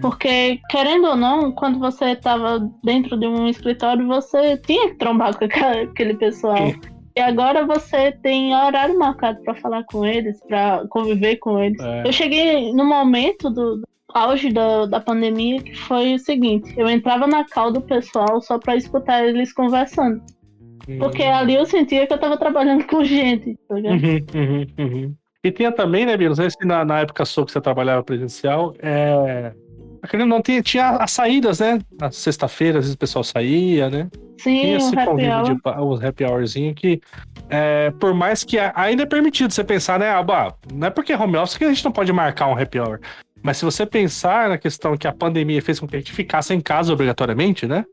Porque, 0.00 0.60
querendo 0.70 1.08
ou 1.08 1.16
não, 1.16 1.52
quando 1.52 1.78
você 1.78 2.12
estava 2.12 2.58
dentro 2.82 3.18
de 3.18 3.26
um 3.26 3.48
escritório, 3.48 4.06
você 4.06 4.56
tinha 4.58 4.90
que 4.90 4.96
trombar 4.96 5.36
com 5.38 5.44
aquele 5.44 6.14
pessoal. 6.14 6.72
E 7.14 7.20
agora 7.20 7.66
você 7.66 8.12
tem 8.12 8.54
horário 8.54 8.98
marcado 8.98 9.42
para 9.42 9.54
falar 9.56 9.84
com 9.84 10.04
eles, 10.04 10.40
para 10.46 10.86
conviver 10.88 11.36
com 11.36 11.58
eles. 11.58 11.78
É. 11.80 12.06
Eu 12.06 12.12
cheguei 12.12 12.72
no 12.72 12.86
momento 12.86 13.50
do 13.50 13.82
do 14.12 14.18
auge 14.18 14.52
da, 14.52 14.86
da 14.86 15.00
pandemia 15.00 15.62
que 15.62 15.74
foi 15.74 16.14
o 16.14 16.18
seguinte: 16.18 16.72
eu 16.76 16.88
entrava 16.88 17.26
na 17.26 17.44
cal 17.44 17.72
do 17.72 17.80
pessoal 17.80 18.40
só 18.40 18.58
para 18.58 18.76
escutar 18.76 19.24
eles 19.24 19.52
conversando. 19.52 20.22
Porque 20.98 21.22
ali 21.22 21.54
eu 21.54 21.66
sentia 21.66 22.06
que 22.06 22.12
eu 22.12 22.18
tava 22.18 22.36
trabalhando 22.36 22.84
com 22.86 23.04
gente, 23.04 23.56
tá? 23.68 23.74
Uhum, 23.74 24.18
uhum, 24.34 24.66
uhum. 24.78 25.14
E 25.44 25.50
tinha 25.50 25.72
também, 25.72 26.06
né? 26.06 26.16
Não 26.16 26.34
sei 26.34 26.50
se 26.50 26.64
na, 26.64 26.84
na 26.84 27.00
época 27.00 27.24
sua 27.24 27.44
que 27.44 27.52
você 27.52 27.60
trabalhava 27.60 28.02
presencial, 28.02 28.74
é. 28.78 29.52
Ou 30.12 30.26
não, 30.26 30.42
tinha, 30.42 30.62
tinha 30.62 30.90
as 30.90 31.12
saídas, 31.12 31.60
né? 31.60 31.78
Na 32.00 32.10
sexta-feira, 32.10 32.78
às 32.78 32.84
vezes 32.84 32.94
o 32.94 32.98
pessoal 32.98 33.22
saía, 33.22 33.88
né? 33.88 34.08
Sim, 34.38 34.60
Tinha 34.60 34.74
o 34.74 34.76
esse 34.78 34.96
happy 34.96 35.06
convívio 35.06 35.32
hour. 35.32 35.44
de 35.44 35.80
os 35.80 36.04
happy 36.04 36.24
hourzinho 36.24 36.74
que, 36.74 37.00
é, 37.48 37.90
por 37.92 38.12
mais 38.12 38.42
que 38.42 38.58
ainda 38.74 39.04
é 39.04 39.06
permitido 39.06 39.52
você 39.52 39.62
pensar, 39.62 40.00
né? 40.00 40.10
Ah, 40.10 40.22
bah, 40.22 40.54
não 40.72 40.88
é 40.88 40.90
porque 40.90 41.12
é 41.12 41.18
home 41.18 41.36
office 41.36 41.56
que 41.56 41.64
a 41.64 41.68
gente 41.68 41.84
não 41.84 41.92
pode 41.92 42.12
marcar 42.12 42.48
um 42.48 42.58
happy 42.58 42.80
hour. 42.80 42.98
Mas 43.40 43.56
se 43.56 43.64
você 43.64 43.86
pensar 43.86 44.48
na 44.48 44.58
questão 44.58 44.96
que 44.96 45.06
a 45.06 45.12
pandemia 45.12 45.62
fez 45.62 45.78
com 45.78 45.86
que 45.86 45.96
a 45.96 45.98
gente 45.98 46.12
ficasse 46.12 46.52
em 46.52 46.60
casa 46.60 46.92
obrigatoriamente, 46.92 47.66
né? 47.66 47.84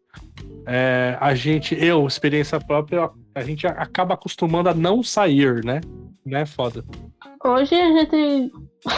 É, 0.72 1.18
a 1.20 1.34
gente, 1.34 1.76
eu, 1.84 2.06
experiência 2.06 2.60
própria, 2.60 3.10
a 3.34 3.42
gente 3.42 3.66
acaba 3.66 4.14
acostumando 4.14 4.70
a 4.70 4.74
não 4.74 5.02
sair, 5.02 5.66
né? 5.66 5.82
Né, 6.24 6.46
foda. 6.46 6.86
Hoje 7.44 7.74
a 7.74 7.92
gente, 7.92 8.52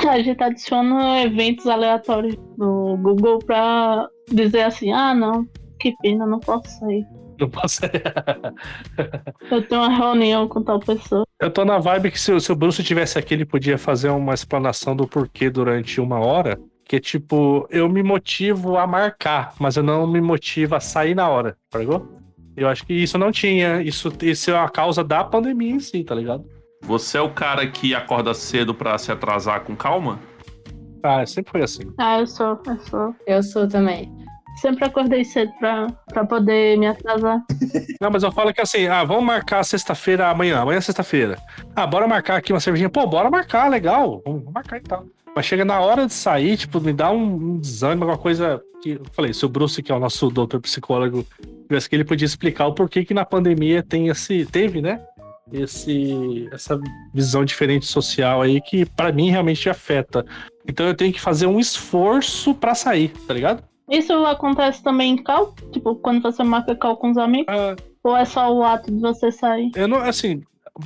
a 0.09 0.19
gente 0.21 0.43
adiciona 0.43 1.21
eventos 1.21 1.65
aleatórios 1.67 2.35
no 2.57 2.97
Google 2.97 3.39
pra 3.39 4.05
dizer 4.29 4.63
assim, 4.63 4.91
ah 4.91 5.13
não, 5.13 5.47
que 5.79 5.95
pena, 6.01 6.25
não 6.25 6.39
posso 6.41 6.67
sair. 6.79 7.05
Não 7.39 7.49
posso. 7.49 7.81
Eu 9.49 9.61
tenho 9.67 9.81
uma 9.81 9.89
reunião 9.95 10.47
com 10.47 10.61
tal 10.61 10.79
pessoa. 10.79 11.23
Eu 11.41 11.49
tô 11.51 11.63
na 11.65 11.79
vibe 11.79 12.11
que 12.11 12.19
se, 12.19 12.31
o- 12.31 12.39
se 12.39 12.51
o 12.51 12.55
Bruce 12.55 12.83
tivesse 12.83 13.17
aqui, 13.17 13.33
ele 13.33 13.45
podia 13.45 13.77
fazer 13.77 14.09
uma 14.09 14.33
explanação 14.33 14.95
do 14.95 15.07
porquê 15.07 15.49
durante 15.49 15.99
uma 16.01 16.19
hora. 16.19 16.59
Que 16.91 16.99
tipo, 16.99 17.65
eu 17.69 17.87
me 17.87 18.03
motivo 18.03 18.75
a 18.75 18.85
marcar, 18.85 19.53
mas 19.57 19.77
eu 19.77 19.81
não 19.81 20.05
me 20.05 20.19
motivo 20.19 20.75
a 20.75 20.81
sair 20.81 21.15
na 21.15 21.29
hora, 21.29 21.55
pegou? 21.71 22.05
Eu 22.53 22.67
acho 22.67 22.85
que 22.85 22.93
isso 22.93 23.17
não 23.17 23.31
tinha. 23.31 23.81
Isso, 23.81 24.11
isso 24.21 24.51
é 24.51 24.59
a 24.59 24.67
causa 24.67 25.01
da 25.01 25.23
pandemia 25.23 25.73
em 25.73 25.79
si, 25.79 26.03
tá 26.03 26.13
ligado? 26.13 26.43
Você 26.81 27.17
é 27.17 27.21
o 27.21 27.29
cara 27.29 27.65
que 27.65 27.95
acorda 27.95 28.33
cedo 28.33 28.75
pra 28.75 28.97
se 28.97 29.09
atrasar 29.09 29.61
com 29.61 29.73
calma? 29.73 30.19
Ah, 31.01 31.25
sempre 31.25 31.53
foi 31.53 31.63
assim. 31.63 31.83
Ah, 31.97 32.19
eu 32.19 32.27
sou, 32.27 32.61
eu 32.67 32.79
sou. 32.81 33.15
Eu 33.25 33.41
sou 33.41 33.69
também. 33.69 34.11
Sempre 34.57 34.83
acordei 34.83 35.23
cedo 35.23 35.49
pra, 35.59 35.87
pra 36.07 36.25
poder 36.25 36.77
me 36.77 36.87
atrasar. 36.87 37.41
Não, 38.01 38.11
mas 38.11 38.21
eu 38.21 38.33
falo 38.33 38.53
que 38.53 38.59
assim, 38.59 38.87
ah, 38.87 39.05
vamos 39.05 39.23
marcar 39.23 39.63
sexta-feira 39.63 40.27
amanhã, 40.27 40.59
amanhã 40.59 40.79
é 40.79 40.81
sexta-feira. 40.81 41.37
Ah, 41.73 41.87
bora 41.87 42.05
marcar 42.05 42.35
aqui 42.35 42.51
uma 42.51 42.59
cervejinha. 42.59 42.89
Pô, 42.89 43.07
bora 43.07 43.29
marcar, 43.29 43.69
legal. 43.69 44.21
Vamos 44.25 44.41
vamos 44.41 44.53
marcar 44.53 44.75
e 44.75 44.81
tal. 44.81 45.05
Mas 45.35 45.45
chega 45.45 45.63
na 45.63 45.79
hora 45.79 46.05
de 46.05 46.13
sair, 46.13 46.57
tipo, 46.57 46.81
me 46.81 46.91
dá 46.91 47.11
um, 47.11 47.53
um 47.53 47.57
desânimo, 47.57 48.03
alguma 48.03 48.17
coisa 48.21 48.61
que. 48.81 48.91
Eu 48.91 49.05
falei, 49.13 49.33
se 49.33 49.45
o 49.45 49.49
Bruce, 49.49 49.81
que 49.81 49.91
é 49.91 49.95
o 49.95 49.99
nosso 49.99 50.29
doutor 50.29 50.59
psicólogo, 50.59 51.25
tivesse 51.67 51.89
que 51.89 51.95
ele 51.95 52.03
podia 52.03 52.25
explicar 52.25 52.67
o 52.67 52.73
porquê 52.73 53.05
que 53.05 53.13
na 53.13 53.23
pandemia 53.23 53.81
tem 53.81 54.07
esse. 54.07 54.45
Teve, 54.45 54.81
né? 54.81 55.01
Esse, 55.51 56.47
essa 56.51 56.79
visão 57.13 57.43
diferente 57.43 57.85
social 57.85 58.41
aí 58.41 58.61
que 58.61 58.85
pra 58.85 59.11
mim 59.11 59.29
realmente 59.29 59.69
afeta. 59.69 60.25
Então 60.67 60.85
eu 60.85 60.95
tenho 60.95 61.11
que 61.11 61.19
fazer 61.19 61.45
um 61.45 61.59
esforço 61.59 62.53
pra 62.53 62.75
sair, 62.75 63.09
tá 63.27 63.33
ligado? 63.33 63.63
Isso 63.89 64.13
acontece 64.25 64.81
também 64.81 65.13
em 65.13 65.17
cal? 65.17 65.53
Tipo, 65.71 65.95
quando 65.95 66.21
você 66.21 66.43
marca 66.43 66.73
cal 66.75 66.95
com 66.95 67.11
os 67.11 67.17
amigos? 67.17 67.53
Ah, 67.53 67.75
Ou 68.03 68.15
é 68.15 68.23
só 68.23 68.53
o 68.53 68.63
ato 68.63 68.89
de 68.89 68.99
você 68.99 69.31
sair? 69.31 69.71
Eu 69.75 69.87
não, 69.87 69.97
assim, 69.97 70.41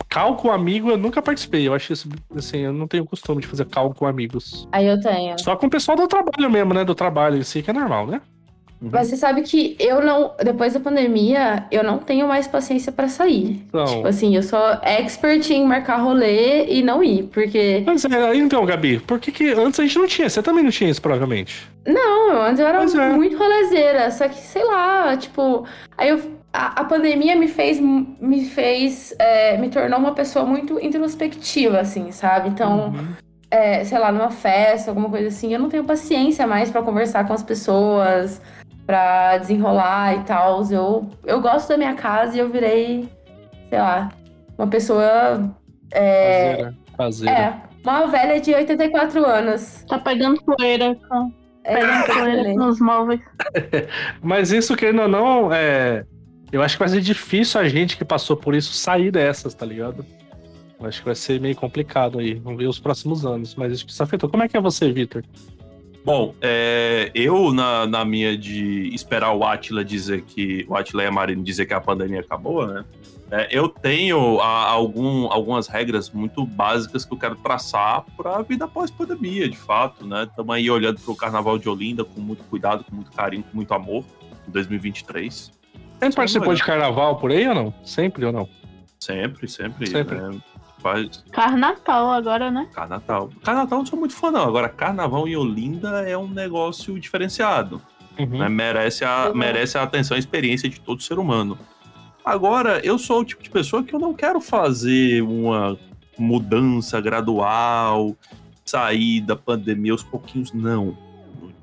cal 0.09 0.35
com 0.35 0.51
amigo 0.51 0.89
eu 0.89 0.97
nunca 0.97 1.21
participei. 1.21 1.67
Eu 1.67 1.73
acho 1.73 1.93
isso, 1.93 2.09
assim, 2.35 2.59
eu 2.59 2.73
não 2.73 2.87
tenho 2.87 3.05
costume 3.05 3.41
de 3.41 3.47
fazer 3.47 3.65
cal 3.65 3.93
com 3.93 4.05
amigos. 4.05 4.67
Aí 4.71 4.87
eu 4.87 4.99
tenho. 4.99 5.39
Só 5.39 5.55
com 5.55 5.67
o 5.67 5.69
pessoal 5.69 5.97
do 5.97 6.07
trabalho 6.07 6.49
mesmo, 6.49 6.73
né? 6.73 6.83
Do 6.83 6.95
trabalho 6.95 7.37
em 7.37 7.43
si, 7.43 7.61
que 7.61 7.69
é 7.69 7.73
normal, 7.73 8.07
né? 8.07 8.21
Mas 8.81 9.07
você 9.07 9.17
sabe 9.17 9.41
que 9.41 9.75
eu 9.79 10.01
não, 10.01 10.33
depois 10.43 10.73
da 10.73 10.79
pandemia, 10.79 11.65
eu 11.71 11.83
não 11.83 11.97
tenho 11.97 12.27
mais 12.27 12.47
paciência 12.47 12.91
pra 12.91 13.07
sair. 13.07 13.63
Então, 13.67 13.85
Tipo 13.85 14.07
assim, 14.07 14.35
eu 14.35 14.43
sou 14.43 14.59
expert 14.83 15.49
em 15.49 15.65
marcar 15.65 15.97
rolê 15.97 16.65
e 16.65 16.83
não 16.83 17.03
ir, 17.03 17.23
porque 17.23 17.83
mas 17.85 18.03
é, 18.05 18.35
então, 18.35 18.65
Gabi, 18.65 18.99
por 18.99 19.17
que, 19.19 19.31
que 19.31 19.53
antes 19.53 19.79
a 19.79 19.83
gente 19.83 19.97
não 19.97 20.07
tinha? 20.07 20.29
Você 20.29 20.43
também 20.43 20.63
não 20.63 20.71
tinha 20.71 20.89
isso, 20.89 21.01
provavelmente. 21.01 21.67
não, 21.87 22.41
antes 22.41 22.59
eu 22.59 22.67
era 22.67 22.83
é. 22.83 23.13
muito 23.13 23.37
rolezeira, 23.37 24.11
só 24.11 24.27
que 24.27 24.37
sei 24.37 24.63
lá, 24.65 25.15
tipo, 25.15 25.65
aí 25.97 26.09
eu 26.09 26.19
a, 26.55 26.67
a 26.81 26.83
pandemia 26.85 27.35
me 27.35 27.47
fez 27.47 27.79
me 27.79 28.45
fez 28.45 29.13
é, 29.19 29.57
me 29.57 29.69
tornou 29.69 29.99
uma 29.99 30.13
pessoa 30.13 30.45
muito 30.45 30.79
introspectiva 30.79 31.79
assim, 31.79 32.11
sabe? 32.11 32.49
Então, 32.49 32.87
Uhum. 32.89 33.07
é, 33.51 33.83
sei 33.83 33.97
lá, 33.99 34.11
numa 34.11 34.31
festa, 34.31 34.91
alguma 34.91 35.09
coisa 35.09 35.27
assim, 35.27 35.53
eu 35.53 35.59
não 35.59 35.69
tenho 35.69 35.83
paciência 35.83 36.45
mais 36.47 36.69
pra 36.71 36.81
conversar 36.81 37.25
com 37.27 37.33
as 37.33 37.43
pessoas, 37.43 38.41
pra 38.85 39.37
desenrolar 39.37 40.15
e 40.15 40.23
tal. 40.23 40.63
Eu, 40.71 41.09
eu 41.25 41.41
gosto 41.41 41.69
da 41.69 41.77
minha 41.77 41.93
casa 41.95 42.35
e 42.35 42.39
eu 42.39 42.49
virei, 42.49 43.09
sei 43.69 43.79
lá, 43.79 44.09
uma 44.57 44.67
pessoa. 44.67 45.53
É, 45.91 46.55
Caseira. 46.55 46.75
Caseira. 46.97 47.37
é 47.37 47.53
uma 47.83 48.07
velha 48.07 48.39
de 48.41 48.53
84 48.53 49.25
anos. 49.25 49.83
Tá 49.87 49.99
pegando 49.99 50.41
poeira, 50.43 50.95
com- 51.07 51.31
É, 51.63 51.75
pegando 51.75 52.05
poeira 52.05 52.53
nos 52.53 52.79
móveis. 52.79 53.21
Mas 54.21 54.51
isso, 54.51 54.75
querendo 54.75 55.03
ou 55.03 55.07
não, 55.07 55.53
é. 55.53 56.03
Eu 56.55 56.61
acho 56.63 56.75
que 56.77 56.79
vai 56.79 56.87
ser 56.87 57.01
difícil 57.01 57.59
a 57.59 57.67
gente 57.67 57.97
que 57.97 58.05
passou 58.05 58.37
por 58.37 58.55
isso 58.55 58.71
sair 58.71 59.11
dessas, 59.11 59.53
tá 59.53 59.65
ligado? 59.65 60.05
Eu 60.79 60.87
acho 60.87 60.99
que 60.99 61.05
vai 61.05 61.13
ser 61.13 61.37
meio 61.41 61.53
complicado 61.53 62.17
aí. 62.17 62.35
Vamos 62.35 62.57
ver 62.57 62.67
os 62.67 62.79
próximos 62.79 63.25
anos. 63.25 63.55
Mas 63.55 63.73
isso 63.73 63.85
que 63.85 63.91
isso 63.91 64.01
afetou. 64.01 64.29
Como 64.29 64.41
é 64.41 64.47
que 64.47 64.55
é 64.55 64.61
você, 64.61 64.89
Vitor? 64.89 65.21
Bom, 66.05 66.33
é, 66.41 67.11
eu 67.13 67.51
na, 67.51 67.85
na 67.85 68.05
minha 68.05 68.37
de 68.37 68.87
esperar 68.95 69.33
o 69.33 69.43
Atila 69.43 69.83
dizer 69.83 70.21
que. 70.21 70.65
O 70.69 70.77
Atila 70.77 71.03
e 71.03 71.07
a 71.07 71.11
Marina 71.11 71.43
dizer 71.43 71.65
que 71.65 71.73
a 71.73 71.81
pandemia 71.81 72.21
acabou, 72.21 72.65
né? 72.65 72.85
É, 73.29 73.49
eu 73.51 73.67
tenho 73.67 74.39
a- 74.39 74.69
algum, 74.69 75.29
algumas 75.29 75.67
regras 75.67 76.09
muito 76.09 76.45
básicas 76.45 77.03
que 77.03 77.13
eu 77.13 77.17
quero 77.17 77.35
traçar 77.35 78.05
para 78.15 78.37
a 78.37 78.41
vida 78.41 78.65
pós-pandemia, 78.65 79.49
de 79.49 79.57
fato, 79.57 80.07
né? 80.07 80.23
Estamos 80.23 80.55
aí 80.55 80.71
olhando 80.71 81.01
para 81.01 81.11
o 81.11 81.15
Carnaval 81.17 81.57
de 81.57 81.67
Olinda 81.67 82.05
com 82.05 82.21
muito 82.21 82.45
cuidado, 82.45 82.85
com 82.85 82.95
muito 82.95 83.11
carinho, 83.11 83.43
com 83.43 83.57
muito 83.57 83.73
amor, 83.73 84.05
em 84.47 84.51
2023. 84.51 85.51
Você 85.99 86.11
participou 86.15 86.49
olhar. 86.49 86.57
de 86.57 86.63
carnaval 86.63 87.17
por 87.17 87.31
aí 87.31 87.47
ou 87.47 87.55
não? 87.55 87.73
Sempre 87.83 88.25
ou 88.25 88.31
não? 88.31 88.47
Sempre, 88.99 89.47
sempre. 89.47 89.87
Sempre. 89.87 90.15
né? 90.19 90.39
Faz 90.79 91.23
Carnatal 91.31 92.11
agora, 92.11 92.51
né? 92.51 92.67
Carnatal. 92.73 93.29
Carnatal 93.43 93.79
eu 93.79 93.83
não 93.83 93.85
sou 93.87 93.97
muito 93.97 94.13
fã, 94.15 94.29
não. 94.29 94.43
Agora, 94.43 94.69
Carnaval 94.69 95.27
em 95.27 95.35
Olinda 95.35 96.01
é 96.07 96.15
um 96.17 96.27
negócio 96.27 96.99
diferenciado. 96.99 97.81
Uhum. 98.19 98.37
né? 98.39 98.47
Merece, 98.47 99.03
a, 99.03 99.29
Uhum. 99.29 99.35
merece 99.35 99.77
a 99.77 99.83
atenção 99.83 100.15
e 100.15 100.19
experiência 100.19 100.69
de 100.69 100.79
todo 100.79 101.01
ser 101.01 101.17
humano. 101.19 101.57
Agora, 102.23 102.79
eu 102.83 102.97
sou 102.97 103.21
o 103.21 103.25
tipo 103.25 103.43
de 103.43 103.49
pessoa 103.49 103.83
que 103.83 103.93
eu 103.93 103.99
não 103.99 104.13
quero 104.13 104.39
fazer 104.39 105.21
uma 105.21 105.77
mudança 106.17 106.99
gradual, 107.01 108.15
sair 108.63 109.21
da 109.21 109.35
pandemia 109.35 109.91
aos 109.91 110.01
pouquinhos, 110.03 110.53
não. 110.53 110.97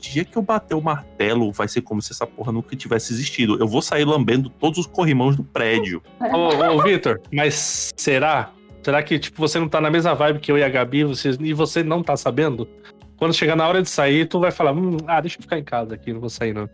Dia 0.03 0.25
que 0.25 0.37
eu 0.37 0.43
bater 0.43 0.75
o 0.75 0.81
martelo, 0.83 1.53
vai 1.53 1.69
ser 1.69 1.81
como 1.81 2.03
se 2.03 2.13
essa 2.13 2.27
porra 2.27 2.51
nunca 2.51 2.75
tivesse 2.75 3.13
existido. 3.13 3.57
Eu 3.61 3.69
vou 3.69 3.81
sair 3.81 4.05
lambendo 4.05 4.51
todos 4.51 4.81
os 4.81 4.87
corrimãos 4.87 5.37
do 5.37 5.45
prédio. 5.45 6.03
Ô, 6.21 6.49
ô 6.77 6.83
Vitor, 6.83 7.21
mas 7.33 7.93
será? 7.97 8.51
Será 8.83 9.01
que 9.01 9.17
tipo, 9.17 9.39
você 9.41 9.61
não 9.61 9.69
tá 9.69 9.81
na 9.81 9.89
mesma 9.91 10.13
vibe 10.13 10.41
que 10.41 10.51
eu 10.51 10.59
e 10.59 10.65
a 10.65 10.69
Gabi 10.69 11.05
você- 11.05 11.37
e 11.41 11.53
você 11.55 11.85
não 11.85 12.03
tá 12.03 12.17
sabendo? 12.17 12.69
Quando 13.17 13.33
chegar 13.33 13.55
na 13.55 13.67
hora 13.67 13.81
de 13.81 13.89
sair, 13.89 14.27
tu 14.27 14.41
vai 14.41 14.51
falar, 14.51 14.73
hum, 14.73 14.97
ah, 15.07 15.21
deixa 15.21 15.39
eu 15.39 15.43
ficar 15.43 15.57
em 15.57 15.63
casa 15.63 15.95
aqui, 15.95 16.13
não 16.13 16.19
vou 16.19 16.29
sair 16.29 16.53
não. 16.53 16.69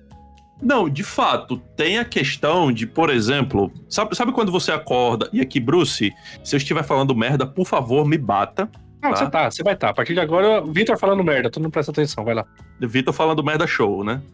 Não, 0.60 0.88
de 0.88 1.04
fato, 1.04 1.58
tem 1.76 1.98
a 1.98 2.04
questão 2.06 2.72
de, 2.72 2.86
por 2.86 3.10
exemplo, 3.10 3.70
sabe, 3.90 4.16
sabe 4.16 4.32
quando 4.32 4.50
você 4.50 4.72
acorda 4.72 5.28
e 5.32 5.40
aqui, 5.42 5.60
Bruce, 5.60 6.10
se 6.42 6.56
eu 6.56 6.56
estiver 6.56 6.82
falando 6.82 7.14
merda, 7.14 7.46
por 7.46 7.66
favor, 7.66 8.04
me 8.08 8.16
bata. 8.16 8.68
Não, 9.02 9.10
Tá. 9.10 9.16
você 9.16 9.30
tá, 9.30 9.50
você 9.50 9.62
vai 9.62 9.74
estar. 9.74 9.88
Tá. 9.88 9.90
A 9.92 9.94
partir 9.94 10.14
de 10.14 10.20
agora, 10.20 10.62
o 10.62 10.72
Vitor 10.72 10.98
falando 10.98 11.22
merda, 11.22 11.50
tu 11.50 11.60
não 11.60 11.70
presta 11.70 11.92
atenção, 11.92 12.24
vai 12.24 12.34
lá. 12.34 12.44
Vitor 12.80 13.14
falando 13.14 13.42
merda 13.42 13.66
show, 13.66 14.04
né? 14.04 14.20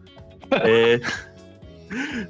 É... 0.51 0.99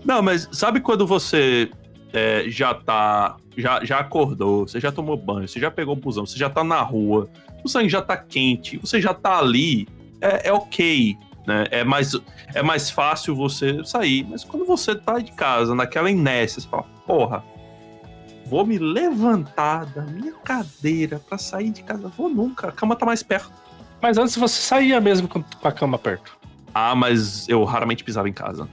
Não, 0.05 0.21
mas 0.21 0.47
sabe 0.51 0.79
quando 0.79 1.05
você 1.05 1.69
é, 2.13 2.45
já 2.47 2.73
tá 2.73 3.35
já, 3.57 3.83
já 3.83 3.99
acordou, 3.99 4.67
você 4.67 4.79
já 4.79 4.91
tomou 4.91 5.17
banho, 5.17 5.47
você 5.47 5.59
já 5.59 5.71
pegou 5.71 5.93
o 5.93 5.97
busão, 5.97 6.25
você 6.25 6.37
já 6.37 6.49
tá 6.49 6.63
na 6.63 6.81
rua, 6.81 7.29
o 7.63 7.69
sangue 7.69 7.89
já 7.89 8.01
tá 8.01 8.17
quente, 8.17 8.77
você 8.77 9.01
já 9.01 9.13
tá 9.13 9.39
ali, 9.39 9.87
é, 10.21 10.49
é 10.49 10.53
ok, 10.53 11.17
né? 11.47 11.65
É 11.71 11.83
mais, 11.83 12.13
é 12.53 12.61
mais 12.61 12.89
fácil 12.89 13.35
você 13.35 13.83
sair. 13.83 14.25
Mas 14.29 14.43
quando 14.43 14.65
você 14.65 14.95
tá 14.95 15.19
de 15.19 15.31
casa, 15.31 15.73
naquela 15.73 16.09
inércia, 16.09 16.61
você 16.61 16.67
fala, 16.67 16.85
porra, 17.05 17.43
vou 18.45 18.65
me 18.65 18.77
levantar 18.77 19.85
da 19.87 20.03
minha 20.03 20.33
cadeira 20.33 21.19
para 21.19 21.37
sair 21.37 21.71
de 21.71 21.83
casa. 21.83 22.07
Vou 22.09 22.29
nunca, 22.29 22.69
a 22.69 22.71
cama 22.71 22.95
tá 22.95 23.05
mais 23.05 23.23
perto. 23.23 23.51
Mas 24.01 24.17
antes 24.17 24.35
você 24.35 24.61
saía 24.61 25.01
mesmo 25.01 25.27
com 25.27 25.43
a 25.63 25.71
cama 25.71 25.97
perto. 25.97 26.37
Ah, 26.73 26.93
mas 26.93 27.47
eu 27.47 27.63
raramente 27.63 28.03
pisava 28.03 28.29
em 28.29 28.33
casa. 28.33 28.67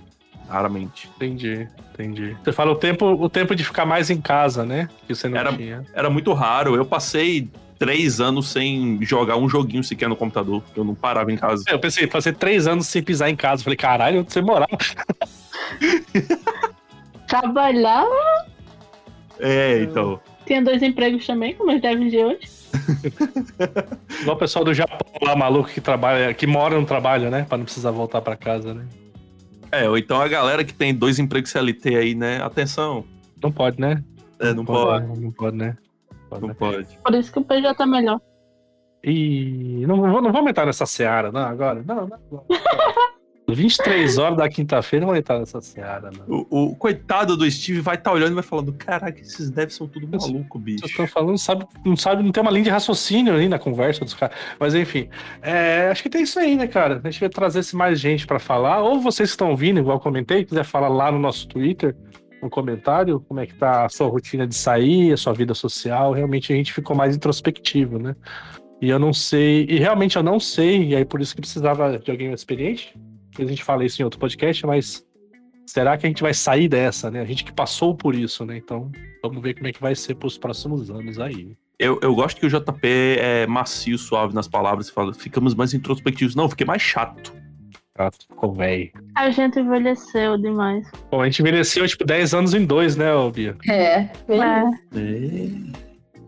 Raramente. 0.48 1.08
Entendi, 1.16 1.68
entendi. 1.94 2.36
Você 2.42 2.52
fala 2.52 2.72
o 2.72 2.76
tempo, 2.76 3.06
o 3.06 3.30
tempo 3.30 3.54
de 3.54 3.64
ficar 3.64 3.86
mais 3.86 4.10
em 4.10 4.20
casa, 4.20 4.66
né? 4.66 4.88
Que 5.06 5.14
você 5.14 5.28
não 5.28 5.38
era, 5.38 5.52
tinha. 5.52 5.86
Era 5.94 6.10
muito 6.10 6.32
raro. 6.32 6.74
Eu 6.74 6.84
passei 6.84 7.48
três 7.78 8.20
anos 8.20 8.48
sem 8.48 8.98
jogar 9.02 9.36
um 9.36 9.48
joguinho 9.48 9.82
sequer 9.82 10.08
no 10.08 10.16
computador. 10.16 10.62
Eu 10.76 10.84
não 10.84 10.94
parava 10.94 11.32
em 11.32 11.36
casa. 11.36 11.64
Eu 11.68 11.78
pensei, 11.78 12.06
passei 12.06 12.32
três 12.32 12.66
anos 12.66 12.86
sem 12.86 13.02
pisar 13.02 13.30
em 13.30 13.36
casa. 13.36 13.64
Falei, 13.64 13.76
caralho, 13.76 14.20
onde 14.20 14.32
você 14.32 14.42
morava? 14.42 14.68
Trabalhava. 17.26 18.51
É, 19.38 19.82
então. 19.82 20.20
Tinha 20.46 20.62
dois 20.62 20.82
empregos 20.82 21.26
também, 21.26 21.54
como 21.54 21.72
os 21.74 21.80
devs 21.80 22.10
de 22.10 22.18
hoje. 22.24 22.50
Igual 24.20 24.36
o 24.36 24.38
pessoal 24.38 24.64
do 24.64 24.74
Japão 24.74 24.98
lá, 25.22 25.36
maluco, 25.36 25.68
que 25.70 25.80
trabalha, 25.80 26.32
que 26.34 26.46
mora 26.46 26.78
no 26.78 26.86
trabalho, 26.86 27.30
né? 27.30 27.44
Pra 27.48 27.58
não 27.58 27.64
precisar 27.64 27.90
voltar 27.90 28.20
pra 28.20 28.36
casa, 28.36 28.74
né? 28.74 28.86
É, 29.70 29.88
ou 29.88 29.96
então 29.96 30.20
a 30.20 30.28
galera 30.28 30.64
que 30.64 30.74
tem 30.74 30.94
dois 30.94 31.18
empregos 31.18 31.50
CLT 31.50 31.96
aí, 31.96 32.14
né? 32.14 32.42
Atenção. 32.42 33.04
Não 33.42 33.50
pode, 33.52 33.80
né? 33.80 34.02
É, 34.38 34.52
não, 34.52 34.64
pode. 34.64 35.06
Não 35.20 35.30
pode, 35.32 35.56
né? 35.56 35.76
Não 36.40 36.54
pode. 36.54 36.98
Por 37.04 37.14
isso 37.14 37.32
que 37.32 37.38
o 37.38 37.44
PJ 37.44 37.74
tá 37.74 37.86
melhor. 37.86 38.20
E 39.04 39.84
não, 39.86 39.96
vou- 39.96 40.22
não 40.22 40.32
vamos 40.32 40.50
entrar 40.50 40.66
nessa 40.66 40.86
seara, 40.86 41.32
não, 41.32 41.40
agora. 41.40 41.82
Não, 41.86 42.06
não. 42.06 42.18
não. 42.30 42.44
23 43.48 44.18
horas 44.18 44.36
da 44.36 44.48
quinta-feira, 44.48 45.04
vamos 45.04 45.18
entrar 45.18 45.38
nessa 45.38 45.60
seara, 45.60 46.10
não. 46.10 46.46
O, 46.48 46.70
o 46.70 46.76
coitado 46.76 47.36
do 47.36 47.50
Steve 47.50 47.80
vai 47.80 47.96
estar 47.96 48.12
olhando 48.12 48.32
e 48.32 48.34
vai 48.34 48.42
falando: 48.42 48.72
Caraca, 48.72 49.20
esses 49.20 49.50
devs 49.50 49.74
são 49.74 49.88
tudo 49.88 50.06
maluco, 50.06 50.58
bicho. 50.58 50.80
Vocês 50.80 50.90
estão 50.92 51.06
falando, 51.06 51.38
sabe, 51.38 51.66
não 51.84 51.96
sabe, 51.96 52.22
não 52.22 52.30
tem 52.30 52.40
uma 52.40 52.50
linha 52.50 52.64
de 52.64 52.70
raciocínio 52.70 53.34
ali 53.34 53.48
na 53.48 53.58
conversa 53.58 54.04
dos 54.04 54.14
caras. 54.14 54.36
Mas 54.58 54.74
enfim, 54.74 55.08
é, 55.42 55.88
acho 55.90 56.02
que 56.02 56.10
tem 56.10 56.22
isso 56.22 56.38
aí, 56.38 56.54
né, 56.54 56.68
cara? 56.68 57.00
A 57.02 57.10
gente 57.10 57.20
vai 57.20 57.28
trazer 57.28 57.62
mais 57.74 57.98
gente 57.98 58.26
pra 58.26 58.38
falar. 58.38 58.80
Ou 58.80 59.00
vocês 59.00 59.30
que 59.30 59.34
estão 59.34 59.50
ouvindo, 59.50 59.80
igual 59.80 59.96
eu 59.96 60.00
comentei, 60.00 60.44
quiser 60.44 60.64
falar 60.64 60.88
lá 60.88 61.10
no 61.10 61.18
nosso 61.18 61.48
Twitter, 61.48 61.96
no 62.40 62.48
comentário, 62.48 63.20
como 63.20 63.40
é 63.40 63.46
que 63.46 63.54
tá 63.54 63.86
a 63.86 63.88
sua 63.88 64.08
rotina 64.08 64.46
de 64.46 64.54
sair, 64.54 65.12
a 65.12 65.16
sua 65.16 65.32
vida 65.32 65.54
social. 65.54 66.12
Realmente 66.12 66.52
a 66.52 66.56
gente 66.56 66.72
ficou 66.72 66.94
mais 66.94 67.16
introspectivo, 67.16 67.98
né? 67.98 68.14
E 68.80 68.88
eu 68.88 68.98
não 68.98 69.12
sei, 69.12 69.64
e 69.68 69.78
realmente 69.78 70.16
eu 70.16 70.24
não 70.24 70.40
sei, 70.40 70.88
e 70.88 70.96
aí 70.96 71.04
por 71.04 71.20
isso 71.20 71.34
que 71.36 71.40
precisava 71.40 71.98
de 71.98 72.10
alguém 72.10 72.32
experiente. 72.32 72.92
A 73.38 73.44
gente 73.44 73.64
fala 73.64 73.84
isso 73.84 74.00
em 74.00 74.04
outro 74.04 74.20
podcast, 74.20 74.66
mas 74.66 75.06
será 75.66 75.96
que 75.96 76.06
a 76.06 76.08
gente 76.08 76.22
vai 76.22 76.34
sair 76.34 76.68
dessa, 76.68 77.10
né? 77.10 77.20
A 77.20 77.24
gente 77.24 77.44
que 77.44 77.52
passou 77.52 77.94
por 77.94 78.14
isso, 78.14 78.44
né? 78.44 78.56
Então, 78.56 78.90
vamos 79.22 79.42
ver 79.42 79.54
como 79.54 79.66
é 79.66 79.72
que 79.72 79.80
vai 79.80 79.94
ser 79.94 80.14
pros 80.16 80.36
próximos 80.36 80.90
anos 80.90 81.18
aí. 81.18 81.56
Eu, 81.78 81.98
eu 82.02 82.14
gosto 82.14 82.38
que 82.38 82.46
o 82.46 82.48
JP 82.48 82.86
é 83.18 83.46
macio, 83.46 83.98
suave 83.98 84.34
nas 84.34 84.46
palavras 84.46 84.88
e 84.88 84.92
fala: 84.92 85.12
Ficamos 85.14 85.54
mais 85.54 85.74
introspectivos. 85.74 86.34
Não, 86.34 86.48
fiquei 86.48 86.66
mais 86.66 86.82
chato. 86.82 87.32
Ah, 87.98 88.10
ficou 88.10 88.54
velho. 88.54 88.90
A 89.16 89.30
gente 89.30 89.60
envelheceu 89.60 90.38
demais. 90.38 90.90
Bom, 91.10 91.20
a 91.20 91.24
gente 91.26 91.40
envelheceu 91.40 91.86
tipo 91.86 92.04
10 92.04 92.34
anos 92.34 92.54
em 92.54 92.64
dois, 92.64 92.96
né, 92.96 93.06
Bia? 93.34 93.56
É, 93.68 94.08
beleza. 94.26 94.78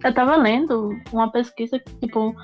Eu 0.04 0.12
tava 0.12 0.36
lendo 0.36 0.94
uma 1.10 1.30
pesquisa 1.32 1.78
que, 1.78 1.94
tipo, 2.06 2.34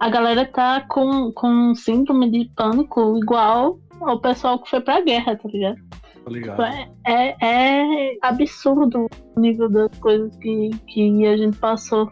a 0.00 0.08
galera 0.08 0.46
tá 0.46 0.80
com, 0.88 1.30
com 1.32 1.74
síndrome 1.74 2.30
de 2.30 2.50
pânico 2.56 3.18
igual 3.18 3.78
ao 4.00 4.18
pessoal 4.18 4.58
que 4.58 4.70
foi 4.70 4.80
pra 4.80 5.02
guerra, 5.02 5.36
tá 5.36 5.46
ligado? 5.46 5.76
Tá 6.24 6.30
ligado? 6.30 6.56
Tipo, 6.56 6.62
É, 7.06 7.36
é, 7.38 8.10
é 8.10 8.16
absurdo 8.22 9.06
o 9.36 9.40
nível 9.40 9.68
das 9.68 9.96
coisas 9.98 10.34
que, 10.36 10.70
que 10.88 11.26
a 11.26 11.36
gente 11.36 11.58
passou. 11.58 12.10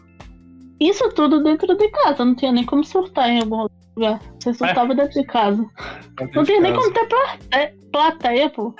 Isso 0.78 1.08
tudo 1.14 1.42
dentro 1.42 1.74
de 1.74 1.88
casa, 1.88 2.24
não 2.24 2.34
tinha 2.34 2.52
nem 2.52 2.64
como 2.64 2.84
surtar 2.84 3.30
em 3.30 3.40
algum 3.40 3.56
outro 3.56 3.76
lugar. 3.96 4.20
Você 4.38 4.52
surtava 4.52 4.94
dentro 4.94 5.20
de 5.20 5.26
casa. 5.26 5.66
Não 6.34 6.44
tinha 6.44 6.60
nem 6.60 6.74
como 6.74 6.92
ter 6.92 7.08
plateia, 7.08 7.74
plateia 7.90 8.50
pô. 8.50 8.74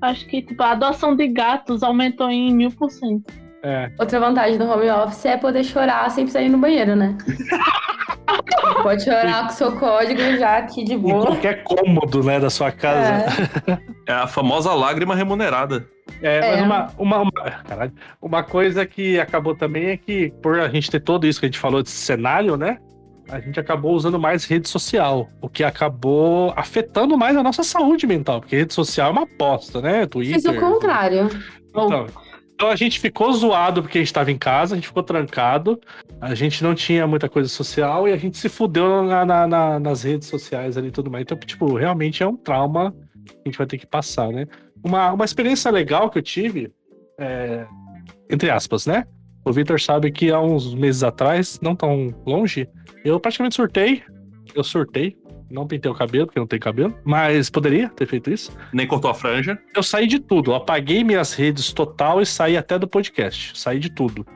Acho 0.00 0.26
que 0.26 0.40
tipo, 0.40 0.62
a 0.62 0.70
adoção 0.70 1.14
de 1.14 1.28
gatos 1.28 1.82
aumentou 1.82 2.30
em 2.30 2.52
mil 2.52 2.70
por 2.70 2.90
cento. 2.90 3.32
É. 3.62 3.90
Outra 3.98 4.20
vantagem 4.20 4.58
do 4.58 4.64
home 4.64 4.88
office 4.90 5.26
é 5.26 5.36
poder 5.36 5.64
chorar 5.64 6.10
sem 6.10 6.24
precisar 6.24 6.42
ir 6.42 6.48
no 6.48 6.58
banheiro, 6.58 6.96
né? 6.96 7.16
Pode 8.82 9.04
chorar 9.04 9.42
com 9.46 9.52
o 9.52 9.52
seu 9.52 9.72
código 9.76 10.20
já 10.38 10.58
aqui 10.58 10.84
de 10.84 10.94
Em 10.94 10.98
boa. 10.98 11.26
qualquer 11.26 11.62
cômodo, 11.64 12.22
né, 12.22 12.38
da 12.40 12.50
sua 12.50 12.70
casa. 12.72 13.26
É 14.06 14.12
a 14.12 14.26
famosa 14.26 14.72
lágrima 14.74 15.14
remunerada. 15.14 15.86
É, 16.22 16.40
mas 16.40 16.58
É. 16.60 16.62
uma, 16.62 16.90
uma, 16.98 17.18
uma, 17.22 17.32
caralho, 17.66 17.92
uma 18.22 18.42
coisa 18.42 18.86
que 18.86 19.18
acabou 19.20 19.54
também 19.56 19.88
é 19.88 19.96
que, 19.96 20.32
por 20.42 20.58
a 20.60 20.68
gente 20.68 20.90
ter 20.90 21.00
todo 21.00 21.26
isso 21.26 21.40
que 21.40 21.46
a 21.46 21.48
gente 21.48 21.58
falou 21.58 21.82
desse 21.82 21.96
cenário, 21.96 22.56
né? 22.56 22.78
A 23.28 23.40
gente 23.40 23.58
acabou 23.58 23.92
usando 23.92 24.18
mais 24.20 24.44
rede 24.44 24.68
social, 24.68 25.28
o 25.40 25.48
que 25.48 25.64
acabou 25.64 26.52
afetando 26.56 27.18
mais 27.18 27.36
a 27.36 27.42
nossa 27.42 27.64
saúde 27.64 28.06
mental, 28.06 28.40
porque 28.40 28.56
rede 28.56 28.72
social 28.72 29.08
é 29.08 29.12
uma 29.12 29.22
aposta, 29.22 29.80
né? 29.80 30.06
Twitter. 30.06 30.34
Fiz 30.34 30.44
o 30.44 30.54
contrário. 30.54 31.28
Então, 31.70 31.86
então 31.86 32.06
a 32.62 32.76
gente 32.76 32.98
ficou 32.98 33.32
zoado 33.32 33.82
porque 33.82 33.98
a 33.98 34.00
gente 34.00 34.08
estava 34.08 34.30
em 34.30 34.38
casa, 34.38 34.74
a 34.74 34.76
gente 34.76 34.88
ficou 34.88 35.02
trancado, 35.02 35.78
a 36.20 36.34
gente 36.34 36.62
não 36.62 36.74
tinha 36.74 37.06
muita 37.06 37.28
coisa 37.28 37.48
social 37.48 38.08
e 38.08 38.12
a 38.12 38.16
gente 38.16 38.38
se 38.38 38.48
fudeu 38.48 39.02
na- 39.02 39.24
na- 39.26 39.46
na- 39.46 39.78
nas 39.80 40.02
redes 40.02 40.28
sociais 40.28 40.76
ali 40.78 40.88
e 40.88 40.90
tudo 40.90 41.10
mais. 41.10 41.22
Então, 41.22 41.36
tipo, 41.38 41.74
realmente 41.76 42.22
é 42.22 42.26
um 42.26 42.36
trauma 42.36 42.92
que 43.26 43.34
a 43.44 43.48
gente 43.48 43.58
vai 43.58 43.66
ter 43.66 43.76
que 43.78 43.86
passar, 43.86 44.28
né? 44.32 44.46
Uma, 44.82 45.12
uma 45.12 45.24
experiência 45.24 45.70
legal 45.70 46.08
que 46.08 46.18
eu 46.18 46.22
tive, 46.22 46.72
é, 47.18 47.66
entre 48.30 48.48
aspas, 48.50 48.86
né? 48.86 49.04
O 49.44 49.52
Victor 49.52 49.80
sabe 49.80 50.10
que 50.10 50.30
há 50.30 50.40
uns 50.40 50.74
meses 50.74 51.02
atrás, 51.02 51.60
não 51.60 51.76
tão 51.76 52.12
longe, 52.26 52.68
eu 53.04 53.20
praticamente 53.20 53.54
surtei. 53.54 54.02
Eu 54.54 54.64
surtei. 54.64 55.16
Não 55.50 55.66
pintei 55.66 55.90
o 55.90 55.94
cabelo, 55.94 56.26
porque 56.26 56.40
não 56.40 56.46
tem 56.46 56.58
cabelo. 56.58 56.94
Mas 57.04 57.48
poderia 57.48 57.88
ter 57.88 58.06
feito 58.06 58.30
isso 58.30 58.50
Nem 58.72 58.86
cortou 58.86 59.10
a 59.10 59.14
franja. 59.14 59.58
eu 59.74 59.82
saí 59.82 60.06
de 60.06 60.18
tudo. 60.18 60.50
Eu 60.50 60.56
apaguei 60.56 61.04
minhas 61.04 61.32
redes 61.34 61.72
total 61.72 62.20
e 62.20 62.26
saí 62.26 62.56
até 62.56 62.78
do 62.78 62.88
podcast. 62.88 63.58
Saí 63.58 63.78
de 63.78 63.90
tudo. 63.90 64.26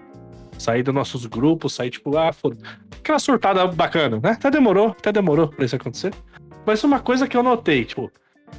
Saí 0.57 0.83
dos 0.83 0.95
nossos 0.95 1.27
grupos, 1.27 1.75
saí 1.75 1.91
tipo, 1.91 2.17
ah, 2.17 2.33
foda. 2.33 2.57
Aquela 2.99 3.19
surtada 3.19 3.67
bacana, 3.67 4.21
né? 4.23 4.33
Até 4.33 4.51
demorou, 4.51 4.89
até 4.89 5.11
demorou 5.11 5.49
pra 5.49 5.65
isso 5.65 5.75
acontecer. 5.75 6.13
Mas 6.67 6.85
uma 6.85 7.01
coisa 7.01 7.27
que 7.27 7.37
eu 7.37 7.43
notei, 7.43 7.85
tipo, 7.85 8.11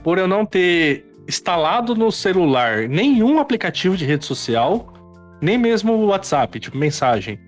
por 0.04 0.18
eu 0.18 0.28
não 0.28 0.46
ter 0.46 1.06
instalado 1.28 1.96
no 1.96 2.12
celular 2.12 2.90
nenhum 2.90 3.40
aplicativo 3.40 3.96
de 3.96 4.04
rede 4.04 4.26
social, 4.26 4.92
nem 5.40 5.58
mesmo 5.58 5.94
o 5.94 6.08
WhatsApp, 6.08 6.60
tipo, 6.60 6.76
mensagem. 6.76 7.40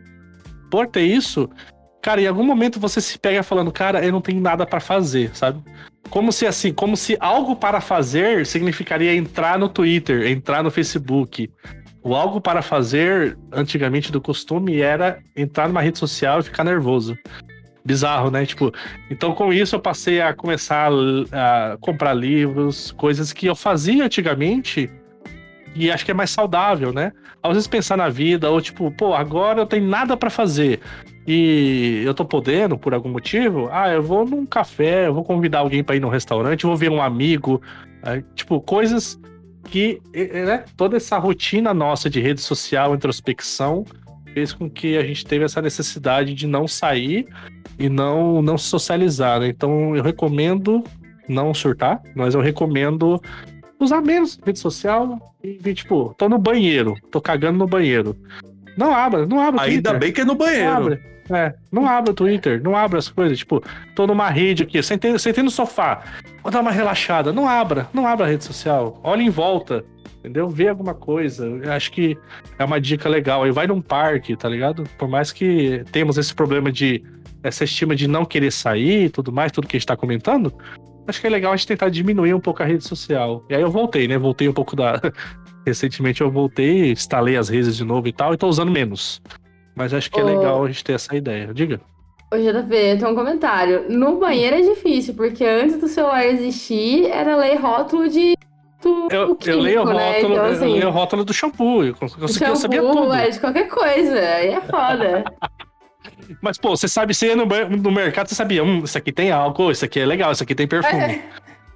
Por 0.69 0.87
ter 0.87 1.01
isso, 1.03 1.49
cara, 2.03 2.21
em 2.21 2.27
algum 2.27 2.43
momento 2.43 2.81
você 2.81 2.99
se 2.99 3.17
pega 3.17 3.41
falando, 3.41 3.71
cara, 3.71 4.05
eu 4.05 4.11
não 4.11 4.19
tenho 4.19 4.41
nada 4.41 4.65
pra 4.65 4.81
fazer, 4.81 5.33
sabe? 5.33 5.63
Como 6.09 6.33
se 6.33 6.45
assim, 6.45 6.73
como 6.73 6.97
se 6.97 7.15
algo 7.17 7.55
para 7.55 7.79
fazer 7.79 8.45
significaria 8.45 9.15
entrar 9.15 9.57
no 9.57 9.69
Twitter, 9.69 10.27
entrar 10.27 10.61
no 10.61 10.69
Facebook. 10.69 11.49
O 12.03 12.13
algo 12.13 12.41
para 12.41 12.61
fazer, 12.61 13.37
antigamente 13.49 14.11
do 14.11 14.19
costume, 14.19 14.81
era 14.81 15.19
entrar 15.33 15.69
numa 15.69 15.81
rede 15.81 15.97
social 15.97 16.41
e 16.41 16.43
ficar 16.43 16.65
nervoso. 16.65 17.17
Bizarro, 17.85 18.29
né? 18.29 18.45
Tipo, 18.45 18.73
então 19.09 19.33
com 19.33 19.53
isso 19.53 19.77
eu 19.77 19.79
passei 19.79 20.21
a 20.21 20.33
começar 20.33 20.91
a, 21.31 21.73
a 21.73 21.77
comprar 21.77 22.13
livros, 22.13 22.91
coisas 22.91 23.31
que 23.31 23.45
eu 23.45 23.55
fazia 23.55 24.03
antigamente 24.03 24.91
e 25.75 25.91
acho 25.91 26.05
que 26.05 26.11
é 26.11 26.13
mais 26.13 26.29
saudável, 26.29 26.93
né? 26.93 27.11
Às 27.41 27.53
vezes 27.53 27.67
pensar 27.67 27.97
na 27.97 28.09
vida, 28.09 28.49
ou 28.49 28.61
tipo, 28.61 28.91
pô, 28.91 29.13
agora 29.13 29.61
eu 29.61 29.65
tenho 29.65 29.87
nada 29.87 30.15
pra 30.15 30.29
fazer 30.29 30.79
e 31.27 32.03
eu 32.05 32.13
tô 32.13 32.25
podendo 32.25 32.77
por 32.77 32.93
algum 32.93 33.09
motivo, 33.09 33.69
ah, 33.71 33.89
eu 33.89 34.01
vou 34.01 34.25
num 34.25 34.45
café, 34.45 35.07
eu 35.07 35.13
vou 35.13 35.23
convidar 35.23 35.59
alguém 35.59 35.83
pra 35.83 35.95
ir 35.95 35.99
num 35.99 36.09
restaurante, 36.09 36.63
eu 36.63 36.69
vou 36.69 36.77
ver 36.77 36.91
um 36.91 37.01
amigo, 37.01 37.61
aí, 38.01 38.23
tipo, 38.35 38.59
coisas 38.61 39.19
que, 39.65 40.01
né, 40.13 40.65
toda 40.75 40.97
essa 40.97 41.17
rotina 41.17 41.73
nossa 41.73 42.09
de 42.09 42.19
rede 42.19 42.41
social, 42.41 42.93
introspecção, 42.93 43.85
fez 44.33 44.51
com 44.51 44.69
que 44.69 44.97
a 44.97 45.03
gente 45.03 45.25
teve 45.25 45.45
essa 45.45 45.61
necessidade 45.61 46.33
de 46.33 46.45
não 46.47 46.67
sair 46.67 47.27
e 47.79 47.87
não, 47.87 48.41
não 48.41 48.57
socializar, 48.57 49.39
né? 49.39 49.47
Então 49.47 49.95
eu 49.95 50.03
recomendo 50.03 50.83
não 51.27 51.53
surtar, 51.53 52.01
mas 52.15 52.35
eu 52.35 52.41
recomendo 52.41 53.21
usar 53.83 54.01
menos 54.01 54.39
rede 54.45 54.59
social 54.59 55.35
e 55.43 55.53
ver, 55.53 55.73
tipo, 55.73 56.13
tô 56.17 56.27
no 56.29 56.37
banheiro, 56.37 56.95
tô 57.11 57.19
cagando 57.21 57.59
no 57.59 57.67
banheiro. 57.67 58.15
Não 58.77 58.93
abra, 58.93 59.25
não 59.25 59.39
abra 59.39 59.61
Ainda 59.61 59.91
Twitter. 59.91 59.99
bem 59.99 60.11
que 60.13 60.21
é 60.21 60.25
no 60.25 60.31
Não 60.33 60.37
banheiro. 60.37 60.69
abre. 60.71 61.13
É, 61.29 61.53
não 61.71 61.87
abra 61.87 62.11
o 62.11 62.13
Twitter, 62.13 62.61
não 62.61 62.75
abra 62.75 62.99
as 62.99 63.07
coisas. 63.07 63.37
Tipo, 63.37 63.63
tô 63.95 64.05
numa 64.05 64.29
rede 64.29 64.63
aqui, 64.63 64.81
sentei, 64.83 65.17
sentei 65.17 65.43
no 65.43 65.49
sofá. 65.51 66.03
vou 66.41 66.51
dar 66.51 66.59
uma 66.59 66.71
relaxada. 66.71 67.31
Não 67.31 67.47
abra, 67.47 67.87
não 67.93 68.05
abra 68.05 68.25
a 68.25 68.29
rede 68.29 68.43
social. 68.43 68.99
Olha 69.03 69.21
em 69.21 69.29
volta, 69.29 69.85
entendeu? 70.19 70.49
Vê 70.49 70.67
alguma 70.67 70.93
coisa. 70.93 71.45
Eu 71.45 71.71
acho 71.71 71.91
que 71.93 72.17
é 72.59 72.65
uma 72.65 72.79
dica 72.81 73.07
legal. 73.07 73.43
Aí 73.43 73.51
vai 73.51 73.67
num 73.67 73.79
parque, 73.81 74.35
tá 74.35 74.49
ligado? 74.49 74.83
Por 74.97 75.07
mais 75.07 75.31
que 75.31 75.83
temos 75.93 76.17
esse 76.17 76.33
problema 76.33 76.69
de 76.71 77.01
essa 77.41 77.63
estima 77.63 77.95
de 77.95 78.07
não 78.07 78.25
querer 78.25 78.51
sair 78.51 79.05
e 79.05 79.09
tudo 79.09 79.31
mais, 79.31 79.51
tudo 79.51 79.67
que 79.67 79.77
a 79.77 79.79
gente 79.79 79.87
tá 79.87 79.95
comentando, 79.97 80.53
acho 81.07 81.21
que 81.21 81.27
é 81.27 81.29
legal 81.29 81.53
a 81.53 81.55
gente 81.55 81.67
tentar 81.67 81.89
diminuir 81.89 82.33
um 82.33 82.39
pouco 82.39 82.61
a 82.63 82.65
rede 82.65 82.83
social. 82.83 83.43
E 83.49 83.55
aí 83.55 83.61
eu 83.61 83.69
voltei, 83.71 84.07
né? 84.07 84.17
Voltei 84.17 84.47
um 84.49 84.53
pouco 84.53 84.75
da. 84.75 84.99
Recentemente 85.65 86.21
eu 86.21 86.29
voltei, 86.29 86.91
instalei 86.91 87.37
as 87.37 87.47
redes 87.47 87.77
de 87.77 87.85
novo 87.85 88.07
e 88.07 88.11
tal, 88.13 88.33
e 88.33 88.37
tô 88.37 88.47
usando 88.47 88.71
menos. 88.71 89.21
Mas 89.75 89.93
acho 89.93 90.11
que 90.11 90.19
é 90.19 90.23
legal 90.23 90.65
a 90.65 90.67
gente 90.67 90.83
ter 90.83 90.93
essa 90.93 91.15
ideia. 91.15 91.53
Diga. 91.53 91.79
Ô, 92.31 92.35
JP, 92.37 92.97
tem 92.99 93.07
um 93.07 93.15
comentário. 93.15 93.85
No 93.89 94.19
banheiro 94.19 94.57
é 94.57 94.61
difícil, 94.61 95.13
porque 95.13 95.45
antes 95.45 95.79
do 95.79 95.87
celular 95.87 96.25
existir, 96.25 97.05
era 97.05 97.35
ler 97.37 97.55
rótulo 97.55 98.09
de. 98.09 98.33
Do, 98.81 99.07
Eu, 99.09 99.35
do 99.35 99.49
eu 99.49 99.59
leio 99.59 99.81
o 99.81 99.85
químico, 99.85 99.97
né? 99.97 100.11
rótulo, 100.11 100.33
Então, 100.33 100.45
eu 100.45 100.51
assim, 100.51 100.73
leio 100.73 100.87
o 100.87 100.91
rótulo 100.91 101.23
do 101.23 101.33
shampoo. 101.33 101.83
Eu, 101.85 101.95
consegui, 101.95 102.21
eu 102.23 102.27
shampoo, 102.27 102.55
sabia 102.57 102.81
tudo. 102.81 103.13
é, 103.13 103.29
de 103.29 103.39
qualquer 103.39 103.67
coisa. 103.69 104.19
Aí 104.19 104.49
é 104.49 104.61
foda. 104.61 105.23
Mas, 106.41 106.57
pô, 106.57 106.75
você 106.75 106.87
sabe, 106.87 107.13
você 107.13 107.27
ia 107.27 107.35
no, 107.35 107.45
no 107.45 107.91
mercado, 107.91 108.27
você 108.27 108.35
sabia, 108.35 108.63
hum, 108.63 108.83
isso 108.83 108.97
aqui 108.97 109.11
tem 109.11 109.31
álcool, 109.31 109.71
isso 109.71 109.85
aqui 109.85 109.99
é 109.99 110.05
legal, 110.05 110.31
isso 110.31 110.43
aqui 110.43 110.55
tem 110.55 110.67
perfume. 110.67 111.21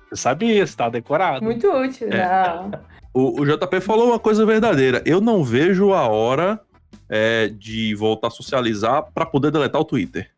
Você 0.10 0.22
sabia, 0.22 0.66
você 0.66 0.76
tá 0.76 0.90
decorado. 0.90 1.44
Muito 1.44 1.70
útil. 1.70 2.08
É. 2.12 2.26
Não. 2.26 2.72
O, 3.14 3.42
o 3.42 3.46
JP 3.46 3.82
falou 3.82 4.08
uma 4.08 4.20
coisa 4.20 4.46
verdadeira. 4.46 5.02
Eu 5.06 5.20
não 5.20 5.44
vejo 5.44 5.92
a 5.94 6.08
hora 6.08 6.60
é, 7.10 7.48
de 7.48 7.96
voltar 7.96 8.28
a 8.28 8.32
socializar 8.32 9.06
pra 9.14 9.26
poder 9.26 9.52
deletar 9.52 9.82
o 9.82 9.86
Twitter. 9.86 10.30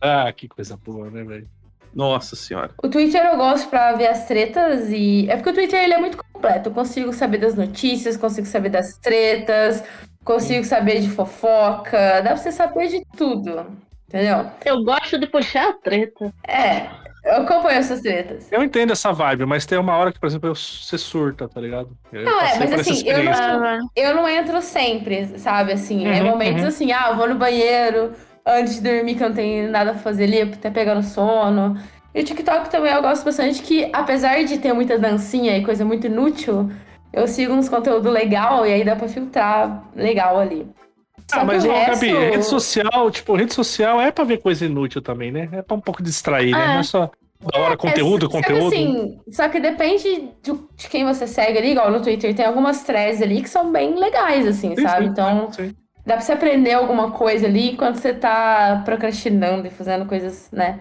Ah, 0.00 0.32
que 0.32 0.48
coisa 0.48 0.76
boa, 0.76 1.10
né, 1.10 1.22
velho? 1.22 1.48
Nossa 1.94 2.34
senhora. 2.34 2.70
O 2.82 2.88
Twitter 2.88 3.24
eu 3.24 3.36
gosto 3.36 3.68
pra 3.68 3.92
ver 3.92 4.08
as 4.08 4.26
tretas 4.26 4.90
e. 4.90 5.28
É 5.30 5.36
porque 5.36 5.50
o 5.50 5.54
Twitter 5.54 5.82
ele 5.82 5.94
é 5.94 5.98
muito 5.98 6.18
completo. 6.18 6.68
Eu 6.68 6.72
consigo 6.72 7.12
saber 7.12 7.38
das 7.38 7.54
notícias, 7.54 8.16
consigo 8.16 8.46
saber 8.46 8.70
das 8.70 8.98
tretas, 8.98 9.84
consigo 10.24 10.64
saber 10.64 11.00
de 11.00 11.10
fofoca. 11.10 12.20
Dá 12.22 12.30
pra 12.30 12.36
você 12.36 12.50
saber 12.50 12.88
de 12.88 13.04
tudo. 13.16 13.66
Entendeu? 14.08 14.46
Eu 14.64 14.84
gosto 14.84 15.18
de 15.18 15.26
puxar 15.26 15.70
a 15.70 15.72
treta. 15.72 16.32
É, 16.46 16.86
eu 17.24 17.42
acompanho 17.42 17.78
essas 17.78 18.00
tretas. 18.00 18.52
Eu 18.52 18.62
entendo 18.62 18.92
essa 18.92 19.12
vibe, 19.12 19.46
mas 19.46 19.66
tem 19.66 19.78
uma 19.78 19.96
hora 19.96 20.12
que, 20.12 20.20
por 20.20 20.26
exemplo, 20.26 20.54
você 20.54 20.98
surta, 20.98 21.48
tá 21.48 21.60
ligado? 21.60 21.90
Eu 22.12 22.24
Não, 22.24 22.40
é, 22.40 22.58
mas 22.58 22.72
assim, 22.72 23.02
eu 23.08 23.24
não-. 23.24 23.88
Eu 23.96 24.14
não 24.14 24.28
entro 24.28 24.60
sempre, 24.60 25.38
sabe? 25.38 25.72
Assim, 25.72 26.06
é 26.06 26.22
Uhum, 26.22 26.30
momentos 26.30 26.62
uhum. 26.62 26.68
assim, 26.68 26.92
ah, 26.92 27.08
eu 27.10 27.16
vou 27.16 27.28
no 27.28 27.34
banheiro 27.34 28.12
antes 28.46 28.74
de 28.74 28.82
dormir, 28.82 29.14
que 29.14 29.24
eu 29.24 29.28
não 29.30 29.36
tenho 29.36 29.70
nada 29.70 29.92
pra 29.92 30.00
fazer 30.00 30.24
ali, 30.24 30.42
até 30.42 30.70
pegar 30.70 30.94
no 30.94 31.02
sono. 31.02 31.76
E 32.14 32.20
o 32.20 32.24
TikTok 32.24 32.70
também 32.70 32.92
eu 32.92 33.02
gosto 33.02 33.24
bastante, 33.24 33.62
que 33.62 33.90
apesar 33.92 34.44
de 34.44 34.58
ter 34.58 34.72
muita 34.72 34.98
dancinha 34.98 35.56
e 35.56 35.64
coisa 35.64 35.84
muito 35.84 36.06
inútil, 36.06 36.70
eu 37.14 37.26
sigo 37.28 37.52
uns 37.54 37.68
conteúdos 37.68 38.12
legal 38.12 38.66
e 38.66 38.72
aí 38.72 38.84
dá 38.84 38.96
pra 38.96 39.08
filtrar 39.08 39.84
legal 39.94 40.38
ali. 40.38 40.66
Só 41.30 41.40
Ah, 41.40 41.44
mas, 41.44 41.64
ô, 41.64 41.72
resto- 41.72 41.92
Gabi, 42.06 42.12
rede 42.12 42.44
social, 42.44 43.10
tipo, 43.10 43.34
rede 43.34 43.54
social 43.54 44.00
é 44.00 44.10
pra 44.12 44.24
ver 44.24 44.38
coisa 44.38 44.66
inútil 44.66 45.00
também, 45.00 45.30
né? 45.32 45.48
É 45.52 45.62
pra 45.62 45.76
um 45.76 45.80
pouco 45.80 46.02
distrair, 46.02 46.50
né? 46.52 46.64
É. 46.64 46.68
Não 46.74 46.80
é 46.80 46.82
só 46.82 47.10
da 47.52 47.58
hora 47.58 47.76
conteúdo, 47.76 48.26
É, 48.26 48.28
só 48.28 48.36
conteúdo. 48.36 48.70
Que, 48.70 48.76
assim, 48.76 49.20
só 49.30 49.48
que 49.48 49.60
depende 49.60 50.28
de, 50.42 50.52
quem 50.90 51.04
você 51.04 51.26
segue 51.26 51.58
ali, 51.58 51.70
igual 51.72 51.90
no 51.90 52.00
Twitter, 52.02 52.34
tem 52.34 52.44
algumas 52.44 52.82
threads 52.84 53.22
ali 53.22 53.42
que 53.42 53.48
são 53.48 53.70
bem 53.72 53.98
legais, 53.98 54.46
assim, 54.46 54.74
Sim, 54.76 54.82
sabe? 54.82 55.04
sim, 55.04 55.10
Então, 55.10 55.52
sim. 55.52 55.74
Dá 56.06 56.14
pra 56.16 56.20
você 56.22 56.32
aprender 56.32 56.72
alguma 56.74 57.10
coisa 57.12 57.46
ali 57.46 57.70
enquanto 57.70 57.96
você 57.96 58.12
tá 58.12 58.82
procrastinando 58.84 59.66
e 59.66 59.70
fazendo 59.70 60.04
coisas, 60.04 60.48
né? 60.52 60.78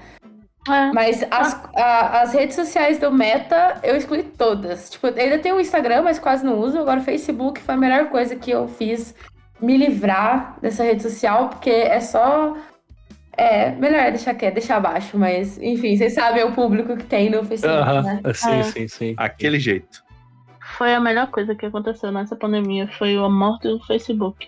É. 0.70 0.92
Mas 0.94 1.24
as, 1.30 1.62
a- 1.76 2.22
as 2.22 2.34
redes 2.34 2.56
sociais 2.56 2.98
do 2.98 3.12
Meta, 3.12 3.80
eu 3.84 3.96
excluí 3.98 4.24
todas. 4.24 4.90
Tipo, 4.90 5.08
ainda 5.08 5.38
tem 5.40 5.52
o 5.52 5.60
Instagram, 5.60 6.04
mas 6.04 6.20
quase 6.20 6.46
não 6.46 6.58
uso. 6.60 6.80
Agora 6.80 7.00
o 7.00 7.04
Facebook 7.04 7.60
foi 7.62 7.76
a 7.76 7.78
melhor 7.78 8.10
coisa 8.10 8.36
que 8.36 8.50
eu 8.52 8.68
fiz 8.68 9.14
me 9.62 9.76
livrar 9.78 10.56
dessa 10.62 10.84
rede 10.84 11.04
social, 11.04 11.50
porque 11.50 11.70
é 11.70 12.00
só. 12.00 12.56
É, 13.36 13.72
melhor 13.72 14.12
deixar 14.12 14.36
quieto, 14.36 14.54
deixar 14.54 14.76
abaixo, 14.78 15.18
mas 15.18 15.58
enfim, 15.60 15.98
vocês 15.98 16.14
sabem 16.14 16.44
o 16.44 16.52
público 16.52 16.96
que 16.96 17.04
tem 17.04 17.32
no 17.32 17.44
Facebook, 17.44 17.76
Aham, 17.82 18.02
né? 18.04 18.22
Sim, 18.34 18.60
É. 18.60 18.64
sim, 18.64 18.88
sim. 18.88 19.14
Aquele 19.18 19.60
jeito. 19.60 20.04
Foi 20.78 20.94
a 20.94 21.00
melhor 21.00 21.28
coisa 21.32 21.56
que 21.56 21.66
aconteceu 21.66 22.12
nessa 22.12 22.36
pandemia. 22.36 22.88
Foi 22.98 23.16
a 23.16 23.28
morte 23.28 23.68
do 23.68 23.80
Facebook. 23.86 24.48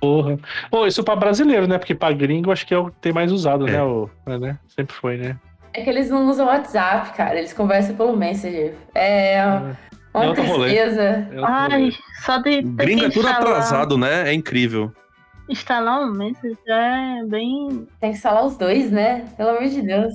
Porra. 0.00 0.38
Pô, 0.70 0.86
isso 0.86 1.04
pra 1.04 1.14
brasileiro, 1.14 1.68
né? 1.68 1.76
Porque 1.78 1.94
pra 1.94 2.10
gringo 2.10 2.50
acho 2.50 2.66
que 2.66 2.72
é 2.74 2.78
o 2.78 2.86
que 2.86 2.96
tem 3.02 3.12
mais 3.12 3.30
usado, 3.30 3.68
É. 3.68 3.72
né? 3.72 3.82
O, 3.82 4.08
é, 4.26 4.38
né? 4.38 4.58
Sempre 4.66 4.94
foi, 4.94 5.16
né? 5.18 5.36
É 5.74 5.82
que 5.82 5.88
eles 5.90 6.10
não 6.10 6.26
usam 6.28 6.46
WhatsApp, 6.46 7.12
cara. 7.16 7.38
Eles 7.38 7.52
conversam 7.52 7.94
pelo 7.96 8.16
Messenger. 8.16 8.74
É 8.94 9.34
É 9.36 9.62
uma 10.14 10.34
rolê. 10.34 10.66
tristeza. 10.70 11.02
É 11.02 11.40
Ai, 11.42 11.90
só 12.24 12.36
de 12.38 12.42
ter 12.42 12.62
Gringo 12.62 13.04
é 13.06 13.08
tudo 13.10 13.20
instalar, 13.26 13.40
atrasado, 13.40 13.96
né? 13.96 14.28
É 14.28 14.34
incrível. 14.34 14.92
instalar 15.48 16.00
um 16.02 16.12
Messenger 16.12 16.56
é 16.68 17.24
bem... 17.26 17.86
Tem 18.00 18.10
que 18.10 18.16
instalar 18.16 18.44
os 18.44 18.56
dois, 18.56 18.90
né? 18.90 19.24
Pelo 19.36 19.50
amor 19.50 19.66
de 19.68 19.80
Deus. 19.82 20.12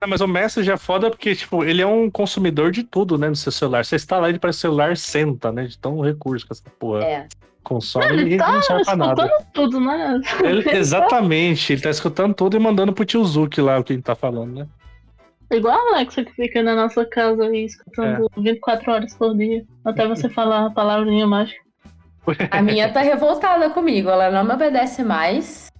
Não, 0.00 0.08
mas 0.08 0.20
o 0.20 0.28
Messenger 0.28 0.74
é 0.74 0.76
foda 0.76 1.10
porque, 1.10 1.34
tipo, 1.34 1.64
ele 1.64 1.80
é 1.82 1.86
um 1.86 2.10
consumidor 2.10 2.70
de 2.70 2.82
tudo, 2.84 3.16
né? 3.18 3.28
No 3.28 3.34
seu 3.36 3.50
celular. 3.50 3.84
Você 3.84 3.96
instala 3.96 4.28
ele 4.28 4.38
para 4.38 4.50
o 4.50 4.52
celular, 4.52 4.96
senta, 4.96 5.50
né? 5.50 5.64
De 5.64 5.76
tão 5.78 5.98
recurso 6.00 6.46
que 6.46 6.52
essa 6.52 6.62
porra 6.78 7.02
É. 7.04 7.26
consome 7.64 8.06
Ele 8.06 8.34
e 8.34 8.38
tá 8.38 8.52
não 8.52 8.62
serve 8.62 8.84
pra 8.84 8.94
nada. 8.96 9.24
escutando 9.24 9.46
tudo, 9.52 9.80
né? 9.80 10.20
Ele- 10.44 10.70
exatamente, 10.76 11.72
ele 11.72 11.82
tá 11.82 11.90
escutando 11.90 12.34
tudo 12.34 12.56
e 12.56 12.60
mandando 12.60 12.92
pro 12.92 13.04
tio 13.04 13.24
Zuki 13.24 13.60
lá 13.60 13.78
o 13.78 13.84
que 13.84 13.92
ele 13.94 14.02
tá 14.02 14.14
falando, 14.14 14.54
né? 14.60 14.66
Igual 15.50 15.74
a 15.78 15.94
Alexa 15.96 16.24
que 16.24 16.32
fica 16.32 16.62
na 16.62 16.74
nossa 16.74 17.04
casa 17.04 17.44
aí 17.44 17.64
escutando 17.66 18.26
É. 18.36 18.40
24 18.40 18.92
horas 18.92 19.14
por 19.14 19.36
dia. 19.36 19.64
Até 19.84 20.06
você 20.06 20.28
falar 20.28 20.66
a 20.66 20.70
palavrinha 20.70 21.26
mágica. 21.26 21.60
A 22.50 22.62
minha 22.62 22.90
tá 22.90 23.00
revoltada 23.00 23.68
comigo. 23.70 24.08
Ela 24.08 24.30
não 24.30 24.44
me 24.44 24.52
obedece 24.54 25.02
mais. 25.04 25.70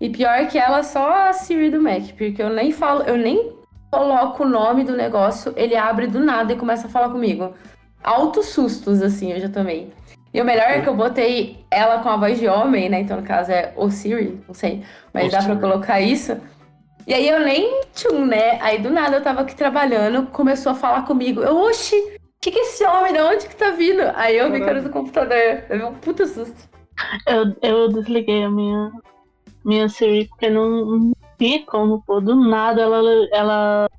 E 0.00 0.10
pior 0.10 0.46
que 0.48 0.58
ela 0.58 0.82
só 0.82 1.28
a 1.28 1.32
Siri 1.32 1.70
do 1.70 1.80
Mac, 1.80 2.12
porque 2.18 2.42
eu 2.42 2.50
nem 2.50 2.70
falo, 2.70 3.02
eu 3.04 3.16
nem 3.16 3.56
coloco 3.90 4.42
o 4.44 4.48
nome 4.48 4.84
do 4.84 4.94
negócio, 4.94 5.54
ele 5.56 5.74
abre 5.74 6.06
do 6.06 6.20
nada 6.20 6.52
e 6.52 6.56
começa 6.56 6.86
a 6.86 6.90
falar 6.90 7.08
comigo. 7.08 7.54
Altos 8.04 8.46
sustos, 8.50 9.00
assim, 9.00 9.32
eu 9.32 9.40
já 9.40 9.48
tomei. 9.48 9.90
E 10.34 10.40
o 10.40 10.44
melhor 10.44 10.66
é 10.68 10.82
que 10.82 10.88
eu 10.88 10.94
botei 10.94 11.64
ela 11.70 12.00
com 12.02 12.10
a 12.10 12.16
voz 12.18 12.38
de 12.38 12.46
homem, 12.46 12.90
né? 12.90 13.00
Então, 13.00 13.16
no 13.16 13.22
caso, 13.22 13.50
é 13.50 13.72
o 13.74 13.88
Siri, 13.90 14.38
não 14.46 14.54
sei. 14.54 14.82
Mas 15.14 15.28
O 15.28 15.30
dá 15.30 15.38
pra 15.38 15.46
Siri. 15.54 15.60
colocar 15.60 15.98
isso. 15.98 16.36
E 17.06 17.14
aí 17.14 17.28
eu 17.28 17.38
nem 17.40 17.82
tchum, 17.94 18.26
né? 18.26 18.60
Aí 18.60 18.78
do 18.80 18.90
nada 18.90 19.16
eu 19.16 19.22
tava 19.22 19.42
aqui 19.42 19.54
trabalhando, 19.54 20.26
começou 20.26 20.72
a 20.72 20.74
falar 20.74 21.02
comigo. 21.02 21.40
Eu, 21.40 21.56
oxi, 21.56 21.94
o 21.94 22.18
que, 22.40 22.50
que 22.50 22.58
é 22.58 22.62
esse 22.62 22.84
homem? 22.84 23.12
De 23.12 23.20
onde 23.20 23.46
que 23.46 23.54
tá 23.54 23.70
vindo? 23.70 24.02
Aí 24.16 24.36
eu 24.36 24.50
vi 24.50 24.58
que 24.58 24.68
era 24.68 24.82
do 24.82 24.90
computador. 24.90 25.64
Eu 25.70 25.78
vi 25.78 25.84
um 25.84 25.94
puta 25.94 26.26
susto. 26.26 26.68
Eu, 27.26 27.56
eu 27.62 27.88
desliguei 27.88 28.42
a 28.42 28.50
minha, 28.50 28.90
minha 29.64 29.88
Siri 29.88 30.26
porque 30.28 30.50
não, 30.50 31.12
tinha 31.38 31.64
como, 31.66 32.02
pô. 32.02 32.20
Do 32.20 32.34
nada 32.34 32.82
ela, 32.82 33.28
ela 33.32 33.90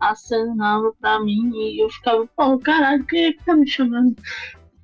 acenava 0.00 0.92
pra 1.00 1.20
mim 1.20 1.52
e 1.54 1.80
eu 1.82 1.88
ficava, 1.90 2.26
pô, 2.36 2.58
caralho, 2.58 3.04
quem 3.04 3.26
é 3.26 3.32
que 3.32 3.44
tá 3.44 3.54
me 3.54 3.68
chamando? 3.68 4.16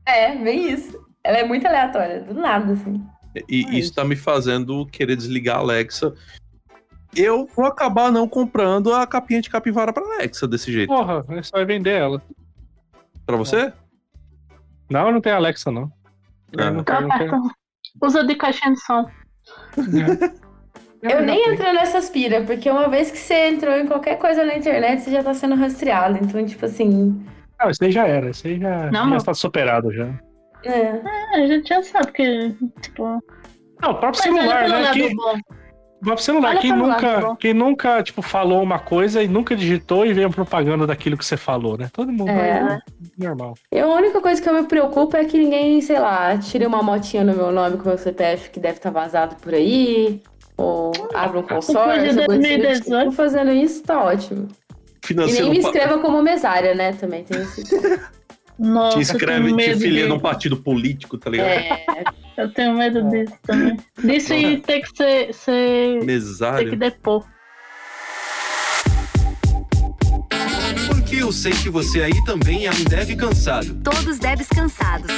É, 0.07 0.37
bem 0.37 0.71
isso. 0.71 0.97
Ela 1.25 1.39
é 1.39 1.45
muito 1.45 1.67
aleatória, 1.67 2.21
do 2.21 2.35
nada, 2.35 2.73
assim. 2.73 3.03
E 3.49 3.65
É 3.65 3.75
isso 3.75 3.95
tá 3.95 4.05
me 4.05 4.17
fazendo 4.17 4.87
querer 4.87 5.17
desligar 5.17 5.57
a 5.57 5.61
Alexa. 5.61 6.15
Eu 7.17 7.49
vou 7.57 7.65
acabar 7.65 8.13
não 8.13 8.29
comprando 8.29 8.93
a 8.93 9.07
capinha 9.07 9.41
de 9.41 9.51
capivara 9.51 9.93
pra 9.93 10.03
Alexa 10.05 10.47
desse 10.47 10.71
jeito. 10.71 10.89
Porra, 10.89 11.23
você 11.23 11.51
vai 11.51 11.65
vender 11.65 11.93
ela. 11.99 12.23
Pra 13.27 13.37
você? 13.37 13.73
Não, 14.91 15.11
não 15.13 15.21
tem 15.21 15.33
Alexa, 15.33 15.71
não. 15.71 15.91
Ah. 16.57 16.71
Não 16.71 16.85
Tá 16.85 16.99
tem, 17.19 17.29
não. 17.29 17.51
Usa 18.03 18.25
de 18.25 18.35
caixinha 18.35 18.73
de 18.75 18.81
som. 18.81 19.07
Eu 21.03 21.21
não 21.21 21.27
nem 21.27 21.49
entro 21.53 21.65
nessas 21.73 22.11
pira, 22.11 22.43
porque 22.43 22.69
uma 22.71 22.89
vez 22.89 23.11
que 23.11 23.19
você 23.19 23.49
entrou 23.49 23.75
em 23.77 23.87
qualquer 23.87 24.17
coisa 24.19 24.45
na 24.45 24.57
internet, 24.57 25.01
você 25.03 25.11
já 25.11 25.23
tá 25.23 25.33
sendo 25.33 25.55
rastreado. 25.55 26.19
Então, 26.23 26.45
tipo 26.45 26.65
assim. 26.65 27.25
Não, 27.61 27.71
isso 27.71 27.83
aí 27.85 27.93
já 27.93 28.07
era. 28.07 28.31
Isso 28.31 28.47
aí 28.47 28.59
já, 28.59 28.91
Não, 28.91 29.05
já 29.05 29.07
mas- 29.07 29.25
tá 29.25 29.35
superado 29.35 29.93
já. 29.93 30.09
É. 30.65 30.79
É, 30.81 31.43
a 31.43 31.47
gente 31.47 31.69
já 31.69 31.83
sabe 31.83 32.13
que, 32.13 32.57
tipo... 32.83 33.05
Não, 33.81 33.91
o 33.93 33.95
próprio 33.95 34.09
Mas 34.11 34.21
celular, 34.23 34.69
né? 34.69 34.93
Que, 34.93 35.15
bom. 36.01 36.03
o 36.03 36.05
próprio 36.05 36.25
celular. 36.25 36.51
Olha 36.51 36.61
Quem 36.61 36.73
pelo 36.73 36.87
lado 36.87 37.03
nunca, 37.03 37.21
bom. 37.21 37.37
quem 37.37 37.55
nunca, 37.55 38.03
tipo, 38.03 38.23
falou 38.23 38.63
uma 38.63 38.79
coisa 38.79 39.23
e 39.23 39.29
nunca 39.29 39.55
digitou 39.57 40.05
e 40.07 40.13
veio 40.13 40.31
propaganda 40.31 40.87
daquilo 40.87 41.17
que 41.17 41.25
você 41.25 41.37
falou, 41.37 41.77
né? 41.77 41.89
Todo 41.93 42.11
mundo 42.13 42.31
É. 42.31 42.79
é 43.19 43.25
normal. 43.25 43.55
Eu, 43.71 43.91
a 43.93 43.97
única 43.97 44.21
coisa 44.21 44.41
que 44.41 44.49
eu 44.49 44.55
me 44.55 44.65
preocupo 44.65 45.17
é 45.17 45.25
que 45.25 45.37
ninguém, 45.39 45.81
sei 45.81 45.99
lá, 45.99 46.37
tire 46.39 46.67
uma 46.67 46.83
motinha 46.83 47.25
no 47.25 47.35
meu 47.35 47.51
nome 47.53 47.77
com 47.77 47.85
o 47.85 47.89
meu 47.89 47.99
CPF 47.99 48.51
que 48.51 48.61
deve 48.61 48.77
estar 48.77 48.91
vazado 48.91 49.37
por 49.37 49.55
aí. 49.55 50.21
Ou 50.57 50.93
abra 51.15 51.39
um 51.39 51.43
consórcio. 51.43 52.15
Depois 52.15 52.17
de 52.17 52.27
coisa 52.27 52.43
assim. 52.43 52.59
2018. 52.61 53.01
Tipo, 53.05 53.13
fazendo 53.13 53.53
isso, 53.53 53.83
tá 53.85 54.03
ótimo. 54.03 54.49
E 55.11 55.15
nem 55.15 55.51
me 55.51 55.59
inscreva 55.59 55.99
como 56.01 56.21
mesária, 56.23 56.75
né? 56.75 56.93
Também 56.95 57.23
tem 57.25 57.41
esse. 57.41 57.63
Nossa, 58.59 58.97
Te 58.97 59.03
inscreve, 59.03 59.55
te 59.57 59.77
filia 59.77 60.03
de- 60.03 60.09
num 60.09 60.19
partido 60.19 60.57
político, 60.57 61.17
tá 61.17 61.31
ligado? 61.31 61.49
É, 61.49 61.85
Eu 62.37 62.53
tenho 62.53 62.77
medo 62.77 63.03
disso 63.11 63.35
também. 63.47 63.77
Disso 64.03 64.35
e 64.35 64.59
ter 64.59 64.81
que 64.81 64.97
ser, 64.97 65.35
ser 65.35 65.53
ter 65.95 66.01
que 66.01 66.07
Mesário. 66.07 66.77
depor. 66.77 67.25
eu 71.11 71.33
sei 71.33 71.53
que 71.53 71.69
você 71.69 72.03
aí 72.03 72.25
também 72.25 72.67
é 72.67 72.71
um 72.71 72.85
dev 72.85 73.15
cansado. 73.17 73.75
Todos 73.85 74.19
devs 74.19 74.49
cansados. 74.49 75.11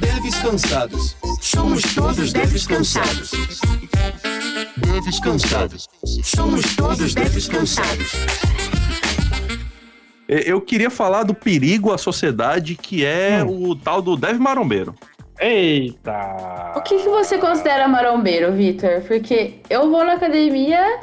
Devs 0.00 0.36
cansados. 0.38 1.16
Somos 1.42 1.82
todos 1.94 2.32
devs 2.32 2.66
cansados. 2.66 3.30
Devs 4.76 5.20
cansados. 5.20 5.88
Somos 6.22 6.74
todos 6.76 7.14
devs 7.14 7.46
cansados. 7.48 8.12
E- 10.30 10.44
Eu 10.48 10.60
queria 10.60 10.88
falar 10.90 11.24
do 11.24 11.34
perigo 11.34 11.92
à 11.92 11.98
sociedade 11.98 12.76
que 12.76 13.04
é 13.04 13.42
Hum. 13.44 13.70
o 13.70 13.76
tal 13.76 14.00
do 14.00 14.16
dev 14.16 14.38
marombeiro. 14.38 14.94
Eita! 15.40 16.74
O 16.76 16.82
que, 16.82 16.98
que 16.98 17.08
você 17.08 17.38
considera 17.38 17.88
marombeiro, 17.88 18.52
Vitor? 18.52 19.00
Porque 19.08 19.54
eu 19.68 19.90
vou 19.90 20.04
na 20.04 20.12
academia, 20.14 21.00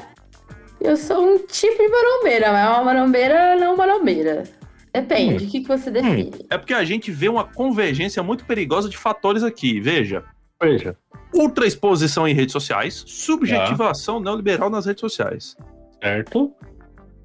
eu 0.79 0.95
sou 0.95 1.25
um 1.25 1.37
tipo 1.39 1.77
de 1.81 1.89
marombeira, 1.89 2.51
mas 2.51 2.65
é 2.65 2.69
uma 2.69 2.83
marombeira 2.83 3.55
não 3.55 3.75
marombeira. 3.75 4.43
Depende, 4.93 5.45
o 5.45 5.47
que, 5.49 5.61
que 5.61 5.67
você 5.67 5.91
define? 5.91 6.31
É 6.49 6.57
porque 6.57 6.73
a 6.73 6.83
gente 6.83 7.11
vê 7.11 7.27
uma 7.29 7.43
convergência 7.43 8.23
muito 8.23 8.45
perigosa 8.45 8.87
de 8.89 8.97
fatores 8.97 9.43
aqui. 9.43 9.79
Veja, 9.79 10.23
Veja. 10.61 10.95
ultra 11.33 11.67
exposição 11.67 12.27
em 12.27 12.33
redes 12.33 12.53
sociais, 12.53 13.03
subjetivação 13.05 14.19
neoliberal 14.19 14.69
nas 14.69 14.85
redes 14.85 15.01
sociais. 15.01 15.55
Certo? 16.01 16.51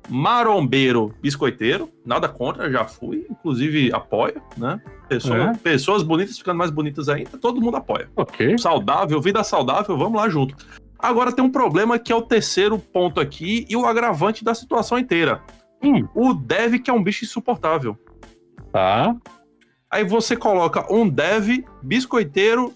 Marombeiro 0.08 1.14
biscoiteiro, 1.20 1.88
nada 2.04 2.28
contra, 2.28 2.70
já 2.70 2.84
fui, 2.84 3.26
inclusive 3.30 3.92
apoio, 3.92 4.40
né? 4.56 4.80
Pessoa- 5.08 5.50
É. 5.50 5.54
Pessoas 5.54 6.02
bonitas 6.02 6.38
ficando 6.38 6.56
mais 6.58 6.70
bonitas 6.70 7.08
ainda, 7.08 7.36
todo 7.38 7.60
mundo 7.60 7.76
apoia. 7.76 8.08
Ok. 8.16 8.56
Saudável, 8.58 9.20
vida 9.20 9.42
saudável, 9.44 9.96
vamos 9.96 10.20
lá 10.20 10.28
junto. 10.28 10.54
Agora 10.98 11.32
tem 11.32 11.44
um 11.44 11.50
problema 11.50 11.98
que 11.98 12.12
é 12.12 12.14
o 12.16 12.22
terceiro 12.22 12.78
ponto 12.78 13.20
aqui 13.20 13.66
e 13.68 13.76
o 13.76 13.86
agravante 13.86 14.44
da 14.44 14.54
situação 14.54 14.98
inteira. 14.98 15.42
Hum. 15.82 16.06
O 16.14 16.32
dev 16.32 16.74
que 16.78 16.90
é 16.90 16.92
um 16.94 17.02
bicho 17.02 17.24
insuportável. 17.24 17.96
Tá. 18.72 19.16
Aí 19.90 20.04
você 20.04 20.36
coloca 20.36 20.90
um 20.92 21.08
dev 21.08 21.64
biscoiteiro, 21.82 22.72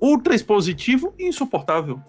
ultra 0.00 0.34
expositivo 0.34 1.12
e 1.18 1.26
insuportável. 1.28 2.00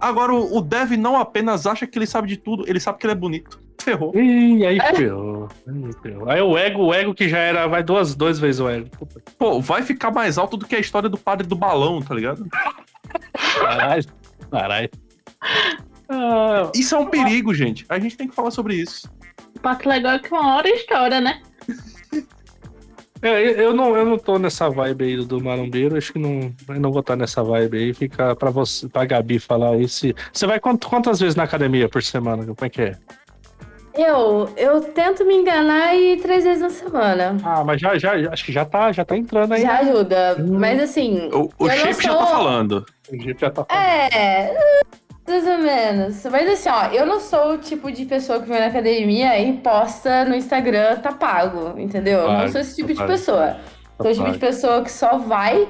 Agora 0.00 0.32
o, 0.32 0.56
o 0.56 0.60
dev 0.60 0.92
não 0.92 1.16
apenas 1.16 1.66
acha 1.66 1.86
que 1.86 1.98
ele 1.98 2.06
sabe 2.06 2.28
de 2.28 2.36
tudo, 2.36 2.64
ele 2.68 2.78
sabe 2.78 2.98
que 2.98 3.06
ele 3.06 3.12
é 3.12 3.16
bonito. 3.16 3.60
Ferrou. 3.80 4.12
E 4.14 4.64
aí 4.66 4.80
ferrou. 4.80 5.48
Aí 5.66 5.92
ferrou. 6.02 6.30
Aí 6.30 6.40
o 6.40 6.58
ego, 6.58 6.82
o 6.86 6.94
ego 6.94 7.14
que 7.14 7.28
já 7.28 7.38
era, 7.38 7.66
vai 7.66 7.82
duas, 7.82 8.14
duas 8.14 8.38
vezes 8.38 8.60
o 8.60 8.68
ego. 8.68 8.88
Pô, 9.38 9.60
vai 9.60 9.82
ficar 9.82 10.10
mais 10.10 10.36
alto 10.38 10.56
do 10.56 10.66
que 10.66 10.76
a 10.76 10.80
história 10.80 11.08
do 11.08 11.16
padre 11.16 11.46
do 11.46 11.56
balão, 11.56 12.00
tá 12.02 12.14
ligado? 12.14 12.46
Caralho. 13.60 14.04
Caralho. 14.50 14.90
Ah, 16.08 16.70
Isso 16.74 16.94
é 16.94 16.98
um 16.98 17.06
perigo, 17.06 17.52
gente. 17.54 17.84
A 17.88 17.98
gente 17.98 18.16
tem 18.16 18.28
que 18.28 18.34
falar 18.34 18.50
sobre 18.50 18.74
isso. 18.74 19.10
O 19.56 19.60
parte 19.60 19.88
legal 19.88 20.14
é 20.14 20.18
que 20.18 20.32
uma 20.32 20.56
hora 20.56 20.68
é 20.68 20.74
história, 20.74 21.20
né? 21.20 21.42
É, 23.22 23.60
eu, 23.64 23.74
não, 23.74 23.96
eu 23.96 24.04
não 24.04 24.18
tô 24.18 24.38
nessa 24.38 24.68
vibe 24.70 25.04
aí 25.04 25.16
do 25.24 25.42
marombeiro, 25.42 25.96
acho 25.96 26.12
que 26.12 26.18
não, 26.18 26.52
eu 26.68 26.80
não 26.80 26.90
vou 26.92 27.00
estar 27.00 27.16
nessa 27.16 27.42
vibe 27.42 27.76
aí. 27.78 27.94
Fica 27.94 28.34
pra 28.36 28.50
você, 28.50 28.88
pra 28.88 29.04
Gabi 29.04 29.38
falar 29.38 29.70
aí. 29.70 29.88
Se, 29.88 30.14
você 30.32 30.46
vai 30.46 30.60
quant- 30.60 30.84
quantas 30.84 31.18
vezes 31.20 31.34
na 31.34 31.42
academia 31.44 31.88
por 31.88 32.02
semana? 32.02 32.42
Como 32.44 32.56
é 32.62 32.68
que 32.68 32.82
é? 32.82 32.92
Eu, 33.94 34.48
eu 34.56 34.80
tento 34.80 35.24
me 35.24 35.34
enganar 35.34 35.92
e 35.96 36.18
três 36.18 36.44
vezes 36.44 36.62
na 36.62 36.70
semana. 36.70 37.36
Ah, 37.42 37.64
mas 37.64 37.80
já, 37.80 37.98
já, 37.98 38.12
acho 38.32 38.44
que 38.44 38.52
já 38.52 38.64
tá, 38.64 38.92
já 38.92 39.04
tá 39.04 39.16
entrando 39.16 39.52
aí. 39.54 39.62
Já 39.62 39.78
ajuda. 39.80 40.36
Hum. 40.38 40.56
Mas 40.58 40.80
assim. 40.80 41.28
O, 41.32 41.50
o 41.58 41.66
não 41.66 41.74
shape 41.74 42.02
já 42.04 42.10
sou- 42.12 42.18
tá 42.20 42.26
falando. 42.26 42.86
O 43.10 43.20
jeito 43.20 43.40
já 43.40 43.50
tá 43.50 43.64
falando. 43.64 43.82
É, 44.14 44.56
mais 45.28 45.46
ou 45.46 45.58
menos. 45.58 46.24
Mas 46.30 46.48
assim, 46.50 46.68
ó, 46.68 46.86
eu 46.92 47.06
não 47.06 47.20
sou 47.20 47.52
o 47.54 47.58
tipo 47.58 47.90
de 47.92 48.04
pessoa 48.04 48.40
que 48.40 48.48
vai 48.48 48.60
na 48.60 48.66
academia 48.66 49.38
e 49.40 49.52
posta 49.58 50.24
no 50.24 50.34
Instagram, 50.34 50.96
tá 50.96 51.12
pago, 51.12 51.78
entendeu? 51.78 52.20
Eu 52.20 52.28
não 52.28 52.36
Pago, 52.38 52.52
sou 52.52 52.60
esse 52.60 52.76
tipo 52.76 52.88
tá 52.88 52.92
de 52.94 52.98
pago. 52.98 53.10
pessoa. 53.10 53.56
Sou 54.00 54.10
o 54.10 54.14
tipo 54.14 54.30
de 54.32 54.38
pessoa 54.38 54.82
que 54.82 54.90
só 54.92 55.18
vai 55.18 55.68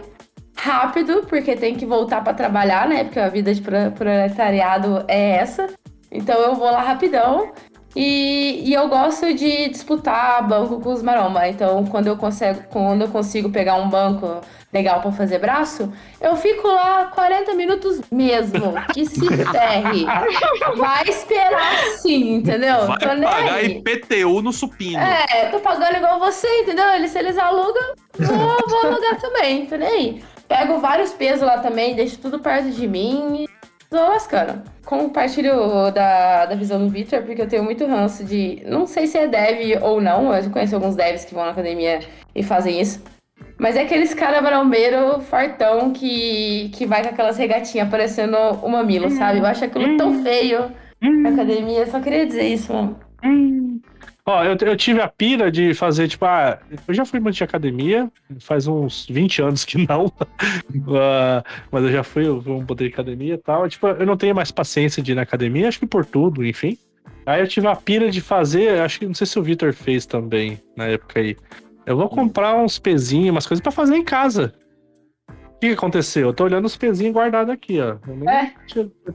rápido, 0.56 1.24
porque 1.28 1.55
tem 1.56 1.74
que 1.74 1.86
voltar 1.86 2.22
pra 2.22 2.35
trabalhar, 2.35 2.89
né? 2.89 3.05
Porque 3.05 3.20
a 3.20 3.28
vida 3.28 3.55
de 3.55 3.60
pro- 3.60 3.93
proletariado 3.94 5.05
é 5.09 5.36
essa. 5.36 5.68
Então 6.10 6.36
eu 6.40 6.55
vou 6.55 6.70
lá 6.70 6.80
rapidão. 6.82 7.52
E, 7.97 8.62
e 8.65 8.74
eu 8.74 8.89
gosto 8.89 9.32
de 9.35 9.69
disputar 9.69 10.47
banco 10.47 10.81
com 10.81 10.93
os 10.93 11.02
maromba. 11.02 11.48
Então, 11.48 11.85
quando 11.86 12.06
eu, 12.06 12.16
consigo, 12.16 12.62
quando 12.70 13.02
eu 13.02 13.09
consigo 13.09 13.51
pegar 13.51 13.77
um 13.77 13.89
banco 13.89 14.40
legal 14.73 15.01
pra 15.01 15.10
fazer 15.10 15.39
braço, 15.39 15.90
eu 16.20 16.36
fico 16.36 16.69
lá 16.69 17.06
40 17.06 17.55
minutos 17.55 18.01
mesmo. 18.10 18.74
Que 18.93 19.06
se 19.06 19.27
ferre. 19.51 20.06
Vai 20.77 21.09
esperar 21.09 21.77
sim, 21.98 22.35
entendeu? 22.35 22.86
Vai 22.86 22.98
Tô 22.98 23.15
nem 23.15 23.23
pagar 23.23 23.55
aí. 23.55 23.78
IPTU 23.78 24.43
no 24.43 24.52
supino. 24.52 24.98
É, 24.98 25.47
tô 25.47 25.59
pagando 25.60 25.97
igual 25.97 26.19
você, 26.19 26.47
entendeu? 26.60 26.86
Eles, 26.90 27.10
se 27.10 27.19
eles 27.19 27.39
alugam, 27.39 27.94
vou, 28.19 28.59
vou 28.69 28.86
alugar 28.86 29.19
também, 29.20 29.66
tô 29.66 29.77
nem 29.77 29.89
aí. 29.89 30.24
Pego 30.47 30.78
vários 30.78 31.12
pesos 31.12 31.43
lá 31.43 31.59
também, 31.59 31.94
deixo 31.94 32.19
tudo 32.19 32.39
perto 32.39 32.70
de 32.70 32.86
mim 32.86 33.44
e 33.44 33.57
tô 33.90 33.97
lascando. 33.97 34.62
Compartilho 34.85 35.90
da, 35.90 36.47
da 36.47 36.55
visão 36.55 36.78
do 36.78 36.89
Victor, 36.89 37.23
porque 37.23 37.43
eu 37.43 37.48
tenho 37.48 37.65
muito 37.65 37.86
ranço 37.86 38.24
de. 38.24 38.62
Não 38.66 38.86
sei 38.86 39.06
se 39.06 39.19
é 39.19 39.27
dev 39.27 39.82
ou 39.82 40.01
não, 40.01 40.35
eu 40.35 40.51
conheço 40.51 40.74
alguns 40.74 40.97
devs 40.97 41.24
que 41.24 41.35
vão 41.35 41.44
na 41.44 41.51
academia 41.51 42.01
e 42.35 42.43
fazem 42.43 42.81
isso. 42.81 43.02
Mas 43.59 43.77
é 43.77 43.82
aqueles 43.82 44.15
cara 44.15 44.40
marombeiro 44.40 45.20
fartão 45.20 45.93
que, 45.93 46.70
que 46.74 46.86
vai 46.86 47.02
com 47.02 47.09
aquelas 47.09 47.36
regatinhas 47.36 47.89
parecendo 47.89 48.36
o 48.62 48.69
mamilo, 48.69 49.10
sabe? 49.10 49.39
Eu 49.39 49.47
acho 49.47 49.65
aquilo 49.65 49.97
tão 49.97 50.23
feio 50.23 50.70
na 51.01 51.31
academia, 51.31 51.86
só 51.86 52.01
queria 52.01 52.27
dizer 52.27 52.47
isso, 52.47 52.73
mano. 52.73 52.98
Ó, 54.28 54.44
eu, 54.44 54.55
eu 54.60 54.76
tive 54.76 55.00
a 55.00 55.09
pira 55.09 55.50
de 55.50 55.72
fazer, 55.72 56.06
tipo, 56.06 56.26
ah, 56.26 56.59
eu 56.86 56.92
já 56.92 57.06
fui 57.06 57.18
muito 57.18 57.36
de 57.36 57.44
academia, 57.44 58.12
faz 58.40 58.66
uns 58.66 59.06
20 59.06 59.40
anos 59.40 59.64
que 59.64 59.78
não, 59.88 60.12
Ah, 60.94 61.42
mas 61.72 61.84
eu 61.84 61.90
já 61.90 62.05
fui, 62.05 62.26
eu 62.26 62.36
um 62.46 62.66
poder 62.66 62.88
de 62.88 62.92
academia 62.92 63.34
e 63.34 63.38
tal. 63.38 63.66
Tipo, 63.66 63.88
eu 63.88 64.05
não 64.05 64.18
tenho 64.18 64.34
mais 64.34 64.50
paciência 64.50 65.02
de 65.02 65.12
ir 65.12 65.14
na 65.14 65.22
academia, 65.22 65.66
acho 65.66 65.78
que 65.78 65.86
por 65.86 66.05
tudo, 66.05 66.44
enfim. 66.44 66.76
Aí 67.24 67.40
eu 67.40 67.48
tive 67.48 67.68
a 67.68 67.74
pira 67.74 68.10
de 68.10 68.20
fazer, 68.20 68.82
acho 68.82 68.98
que 68.98 69.06
não 69.06 69.14
sei 69.14 69.26
se 69.26 69.38
o 69.38 69.42
Vitor 69.42 69.72
fez 69.72 70.05
também 70.05 70.60
na 70.76 70.84
época 70.84 71.20
aí. 71.20 71.34
Eu 71.86 71.96
vou 71.96 72.10
comprar 72.10 72.55
uns 72.55 72.78
pezinhos, 72.78 73.30
umas 73.30 73.46
coisas 73.46 73.62
pra 73.62 73.72
fazer 73.72 73.96
em 73.96 74.05
casa. 74.05 74.52
O 75.56 75.59
que, 75.59 75.68
aconteceu? 75.68 76.28
Eu 76.28 76.34
tô 76.34 76.44
olhando 76.44 76.66
os 76.66 76.76
pezinhos 76.76 77.14
guardados 77.14 77.52
aqui, 77.52 77.80
ó. 77.80 77.96
Eu 78.06 78.14
nem 78.14 78.28
É. 78.28 78.52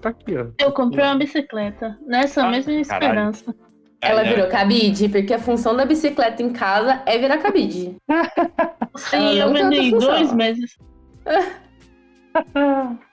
Tá 0.02 0.10
aqui, 0.10 0.36
ó. 0.36 0.48
Eu 0.60 0.72
comprei 0.72 1.06
uma 1.06 1.16
bicicleta. 1.16 2.00
Nessa 2.08 2.44
Ah, 2.44 2.50
mesma 2.50 2.74
esperança. 2.74 3.56
Ela 4.04 4.22
Ai, 4.22 4.28
virou 4.30 4.48
cabide, 4.50 5.08
porque 5.08 5.34
a 5.34 5.40
função 5.40 5.76
da 5.76 5.86
bicicleta 5.86 6.44
em 6.44 6.52
casa 6.52 7.02
é 7.06 7.18
virar 7.18 7.38
cabide. 7.38 7.96
Sim, 8.98 9.40
Ela 9.40 9.58
eu 9.60 9.92
função. 9.92 10.00
dois 10.10 10.34
meses. 10.34 10.78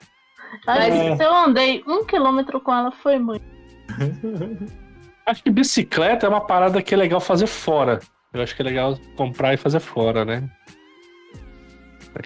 Mas- 0.66 0.94
que 0.94 1.16
se 1.16 1.22
eu 1.24 1.32
andei 1.34 1.82
um 1.86 2.04
quilômetro 2.04 2.60
com 2.60 2.74
ela, 2.74 2.90
foi 2.90 3.18
muito. 3.18 3.44
Acho 5.26 5.44
que 5.44 5.50
bicicleta 5.50 6.26
é 6.26 6.28
uma 6.28 6.40
parada 6.40 6.82
que 6.82 6.92
é 6.92 6.96
legal 6.96 7.20
fazer 7.20 7.46
fora. 7.46 8.00
Eu 8.32 8.42
acho 8.42 8.56
que 8.56 8.62
é 8.62 8.64
legal 8.64 8.98
comprar 9.16 9.54
e 9.54 9.56
fazer 9.56 9.78
fora, 9.78 10.24
né? 10.24 10.48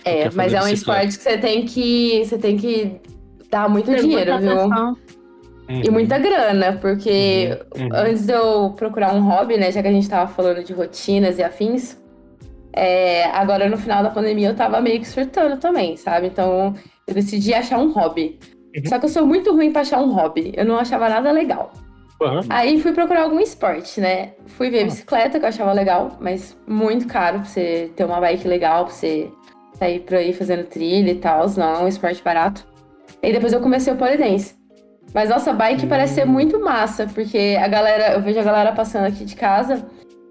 É, 0.05 0.31
mas 0.31 0.55
é 0.55 0.61
um 0.63 0.65
bicicleta. 0.65 1.05
esporte 1.05 1.19
que 1.19 1.23
você 1.23 1.37
tem 1.39 1.67
que. 1.67 2.25
Você 2.25 2.39
tem 2.39 2.57
que 2.57 3.01
dar 3.51 3.69
muito 3.69 3.91
Tem 3.91 4.01
dinheiro, 4.01 4.39
viu? 4.39 4.51
atenção. 4.53 4.97
E 5.69 5.91
muita 5.91 6.19
grana, 6.19 6.79
porque 6.81 7.59
Uhum. 7.77 7.89
antes 7.93 8.27
de 8.27 8.33
eu 8.33 8.71
procurar 8.77 9.15
um 9.15 9.21
hobby, 9.23 9.57
né? 9.57 9.71
Já 9.73 9.81
que 9.83 9.89
a 9.89 9.93
gente 9.93 10.09
tava 10.09 10.31
falando 10.31 10.63
de 10.63 10.73
rotinas 10.73 11.39
e 11.39 11.43
afins, 11.43 11.99
é, 12.73 13.25
agora 13.27 13.69
no 13.69 13.77
final 13.79 14.03
da 14.03 14.11
pandemia 14.11 14.49
eu 14.49 14.55
tava 14.55 14.81
meio 14.81 15.01
que 15.01 15.09
surtando 15.09 15.59
também, 15.59 15.97
sabe? 15.97 16.27
Então 16.27 16.75
eu 17.07 17.15
decidi 17.15 17.55
achar 17.55 17.79
um 17.79 17.91
hobby. 17.93 18.39
Uhum. 18.77 18.83
Só 18.87 18.99
que 18.99 19.07
eu 19.07 19.09
sou 19.09 19.27
muito 19.27 19.53
ruim 19.55 19.73
pra 19.73 19.83
achar 19.83 20.01
um 20.01 20.11
hobby. 20.13 20.53
Eu 20.57 20.65
não 20.65 20.77
achava 20.77 21.09
nada 21.09 21.31
legal. 21.31 21.73
Aí 22.49 22.79
fui 22.81 22.93
procurar 22.93 23.23
algum 23.23 23.41
esporte, 23.41 24.01
né? 24.01 24.33
Fui 24.47 24.71
ver 24.71 24.83
Ah. 24.83 24.85
bicicleta, 24.85 25.39
que 25.39 25.45
eu 25.45 25.49
achava 25.49 25.73
legal, 25.73 26.17
mas 26.21 26.57
muito 26.67 27.07
caro 27.07 27.39
pra 27.39 27.45
você 27.45 27.91
ter 27.97 28.05
uma 28.05 28.21
bike 28.21 28.47
legal, 28.49 28.85
pra 28.87 28.95
você 28.95 29.31
sair 29.75 30.01
por 30.01 30.15
aí 30.17 30.33
fazendo 30.33 30.65
trilha 30.65 31.11
e 31.11 31.17
tal. 31.17 31.47
Não, 31.57 31.75
é 31.75 31.79
um 31.81 31.89
esporte 31.89 32.23
barato. 32.23 32.67
E 33.23 33.33
depois 33.33 33.53
eu 33.53 33.61
comecei 33.61 33.93
o 33.93 33.97
polidense. 33.97 34.55
Mas 35.15 35.31
nossa, 35.31 35.53
bike 35.53 35.87
parece 35.87 36.15
ser 36.15 36.25
muito 36.25 36.59
massa, 36.59 37.07
porque 37.15 37.57
a 37.63 37.69
galera, 37.69 38.15
eu 38.15 38.21
vejo 38.21 38.41
a 38.41 38.43
galera 38.43 38.73
passando 38.73 39.07
aqui 39.07 39.25
de 39.25 39.37
casa 39.37 39.87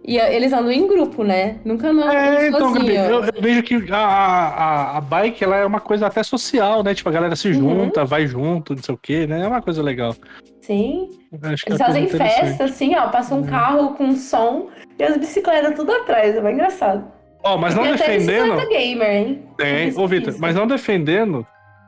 e 0.05 0.17
eles 0.17 0.51
andam 0.51 0.69
em 0.73 0.85
grupo, 0.85 1.23
né? 1.23 1.55
Nunca 1.63 1.89
andam 1.89 2.11
É, 2.11 2.49
então, 2.49 2.73
sozinho. 2.73 2.91
Eu, 2.91 3.23
eu 3.23 3.41
vejo 3.41 3.63
que 3.63 3.75
a, 3.89 3.97
a, 3.97 4.97
a 4.97 5.01
bike 5.01 5.41
ela 5.41 5.55
é 5.55 5.65
uma 5.65 5.79
coisa 5.79 6.07
até 6.07 6.21
social, 6.21 6.83
né? 6.83 6.93
Tipo, 6.93 7.07
a 7.07 7.13
galera 7.13 7.33
se 7.37 7.47
Uhum. 7.47 7.53
junta, 7.53 8.03
vai 8.03 8.27
junto, 8.27 8.75
não 8.75 8.83
sei 8.83 8.93
o 8.93 8.97
quê, 8.97 9.25
né? 9.25 9.43
É 9.43 9.47
uma 9.47 9.61
coisa 9.61 9.81
legal. 9.81 10.13
Sim. 10.59 11.09
Eles 11.31 11.63
é 11.63 11.69
coisa 11.69 11.85
fazem 11.85 12.07
festa, 12.07 12.65
assim, 12.65 12.93
ó. 12.95 13.07
Passa 13.07 13.33
um 13.35 13.37
Uhum. 13.39 13.45
carro 13.45 13.93
com 13.93 14.13
som 14.17 14.67
e 14.99 15.03
as 15.03 15.15
bicicletas 15.15 15.75
tudo 15.75 15.93
atrás. 15.93 16.35
É 16.35 16.41
bem 16.41 16.55
engraçado. 16.55 17.05
Ó, 17.41 17.57
mas 17.57 17.73
não 17.73 17.83
até 17.83 17.93
defendendo. 17.93 18.55
bicicleta 18.55 18.69
gamer, 18.69 19.09
hein? 19.15 19.43
Tem, 19.57 19.97
ô 19.97 20.05
Vitor, 20.07 20.35
mas 20.39 20.55
não 20.55 20.67
defendendo. 20.67 21.47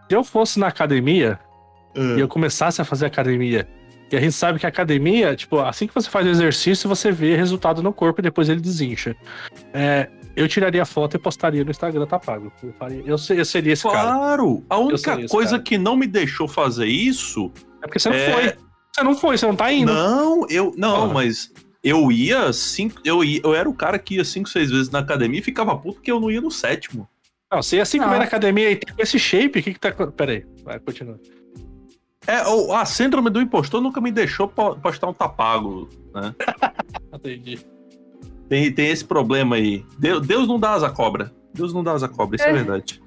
Se 0.10 0.16
eu 0.16 0.24
fosse 0.24 0.60
na 0.60 0.68
academia 0.68 1.40
É. 1.96 2.18
e 2.18 2.20
eu 2.20 2.28
começasse 2.28 2.82
a 2.82 2.86
fazer 2.86 3.06
academia 3.06 3.68
E 4.12 4.16
a 4.16 4.20
gente 4.20 4.34
sabe 4.34 4.60
que 4.60 4.66
a 4.66 4.70
academia, 4.70 5.36
tipo, 5.36 5.60
assim 5.60 5.88
que 5.88 5.94
você 5.96 6.10
faz 6.10 6.28
o 6.28 6.30
exercício, 6.30 6.88
você 6.88 7.12
vê 7.12 7.36
resultado 7.36 7.82
no 7.82 7.92
corpo 7.92 8.22
e 8.22 8.24
depois 8.24 8.50
ele 8.50 8.62
desincha. 8.62 9.16
É, 9.74 10.10
eu 10.36 10.48
tiraria 10.48 10.84
a 10.84 10.86
foto 10.86 11.16
e 11.16 11.20
postaria 11.20 11.64
no 11.64 11.72
Instagram, 11.72 12.06
tá 12.06 12.20
pago. 12.20 12.52
Eu, 12.62 12.74
faria, 12.74 13.02
eu, 13.06 13.16
eu 13.36 13.46
seria 13.46 13.74
esse 13.74 13.84
cara. 13.84 14.02
Claro! 14.02 14.64
A 14.70 14.78
única 14.78 15.28
coisa 15.28 15.52
cara. 15.52 15.64
que 15.64 15.78
não 15.78 15.96
me 15.96 16.06
deixou 16.06 16.48
fazer 16.48 16.86
isso. 16.86 17.52
É 17.82 17.88
porque 17.88 17.98
você 18.00 18.10
não 18.10 18.16
É. 18.16 18.32
foi. 18.32 18.54
Você 18.94 19.04
não 19.04 19.16
foi, 19.16 19.38
você 19.38 19.48
não 19.48 19.56
tá 19.56 19.72
indo. 19.74 19.92
Não, 19.92 20.46
eu. 20.50 20.72
Não, 20.78 21.02
Porra. 21.02 21.14
mas 21.16 21.52
eu 21.84 22.12
ia 22.12 22.54
cinco. 22.54 23.02
Eu, 23.04 23.24
ia, 23.24 23.42
eu 23.44 23.56
era 23.56 23.68
o 23.70 23.74
cara 23.74 23.98
que 23.98 24.16
ia 24.16 24.24
cinco, 24.24 24.48
seis 24.50 24.70
vezes 24.70 24.90
na 24.90 25.00
academia 25.00 25.40
e 25.40 25.44
ficava 25.44 25.76
puto 25.78 25.96
porque 25.96 26.12
eu 26.12 26.20
não 26.20 26.30
ia 26.30 26.42
no 26.42 26.52
sétimo. 26.52 27.08
Não, 27.52 27.62
você 27.62 27.80
assim 27.80 27.98
que 27.98 28.04
Não. 28.04 28.10
vai 28.10 28.20
na 28.20 28.26
academia 28.26 28.72
e 28.72 28.76
tem 28.76 28.94
esse 29.00 29.18
shape, 29.20 29.60
o 29.60 29.64
que 29.64 29.74
que 29.74 29.80
tá. 29.80 29.92
Pera 29.92 30.32
aí, 30.32 30.46
vai, 30.64 30.80
continua. 30.80 31.20
É, 32.28 32.48
o- 32.48 32.74
a 32.74 32.86
síndrome 32.86 33.30
do 33.30 33.40
impostor 33.42 33.82
nunca 33.82 34.02
me 34.02 34.12
deixou 34.12 34.48
po- 34.48 34.76
postar 34.78 35.08
um 35.08 35.14
tapago. 35.14 35.88
Entendi. 37.14 37.60
Tem, 38.50 38.72
tem 38.72 38.90
esse 38.90 39.04
problema 39.06 39.56
aí. 39.56 39.84
Deus, 39.98 40.26
Deus 40.26 40.48
não 40.48 40.60
dá 40.60 40.72
asa 40.74 40.90
cobra. 40.90 41.32
Deus 41.54 41.74
não 41.74 41.84
dá 41.84 41.94
asa 41.94 42.08
cobra, 42.08 42.36
isso 42.36 42.46
é, 42.46 42.50
É. 42.50 42.54
verdade. 42.54 43.02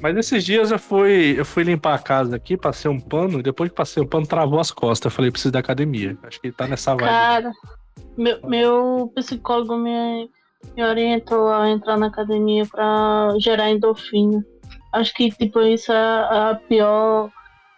Mas 0.00 0.14
esses 0.16 0.44
dias 0.44 0.70
eu 0.70 0.78
fui, 0.78 1.34
eu 1.38 1.44
fui 1.44 1.62
limpar 1.62 1.94
a 1.94 1.98
casa 1.98 2.36
aqui, 2.36 2.54
passei 2.56 2.90
um 2.90 3.00
pano, 3.00 3.40
e 3.40 3.42
depois 3.42 3.70
que 3.70 3.74
passei 3.76 4.02
o 4.02 4.06
pano, 4.06 4.26
travou 4.26 4.60
as 4.60 4.70
costas. 4.70 5.10
Eu 5.10 5.16
falei, 5.16 5.30
preciso 5.30 5.52
da 5.52 5.58
academia. 5.60 6.16
Acho 6.22 6.38
que 6.40 6.52
tá 6.52 6.66
nessa 6.66 6.90
vibe. 6.94 7.04
Cara, 7.08 7.52
meu, 8.16 8.38
meu 8.46 9.12
psicólogo 9.14 9.74
me, 9.76 10.28
me 10.76 10.84
orientou 10.84 11.48
a 11.48 11.70
entrar 11.70 11.96
na 11.96 12.08
academia 12.08 12.66
pra 12.66 13.30
gerar 13.38 13.70
endorfina. 13.70 14.44
Acho 14.92 15.14
que, 15.14 15.30
tipo, 15.30 15.60
isso 15.62 15.90
é 15.90 15.96
a 15.96 16.60
pior, 16.68 17.30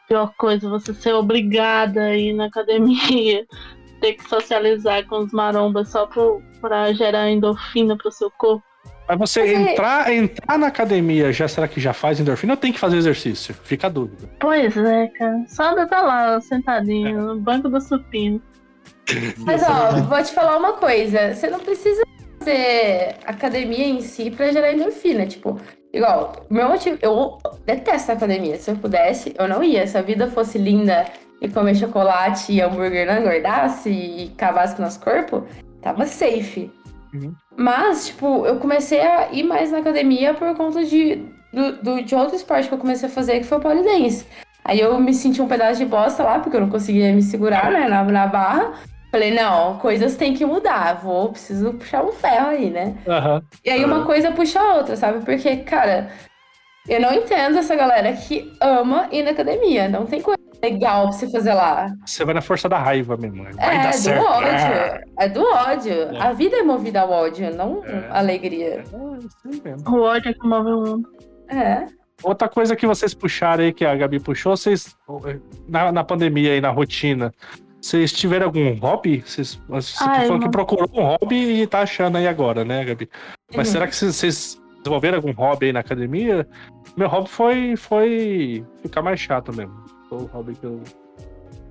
pior 0.08 0.32
coisa, 0.38 0.68
você 0.68 0.92
ser 0.94 1.12
obrigada 1.12 2.00
a 2.02 2.16
ir 2.16 2.32
na 2.32 2.46
academia, 2.46 3.46
ter 4.00 4.14
que 4.14 4.28
socializar 4.28 5.06
com 5.06 5.18
os 5.18 5.32
marombas 5.32 5.88
só 5.90 6.06
pro, 6.06 6.42
pra 6.60 6.92
gerar 6.92 7.30
endorfina 7.30 7.96
pro 7.96 8.10
seu 8.10 8.30
corpo. 8.30 8.62
Mas 9.08 9.18
você 9.18 9.40
Mas 9.40 9.50
é- 9.50 9.72
entrar, 9.72 10.12
entrar 10.12 10.58
na 10.58 10.66
academia, 10.66 11.32
já 11.32 11.48
será 11.48 11.66
que 11.66 11.80
já 11.80 11.92
faz 11.94 12.20
endorfina 12.20 12.52
ou 12.52 12.56
tem 12.58 12.72
que 12.72 12.78
fazer 12.78 12.98
exercício? 12.98 13.54
Fica 13.54 13.86
a 13.86 13.90
dúvida. 13.90 14.28
Pois 14.38 14.76
é, 14.76 15.06
cara. 15.08 15.44
Só 15.48 15.70
anda 15.72 15.86
tá 15.86 16.02
lá, 16.02 16.40
sentadinho, 16.40 17.20
no 17.34 17.40
banco 17.40 17.68
do 17.70 17.80
supino. 17.80 18.40
Mas 19.38 19.62
ó, 19.62 20.02
vou 20.02 20.22
te 20.22 20.30
falar 20.32 20.58
uma 20.58 20.74
coisa. 20.74 21.34
Você 21.34 21.48
não 21.48 21.60
precisa 21.60 22.02
fazer 22.38 23.16
academia 23.24 23.86
em 23.86 24.02
si 24.02 24.30
pra 24.30 24.52
gerar 24.52 24.72
endorfina. 24.74 25.26
Tipo, 25.26 25.58
igual, 25.92 26.46
o 26.50 26.54
meu 26.54 26.68
motivo. 26.68 26.98
Eu 27.02 27.38
detesto 27.64 28.10
a 28.10 28.14
academia. 28.14 28.56
Se 28.58 28.70
eu 28.70 28.76
pudesse, 28.76 29.34
eu 29.38 29.48
não 29.48 29.62
ia. 29.62 29.86
Se 29.86 29.96
a 29.98 30.02
vida 30.02 30.26
fosse 30.28 30.58
linda 30.58 31.04
e 31.40 31.48
comer 31.48 31.74
chocolate 31.76 32.52
e 32.52 32.60
hambúrguer 32.60 33.06
não 33.06 33.20
engordasse 33.20 33.90
e 33.90 34.28
cavasse 34.36 34.74
com 34.74 34.82
o 34.82 34.84
nosso 34.84 35.00
corpo, 35.00 35.44
tava 35.80 36.04
safe. 36.06 36.70
Uhum. 37.14 37.32
Mas, 37.56 38.08
tipo, 38.08 38.44
eu 38.46 38.56
comecei 38.58 39.00
a 39.00 39.32
ir 39.32 39.42
mais 39.42 39.70
na 39.72 39.78
academia 39.78 40.34
por 40.34 40.54
conta 40.56 40.84
de, 40.84 41.24
do, 41.52 41.72
do- 41.82 42.02
de 42.02 42.14
outro 42.14 42.36
esporte 42.36 42.68
que 42.68 42.74
eu 42.74 42.78
comecei 42.78 43.08
a 43.08 43.12
fazer, 43.12 43.38
que 43.38 43.44
foi 43.46 43.58
o 43.58 43.60
polidense. 43.60 44.26
Aí 44.64 44.80
eu 44.80 45.00
me 45.00 45.14
senti 45.14 45.40
um 45.40 45.48
pedaço 45.48 45.78
de 45.78 45.86
bosta 45.86 46.22
lá, 46.22 46.38
porque 46.40 46.56
eu 46.56 46.60
não 46.60 46.68
conseguia 46.68 47.12
me 47.14 47.22
segurar, 47.22 47.70
né, 47.70 47.88
na, 47.88 48.04
na 48.04 48.26
barra. 48.26 48.74
Falei, 49.10 49.32
não, 49.32 49.78
coisas 49.78 50.16
têm 50.16 50.34
que 50.34 50.44
mudar. 50.44 51.00
Vou, 51.02 51.30
preciso 51.30 51.72
puxar 51.74 52.04
um 52.04 52.12
ferro 52.12 52.48
aí, 52.48 52.70
né? 52.70 52.94
Aham. 53.06 53.42
E 53.64 53.70
aí 53.70 53.84
uma 53.84 54.04
coisa 54.04 54.30
puxa 54.32 54.60
a 54.60 54.74
outra, 54.74 54.96
sabe? 54.96 55.24
Porque, 55.24 55.56
cara, 55.58 56.10
eu 56.86 57.00
não 57.00 57.12
entendo 57.12 57.58
essa 57.58 57.74
galera 57.74 58.12
que 58.12 58.52
ama 58.60 59.08
ir 59.10 59.22
na 59.22 59.30
academia. 59.30 59.88
Não 59.88 60.04
tem 60.04 60.20
coisa 60.20 60.38
legal 60.62 61.04
pra 61.04 61.12
você 61.12 61.30
fazer 61.30 61.54
lá. 61.54 61.90
Você 62.04 62.24
vai 62.24 62.34
na 62.34 62.42
força 62.42 62.68
da 62.68 62.78
raiva 62.78 63.16
mesmo. 63.16 63.44
Vai 63.54 63.76
é, 63.76 63.82
dar 63.82 63.90
do 63.90 63.96
certo. 63.96 64.24
ódio. 64.26 65.04
É 65.18 65.28
do 65.28 65.42
ódio. 65.42 66.22
A 66.22 66.32
vida 66.32 66.56
é 66.58 66.62
movida 66.62 67.00
ao 67.00 67.10
ódio, 67.10 67.54
não 67.54 67.82
É. 67.86 68.08
alegria. 68.10 68.84
É, 68.92 69.68
mesmo. 69.68 69.90
O 69.90 70.02
ódio 70.02 70.30
é 70.30 70.34
que 70.34 70.46
move 70.46 70.70
o 70.70 70.80
mundo. 70.80 71.08
É. 71.48 71.86
Outra 72.22 72.48
coisa 72.48 72.74
que 72.74 72.86
vocês 72.86 73.14
puxaram 73.14 73.64
aí, 73.64 73.72
que 73.72 73.84
a 73.86 73.94
Gabi 73.94 74.18
puxou, 74.18 74.56
vocês. 74.56 74.94
Na, 75.68 75.92
na 75.92 76.02
pandemia 76.02 76.52
aí, 76.52 76.60
na 76.60 76.70
rotina, 76.70 77.32
vocês 77.88 78.12
tiveram 78.12 78.46
algum 78.46 78.74
hobby? 78.74 79.22
Vocês, 79.26 79.60
você 79.66 79.96
Ai, 80.04 80.26
falou 80.26 80.38
que 80.38 80.44
não. 80.44 80.50
procurou 80.50 80.88
um 80.92 81.02
hobby 81.02 81.62
e 81.62 81.66
tá 81.66 81.80
achando 81.80 82.16
aí 82.16 82.26
agora, 82.28 82.62
né, 82.62 82.84
Gabi? 82.84 83.08
Mas 83.56 83.68
Uhum. 83.68 83.72
será 83.72 83.86
que 83.86 83.96
vocês, 83.96 84.60
desenvolveram 84.78 85.16
algum 85.16 85.32
hobby 85.32 85.66
aí 85.66 85.72
na 85.72 85.80
academia? 85.80 86.46
Meu 86.96 87.08
hobby 87.08 87.28
foi, 87.30 87.76
foi 87.76 88.64
ficar 88.82 89.00
mais 89.00 89.18
chato 89.18 89.54
mesmo. 89.56 89.74
Foi 90.08 90.18
o 90.18 90.26
hobby 90.26 90.54
que 90.54 90.64
eu. 90.64 90.82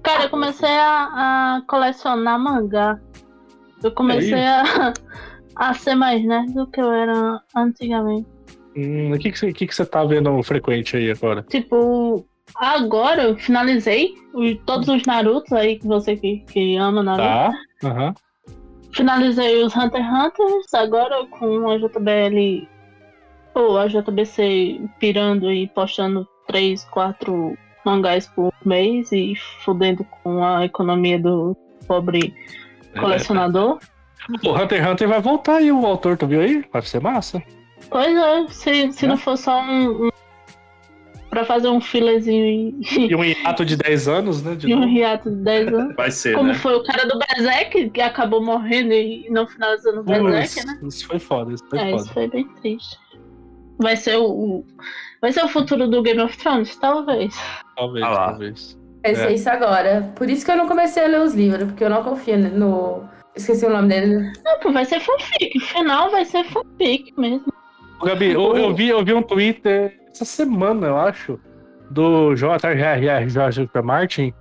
Cara, 0.02 0.23
eu 0.23 0.30
comecei 0.30 0.69
a, 0.69 1.57
a 1.57 1.61
colecionar 1.68 2.39
mangá. 2.39 2.99
Eu 3.84 3.91
comecei 3.91 4.44
a, 4.44 4.94
a 5.56 5.73
ser 5.76 5.94
mais 5.94 6.26
nerd 6.26 6.52
do 6.53 6.65
que 6.65 6.81
eu 6.81 6.91
era 6.91 7.39
antigamente. 7.56 8.27
Hum, 8.76 9.11
o 9.14 9.19
que, 9.19 9.31
que, 9.31 9.53
que, 9.53 9.68
que 9.68 9.76
você 9.76 9.85
tá 9.85 10.03
vendo 10.03 10.41
frequente 10.41 10.98
aí 10.98 11.11
agora? 11.11 11.44
Tipo, 11.44 12.26
agora 12.55 13.23
eu 13.23 13.37
finalizei 13.37 14.15
todos 14.65 14.87
os 14.87 15.03
Narutos 15.03 15.51
aí 15.53 15.77
que 15.77 15.87
você 15.87 16.15
que, 16.15 16.39
que 16.39 16.75
ama 16.75 17.03
Naruto. 17.03 17.57
Tá. 17.81 17.87
Aham. 17.87 18.13
Finalizei 18.93 19.63
os 19.63 19.75
Hunter 19.75 20.01
x 20.01 20.11
Hunters, 20.11 20.73
agora 20.73 21.25
com 21.27 21.69
a 21.69 21.77
JBL 21.77 22.67
ou 23.53 23.77
a 23.77 23.87
JBC 23.87 24.81
pirando 24.99 25.51
e 25.51 25.67
postando 25.67 26.27
3, 26.47 26.83
4 26.85 27.57
mangás 27.85 28.27
por 28.27 28.51
mês 28.65 29.11
e 29.11 29.35
fudendo 29.63 30.03
com 30.03 30.43
a 30.43 30.65
economia 30.65 31.19
do 31.19 31.55
pobre 31.87 32.33
colecionador. 32.99 33.79
O 34.43 34.51
Hunter 34.51 34.81
x 34.81 34.91
Hunter 34.91 35.07
vai 35.07 35.21
voltar 35.21 35.57
aí, 35.57 35.71
o 35.71 35.85
autor, 35.85 36.17
tu 36.17 36.25
viu 36.27 36.41
aí? 36.41 36.65
Vai 36.71 36.81
ser 36.81 37.01
massa. 37.01 37.41
Pois 37.89 38.17
é, 38.17 38.47
se, 38.47 38.91
se 38.91 39.05
Né? 39.05 39.09
não 39.09 39.17
for 39.17 39.37
só 39.37 39.61
um, 39.61 40.07
um. 40.07 40.09
Pra 41.29 41.43
fazer 41.43 41.67
um 41.67 41.81
filezinho 41.81 42.45
e, 42.45 43.07
E 43.09 43.15
um 43.15 43.23
hiato 43.23 43.65
de 43.65 43.75
10 43.75 44.07
anos, 44.07 44.41
né? 44.41 44.55
De 44.55 44.69
e 44.69 44.73
um 44.73 44.87
hiato 44.87 45.29
de 45.29 45.35
10 45.43 45.67
anos. 45.73 45.95
Vai 45.95 46.09
ser, 46.09 46.33
Como 46.35 46.47
né? 46.49 46.53
foi 46.53 46.73
o 46.75 46.83
cara 46.83 47.05
do 47.05 47.19
Berserk, 47.19 47.89
que 47.89 48.01
acabou 48.01 48.43
morrendo 48.43 48.93
e 48.93 49.29
não 49.29 49.45
finalizando 49.45 49.99
o 49.99 50.03
Berserk, 50.03 50.65
né? 50.65 50.79
isso 50.83 51.05
foi 51.05 51.19
foda, 51.19 51.53
isso 51.53 51.65
foi 51.69 51.79
É, 51.79 51.89
foda. 51.91 51.95
isso 52.03 52.13
foi 52.13 52.27
bem 52.29 52.47
triste. 52.61 52.97
Vai 53.79 53.95
ser 53.95 54.17
o, 54.17 54.63
Vai 55.21 55.31
ser 55.31 55.43
o 55.43 55.47
futuro 55.47 55.87
do 55.87 56.01
Game 56.01 56.19
of 56.21 56.35
Thrones? 56.37 56.75
Talvez. 56.77 57.35
Talvez, 57.75 58.05
Ah 58.05 58.27
talvez. 58.29 58.77
Vai 59.03 59.15
ser 59.15 59.27
É. 59.29 59.33
isso 59.33 59.49
agora. 59.49 60.11
Por 60.15 60.29
isso 60.29 60.45
que 60.45 60.51
eu 60.51 60.55
não 60.57 60.67
comecei 60.67 61.03
a 61.03 61.07
ler 61.07 61.21
os 61.21 61.33
livros, 61.35 61.65
porque 61.65 61.83
eu 61.83 61.89
não 61.89 62.03
confio 62.03 62.37
no. 62.37 63.03
Esqueci 63.35 63.65
o 63.65 63.69
nome 63.69 63.89
dele. 63.89 64.31
Não, 64.43 64.59
pô, 64.59 64.71
vai 64.71 64.83
ser 64.85 64.99
fanfic. 64.99 65.57
O 65.57 65.61
final 65.61 66.09
vai 66.09 66.25
ser 66.25 66.43
fanfic 66.45 67.13
mesmo. 67.17 67.45
Gabi, 68.03 68.31
eu, 68.31 68.55
eu 68.57 68.73
vi, 68.73 68.89
eu 68.89 69.03
vi 69.05 69.13
um 69.13 69.21
Twitter 69.21 69.95
essa 70.18 70.26
semana, 70.26 70.88
eu 70.88 70.98
acho, 70.98 71.39
do 71.89 72.35
J.R.R. 72.35 73.30
George 73.30 73.69
R. 73.73 73.81
Martin 73.84 74.34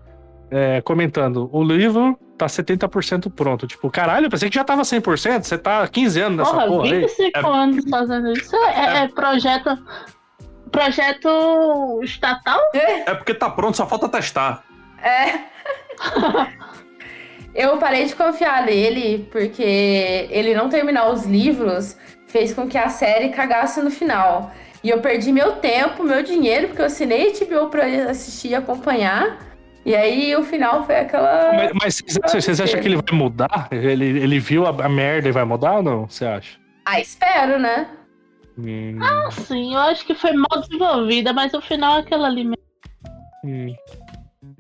é, 0.51 0.81
comentando: 0.81 1.49
o 1.53 1.63
livro 1.63 2.19
tá 2.37 2.47
70% 2.47 3.33
pronto. 3.33 3.67
Tipo, 3.67 3.91
caralho, 3.91 4.27
eu 4.27 4.31
pensei 4.31 4.49
que 4.49 4.55
já 4.55 4.65
tava 4.65 4.83
100%. 4.83 5.43
Você 5.43 5.59
tá 5.59 5.83
há 5.83 5.89
15 5.89 6.21
anos 6.21 6.39
nessa 6.39 6.53
Porra, 6.53 6.67
porra, 6.67 6.85
aí. 6.85 7.01
25 7.01 7.31
É- 7.35 7.47
anos 7.47 7.85
fazendo 7.91 8.33
isso. 8.33 8.57
É, 8.57 9.05
é 9.05 9.09
projeto. 9.09 9.79
Projeto 10.71 12.01
estatal? 12.03 12.61
É 12.75 13.15
porque 13.15 13.33
tá 13.33 13.49
pronto, 13.49 13.77
só 13.77 13.87
falta 13.87 14.09
testar. 14.09 14.65
É. 15.03 15.41
eu 17.55 17.79
parei 17.79 18.05
de 18.05 18.15
confiar 18.15 18.67
nele, 18.67 19.27
porque 19.31 19.63
ele 20.31 20.55
não 20.55 20.69
terminar 20.69 21.09
os 21.09 21.25
livros 21.25 21.97
fez 22.27 22.53
com 22.53 22.69
que 22.69 22.77
a 22.77 22.89
série 22.89 23.31
cagasse 23.31 23.81
no 23.81 23.91
final. 23.91 24.51
E 24.87 24.89
eu 24.89 25.01
perdi 25.01 25.33
meu 25.33 25.57
tempo, 25.57 26.05
meu 26.05 26.23
dinheiro, 26.23 26.69
porque 26.69 26.81
eu 26.81 26.87
assinei 26.87 27.33
HBO 27.33 27.69
pra 27.69 27.87
assistir 28.09 28.51
e 28.51 28.55
acompanhar. 28.55 29.37
E 29.85 29.97
aí 29.97 30.37
o 30.37 30.45
final 30.45 30.87
foi 30.87 31.01
aquela. 31.01 31.53
Mas, 31.55 31.73
mas 31.83 32.03
vocês, 32.07 32.45
vocês 32.45 32.61
acham 32.61 32.81
que 32.81 32.87
ele 32.87 32.95
vai 32.95 33.13
mudar? 33.13 33.67
Ele, 33.73 34.05
ele 34.05 34.39
viu 34.39 34.65
a, 34.65 34.69
a 34.69 34.89
merda 34.89 35.29
e 35.29 35.33
vai 35.33 35.43
mudar 35.45 35.79
ou 35.79 35.83
não? 35.83 36.09
Você 36.09 36.25
acha? 36.25 36.57
Ah, 36.85 37.01
espero, 37.01 37.59
né? 37.59 37.89
Hum, 38.57 39.01
Sim, 39.33 39.75
eu 39.75 39.81
acho 39.81 40.07
que 40.07 40.15
foi 40.15 40.33
mal 40.33 40.61
desenvolvida, 40.61 41.33
mas 41.33 41.53
o 41.53 41.61
final 41.61 41.97
é 41.97 42.01
aquele 42.03 42.25
ali 42.25 42.45
mesmo. 42.45 42.57
hum. 43.43 43.75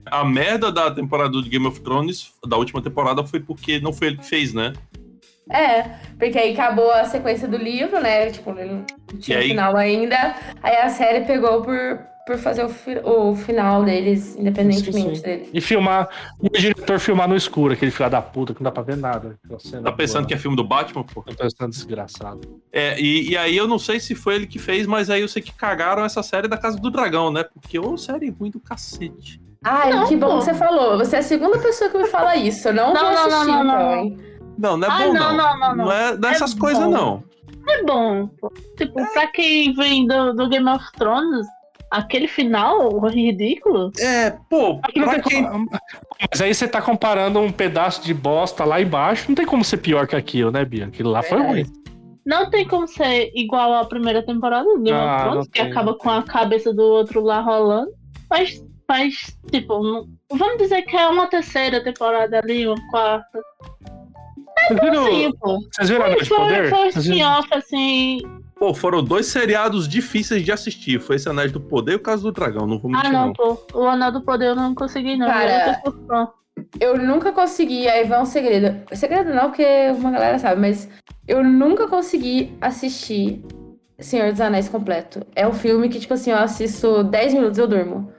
A 0.06 0.24
merda 0.24 0.72
da 0.72 0.90
temporada 0.90 1.30
do 1.30 1.42
Game 1.44 1.68
of 1.68 1.80
Thrones, 1.82 2.32
da 2.44 2.56
última 2.56 2.82
temporada, 2.82 3.24
foi 3.24 3.38
porque 3.38 3.78
não 3.78 3.92
foi 3.92 4.08
ele 4.08 4.16
que 4.16 4.26
fez, 4.26 4.52
né? 4.52 4.72
É, 5.50 5.82
porque 6.18 6.38
aí 6.38 6.52
acabou 6.52 6.90
a 6.92 7.04
sequência 7.04 7.46
do 7.46 7.56
livro, 7.56 8.00
né? 8.00 8.30
Tipo, 8.30 8.50
ele 8.58 8.72
não 8.72 9.18
tinha 9.20 9.38
aí- 9.38 9.48
final 9.48 9.76
ainda. 9.76 10.34
Aí 10.62 10.76
a 10.76 10.88
série 10.88 11.24
pegou 11.24 11.62
por, 11.62 12.00
por 12.26 12.36
fazer 12.38 12.64
o, 12.64 12.68
fi- 12.68 13.00
o 13.04 13.36
final 13.36 13.84
deles, 13.84 14.34
independentemente 14.36 15.08
Sim, 15.10 15.14
sim. 15.14 15.22
dele. 15.22 15.48
E 15.54 15.60
filmar, 15.60 16.08
e 16.42 16.46
o 16.48 16.50
diretor 16.50 16.98
filmar 16.98 17.28
no 17.28 17.36
escuro, 17.36 17.74
aquele 17.74 17.92
filho 17.92 18.10
da 18.10 18.20
puta 18.20 18.52
que 18.54 18.60
não 18.60 18.64
dá 18.64 18.72
pra 18.72 18.82
ver 18.82 18.96
nada. 18.96 19.38
Tá 19.84 19.92
pensando 19.92 20.26
que 20.26 20.34
é 20.34 20.36
filme 20.36 20.56
do 20.56 20.64
Batman, 20.64 21.04
pô? 21.04 21.22
Tá 21.22 21.32
pensando 21.44 21.70
desgraçado. 21.70 22.60
É, 22.72 22.98
e, 23.00 23.30
e 23.30 23.36
aí 23.36 23.56
eu 23.56 23.68
não 23.68 23.78
sei 23.78 24.00
se 24.00 24.16
foi 24.16 24.34
ele 24.34 24.46
que 24.48 24.58
fez, 24.58 24.84
mas 24.84 25.08
aí 25.10 25.20
eu 25.20 25.28
sei 25.28 25.40
que 25.40 25.52
cagaram 25.52 26.04
essa 26.04 26.24
série 26.24 26.48
da 26.48 26.58
Casa 26.58 26.76
do 26.76 26.90
Dragão, 26.90 27.30
né? 27.30 27.44
Porque 27.44 27.78
ô 27.78 27.96
série 27.96 28.30
ruim 28.30 28.50
do 28.50 28.58
cacete. 28.58 29.40
Ai, 29.64 29.90
Não, 29.90 30.06
que 30.06 30.16
bom 30.16 30.28
pô. 30.32 30.38
que 30.38 30.44
você 30.44 30.54
falou. 30.54 30.98
Você 30.98 31.16
é 31.16 31.18
a 31.20 31.22
segunda 31.22 31.58
pessoa 31.58 31.90
que 31.90 31.98
me 31.98 32.06
fala 32.06 32.36
isso. 32.36 32.68
Eu 32.68 32.74
não, 32.74 32.92
Não, 32.92 33.00
vou 33.02 33.12
não, 33.12 33.18
assistir, 33.26 33.46
não, 33.46 33.64
não, 33.64 34.04
então, 34.04 34.04
não. 34.10 34.35
Não, 34.58 34.76
não 34.76 34.88
é 34.88 34.90
Ah, 34.90 34.98
bom, 34.98 35.12
não, 35.12 35.12
não. 35.12 35.36
não, 35.36 35.58
não, 35.58 35.76
não. 35.86 35.92
é 35.92 36.16
dessas 36.16 36.54
É 36.54 36.58
coisas, 36.58 36.84
bom. 36.84 36.90
não. 36.90 37.24
É 37.68 37.82
bom. 37.82 38.28
pô. 38.40 38.52
Tipo, 38.76 38.94
pra 39.12 39.26
quem 39.28 39.72
vem 39.74 40.06
do, 40.06 40.32
do 40.34 40.48
Game 40.48 40.68
of 40.68 40.84
Thrones, 40.92 41.46
aquele 41.90 42.28
final 42.28 42.98
ridículo. 43.08 43.90
É, 43.98 44.30
pô, 44.48 44.80
pra 44.80 45.20
quem... 45.20 45.44
como- 45.44 45.68
Mas 46.30 46.40
aí 46.40 46.54
você 46.54 46.68
tá 46.68 46.80
comparando 46.80 47.40
um 47.40 47.50
pedaço 47.50 48.02
de 48.04 48.14
bosta 48.14 48.64
lá 48.64 48.80
embaixo, 48.80 49.26
não 49.28 49.34
tem 49.34 49.44
como 49.46 49.64
ser 49.64 49.78
pior 49.78 50.06
que 50.06 50.14
aquilo, 50.16 50.50
né, 50.50 50.64
Bia? 50.64 50.86
Aquilo 50.86 51.10
lá 51.10 51.22
foi 51.22 51.38
Verdade. 51.38 51.62
ruim. 51.62 51.72
Não 52.24 52.50
tem 52.50 52.66
como 52.66 52.88
ser 52.88 53.30
igual 53.34 53.72
à 53.74 53.84
primeira 53.84 54.24
temporada 54.24 54.64
do 54.64 54.80
Game 54.82 54.98
Ah, 54.98 55.14
of 55.16 55.22
Thrones, 55.24 55.46
que 55.48 55.60
tem, 55.62 55.70
acaba 55.70 55.94
com 55.94 56.10
a 56.10 56.22
cabeça 56.22 56.72
do 56.72 56.82
outro 56.82 57.20
lá 57.20 57.40
rolando. 57.40 57.90
Mas, 58.30 58.64
mas 58.88 59.36
tipo, 59.50 59.80
não- 59.82 60.06
vamos 60.32 60.58
dizer 60.58 60.82
que 60.82 60.96
é 60.96 61.06
uma 61.08 61.26
terceira 61.28 61.82
temporada 61.84 62.38
ali, 62.40 62.66
uma 62.66 62.76
quarta. 62.90 63.40
Vocês 64.68 64.80
viram, 64.80 65.04
Sim, 65.06 65.32
pô. 65.40 65.60
vocês 65.72 65.88
viram 65.88 66.04
Anéis 66.06 66.22
de 66.22 66.28
Foi, 66.28 66.38
Poder? 66.38 66.70
foi 66.70 66.88
um 66.88 66.90
viram? 67.00 67.44
assim. 67.52 68.18
Pô, 68.58 68.72
foram 68.74 69.04
dois 69.04 69.26
seriados 69.26 69.86
difíceis 69.86 70.42
de 70.42 70.50
assistir. 70.50 70.98
Foi 70.98 71.16
esse 71.16 71.28
Anéis 71.28 71.52
do 71.52 71.60
Poder 71.60 71.92
e 71.92 71.96
o 71.96 72.00
Caso 72.00 72.22
do 72.24 72.32
Dragão. 72.32 72.66
Não 72.66 72.78
vou 72.78 72.90
Ah, 72.94 72.96
mentir, 72.96 73.12
não, 73.12 73.26
não. 73.26 73.32
pô. 73.34 73.58
O 73.74 73.82
Anel 73.86 74.12
do 74.12 74.22
Poder 74.22 74.46
eu 74.46 74.56
não 74.56 74.74
consegui, 74.74 75.16
não. 75.16 75.26
Cara, 75.26 75.80
Eu 75.84 75.92
fã. 76.06 76.28
Eu 76.80 76.96
nunca 76.96 77.32
consegui, 77.32 77.86
aí 77.86 78.04
vai 78.04 78.20
um 78.20 78.24
segredo. 78.24 78.82
Segredo 78.96 79.32
não, 79.34 79.48
porque 79.50 79.66
uma 79.98 80.10
galera 80.10 80.38
sabe, 80.38 80.58
mas 80.58 80.88
eu 81.28 81.44
nunca 81.44 81.86
consegui 81.86 82.56
assistir 82.62 83.42
Senhor 83.98 84.32
dos 84.32 84.40
Anéis 84.40 84.66
completo. 84.68 85.20
É 85.36 85.46
um 85.46 85.52
filme 85.52 85.90
que, 85.90 86.00
tipo 86.00 86.14
assim, 86.14 86.30
eu 86.30 86.38
assisto 86.38 87.04
10 87.04 87.34
minutos 87.34 87.58
e 87.58 87.60
eu 87.60 87.68
durmo. 87.68 88.10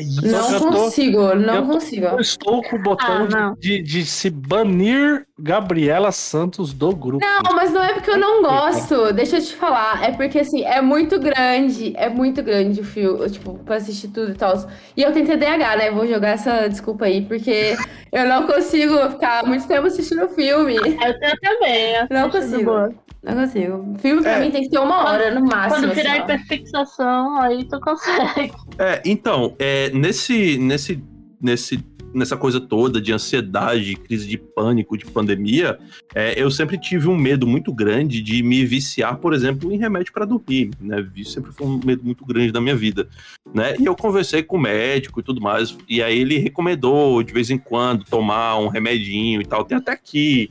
É. 0.00 0.28
Não 0.30 0.52
eu 0.52 0.60
tô- 0.60 0.66
consigo, 0.68 1.34
não 1.34 1.54
eu 1.56 1.62
tô- 1.62 1.68
consigo. 1.72 2.06
Eu 2.06 2.20
estou 2.20 2.62
com 2.62 2.76
o 2.76 2.82
botão 2.82 3.28
Ah, 3.34 3.54
de- 3.58 3.82
de, 3.82 4.04
se 4.04 4.30
banir 4.30 5.26
Gabriela 5.38 6.10
Santos 6.12 6.72
do 6.72 6.94
grupo. 6.94 7.24
Não, 7.24 7.54
mas 7.54 7.72
não 7.72 7.82
é 7.82 7.92
porque 7.94 8.10
eu 8.10 8.18
não 8.18 8.42
gosto. 8.42 9.12
Deixa 9.12 9.36
eu 9.36 9.42
te 9.42 9.54
falar. 9.54 10.02
É 10.02 10.10
porque, 10.12 10.38
assim, 10.38 10.62
é 10.64 10.80
muito 10.80 11.18
grande. 11.18 11.92
É 11.96 12.08
muito 12.08 12.42
grande 12.42 12.80
o 12.80 12.84
filme, 12.84 13.28
tipo, 13.30 13.54
pra 13.64 13.76
assistir 13.76 14.08
tudo 14.08 14.32
e 14.32 14.34
tal. 14.34 14.56
E 14.96 15.02
eu 15.02 15.12
tenho 15.12 15.26
TDAH, 15.26 15.76
né? 15.76 15.90
Vou 15.90 16.06
jogar 16.06 16.28
essa 16.30 16.68
desculpa 16.68 17.04
aí, 17.04 17.22
porque 17.22 17.76
eu 18.12 18.26
não 18.26 18.46
consigo 18.46 18.96
ficar 19.10 19.44
muito 19.46 19.66
tempo 19.66 19.86
assistindo 19.86 20.24
o 20.24 20.28
filme. 20.28 20.76
Eu, 20.76 20.84
eu 20.84 21.40
também. 21.40 21.92
eu 21.94 22.06
Não 22.10 22.30
consigo. 22.30 22.64
boa. 22.64 22.94
Não 23.26 23.34
consigo. 23.34 23.94
Filme 23.98 24.22
pra 24.22 24.32
É. 24.32 24.40
mim 24.40 24.50
tem 24.50 24.62
que 24.62 24.70
ter 24.70 24.78
uma 24.78 25.04
hora 25.04 25.34
no 25.34 25.44
máximo. 25.44 25.82
Quando 25.88 25.94
virar 25.94 26.12
assim, 26.12 26.22
hiperfixação, 26.22 27.40
aí 27.40 27.64
tu 27.64 27.80
consegue. 27.80 28.52
É, 28.78 29.02
então, 29.04 29.54
é, 29.58 29.90
nesse, 29.90 30.56
nesse, 30.58 31.02
nesse, 31.40 31.84
nessa 32.14 32.36
coisa 32.36 32.60
toda 32.60 33.00
de 33.00 33.12
ansiedade, 33.12 33.96
crise 33.96 34.28
de 34.28 34.38
pânico, 34.38 34.96
de 34.96 35.04
pandemia, 35.06 35.78
é, 36.14 36.40
eu 36.40 36.50
sempre 36.50 36.78
tive 36.78 37.08
um 37.08 37.16
medo 37.16 37.46
muito 37.46 37.72
grande 37.72 38.22
de 38.22 38.42
me 38.42 38.64
viciar, 38.64 39.16
por 39.18 39.34
exemplo, 39.34 39.72
em 39.72 39.76
remédio 39.76 40.12
para 40.12 40.24
dormir, 40.24 40.70
né? 40.80 41.06
Isso 41.16 41.32
sempre 41.32 41.52
foi 41.52 41.66
um 41.66 41.80
medo 41.84 42.04
muito 42.04 42.24
grande 42.24 42.52
da 42.52 42.60
minha 42.60 42.76
vida, 42.76 43.08
né? 43.52 43.74
E 43.78 43.84
eu 43.84 43.96
conversei 43.96 44.42
com 44.42 44.56
o 44.56 44.60
médico 44.60 45.20
e 45.20 45.22
tudo 45.22 45.40
mais, 45.40 45.76
e 45.88 46.02
aí 46.02 46.18
ele 46.18 46.38
recomendou 46.38 47.22
de 47.22 47.32
vez 47.32 47.50
em 47.50 47.58
quando 47.58 48.04
tomar 48.04 48.58
um 48.58 48.68
remedinho 48.68 49.42
e 49.42 49.44
tal. 49.44 49.64
Tem 49.64 49.76
até 49.76 49.92
aqui, 49.92 50.48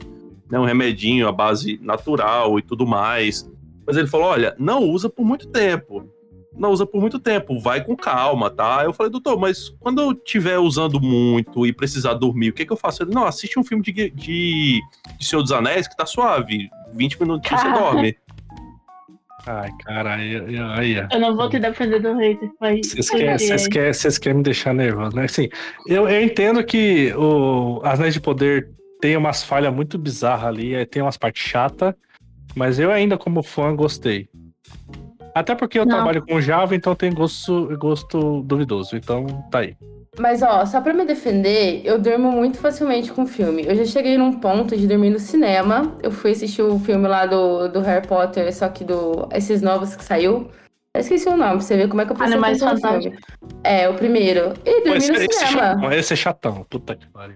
né, 0.50 0.60
um 0.60 0.66
remedinho 0.66 1.28
à 1.28 1.32
base 1.32 1.80
natural 1.82 2.58
e 2.60 2.62
tudo 2.62 2.86
mais. 2.86 3.50
Mas 3.86 3.98
ele 3.98 4.08
falou: 4.08 4.28
olha, 4.28 4.56
não 4.58 4.84
usa 4.84 5.10
por 5.10 5.26
muito 5.26 5.48
tempo 5.48 6.10
não 6.58 6.72
usa 6.72 6.86
por 6.86 7.02
muito 7.02 7.20
tempo, 7.20 7.60
vai 7.60 7.84
com 7.84 7.96
calma, 7.96 8.50
tá? 8.50 8.82
Eu 8.84 8.94
falei, 8.94 9.12
doutor, 9.12 9.40
mas 9.40 9.70
quando 9.80 10.02
eu 10.02 10.12
estiver 10.12 10.58
usando 10.58 11.00
muito 11.02 11.66
e 11.66 11.74
precisar 11.74 12.14
dormir, 12.14 12.50
o 12.50 12.54
que, 12.54 12.66
que 12.66 12.72
eu 12.72 12.78
faço? 12.78 13.04
Ele, 13.04 13.14
não, 13.14 13.26
assiste 13.26 13.60
um 13.60 13.64
filme 13.64 13.84
de, 13.84 13.92
de, 13.92 14.82
de 15.18 15.26
Senhor 15.26 15.42
dos 15.42 15.52
Anéis 15.52 15.88
que 15.88 15.96
tá 15.96 16.06
suave, 16.06 16.70
20 16.94 17.22
minutos 17.22 17.50
você 17.50 17.56
Cara. 17.56 17.80
dorme. 17.80 18.18
Ai, 19.48 19.70
caralho. 19.84 20.46
aí, 20.48 20.96
aí. 20.96 21.08
Eu 21.12 21.20
não 21.20 21.36
vou 21.36 21.48
te 21.48 21.60
defender 21.60 22.02
do 22.02 22.16
hater, 22.16 22.50
mas. 22.60 22.88
Vocês 22.88 23.10
querem, 23.68 23.94
vocês 23.94 24.18
querem 24.18 24.38
me 24.38 24.44
deixar 24.44 24.74
nervoso, 24.74 25.16
né? 25.16 25.26
Assim, 25.26 25.50
eu, 25.86 26.10
eu 26.10 26.24
entendo 26.24 26.64
que 26.64 27.14
o 27.16 27.80
Anéis 27.84 28.16
de 28.16 28.22
Poder 28.22 28.75
tem 29.02 29.16
umas 29.18 29.44
falhas 29.44 29.74
muito 29.74 29.98
bizarras 29.98 30.46
ali, 30.46 30.86
tem 30.86 31.02
umas 31.02 31.18
partes 31.18 31.44
chatas, 31.44 31.94
mas 32.56 32.80
eu 32.80 32.92
ainda, 32.92 33.18
como 33.18 33.44
fã, 33.44 33.76
gostei. 33.76 34.30
Até 35.34 35.54
porque 35.54 35.78
eu 35.78 35.86
Não. 35.86 35.98
trabalho 35.98 36.26
com 36.26 36.40
Java, 36.40 36.76
então 36.76 36.96
tem 36.96 37.14
gosto, 37.14 37.78
gosto 37.78 38.42
duvidoso. 38.44 38.96
Então, 38.96 39.26
tá 39.52 39.60
aí. 39.60 39.76
Mas, 40.18 40.42
ó, 40.42 40.66
só 40.66 40.80
pra 40.80 40.94
me 40.94 41.04
defender, 41.04 41.82
eu 41.84 42.00
durmo 42.00 42.32
muito 42.32 42.58
facilmente 42.58 43.12
com 43.12 43.28
filme. 43.28 43.66
Eu 43.66 43.76
já 43.76 43.84
cheguei 43.84 44.18
num 44.18 44.40
ponto 44.40 44.78
de 44.78 44.88
dormir 44.88 45.10
no 45.10 45.20
cinema. 45.20 45.98
Eu 46.02 46.10
fui 46.10 46.32
assistir 46.32 46.62
o 46.62 46.80
filme 46.80 47.06
lá 47.06 47.26
do, 47.26 47.68
do 47.68 47.82
Harry 47.82 48.08
Potter, 48.08 48.54
só 48.56 48.70
que 48.70 48.86
do 48.86 49.28
esses 49.34 49.62
novos 49.62 49.94
que 49.94 50.04
saiu. 50.06 50.50
Eu 50.94 51.02
esqueci 51.02 51.28
o 51.28 51.36
nome, 51.36 51.52
pra 51.52 51.60
você 51.60 51.76
ver 51.76 51.90
como 51.90 52.02
é 52.02 52.06
que 52.06 52.14
eu 52.14 52.16
prestei 52.16 52.38
Animais 52.38 52.64
atenção 52.64 52.94
no 52.94 53.02
filme. 53.02 53.20
É, 53.62 53.90
o 53.90 53.94
primeiro. 53.96 54.54
E 54.64 54.84
dormi 54.84 54.98
Esse, 55.00 55.12
no 55.12 55.18
esse, 55.18 55.34
cinema, 55.34 55.62
chatão, 55.62 55.92
esse 55.92 56.14
é 56.14 56.16
chatão. 56.16 56.64
Puta 56.70 56.96
que 56.96 57.08
pariu. 57.08 57.36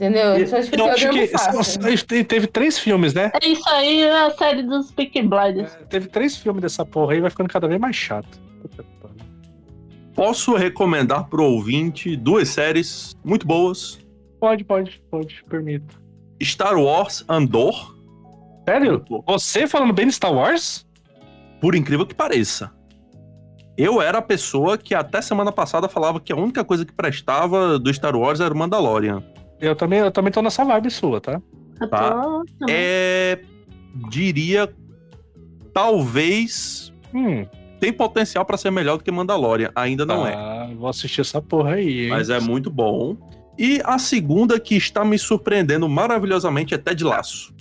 Entendeu? 0.00 0.38
E- 0.38 0.42
Então, 0.42 0.62
tipo 0.62 0.76
eu 0.76 0.84
assim, 0.90 1.04
acho 1.06 1.10
que 1.12 1.26
fácil. 1.28 2.06
te- 2.06 2.24
teve 2.24 2.46
três 2.46 2.78
filmes, 2.78 3.12
né? 3.14 3.30
É 3.40 3.48
isso 3.48 3.68
aí, 3.68 4.02
é 4.02 4.26
a 4.26 4.30
série 4.30 4.62
dos 4.62 4.90
Peaky 4.90 5.22
Blinders. 5.22 5.74
É, 5.74 5.84
Teve 5.84 6.08
três 6.08 6.36
filmes 6.36 6.62
dessa 6.62 6.84
porra 6.84 7.12
aí, 7.12 7.20
vai 7.20 7.30
ficando 7.30 7.48
cada 7.48 7.68
vez 7.68 7.80
mais 7.80 7.94
chato. 7.96 8.40
Posso 10.14 10.54
recomendar 10.54 11.28
pro 11.28 11.44
ouvinte 11.44 12.16
duas 12.16 12.48
séries 12.48 13.16
muito 13.24 13.46
boas: 13.46 13.98
Pode, 14.38 14.64
pode, 14.64 15.00
pode, 15.10 15.42
permito. 15.48 16.00
Star 16.42 16.76
Wars 16.78 17.24
Andor, 17.28 17.96
Sério? 18.68 19.04
Você 19.26 19.66
falando 19.66 19.92
bem 19.92 20.06
de 20.06 20.12
Star 20.12 20.32
Wars? 20.32 20.86
por 21.60 21.74
incrível 21.74 22.06
que 22.06 22.14
pareça. 22.14 22.70
Eu 23.76 24.00
era 24.00 24.18
a 24.18 24.22
pessoa 24.22 24.78
que 24.78 24.94
até 24.94 25.20
semana 25.20 25.52
passada 25.52 25.88
falava 25.88 26.18
que 26.20 26.32
a 26.32 26.36
única 26.36 26.64
coisa 26.64 26.84
que 26.86 26.92
prestava 26.92 27.78
do 27.78 27.92
Star 27.92 28.16
Wars 28.16 28.40
era 28.40 28.52
o 28.52 28.56
Mandalorian. 28.56 29.22
Eu 29.60 29.76
também, 29.76 29.98
eu 30.00 30.10
também 30.10 30.32
tô 30.32 30.40
nessa 30.42 30.64
vibe 30.64 30.90
sua, 30.90 31.20
tá? 31.20 31.40
Eu 31.80 31.88
Tá. 31.88 32.10
tô. 32.12 32.44
É. 32.68 33.38
Diria. 34.10 34.72
Talvez. 35.72 36.92
Hum, 37.14 37.46
Tem 37.78 37.92
potencial 37.92 38.44
pra 38.44 38.56
ser 38.56 38.70
melhor 38.70 38.98
do 38.98 39.04
que 39.04 39.10
Mandalorian. 39.10 39.70
Ainda 39.74 40.04
não 40.04 40.26
é. 40.26 40.34
ah, 40.34 40.68
Vou 40.76 40.88
assistir 40.88 41.22
essa 41.22 41.40
porra 41.40 41.74
aí, 41.74 42.02
hein? 42.04 42.08
Mas 42.10 42.28
é 42.30 42.38
muito 42.38 42.70
bom. 42.70 43.16
E 43.58 43.80
a 43.84 43.98
segunda 43.98 44.58
que 44.60 44.76
está 44.76 45.04
me 45.04 45.18
surpreendendo 45.18 45.88
maravilhosamente 45.88 46.74
é 46.74 46.78
Ted 46.78 47.02
Laço. 47.04 47.54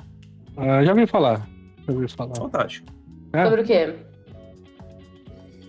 Ah, 0.58 0.84
já 0.84 0.92
ouvi 0.92 1.08
falar. 1.08 1.48
Já 1.88 1.94
ouvi 1.94 2.08
falar. 2.10 2.36
Fantástico. 2.36 2.88
É. 3.34 3.44
Sobre 3.46 3.62
o 3.62 3.64
quê? 3.66 3.94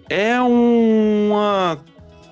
É 0.08 0.40
uma. 0.40 1.78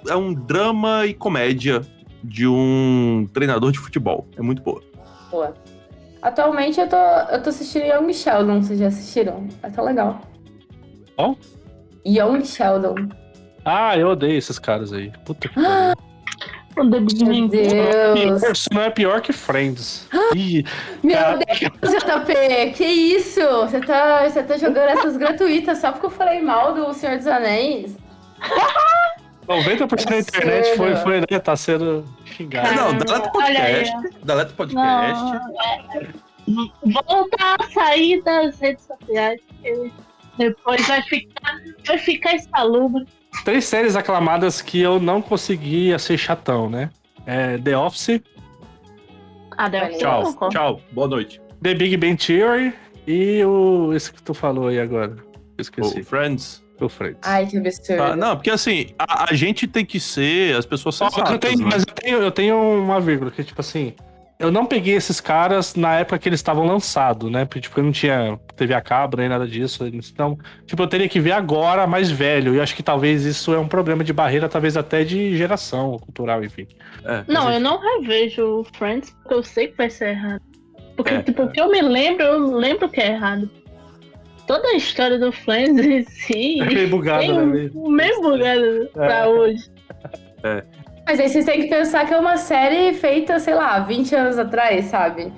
É 0.09 0.17
um 0.17 0.33
drama 0.35 1.07
e 1.07 1.15
comédia 1.15 1.83
de 2.29 2.47
um 2.47 3.27
treinador 3.33 3.73
de 3.73 3.79
futebol. 3.79 4.27
É 4.37 4.43
muito 4.43 4.63
boa. 4.63 4.83
Boa. 5.31 5.55
Atualmente 6.21 6.81
eu 6.81 6.89
tô, 6.89 6.97
eu 6.97 7.43
tô 7.43 7.49
assistindo 7.51 7.85
Young 7.87 8.13
Sheldon, 8.13 8.63
vocês 8.63 8.79
já 8.79 8.89
assistiram? 8.89 9.47
É 9.63 9.71
tão 9.71 9.85
legal. 9.85 10.21
Qual? 11.17 11.37
Young 12.07 12.45
Sheldon. 12.45 12.95
Ah, 13.65 13.97
eu 13.97 14.09
odeio 14.09 14.37
esses 14.39 14.59
caras 14.59 14.93
aí. 14.93 15.13
Puta 15.25 15.49
que 15.49 15.55
pariu. 15.55 15.95
O 16.77 16.89
The 16.89 17.01
Big 17.01 17.25
Meu. 17.25 17.49
Deus. 17.49 18.43
Isso 18.53 18.69
não 18.73 18.83
é 18.83 18.91
pior 18.91 19.21
que 19.21 19.33
Friends. 19.33 20.07
Ih, 20.37 20.65
Meu 21.03 21.17
Cara- 21.17 21.39
Deus, 21.39 21.93
JP, 22.05 22.73
que 22.77 22.85
isso? 22.85 23.41
Você 23.63 23.81
tá, 23.81 24.29
você 24.29 24.45
tá 24.45 24.57
jogando 24.57 24.89
essas 24.91 25.17
gratuitas 25.17 25.79
só 25.79 25.91
porque 25.91 26.07
eu 26.07 26.11
falei 26.11 26.41
mal 26.41 26.73
do 26.75 26.95
Senhor 26.95 27.17
dos 27.17 27.27
Anéis? 27.27 27.97
90% 29.49 30.09
da 30.11 30.19
internet 30.19 30.77
foi, 30.77 30.97
foi, 30.97 31.21
né? 31.21 31.39
Tá 31.39 31.57
sendo 31.57 32.05
xingado. 32.25 32.75
Não, 32.75 32.95
deleta 32.95 33.29
o 33.29 33.33
podcast. 33.33 33.95
Deleta 34.25 34.53
o 34.53 34.55
podcast. 34.57 35.23
Não, 35.23 35.35
é- 35.35 36.29
Voltar 37.07 37.57
a 37.61 37.71
sair 37.71 38.23
das 38.23 38.59
redes 38.59 38.85
sociais, 38.87 39.39
porque 39.47 39.91
depois 40.39 40.87
vai 40.87 41.03
ficar, 41.03 41.59
vai 41.87 41.99
ficar 41.99 42.35
insalubre. 42.35 43.05
Três 43.45 43.65
séries 43.67 43.95
aclamadas 43.97 44.63
que 44.63 44.81
eu 44.81 44.99
não 44.99 45.21
conseguia 45.21 45.99
ser 45.99 46.17
chatão, 46.17 46.71
né? 46.71 46.91
É 47.27 47.59
The 47.59 47.77
Office, 47.77 48.23
Ah, 49.59 49.69
deve 49.69 49.93
ser 49.95 49.99
Tchau. 49.99 50.49
Tchau. 50.51 50.81
Boa 50.93 51.09
noite. 51.09 51.41
The 51.63 51.75
Big 51.75 51.97
Bang 51.97 52.17
Theory 52.17 52.73
e 53.07 53.45
o. 53.45 53.93
Esse 53.93 54.13
que 54.13 54.23
tu 54.23 54.33
falou 54.33 54.69
aí 54.69 54.79
agora. 54.79 55.17
Eu 55.59 55.63
esqueci. 55.63 56.03
Friends. 56.05 56.65
O 56.81 56.89
Friends. 56.89 57.21
Ai, 57.23 57.47
que 57.47 57.57
absurdo. 57.57 57.99
Tá, 57.99 58.17
não, 58.17 58.37
porque 58.37 58.51
assim, 58.51 58.89
a, 58.99 59.31
a 59.31 59.35
gente 59.35 59.67
tem 59.67 59.85
que 59.85 59.99
ser 59.99 60.57
as 60.57 60.65
pessoas 60.67 61.01
Ó, 61.01 61.09
mas 61.17 61.31
eu 61.31 61.39
tenho, 61.39 61.59
né? 61.59 61.65
mas 61.73 61.83
eu 61.87 61.95
tenho, 61.95 62.19
eu 62.19 62.31
tenho 62.31 62.57
uma 62.57 63.01
vírgula, 63.01 63.31
que 63.31 63.43
tipo 63.43 63.61
assim, 63.61 63.95
eu 64.39 64.53
não 64.53 64.65
peguei 64.65 64.95
esses 64.95 65.21
caras 65.21 65.75
na 65.75 65.97
época 65.97 66.19
que 66.21 66.29
eles 66.29 66.39
estavam 66.39 66.65
lançados, 66.65 67.29
né? 67.31 67.45
Porque 67.45 67.63
tipo, 67.63 67.81
eu 67.81 67.85
não 67.85 67.91
tinha 67.91 68.39
TV 68.55 68.73
a 68.73 68.81
cabo 68.81 69.17
nem 69.17 69.29
nada 69.29 69.47
disso. 69.49 69.85
Então, 69.87 70.39
tipo, 70.65 70.81
eu 70.81 70.87
teria 70.87 71.09
que 71.09 71.19
ver 71.19 71.33
agora 71.33 71.87
mais 71.89 72.09
velho. 72.09 72.55
E 72.55 72.61
acho 72.61 72.77
que 72.77 72.83
talvez 72.83 73.25
isso 73.25 73.53
é 73.53 73.59
um 73.59 73.67
problema 73.67 74.05
de 74.05 74.13
barreira, 74.13 74.49
talvez 74.49 74.77
até 74.77 75.03
de 75.03 75.37
geração 75.37 75.99
cultural, 75.99 76.45
enfim. 76.45 76.69
É. 77.05 77.25
Não, 77.27 77.51
eu 77.51 77.59
não 77.59 77.81
revejo 77.81 78.65
Friends 78.77 79.11
porque 79.11 79.35
eu 79.35 79.43
sei 79.43 79.69
que 79.69 79.77
vai 79.77 79.91
ser 79.91 80.11
errado. 80.11 80.43
Porque, 80.97 81.15
É. 81.15 81.23
tipo, 81.23 81.43
o 81.43 81.51
que 81.51 81.61
eu 81.61 81.69
me 81.69 81.83
lembro, 81.83 82.25
eu 82.25 82.57
lembro 82.57 82.89
que 82.89 83.01
é 83.01 83.09
errado. 83.15 83.51
Toda 84.49 84.67
a 84.69 84.75
história 84.75 85.19
do 85.19 85.31
Friends 85.31 85.79
em 85.87 86.03
si 86.05 86.61
É 86.61 86.65
meio 86.65 86.89
bugado, 86.89 87.21
tem 87.21 87.33
né? 87.33 87.71
Meio- 87.75 88.21
bugado 88.21 88.91
pra 88.95 89.29
hoje. 89.29 89.71
Mas 91.07 91.21
aí 91.21 91.29
vocês 91.29 91.45
têm 91.45 91.61
que 91.63 91.69
pensar 91.69 92.07
que 92.07 92.13
é 92.15 92.19
uma 92.19 92.37
série 92.37 92.93
feita, 92.95 93.39
sei 93.39 93.55
lá, 93.55 93.79
20 93.81 94.15
anos 94.15 94.39
atrás, 94.39 94.87
sabe? 94.87 95.33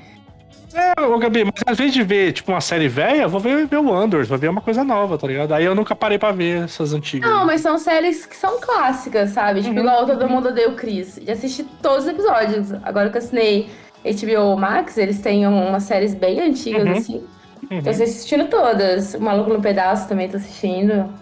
É, 0.73 1.01
ô 1.03 1.19
Gabi, 1.19 1.45
mas 1.45 1.55
às 1.67 1.77
vezes 1.77 1.93
de 1.93 2.03
ver, 2.05 2.33
tipo, 2.33 2.53
uma 2.53 2.61
série 2.61 2.87
velha, 2.87 3.27
vou 3.27 3.41
ver, 3.41 3.67
ver 3.67 3.79
o 3.79 3.93
Anders, 3.93 4.29
vou 4.29 4.39
ver 4.39 4.49
uma 4.49 4.61
coisa 4.61 4.85
nova, 4.85 5.19
tá 5.19 5.27
ligado? 5.27 5.53
Aí 5.53 5.65
eu 5.65 5.75
nunca 5.75 5.97
parei 5.97 6.17
pra 6.17 6.31
ver 6.31 6.63
essas 6.65 6.93
antigas. 6.93 7.29
Não, 7.29 7.45
mas 7.45 7.61
são 7.61 7.77
séries 7.79 8.25
que 8.25 8.37
são 8.37 8.61
clássicas, 8.61 9.31
sabe? 9.31 9.63
Tipo, 9.63 9.75
Uhum. 9.75 9.81
igual 9.81 10.07
Todo 10.07 10.29
Mundo 10.29 10.49
Odeia 10.51 10.69
o 10.69 10.77
Chris. 10.77 11.19
Já 11.27 11.33
assisti 11.33 11.65
todos 11.83 12.05
os 12.05 12.11
episódios. 12.11 12.73
Agora 12.85 13.11
que 13.11 13.17
eu 13.17 13.23
assinei 13.23 13.69
HBO 14.05 14.57
Max, 14.57 14.97
eles 14.97 15.21
têm 15.21 15.45
umas 15.47 15.83
séries 15.83 16.15
bem 16.15 16.41
antigas, 16.41 16.85
Uhum. 16.85 16.93
assim. 16.93 17.25
Uhum. 17.71 17.83
Tô 17.83 17.91
assistindo 17.91 18.49
todas. 18.49 19.15
O 19.15 19.21
Maluco 19.21 19.51
no 19.53 19.61
Pedaço 19.63 20.09
também 20.09 20.29
tô 20.29 20.37
assistindo. 20.37 21.13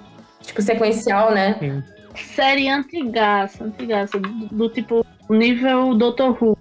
Tipo, 0.42 0.62
sequencial, 0.62 1.30
né? 1.32 1.82
Série 2.14 2.68
antigaça, 2.68 3.64
antigaça, 3.64 4.18
do, 4.18 4.28
do 4.48 4.68
tipo 4.70 5.04
nível 5.28 5.94
Doctor 5.94 6.36
Who. 6.42 6.56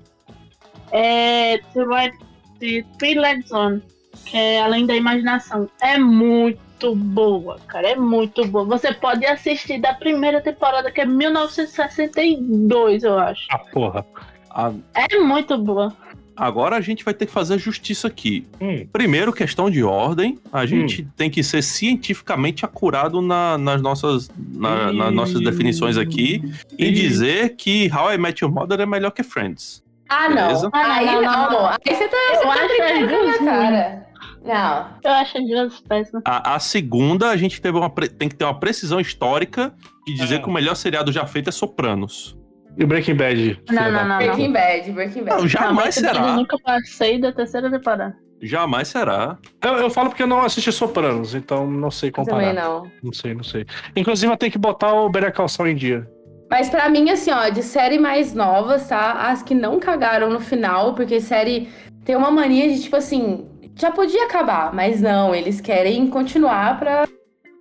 É 0.92 1.58
The 1.74 2.12
The 2.60 2.84
Three 2.98 3.16
Legs 3.16 3.52
On, 3.52 3.80
que 4.26 4.36
é 4.38 4.62
Além 4.62 4.86
da 4.86 4.96
Imaginação. 4.96 5.70
É 5.82 5.98
muito 5.98 6.94
boa, 6.96 7.58
cara, 7.68 7.90
é 7.92 7.96
muito 7.96 8.46
boa. 8.48 8.66
Você 8.66 8.94
pode 8.94 9.26
assistir 9.26 9.80
da 9.80 9.94
primeira 9.94 10.42
temporada, 10.42 10.92
que 10.92 11.00
é 11.02 11.06
1962, 11.06 13.04
eu 13.04 13.18
acho. 13.18 13.48
Ah, 13.52 13.60
porra. 13.60 14.06
A- 14.52 14.74
É 14.96 15.18
muito 15.20 15.58
boa. 15.58 15.94
Agora 16.38 16.76
a 16.76 16.82
gente 16.82 17.04
vai 17.04 17.14
ter 17.14 17.26
que 17.26 17.32
fazer 17.32 17.58
justiça 17.58 18.08
aqui. 18.08 18.46
Hum. 18.62 18.86
Primeiro, 18.94 19.34
questão 19.34 19.70
de 19.72 19.84
ordem. 19.84 20.38
A 20.54 20.66
gente 20.66 21.08
tem 21.18 21.30
que 21.30 21.44
ser 21.44 21.64
cientificamente 21.64 22.64
acurado 22.64 23.22
na- 23.22 23.58
nas, 23.58 23.82
nossas, 23.82 24.30
na- 24.54 24.94
nas 24.94 25.12
nossas 25.14 25.42
definições 25.42 25.98
aqui 25.98 26.42
e 26.78 26.92
dizer 26.92 27.56
que 27.56 27.90
How 27.92 28.14
I 28.14 28.18
Met 28.18 28.44
Your 28.44 28.54
Mother 28.54 28.80
é 28.80 28.86
melhor 28.86 29.12
que 29.12 29.24
Friends. 29.24 29.84
Ah, 30.08 30.28
Beleza. 30.30 30.70
não. 30.72 30.80
Aí 30.80 31.10
Ah, 31.10 31.12
não, 31.14 31.22
não. 31.22 31.32
não, 31.32 31.52
não. 31.52 31.68
Aí 31.70 31.78
você 31.96 32.08
tá, 32.08 32.18
Eu 32.34 32.36
você 32.38 32.44
tá 32.46 32.68
brincando 32.68 32.78
com 32.78 32.84
a 32.84 32.94
minha 32.94 33.04
as 33.04 33.10
duas 33.10 33.38
cara. 33.40 34.08
Não. 34.46 34.88
Eu 35.04 35.12
acho 35.12 35.38
as 35.40 35.48
duas 35.48 35.80
péssimas. 35.82 36.22
A, 36.24 36.56
a 36.56 36.60
segunda, 36.60 37.30
a 37.30 37.36
gente 37.36 37.60
teve 37.60 37.78
uma 37.78 37.90
tem 37.90 38.30
que 38.30 38.36
ter 38.36 38.46
uma 38.46 38.58
precisão 38.58 39.00
histórica 39.02 39.74
de 40.06 40.14
dizer 40.14 40.36
Ah. 40.36 40.40
que 40.40 40.48
o 40.48 40.54
melhor 40.54 40.76
seriado 40.76 41.12
já 41.12 41.26
feito 41.26 41.50
é 41.50 41.52
Sopranos. 41.52 42.37
E 42.78 42.84
o 42.84 42.88
Breaking 42.88 43.16
Bad? 43.16 43.60
Não, 43.70 43.92
não, 43.92 44.08
não, 44.08 44.18
Breaking 44.18 44.52
Bad, 44.52 44.92
Breaking 44.92 45.24
Bad. 45.24 45.42
Não, 45.42 45.48
jamais 45.48 45.76
mas 45.76 45.98
Eu 45.98 46.04
será. 46.04 46.36
nunca 46.36 46.58
passei 46.60 47.20
da 47.20 47.32
terceira 47.32 47.72
temporada. 47.72 48.16
Jamais 48.42 48.88
será. 48.90 49.38
Eu, 49.64 49.74
eu 49.78 49.90
falo 49.90 50.10
porque 50.10 50.22
eu 50.22 50.28
não 50.28 50.42
assisti 50.42 50.72
Sopranos, 50.72 51.34
então 51.34 51.70
não 51.70 51.90
sei 51.90 52.10
Eu 52.10 52.14
comparar. 52.14 52.40
Também 52.40 52.54
não. 52.54 52.92
Não 53.02 53.12
sei, 53.12 53.34
não 53.34 53.44
sei. 53.44 53.66
Inclusive, 53.96 54.32
eu 54.32 54.38
tenho 54.38 54.52
que 54.52 54.60
botar 54.60 54.94
o 54.94 55.10
Better 55.10 55.34
Saul 55.50 55.70
em 55.70 55.76
dia. 55.76 56.08
Mas 56.50 56.70
pra 56.70 56.88
mim, 56.88 57.10
assim, 57.10 57.32
ó, 57.32 57.50
de 57.50 57.64
série 57.64 57.98
mais 57.98 58.34
novas, 58.34 58.88
tá? 58.88 59.28
As 59.28 59.42
que 59.42 59.56
não 59.56 59.80
cagaram 59.80 60.30
no 60.30 60.40
final, 60.40 60.94
porque 60.94 61.20
série 61.20 61.68
tem 62.06 62.16
uma 62.16 62.32
mania 62.32 62.70
de, 62.70 62.82
tipo 62.82 62.96
assim, 62.96 63.50
já 63.76 63.92
podia 63.92 64.26
acabar, 64.26 64.74
mas 64.74 65.02
não, 65.02 65.36
eles 65.36 65.60
querem 65.60 66.08
continuar 66.08 66.80
pra 66.80 67.08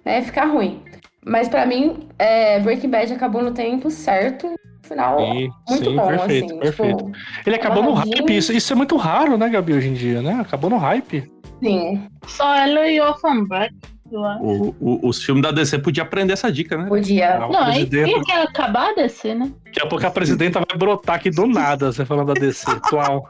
né, 0.04 0.22
ficar 0.22 0.44
ruim. 0.44 0.82
Mas 1.26 1.48
pra 1.48 1.66
mim, 1.66 2.08
é, 2.18 2.60
Breaking 2.60 2.88
Bad 2.90 3.12
acabou 3.12 3.42
no 3.42 3.52
tempo 3.52 3.90
certo, 3.90 4.46
no 4.48 4.56
final 4.88 5.18
Sim, 5.18 5.48
muito 5.68 5.84
sim, 5.90 5.96
bom, 5.96 6.06
perfeito, 6.06 6.44
assim. 6.46 6.58
perfeito. 6.60 7.04
Tipo, 7.04 7.12
Ele 7.44 7.56
acabou 7.56 7.82
no 7.82 7.92
hype, 7.94 8.36
isso, 8.36 8.52
isso 8.52 8.72
é 8.72 8.76
muito 8.76 8.96
raro, 8.96 9.36
né, 9.36 9.48
Gabi, 9.48 9.72
hoje 9.72 9.88
em 9.88 9.94
dia, 9.94 10.22
né? 10.22 10.38
Acabou 10.40 10.70
no 10.70 10.76
hype. 10.76 11.28
sim, 11.62 12.06
Só 12.26 12.54
ela 12.54 12.86
e 12.88 13.00
Orphan 13.00 13.44
Black, 13.44 13.74
eu 14.12 14.24
acho. 14.24 14.44
O, 14.44 14.74
o- 14.80 15.08
os 15.08 15.24
filmes 15.24 15.42
da 15.42 15.50
DC 15.50 15.80
podiam 15.80 16.06
aprender 16.06 16.32
essa 16.34 16.52
dica, 16.52 16.76
né? 16.78 16.86
podia. 16.86 17.38
Ah, 17.38 17.48
o 17.48 17.52
Não, 17.52 17.60
aí 17.60 17.72
presidente- 17.86 18.12
quem 18.12 18.22
quer 18.22 18.42
acabar 18.42 18.90
a 18.90 18.94
DC, 18.94 19.34
né? 19.34 19.50
Daqui 19.64 19.82
a 19.82 19.86
pouco 19.88 20.06
a 20.06 20.10
presidenta 20.12 20.60
vai 20.60 20.78
brotar 20.78 21.16
aqui 21.16 21.28
do 21.30 21.44
nada, 21.48 21.90
você 21.90 22.04
falando 22.04 22.32
da 22.32 22.40
DC. 22.40 22.70
Atual. 22.70 23.28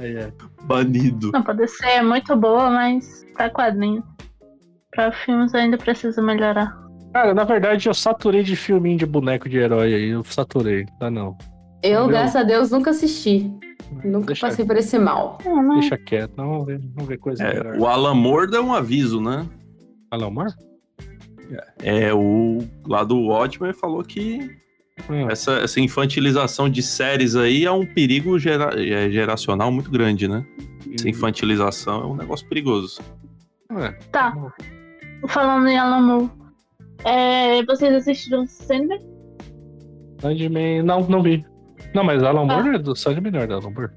Ai, 0.00 0.16
ai. 0.24 0.32
Banido. 0.64 1.30
Não, 1.32 1.42
pra 1.42 1.54
DC 1.54 1.86
é 1.86 2.02
muito 2.02 2.34
boa, 2.34 2.68
mas 2.68 3.24
pra 3.36 3.48
quadrinhos. 3.48 4.02
Pra 4.90 5.12
filmes 5.12 5.54
ainda 5.54 5.78
precisa 5.78 6.20
melhorar. 6.20 6.81
Cara, 7.12 7.34
na 7.34 7.44
verdade, 7.44 7.88
eu 7.88 7.94
saturei 7.94 8.42
de 8.42 8.56
filminho 8.56 8.96
de 8.98 9.06
boneco 9.06 9.48
de 9.48 9.58
herói 9.58 9.94
aí. 9.94 10.08
Eu 10.08 10.24
saturei, 10.24 10.86
tá 10.98 11.10
não. 11.10 11.36
Eu, 11.82 12.06
graças 12.06 12.36
a 12.36 12.42
Deus, 12.42 12.70
nunca 12.70 12.90
assisti. 12.90 13.50
Nunca 14.04 14.28
Deixa- 14.28 14.46
passei 14.48 14.64
por 14.64 14.76
esse 14.76 14.98
mal. 14.98 15.36
Deixa 15.74 15.98
quieto, 15.98 16.32
não, 16.36 16.48
vamos 16.50 16.66
ver, 16.66 16.80
vamos 16.94 17.08
ver 17.08 17.18
coisa 17.18 17.42
É, 17.44 17.54
melhor. 17.54 17.76
o 17.78 17.86
Alan 17.86 18.14
Moore 18.14 18.50
deu 18.50 18.64
um 18.64 18.72
aviso, 18.72 19.20
né? 19.20 19.46
Alô, 20.10 20.30
Mar? 20.30 20.54
É, 21.82 22.14
o 22.14 22.58
lá 22.86 23.04
do 23.04 23.18
Watchmen 23.26 23.74
falou 23.74 24.02
que 24.02 24.56
Hum. 25.10 25.28
essa, 25.30 25.52
essa 25.58 25.80
infantilização 25.80 26.70
de 26.70 26.82
séries 26.82 27.34
aí 27.36 27.64
é 27.66 27.70
um 27.72 27.84
perigo 27.84 28.38
gera- 28.38 28.72
é, 28.80 29.10
geracional 29.10 29.70
muito 29.70 29.90
grande, 29.90 30.26
né? 30.28 30.46
Essa 30.94 31.08
infantilização 31.10 32.02
é 32.02 32.06
um 32.06 32.14
negócio 32.16 32.48
perigoso. 32.48 33.02
É, 33.70 33.90
Tá. 34.10 34.34
Falando 35.28 35.66
em 35.68 35.76
Alan 35.78 36.00
Moore. 36.00 36.30
É, 37.04 37.62
vocês 37.64 37.94
assistiram 37.94 38.46
Sandman? 38.46 38.98
Sandman, 40.20 40.82
não, 40.82 41.00
não 41.08 41.22
vi. 41.22 41.44
Não, 41.94 42.04
mas 42.04 42.22
Alan 42.22 42.44
Moore 42.46 42.76
é 42.76 42.78
do 42.78 42.94
Sandman, 42.96 43.32
não 43.32 43.40
é 43.40 43.46
do 43.46 43.54
Alan 43.54 43.70
Moore. 43.70 43.90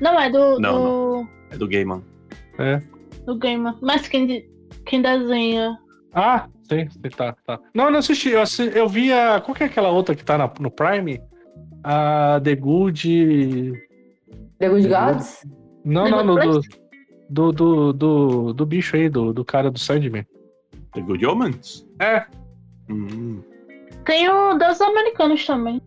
Não, 0.00 0.18
é 0.20 0.30
do, 0.30 0.58
Não, 0.60 0.74
do, 1.22 1.28
É 1.50 1.56
do 1.58 1.68
Gaiman. 1.68 2.02
do 3.26 3.36
Gamer. 3.38 3.74
Mas 3.82 4.06
quem, 4.08 4.48
quem 4.86 5.02
desenha. 5.02 5.76
Ah, 6.12 6.46
sim, 6.68 6.88
sim, 6.88 7.00
tá, 7.16 7.34
tá. 7.46 7.58
Não, 7.74 7.86
eu 7.86 7.90
não 7.90 7.98
assisti, 7.98 8.30
eu, 8.30 8.40
assi- 8.42 8.70
eu 8.74 8.88
vi 8.88 9.12
a... 9.12 9.40
Qual 9.40 9.54
que 9.54 9.62
é 9.62 9.66
aquela 9.66 9.90
outra 9.90 10.14
que 10.14 10.24
tá 10.24 10.38
na- 10.38 10.52
no 10.60 10.70
Prime? 10.70 11.20
A 11.82 12.40
The 12.42 12.54
Good... 12.54 13.72
The 14.58 14.68
Good 14.68 14.88
Gods? 14.88 15.46
Não, 15.84 16.04
The 16.04 16.10
não, 16.22 16.34
Good 16.34 16.46
no, 16.46 16.60
do, 17.30 17.52
do, 17.52 17.52
do, 17.52 17.92
do, 17.92 18.52
do 18.54 18.66
bicho 18.66 18.96
aí, 18.96 19.08
do, 19.08 19.32
do 19.32 19.44
cara 19.44 19.70
do 19.70 19.78
Sandman. 19.78 20.24
The 20.94 21.00
Good 21.00 21.26
Omens? 21.26 21.86
É, 22.00 22.24
Hum, 22.90 23.42
Tem 24.04 24.28
o 24.28 24.54
dos 24.58 24.80
americanos 24.80 25.44
também. 25.46 25.80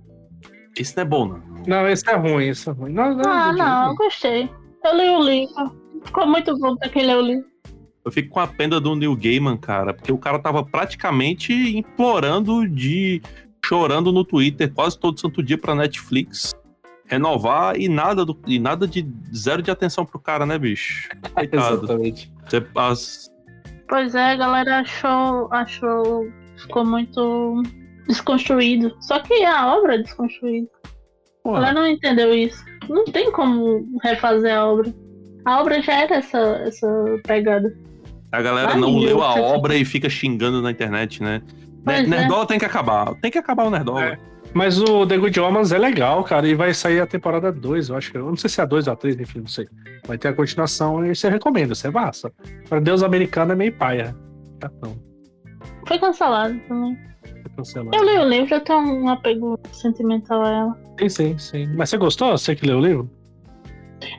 esse 0.77 0.95
não 0.97 1.03
é 1.03 1.05
bom, 1.05 1.27
não. 1.27 1.41
não, 1.67 1.87
esse 1.87 2.09
é 2.09 2.15
ruim, 2.15 2.47
esse 2.47 2.67
é 2.67 2.71
ruim. 2.71 2.91
Não, 2.93 3.15
não, 3.15 3.29
Ah, 3.31 3.51
não, 3.53 3.57
não, 3.57 3.89
eu 3.89 3.95
gostei. 3.95 4.49
Eu 4.83 4.95
li 4.97 5.09
o 5.09 5.19
livro. 5.21 5.75
Ficou 6.05 6.25
muito 6.25 6.57
bom 6.57 6.75
pra 6.75 6.89
quem 6.89 7.05
leu 7.05 7.19
o 7.19 7.21
livro. 7.21 7.45
Eu 8.03 8.11
fico 8.11 8.29
com 8.29 8.39
a 8.39 8.47
pena 8.47 8.79
do 8.79 8.95
Neil 8.95 9.15
Gaiman, 9.15 9.57
cara, 9.57 9.93
porque 9.93 10.11
o 10.11 10.17
cara 10.17 10.39
tava 10.39 10.63
praticamente 10.63 11.53
implorando 11.77 12.67
de. 12.67 13.21
chorando 13.65 14.11
no 14.13 14.23
Twitter 14.23 14.73
quase 14.73 14.97
todo 14.97 15.19
santo 15.19 15.43
dia 15.43 15.57
pra 15.57 15.75
Netflix 15.75 16.55
renovar 17.05 17.77
e 17.79 17.87
nada, 17.87 18.25
do, 18.25 18.37
e 18.45 18.59
nada 18.59 18.85
de 18.87 19.05
zero 19.35 19.61
de 19.61 19.69
atenção 19.71 20.05
pro 20.05 20.19
cara, 20.19 20.45
né, 20.45 20.57
bicho? 20.57 21.09
Coitado. 21.35 21.75
Exatamente. 21.85 22.31
Você, 22.47 22.65
as, 22.75 23.29
Pois 23.87 24.15
é, 24.15 24.31
a 24.31 24.35
galera 24.35 24.79
achou. 24.79 25.47
achou. 25.51 26.27
ficou 26.57 26.85
muito 26.85 27.63
desconstruído. 28.07 28.95
Só 29.01 29.19
que 29.19 29.43
a 29.43 29.75
obra 29.75 29.95
é 29.95 29.97
desconstruída. 29.99 30.67
A 31.45 31.51
galera 31.51 31.73
não 31.73 31.87
entendeu 31.87 32.33
isso. 32.33 32.63
Não 32.89 33.05
tem 33.05 33.31
como 33.31 33.85
refazer 34.03 34.55
a 34.55 34.65
obra. 34.65 34.93
A 35.45 35.61
obra 35.61 35.81
já 35.81 35.93
era 35.93 36.15
essa, 36.15 36.39
essa 36.65 36.87
pegada. 37.25 37.73
a 38.31 38.41
galera 38.41 38.71
Ai, 38.73 38.79
não 38.79 38.97
leu 38.97 39.23
a 39.23 39.35
obra 39.35 39.75
e 39.75 39.85
fica 39.85 40.09
xingando 40.09 40.61
na 40.61 40.71
internet, 40.71 41.23
né? 41.23 41.41
Pois 41.85 41.99
é. 41.99 42.03
Nerdola 42.05 42.45
tem 42.45 42.59
que 42.59 42.65
acabar. 42.65 43.15
Tem 43.15 43.31
que 43.31 43.37
acabar 43.37 43.65
o 43.65 43.69
Nerdola. 43.69 44.03
É. 44.03 44.19
Mas 44.57 44.79
o 44.81 45.05
The 45.05 45.17
Good 45.19 45.39
Omens 45.39 45.71
é 45.71 45.77
legal, 45.77 46.23
cara, 46.23 46.47
e 46.47 46.55
vai 46.55 46.73
sair 46.73 46.99
a 46.99 47.05
temporada 47.05 47.51
2, 47.51 47.89
eu 47.89 47.95
acho 47.95 48.11
que. 48.11 48.17
Eu 48.17 48.25
não 48.25 48.35
sei 48.35 48.49
se 48.49 48.59
é 48.59 48.63
a 48.63 48.65
2 48.65 48.87
ou 48.87 48.93
a 48.93 48.95
3, 48.95 49.19
enfim, 49.19 49.39
não 49.41 49.47
sei. 49.47 49.67
Vai 50.07 50.17
ter 50.17 50.29
a 50.29 50.33
continuação 50.33 51.05
e 51.05 51.15
você 51.15 51.29
recomenda, 51.29 51.75
você 51.75 51.87
é 51.87 51.91
massa. 51.91 52.33
Pra 52.67 52.79
Deus 52.79 53.03
americano 53.03 53.51
é 53.51 53.55
meio 53.55 53.71
paia. 53.73 54.15
Não, 54.81 54.97
Foi 55.87 55.99
cancelado 55.99 56.59
também. 56.67 56.97
foi 57.23 57.51
cancelado. 57.55 57.95
Eu 57.95 58.03
li 58.03 58.17
o 58.17 58.27
livro, 58.27 58.55
eu 58.55 58.61
tenho 58.61 58.79
um 58.79 59.09
apego 59.09 59.59
sentimental 59.71 60.41
a 60.43 60.49
ela. 60.49 60.77
Sim, 60.99 61.09
sim, 61.09 61.37
sim. 61.37 61.67
Mas 61.75 61.91
você 61.91 61.97
gostou? 61.97 62.35
Você 62.35 62.55
que 62.55 62.65
leu 62.65 62.79
o 62.79 62.81
livro? 62.81 63.09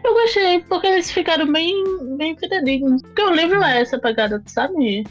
Eu 0.05 0.13
gostei, 0.15 0.61
porque 0.61 0.87
eles 0.87 1.11
ficaram 1.11 1.51
bem, 1.51 1.75
bem 2.17 2.37
fidedignos. 2.39 3.03
Porque 3.03 3.23
o 3.23 3.33
livro 3.35 3.61
é 3.63 3.81
essa 3.81 3.99
pegada, 3.99 4.41
sabe? 4.47 4.75
Sim. 4.75 5.05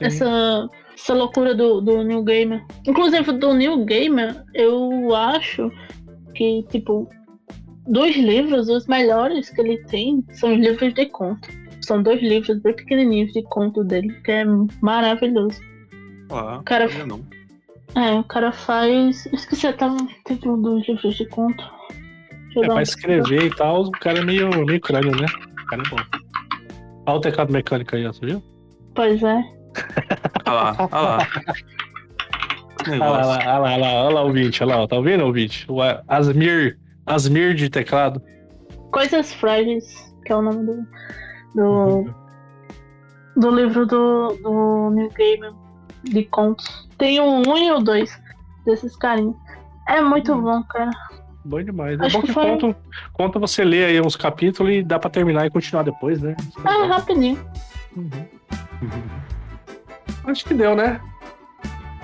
Essa, 0.00 0.68
essa 1.02 1.14
loucura 1.14 1.54
do, 1.54 1.80
do 1.80 2.02
New 2.02 2.22
Gamer. 2.22 2.64
Inclusive, 2.86 3.32
do 3.32 3.52
New 3.52 3.84
Gamer, 3.84 4.44
eu 4.54 5.14
acho 5.14 5.70
que, 6.34 6.62
tipo, 6.70 7.08
dos 7.86 8.16
livros, 8.16 8.68
os 8.68 8.86
melhores 8.86 9.50
que 9.50 9.60
ele 9.60 9.78
tem 9.84 10.24
são 10.32 10.52
os 10.52 10.60
livros 10.60 10.94
de 10.94 11.06
conto. 11.06 11.48
São 11.80 12.02
dois 12.02 12.22
livros 12.22 12.60
bem 12.62 12.74
pequenininhos 12.74 13.32
de 13.32 13.42
conto 13.42 13.82
dele, 13.82 14.12
que 14.24 14.30
é 14.30 14.44
maravilhoso. 14.80 15.60
Ah, 16.30 16.62
Cara, 16.64 16.88
sabia 16.88 17.06
não. 17.06 17.20
É, 17.94 18.12
o 18.12 18.24
cara 18.24 18.52
faz. 18.52 19.26
Esqueci 19.26 19.66
até 19.66 19.86
o 19.86 19.96
título 20.26 20.56
dos 20.56 20.88
livros 20.88 21.16
de 21.16 21.26
conto. 21.28 21.62
É, 22.56 22.66
pra 22.66 22.82
escrever 22.82 23.46
e 23.46 23.50
tal, 23.50 23.82
o 23.82 23.90
cara 23.90 24.20
é 24.20 24.24
meio, 24.24 24.48
meio 24.64 24.80
crânio, 24.80 25.10
né? 25.10 25.26
O 25.62 25.66
cara 25.66 25.82
é 25.84 25.90
bom. 25.90 25.96
Olha 27.06 27.16
o 27.16 27.20
teclado 27.20 27.52
mecânico 27.52 27.96
aí, 27.96 28.06
ó, 28.06 28.12
você 28.12 28.24
viu? 28.24 28.42
Pois 28.94 29.22
é. 29.22 29.61
Olha 30.46 30.54
lá, 30.54 30.76
olha 30.78 31.00
lá. 31.02 31.18
Olha 32.88 32.98
lá, 32.98 33.16
olha 33.16 33.26
lá, 33.26 33.60
olha 33.60 33.76
lá, 33.76 33.88
olha 34.04 34.14
lá, 34.14 34.22
ouvinte, 34.22 34.62
olha 34.64 34.76
lá, 34.76 34.88
tá 34.88 34.96
ouvindo, 34.96 35.24
ouvinte? 35.24 35.64
O 35.70 35.78
Asmir, 36.08 36.78
Asmir 37.06 37.54
de 37.54 37.70
teclado. 37.70 38.20
Coisas 38.90 39.32
Frágeis, 39.34 39.84
que 40.26 40.32
é 40.32 40.36
o 40.36 40.42
nome 40.42 40.66
do. 40.66 40.86
do, 41.54 42.14
do 43.36 43.50
livro 43.54 43.86
do, 43.86 44.36
do 44.42 44.90
New 44.90 45.08
Gaiman 45.16 45.54
de 46.04 46.24
contos. 46.24 46.88
Tem 46.98 47.20
o 47.20 47.24
um 47.24 47.56
e 47.56 47.70
o 47.70 47.78
dois 47.78 48.10
desses 48.66 48.96
carinhos. 48.96 49.36
É 49.88 50.00
muito 50.00 50.34
bom, 50.34 50.62
cara. 50.64 50.90
Bom 51.44 51.62
demais. 51.62 51.98
É 52.00 52.06
Acho 52.06 52.16
bom 52.16 52.20
que 52.22 52.26
que 52.28 52.32
foi- 52.34 52.44
conta, 52.58 52.76
conta 53.12 53.38
você 53.38 53.64
lê 53.64 53.84
aí 53.84 54.00
uns 54.00 54.16
capítulos 54.16 54.72
e 54.72 54.82
dá 54.82 54.98
pra 54.98 55.08
terminar 55.10 55.46
e 55.46 55.50
continuar 55.50 55.82
depois, 55.84 56.20
né? 56.20 56.34
É 56.64 56.86
rapidinho. 56.86 57.38
Uhum. 57.96 58.10
Acho 60.24 60.44
que 60.44 60.54
deu, 60.54 60.74
né? 60.74 61.00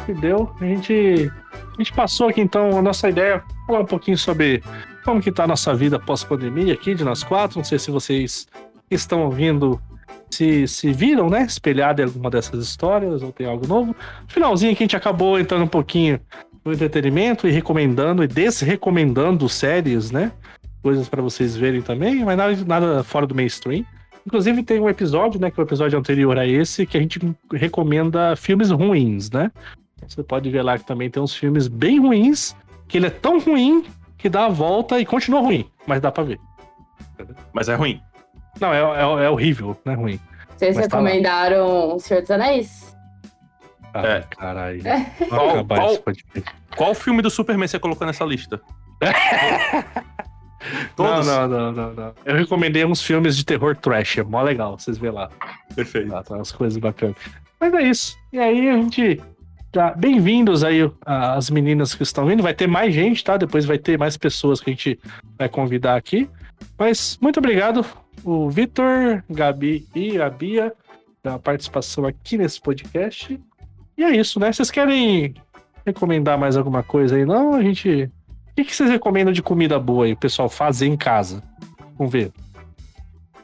Que 0.06 0.12
deu. 0.12 0.52
A 0.60 0.64
gente, 0.64 1.30
a 1.52 1.76
gente 1.78 1.92
passou 1.92 2.28
aqui 2.28 2.40
então 2.40 2.78
a 2.78 2.82
nossa 2.82 3.08
ideia, 3.08 3.42
falar 3.66 3.80
um 3.80 3.86
pouquinho 3.86 4.18
sobre 4.18 4.62
como 5.04 5.20
que 5.20 5.32
tá 5.32 5.44
a 5.44 5.48
nossa 5.48 5.74
vida 5.74 5.98
pós-pandemia 5.98 6.74
aqui, 6.74 6.94
de 6.94 7.04
nós 7.04 7.22
quatro. 7.22 7.58
Não 7.58 7.64
sei 7.64 7.78
se 7.78 7.90
vocês 7.90 8.46
estão 8.90 9.22
ouvindo 9.24 9.80
se, 10.30 10.66
se 10.68 10.92
viram, 10.92 11.30
né? 11.30 11.42
Espelhado 11.42 12.02
em 12.02 12.04
alguma 12.04 12.30
dessas 12.30 12.62
histórias 12.62 13.22
ou 13.22 13.32
tem 13.32 13.46
algo 13.46 13.66
novo. 13.66 13.94
Finalzinho 14.26 14.74
que 14.74 14.82
a 14.82 14.84
gente 14.84 14.96
acabou 14.96 15.38
entrando 15.38 15.64
um 15.64 15.68
pouquinho 15.68 16.20
no 16.64 16.72
entretenimento 16.72 17.46
e 17.46 17.50
recomendando 17.50 18.22
e 18.22 18.26
desrecomendando 18.26 19.48
séries, 19.48 20.10
né? 20.10 20.32
Coisas 20.82 21.08
pra 21.08 21.22
vocês 21.22 21.56
verem 21.56 21.82
também, 21.82 22.24
mas 22.24 22.36
nada, 22.36 22.56
nada 22.64 23.02
fora 23.02 23.26
do 23.26 23.34
mainstream. 23.34 23.84
Inclusive 24.28 24.62
tem 24.62 24.78
um 24.78 24.90
episódio, 24.90 25.40
né, 25.40 25.50
que 25.50 25.58
é 25.58 25.62
o 25.62 25.66
episódio 25.66 25.98
anterior 25.98 26.38
a 26.38 26.46
esse, 26.46 26.84
que 26.84 26.98
a 26.98 27.00
gente 27.00 27.18
recomenda 27.50 28.36
filmes 28.36 28.70
ruins, 28.70 29.30
né? 29.30 29.50
Você 30.06 30.22
pode 30.22 30.50
ver 30.50 30.60
lá 30.62 30.76
que 30.78 30.84
também 30.84 31.08
tem 31.08 31.22
uns 31.22 31.34
filmes 31.34 31.66
bem 31.66 31.98
ruins, 31.98 32.54
que 32.86 32.98
ele 32.98 33.06
é 33.06 33.10
tão 33.10 33.40
ruim 33.40 33.86
que 34.18 34.28
dá 34.28 34.44
a 34.44 34.48
volta 34.50 35.00
e 35.00 35.06
continua 35.06 35.40
ruim, 35.40 35.64
mas 35.86 36.02
dá 36.02 36.12
pra 36.12 36.24
ver. 36.24 36.38
Mas 37.54 37.70
é 37.70 37.74
ruim. 37.74 38.02
Não, 38.60 38.70
é, 38.70 38.80
é, 38.80 39.24
é 39.24 39.30
horrível, 39.30 39.74
não 39.82 39.94
é 39.94 39.96
ruim. 39.96 40.20
Vocês 40.54 40.76
Mas 40.76 40.88
tá 40.88 40.98
recomendaram 40.98 41.94
O 41.96 41.98
Senhor 41.98 42.20
dos 42.20 42.30
Anéis? 42.30 42.94
Ah, 43.94 44.06
É. 44.06 44.20
caralho. 44.28 44.86
É. 44.86 45.06
Qual- 45.26 45.96
podcast. 46.00 46.44
Qual 46.76 46.94
filme 46.94 47.22
do 47.22 47.30
Superman 47.30 47.66
você 47.66 47.78
colocou 47.78 48.06
nessa 48.06 48.26
lista? 48.26 48.60
Não, 50.60 50.88
Todos? 50.96 51.26
não, 51.26 51.48
não, 51.48 51.72
não, 51.72 51.92
não. 51.94 52.14
Eu 52.24 52.36
recomendei 52.36 52.84
uns 52.84 53.02
filmes 53.02 53.36
de 53.36 53.44
terror 53.44 53.76
trash, 53.76 54.18
é 54.18 54.22
mó 54.22 54.42
legal, 54.42 54.78
vocês 54.78 54.98
vê 54.98 55.10
lá. 55.10 55.30
Perfeito. 55.74 56.10
Lá, 56.10 56.22
tá 56.22 56.34
umas 56.34 56.50
coisas 56.50 56.76
bacanas. 56.78 57.16
Mas 57.60 57.72
é 57.74 57.82
isso. 57.82 58.16
E 58.32 58.38
aí 58.38 58.68
a 58.68 58.76
gente. 58.76 59.20
Tá, 59.70 59.92
Bem-vindos 59.94 60.64
aí 60.64 60.90
as 61.04 61.50
meninas 61.50 61.94
que 61.94 62.02
estão 62.02 62.26
vindo. 62.26 62.42
Vai 62.42 62.54
ter 62.54 62.66
mais 62.66 62.94
gente, 62.94 63.22
tá? 63.22 63.36
Depois 63.36 63.64
vai 63.64 63.78
ter 63.78 63.98
mais 63.98 64.16
pessoas 64.16 64.60
que 64.60 64.70
a 64.70 64.72
gente 64.72 64.98
vai 65.36 65.48
convidar 65.48 65.94
aqui. 65.96 66.28
Mas 66.78 67.18
muito 67.20 67.38
obrigado, 67.38 67.84
o 68.24 68.48
Vitor, 68.48 69.22
Gabi 69.28 69.86
e 69.94 70.20
a 70.20 70.30
Bia, 70.30 70.72
pela 71.22 71.38
participação 71.38 72.06
aqui 72.06 72.38
nesse 72.38 72.60
podcast. 72.60 73.38
E 73.96 74.04
é 74.04 74.16
isso, 74.16 74.40
né? 74.40 74.52
Vocês 74.52 74.70
querem 74.70 75.34
recomendar 75.84 76.38
mais 76.38 76.56
alguma 76.56 76.82
coisa 76.82 77.16
aí? 77.16 77.24
Não, 77.24 77.54
a 77.54 77.62
gente. 77.62 78.10
O 78.58 78.60
que, 78.60 78.70
que 78.70 78.74
vocês 78.74 78.90
recomendam 78.90 79.32
de 79.32 79.40
comida 79.40 79.78
boa 79.78 80.04
aí, 80.04 80.14
o 80.14 80.16
pessoal 80.16 80.48
fazer 80.48 80.88
em 80.88 80.96
casa? 80.96 81.44
Vamos 81.96 82.12
ver. 82.12 82.32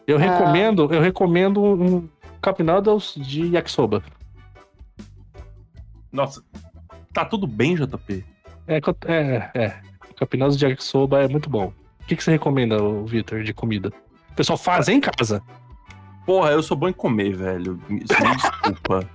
Eu 0.08 0.16
Ah. 0.16 0.20
recomendo, 0.20 0.92
eu 0.92 1.00
recomendo 1.00 1.62
um 1.62 2.08
Cup 2.42 2.58
Noodles 2.58 3.14
de 3.16 3.46
yakisoba. 3.54 4.02
Nossa, 6.10 6.42
tá 7.12 7.24
tudo 7.24 7.46
bem, 7.46 7.76
JP? 7.76 8.24
É, 8.66 8.80
é, 9.06 9.50
é. 9.54 9.80
Cup 10.18 10.34
Noodles 10.34 10.58
de 10.58 10.66
yakisoba 10.66 11.22
é 11.22 11.28
muito 11.28 11.48
bom. 11.48 11.72
O 12.02 12.06
que, 12.08 12.16
que 12.16 12.24
você 12.24 12.32
recomenda, 12.32 12.76
Vitor, 13.04 13.44
de 13.44 13.54
comida? 13.54 13.92
O 14.32 14.34
pessoal 14.34 14.58
faz 14.58 14.88
em 14.88 15.00
casa. 15.00 15.40
Porra, 16.26 16.50
eu 16.50 16.62
sou 16.62 16.76
bom 16.76 16.88
em 16.88 16.92
comer, 16.92 17.36
velho. 17.36 17.80
Você 17.88 18.20
me 18.20 18.34
desculpa. 18.34 19.08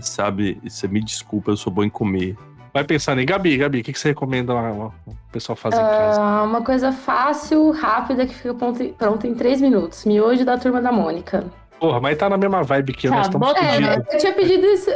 Sabe, 0.00 0.60
você 0.62 0.86
me 0.86 1.02
desculpa, 1.02 1.50
eu 1.50 1.56
sou 1.56 1.72
bom 1.72 1.82
em 1.82 1.90
comer. 1.90 2.36
Vai 2.72 2.84
pensando 2.84 3.20
em 3.20 3.26
Gabi, 3.26 3.56
Gabi, 3.58 3.80
o 3.80 3.84
que, 3.84 3.92
que 3.92 3.98
você 3.98 4.08
recomenda 4.08 4.54
o 4.54 4.92
pessoal 5.30 5.54
fazer 5.56 5.76
em 5.76 5.84
casa? 5.84 6.20
Ah, 6.20 6.42
uma 6.44 6.62
coisa 6.62 6.90
fácil, 6.90 7.70
rápida, 7.70 8.24
que 8.26 8.34
fica 8.34 8.54
pronta 8.54 9.26
em- 9.26 9.34
três 9.34 9.60
minutos. 9.60 10.04
Miojo 10.06 10.44
da 10.44 10.56
turma 10.56 10.80
da 10.80 10.90
Mônica. 10.90 11.44
Porra, 11.78 12.00
mas 12.00 12.16
tá 12.16 12.30
na 12.30 12.36
mesma 12.38 12.62
vibe 12.62 12.92
que 12.94 13.08
eu, 13.08 13.10
Tá 13.10 13.16
nós 13.18 13.26
estamos 13.26 13.54
É, 13.56 13.72
fudidos. 13.74 14.14
eu 14.14 14.18
tinha 14.18 14.32
pedido 14.32 14.66
isso, 14.66 14.90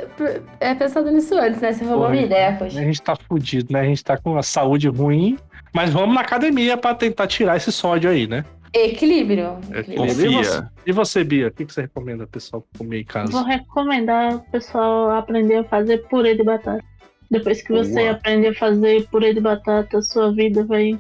é, 0.61 0.75
pensado 0.75 1.11
nisso 1.11 1.37
antes, 1.37 1.61
né? 1.61 1.73
Você 1.73 1.81
roubou 1.85 2.03
Porra, 2.03 2.11
minha 2.13 2.25
ideia, 2.25 2.51
A 2.51 2.53
poxa. 2.55 2.71
gente 2.81 3.03
tá 3.03 3.15
fudido, 3.17 3.73
né? 3.73 3.81
A 3.81 3.85
gente 3.85 4.05
tá 4.05 4.17
com 4.17 4.39
a 4.39 4.43
saúde 4.43 4.89
ruim, 4.89 5.37
mas 5.75 5.93
vamos 5.93 6.15
na 6.15 6.21
academia 6.23 6.77
pra 6.79 6.95
tentar 6.95 7.27
tirar 7.27 7.57
esse 7.57 7.71
sódio 7.73 8.09
aí, 8.09 8.27
né? 8.27 8.45
Equilíbrio. 8.73 9.59
É, 9.73 9.81
equilíbrio. 9.81 10.31
E 10.31 10.45
você, 10.45 10.63
e 10.87 10.93
você, 10.93 11.25
Bia? 11.25 11.49
O 11.49 11.51
que, 11.51 11.65
que 11.65 11.73
você 11.75 11.83
recomenda 11.83 12.19
pro 12.25 12.29
pessoal 12.33 12.65
comer 12.79 13.01
em 13.01 13.05
casa? 13.05 13.33
Vou 13.33 13.43
recomendar 13.45 14.35
o 14.37 14.41
pessoal 14.53 15.11
aprender 15.11 15.57
a 15.57 15.65
fazer 15.65 15.99
purê 16.09 16.35
de 16.37 16.45
batata. 16.45 16.83
Depois 17.31 17.61
que 17.63 17.73
você 17.73 18.01
Boa. 18.01 18.11
aprender 18.13 18.49
a 18.49 18.55
fazer 18.55 19.09
purê 19.09 19.35
de 19.35 19.41
batata, 19.41 20.01
sua 20.03 20.33
vida 20.33 20.65
vai 20.65 20.99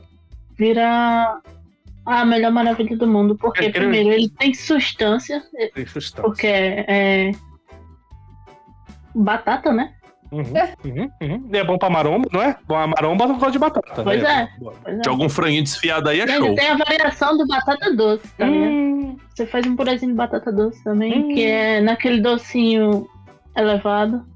virar 0.58 1.40
a 2.04 2.24
melhor 2.24 2.50
maravilha 2.52 2.96
do 2.96 3.06
mundo. 3.06 3.36
Porque, 3.36 3.66
É, 3.66 3.70
primeiro, 3.70 4.10
ele 4.10 4.28
tem 4.28 4.52
substância, 4.54 5.42
Tem 5.74 5.86
sustância. 5.86 6.22
porque 6.22 6.46
é. 6.46 7.32
Batata, 9.14 9.72
né? 9.72 9.92
Uhum, 10.30 10.42
uhum, 10.84 11.10
uhum. 11.22 11.48
E 11.52 11.56
é 11.56 11.64
bom 11.64 11.78
pra 11.78 11.88
maromba, 11.88 12.28
não 12.32 12.42
é? 12.42 12.56
Bom, 12.66 12.74
a 12.76 12.86
maromba 12.86 13.26
não 13.28 13.34
gosta 13.38 13.52
de 13.52 13.58
batata. 13.60 14.02
Pois 14.02 14.20
né? 14.22 14.42
é. 14.42 14.58
Pois 14.60 14.76
é. 14.84 14.96
De 15.00 15.08
algum 15.08 15.28
franguinho 15.28 15.62
desfiado 15.62 16.08
aí 16.08 16.20
é 16.20 16.26
show. 16.26 16.54
tem 16.54 16.68
a 16.68 16.76
variação 16.76 17.36
do 17.38 17.46
batata 17.46 17.94
doce, 17.94 18.26
tá 18.36 18.44
ligado? 18.46 18.70
Hum, 18.72 19.16
Você 19.34 19.46
faz 19.46 19.64
um 19.66 19.76
purezinho 19.76 20.10
de 20.10 20.16
batata 20.16 20.50
doce 20.52 20.82
também, 20.82 21.22
Hum. 21.24 21.28
que 21.34 21.44
é 21.44 21.80
naquele 21.80 22.20
docinho 22.20 23.06
elevado. 23.56 24.26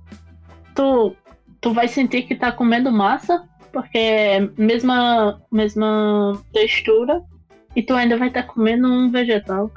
Tu, 0.76 1.16
tu 1.60 1.72
vai 1.72 1.88
sentir 1.88 2.22
que 2.22 2.34
tá 2.34 2.50
comendo 2.50 2.90
massa, 2.90 3.44
porque 3.72 3.98
é 3.98 4.40
mesma, 4.56 5.40
mesma 5.50 6.40
textura, 6.52 7.22
e 7.76 7.82
tu 7.82 7.94
ainda 7.94 8.16
vai 8.16 8.28
estar 8.28 8.44
comendo 8.44 8.88
um 8.88 9.10
vegetal. 9.10 9.70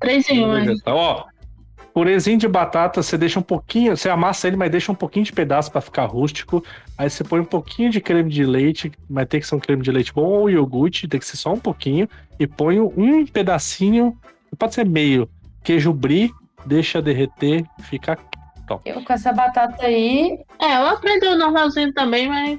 Três 0.00 0.28
em 0.28 0.44
um, 0.44 0.56
hein? 0.56 0.66
vegetal. 0.66 0.96
Ó, 0.96 1.24
purezinho 1.94 2.38
de 2.38 2.48
batata, 2.48 3.02
você 3.02 3.16
deixa 3.16 3.38
um 3.38 3.42
pouquinho, 3.42 3.96
você 3.96 4.08
amassa 4.08 4.48
ele, 4.48 4.56
mas 4.56 4.70
deixa 4.70 4.90
um 4.90 4.96
pouquinho 4.96 5.24
de 5.24 5.32
pedaço 5.32 5.70
pra 5.70 5.80
ficar 5.80 6.04
rústico. 6.06 6.64
Aí 6.98 7.08
você 7.08 7.22
põe 7.22 7.40
um 7.40 7.44
pouquinho 7.44 7.90
de 7.90 8.00
creme 8.00 8.30
de 8.30 8.44
leite, 8.44 8.92
mas 9.08 9.28
tem 9.28 9.40
que 9.40 9.46
ser 9.46 9.54
um 9.54 9.60
creme 9.60 9.82
de 9.82 9.90
leite 9.90 10.12
bom 10.12 10.24
ou 10.24 10.50
iogurte, 10.50 11.08
tem 11.08 11.20
que 11.20 11.26
ser 11.26 11.36
só 11.36 11.52
um 11.52 11.60
pouquinho. 11.60 12.08
E 12.38 12.46
põe 12.46 12.80
um 12.80 13.24
pedacinho, 13.26 14.16
pode 14.58 14.74
ser 14.74 14.86
meio, 14.86 15.28
queijo 15.62 15.92
brie, 15.92 16.32
deixa 16.66 17.00
derreter, 17.00 17.64
fica 17.82 18.18
top. 18.66 18.88
Eu 18.88 19.02
com 19.04 19.12
essa 19.12 19.32
batata 19.32 19.84
aí, 19.86 20.38
É, 20.60 20.76
eu 20.76 20.86
aprendi 20.86 21.26
o 21.26 21.36
normalzinho 21.36 21.92
também, 21.92 22.28
mas 22.28 22.58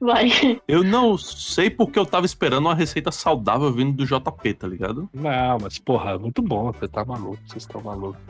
vai. 0.00 0.60
Eu 0.66 0.82
não 0.82 1.16
sei 1.18 1.70
porque 1.70 1.98
eu 1.98 2.06
tava 2.06 2.26
esperando 2.26 2.66
uma 2.66 2.74
receita 2.74 3.10
saudável 3.10 3.72
vindo 3.72 3.92
do 3.96 4.06
JP, 4.06 4.54
tá 4.54 4.66
ligado? 4.66 5.08
Não, 5.14 5.58
mas 5.60 5.78
porra, 5.78 6.18
muito 6.18 6.42
bom, 6.42 6.72
você 6.72 6.88
tá 6.88 7.04
maluco, 7.04 7.38
vocês 7.46 7.62
estão 7.62 7.80
malucos. 7.80 8.20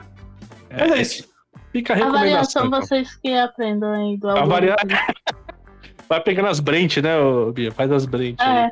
É, 0.71 0.77
Mas 0.89 0.93
é 0.93 1.03
isso. 1.03 1.33
Fica 1.71 1.93
a 1.93 1.97
A 1.97 1.99
recomendação. 1.99 2.31
variação 2.31 2.67
então. 2.67 2.81
vocês 2.81 3.15
que 3.17 3.35
aprendam 3.35 3.93
aí 3.93 4.17
do 4.19 4.29
A 4.29 4.41
algoritmo. 4.41 4.77
varia... 4.77 5.07
Vai 6.09 6.21
pegando 6.21 6.49
as 6.49 6.61
brentes, 6.61 7.03
né, 7.03 7.11
Bia? 7.55 7.73
Faz 7.73 7.91
as 7.91 8.05
brentes 8.05 8.45
aí. 8.45 8.71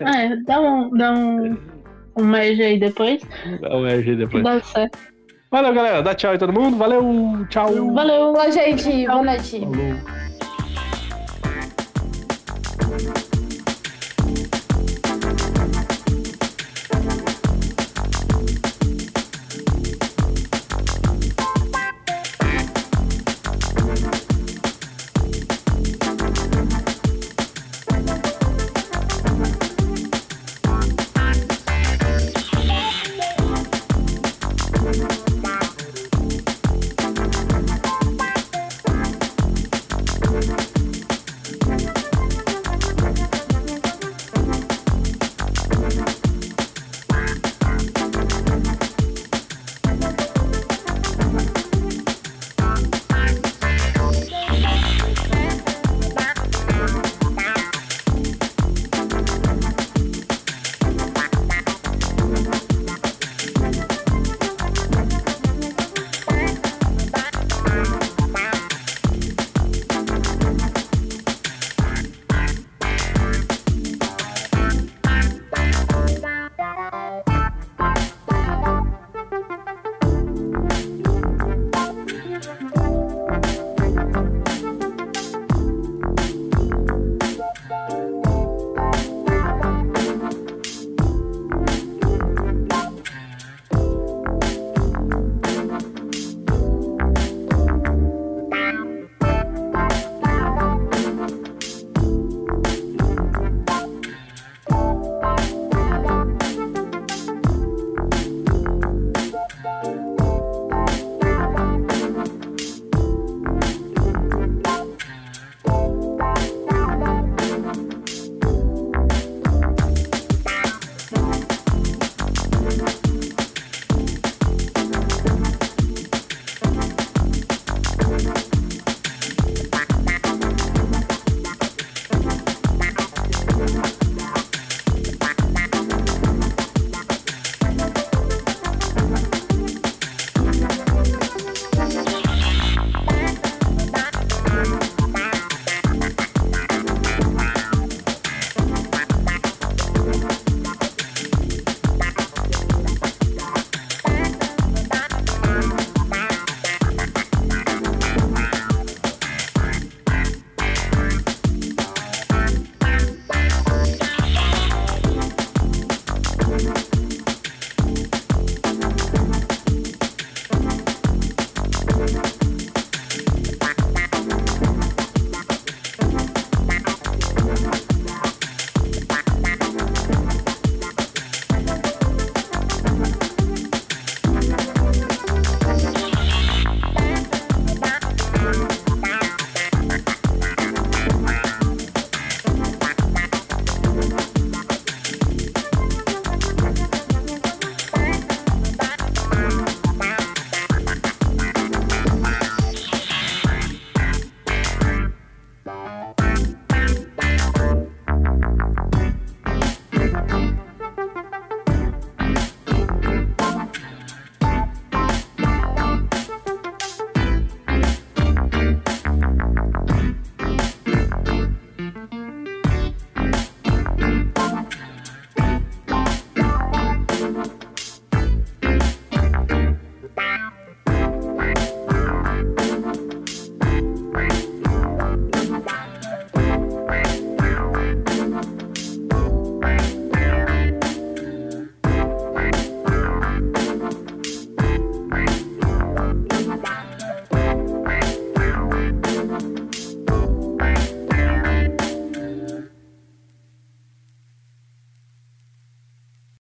É, 0.00 0.32
é, 0.32 0.36
dá 0.44 0.60
um, 0.60 0.90
dá 0.90 1.12
um, 1.12 1.56
um 2.16 2.24
médio 2.24 2.64
aí 2.64 2.78
depois, 2.78 3.22
Dá 3.60 3.76
um 3.76 3.86
RG 3.86 4.04
que 4.04 4.16
depois. 4.16 4.42
dá 4.44 4.60
certo. 4.62 4.98
Valeu, 5.52 5.74
galera. 5.74 6.02
Dá 6.02 6.14
tchau 6.14 6.30
aí 6.30 6.38
todo 6.38 6.50
mundo. 6.50 6.78
Valeu, 6.78 7.46
tchau. 7.50 7.92
Valeu! 7.92 8.32
Boa, 8.32 8.50
gente. 8.50 9.06
Boa 9.06 9.22
noite. 9.22 9.60
Falou. 12.80 13.31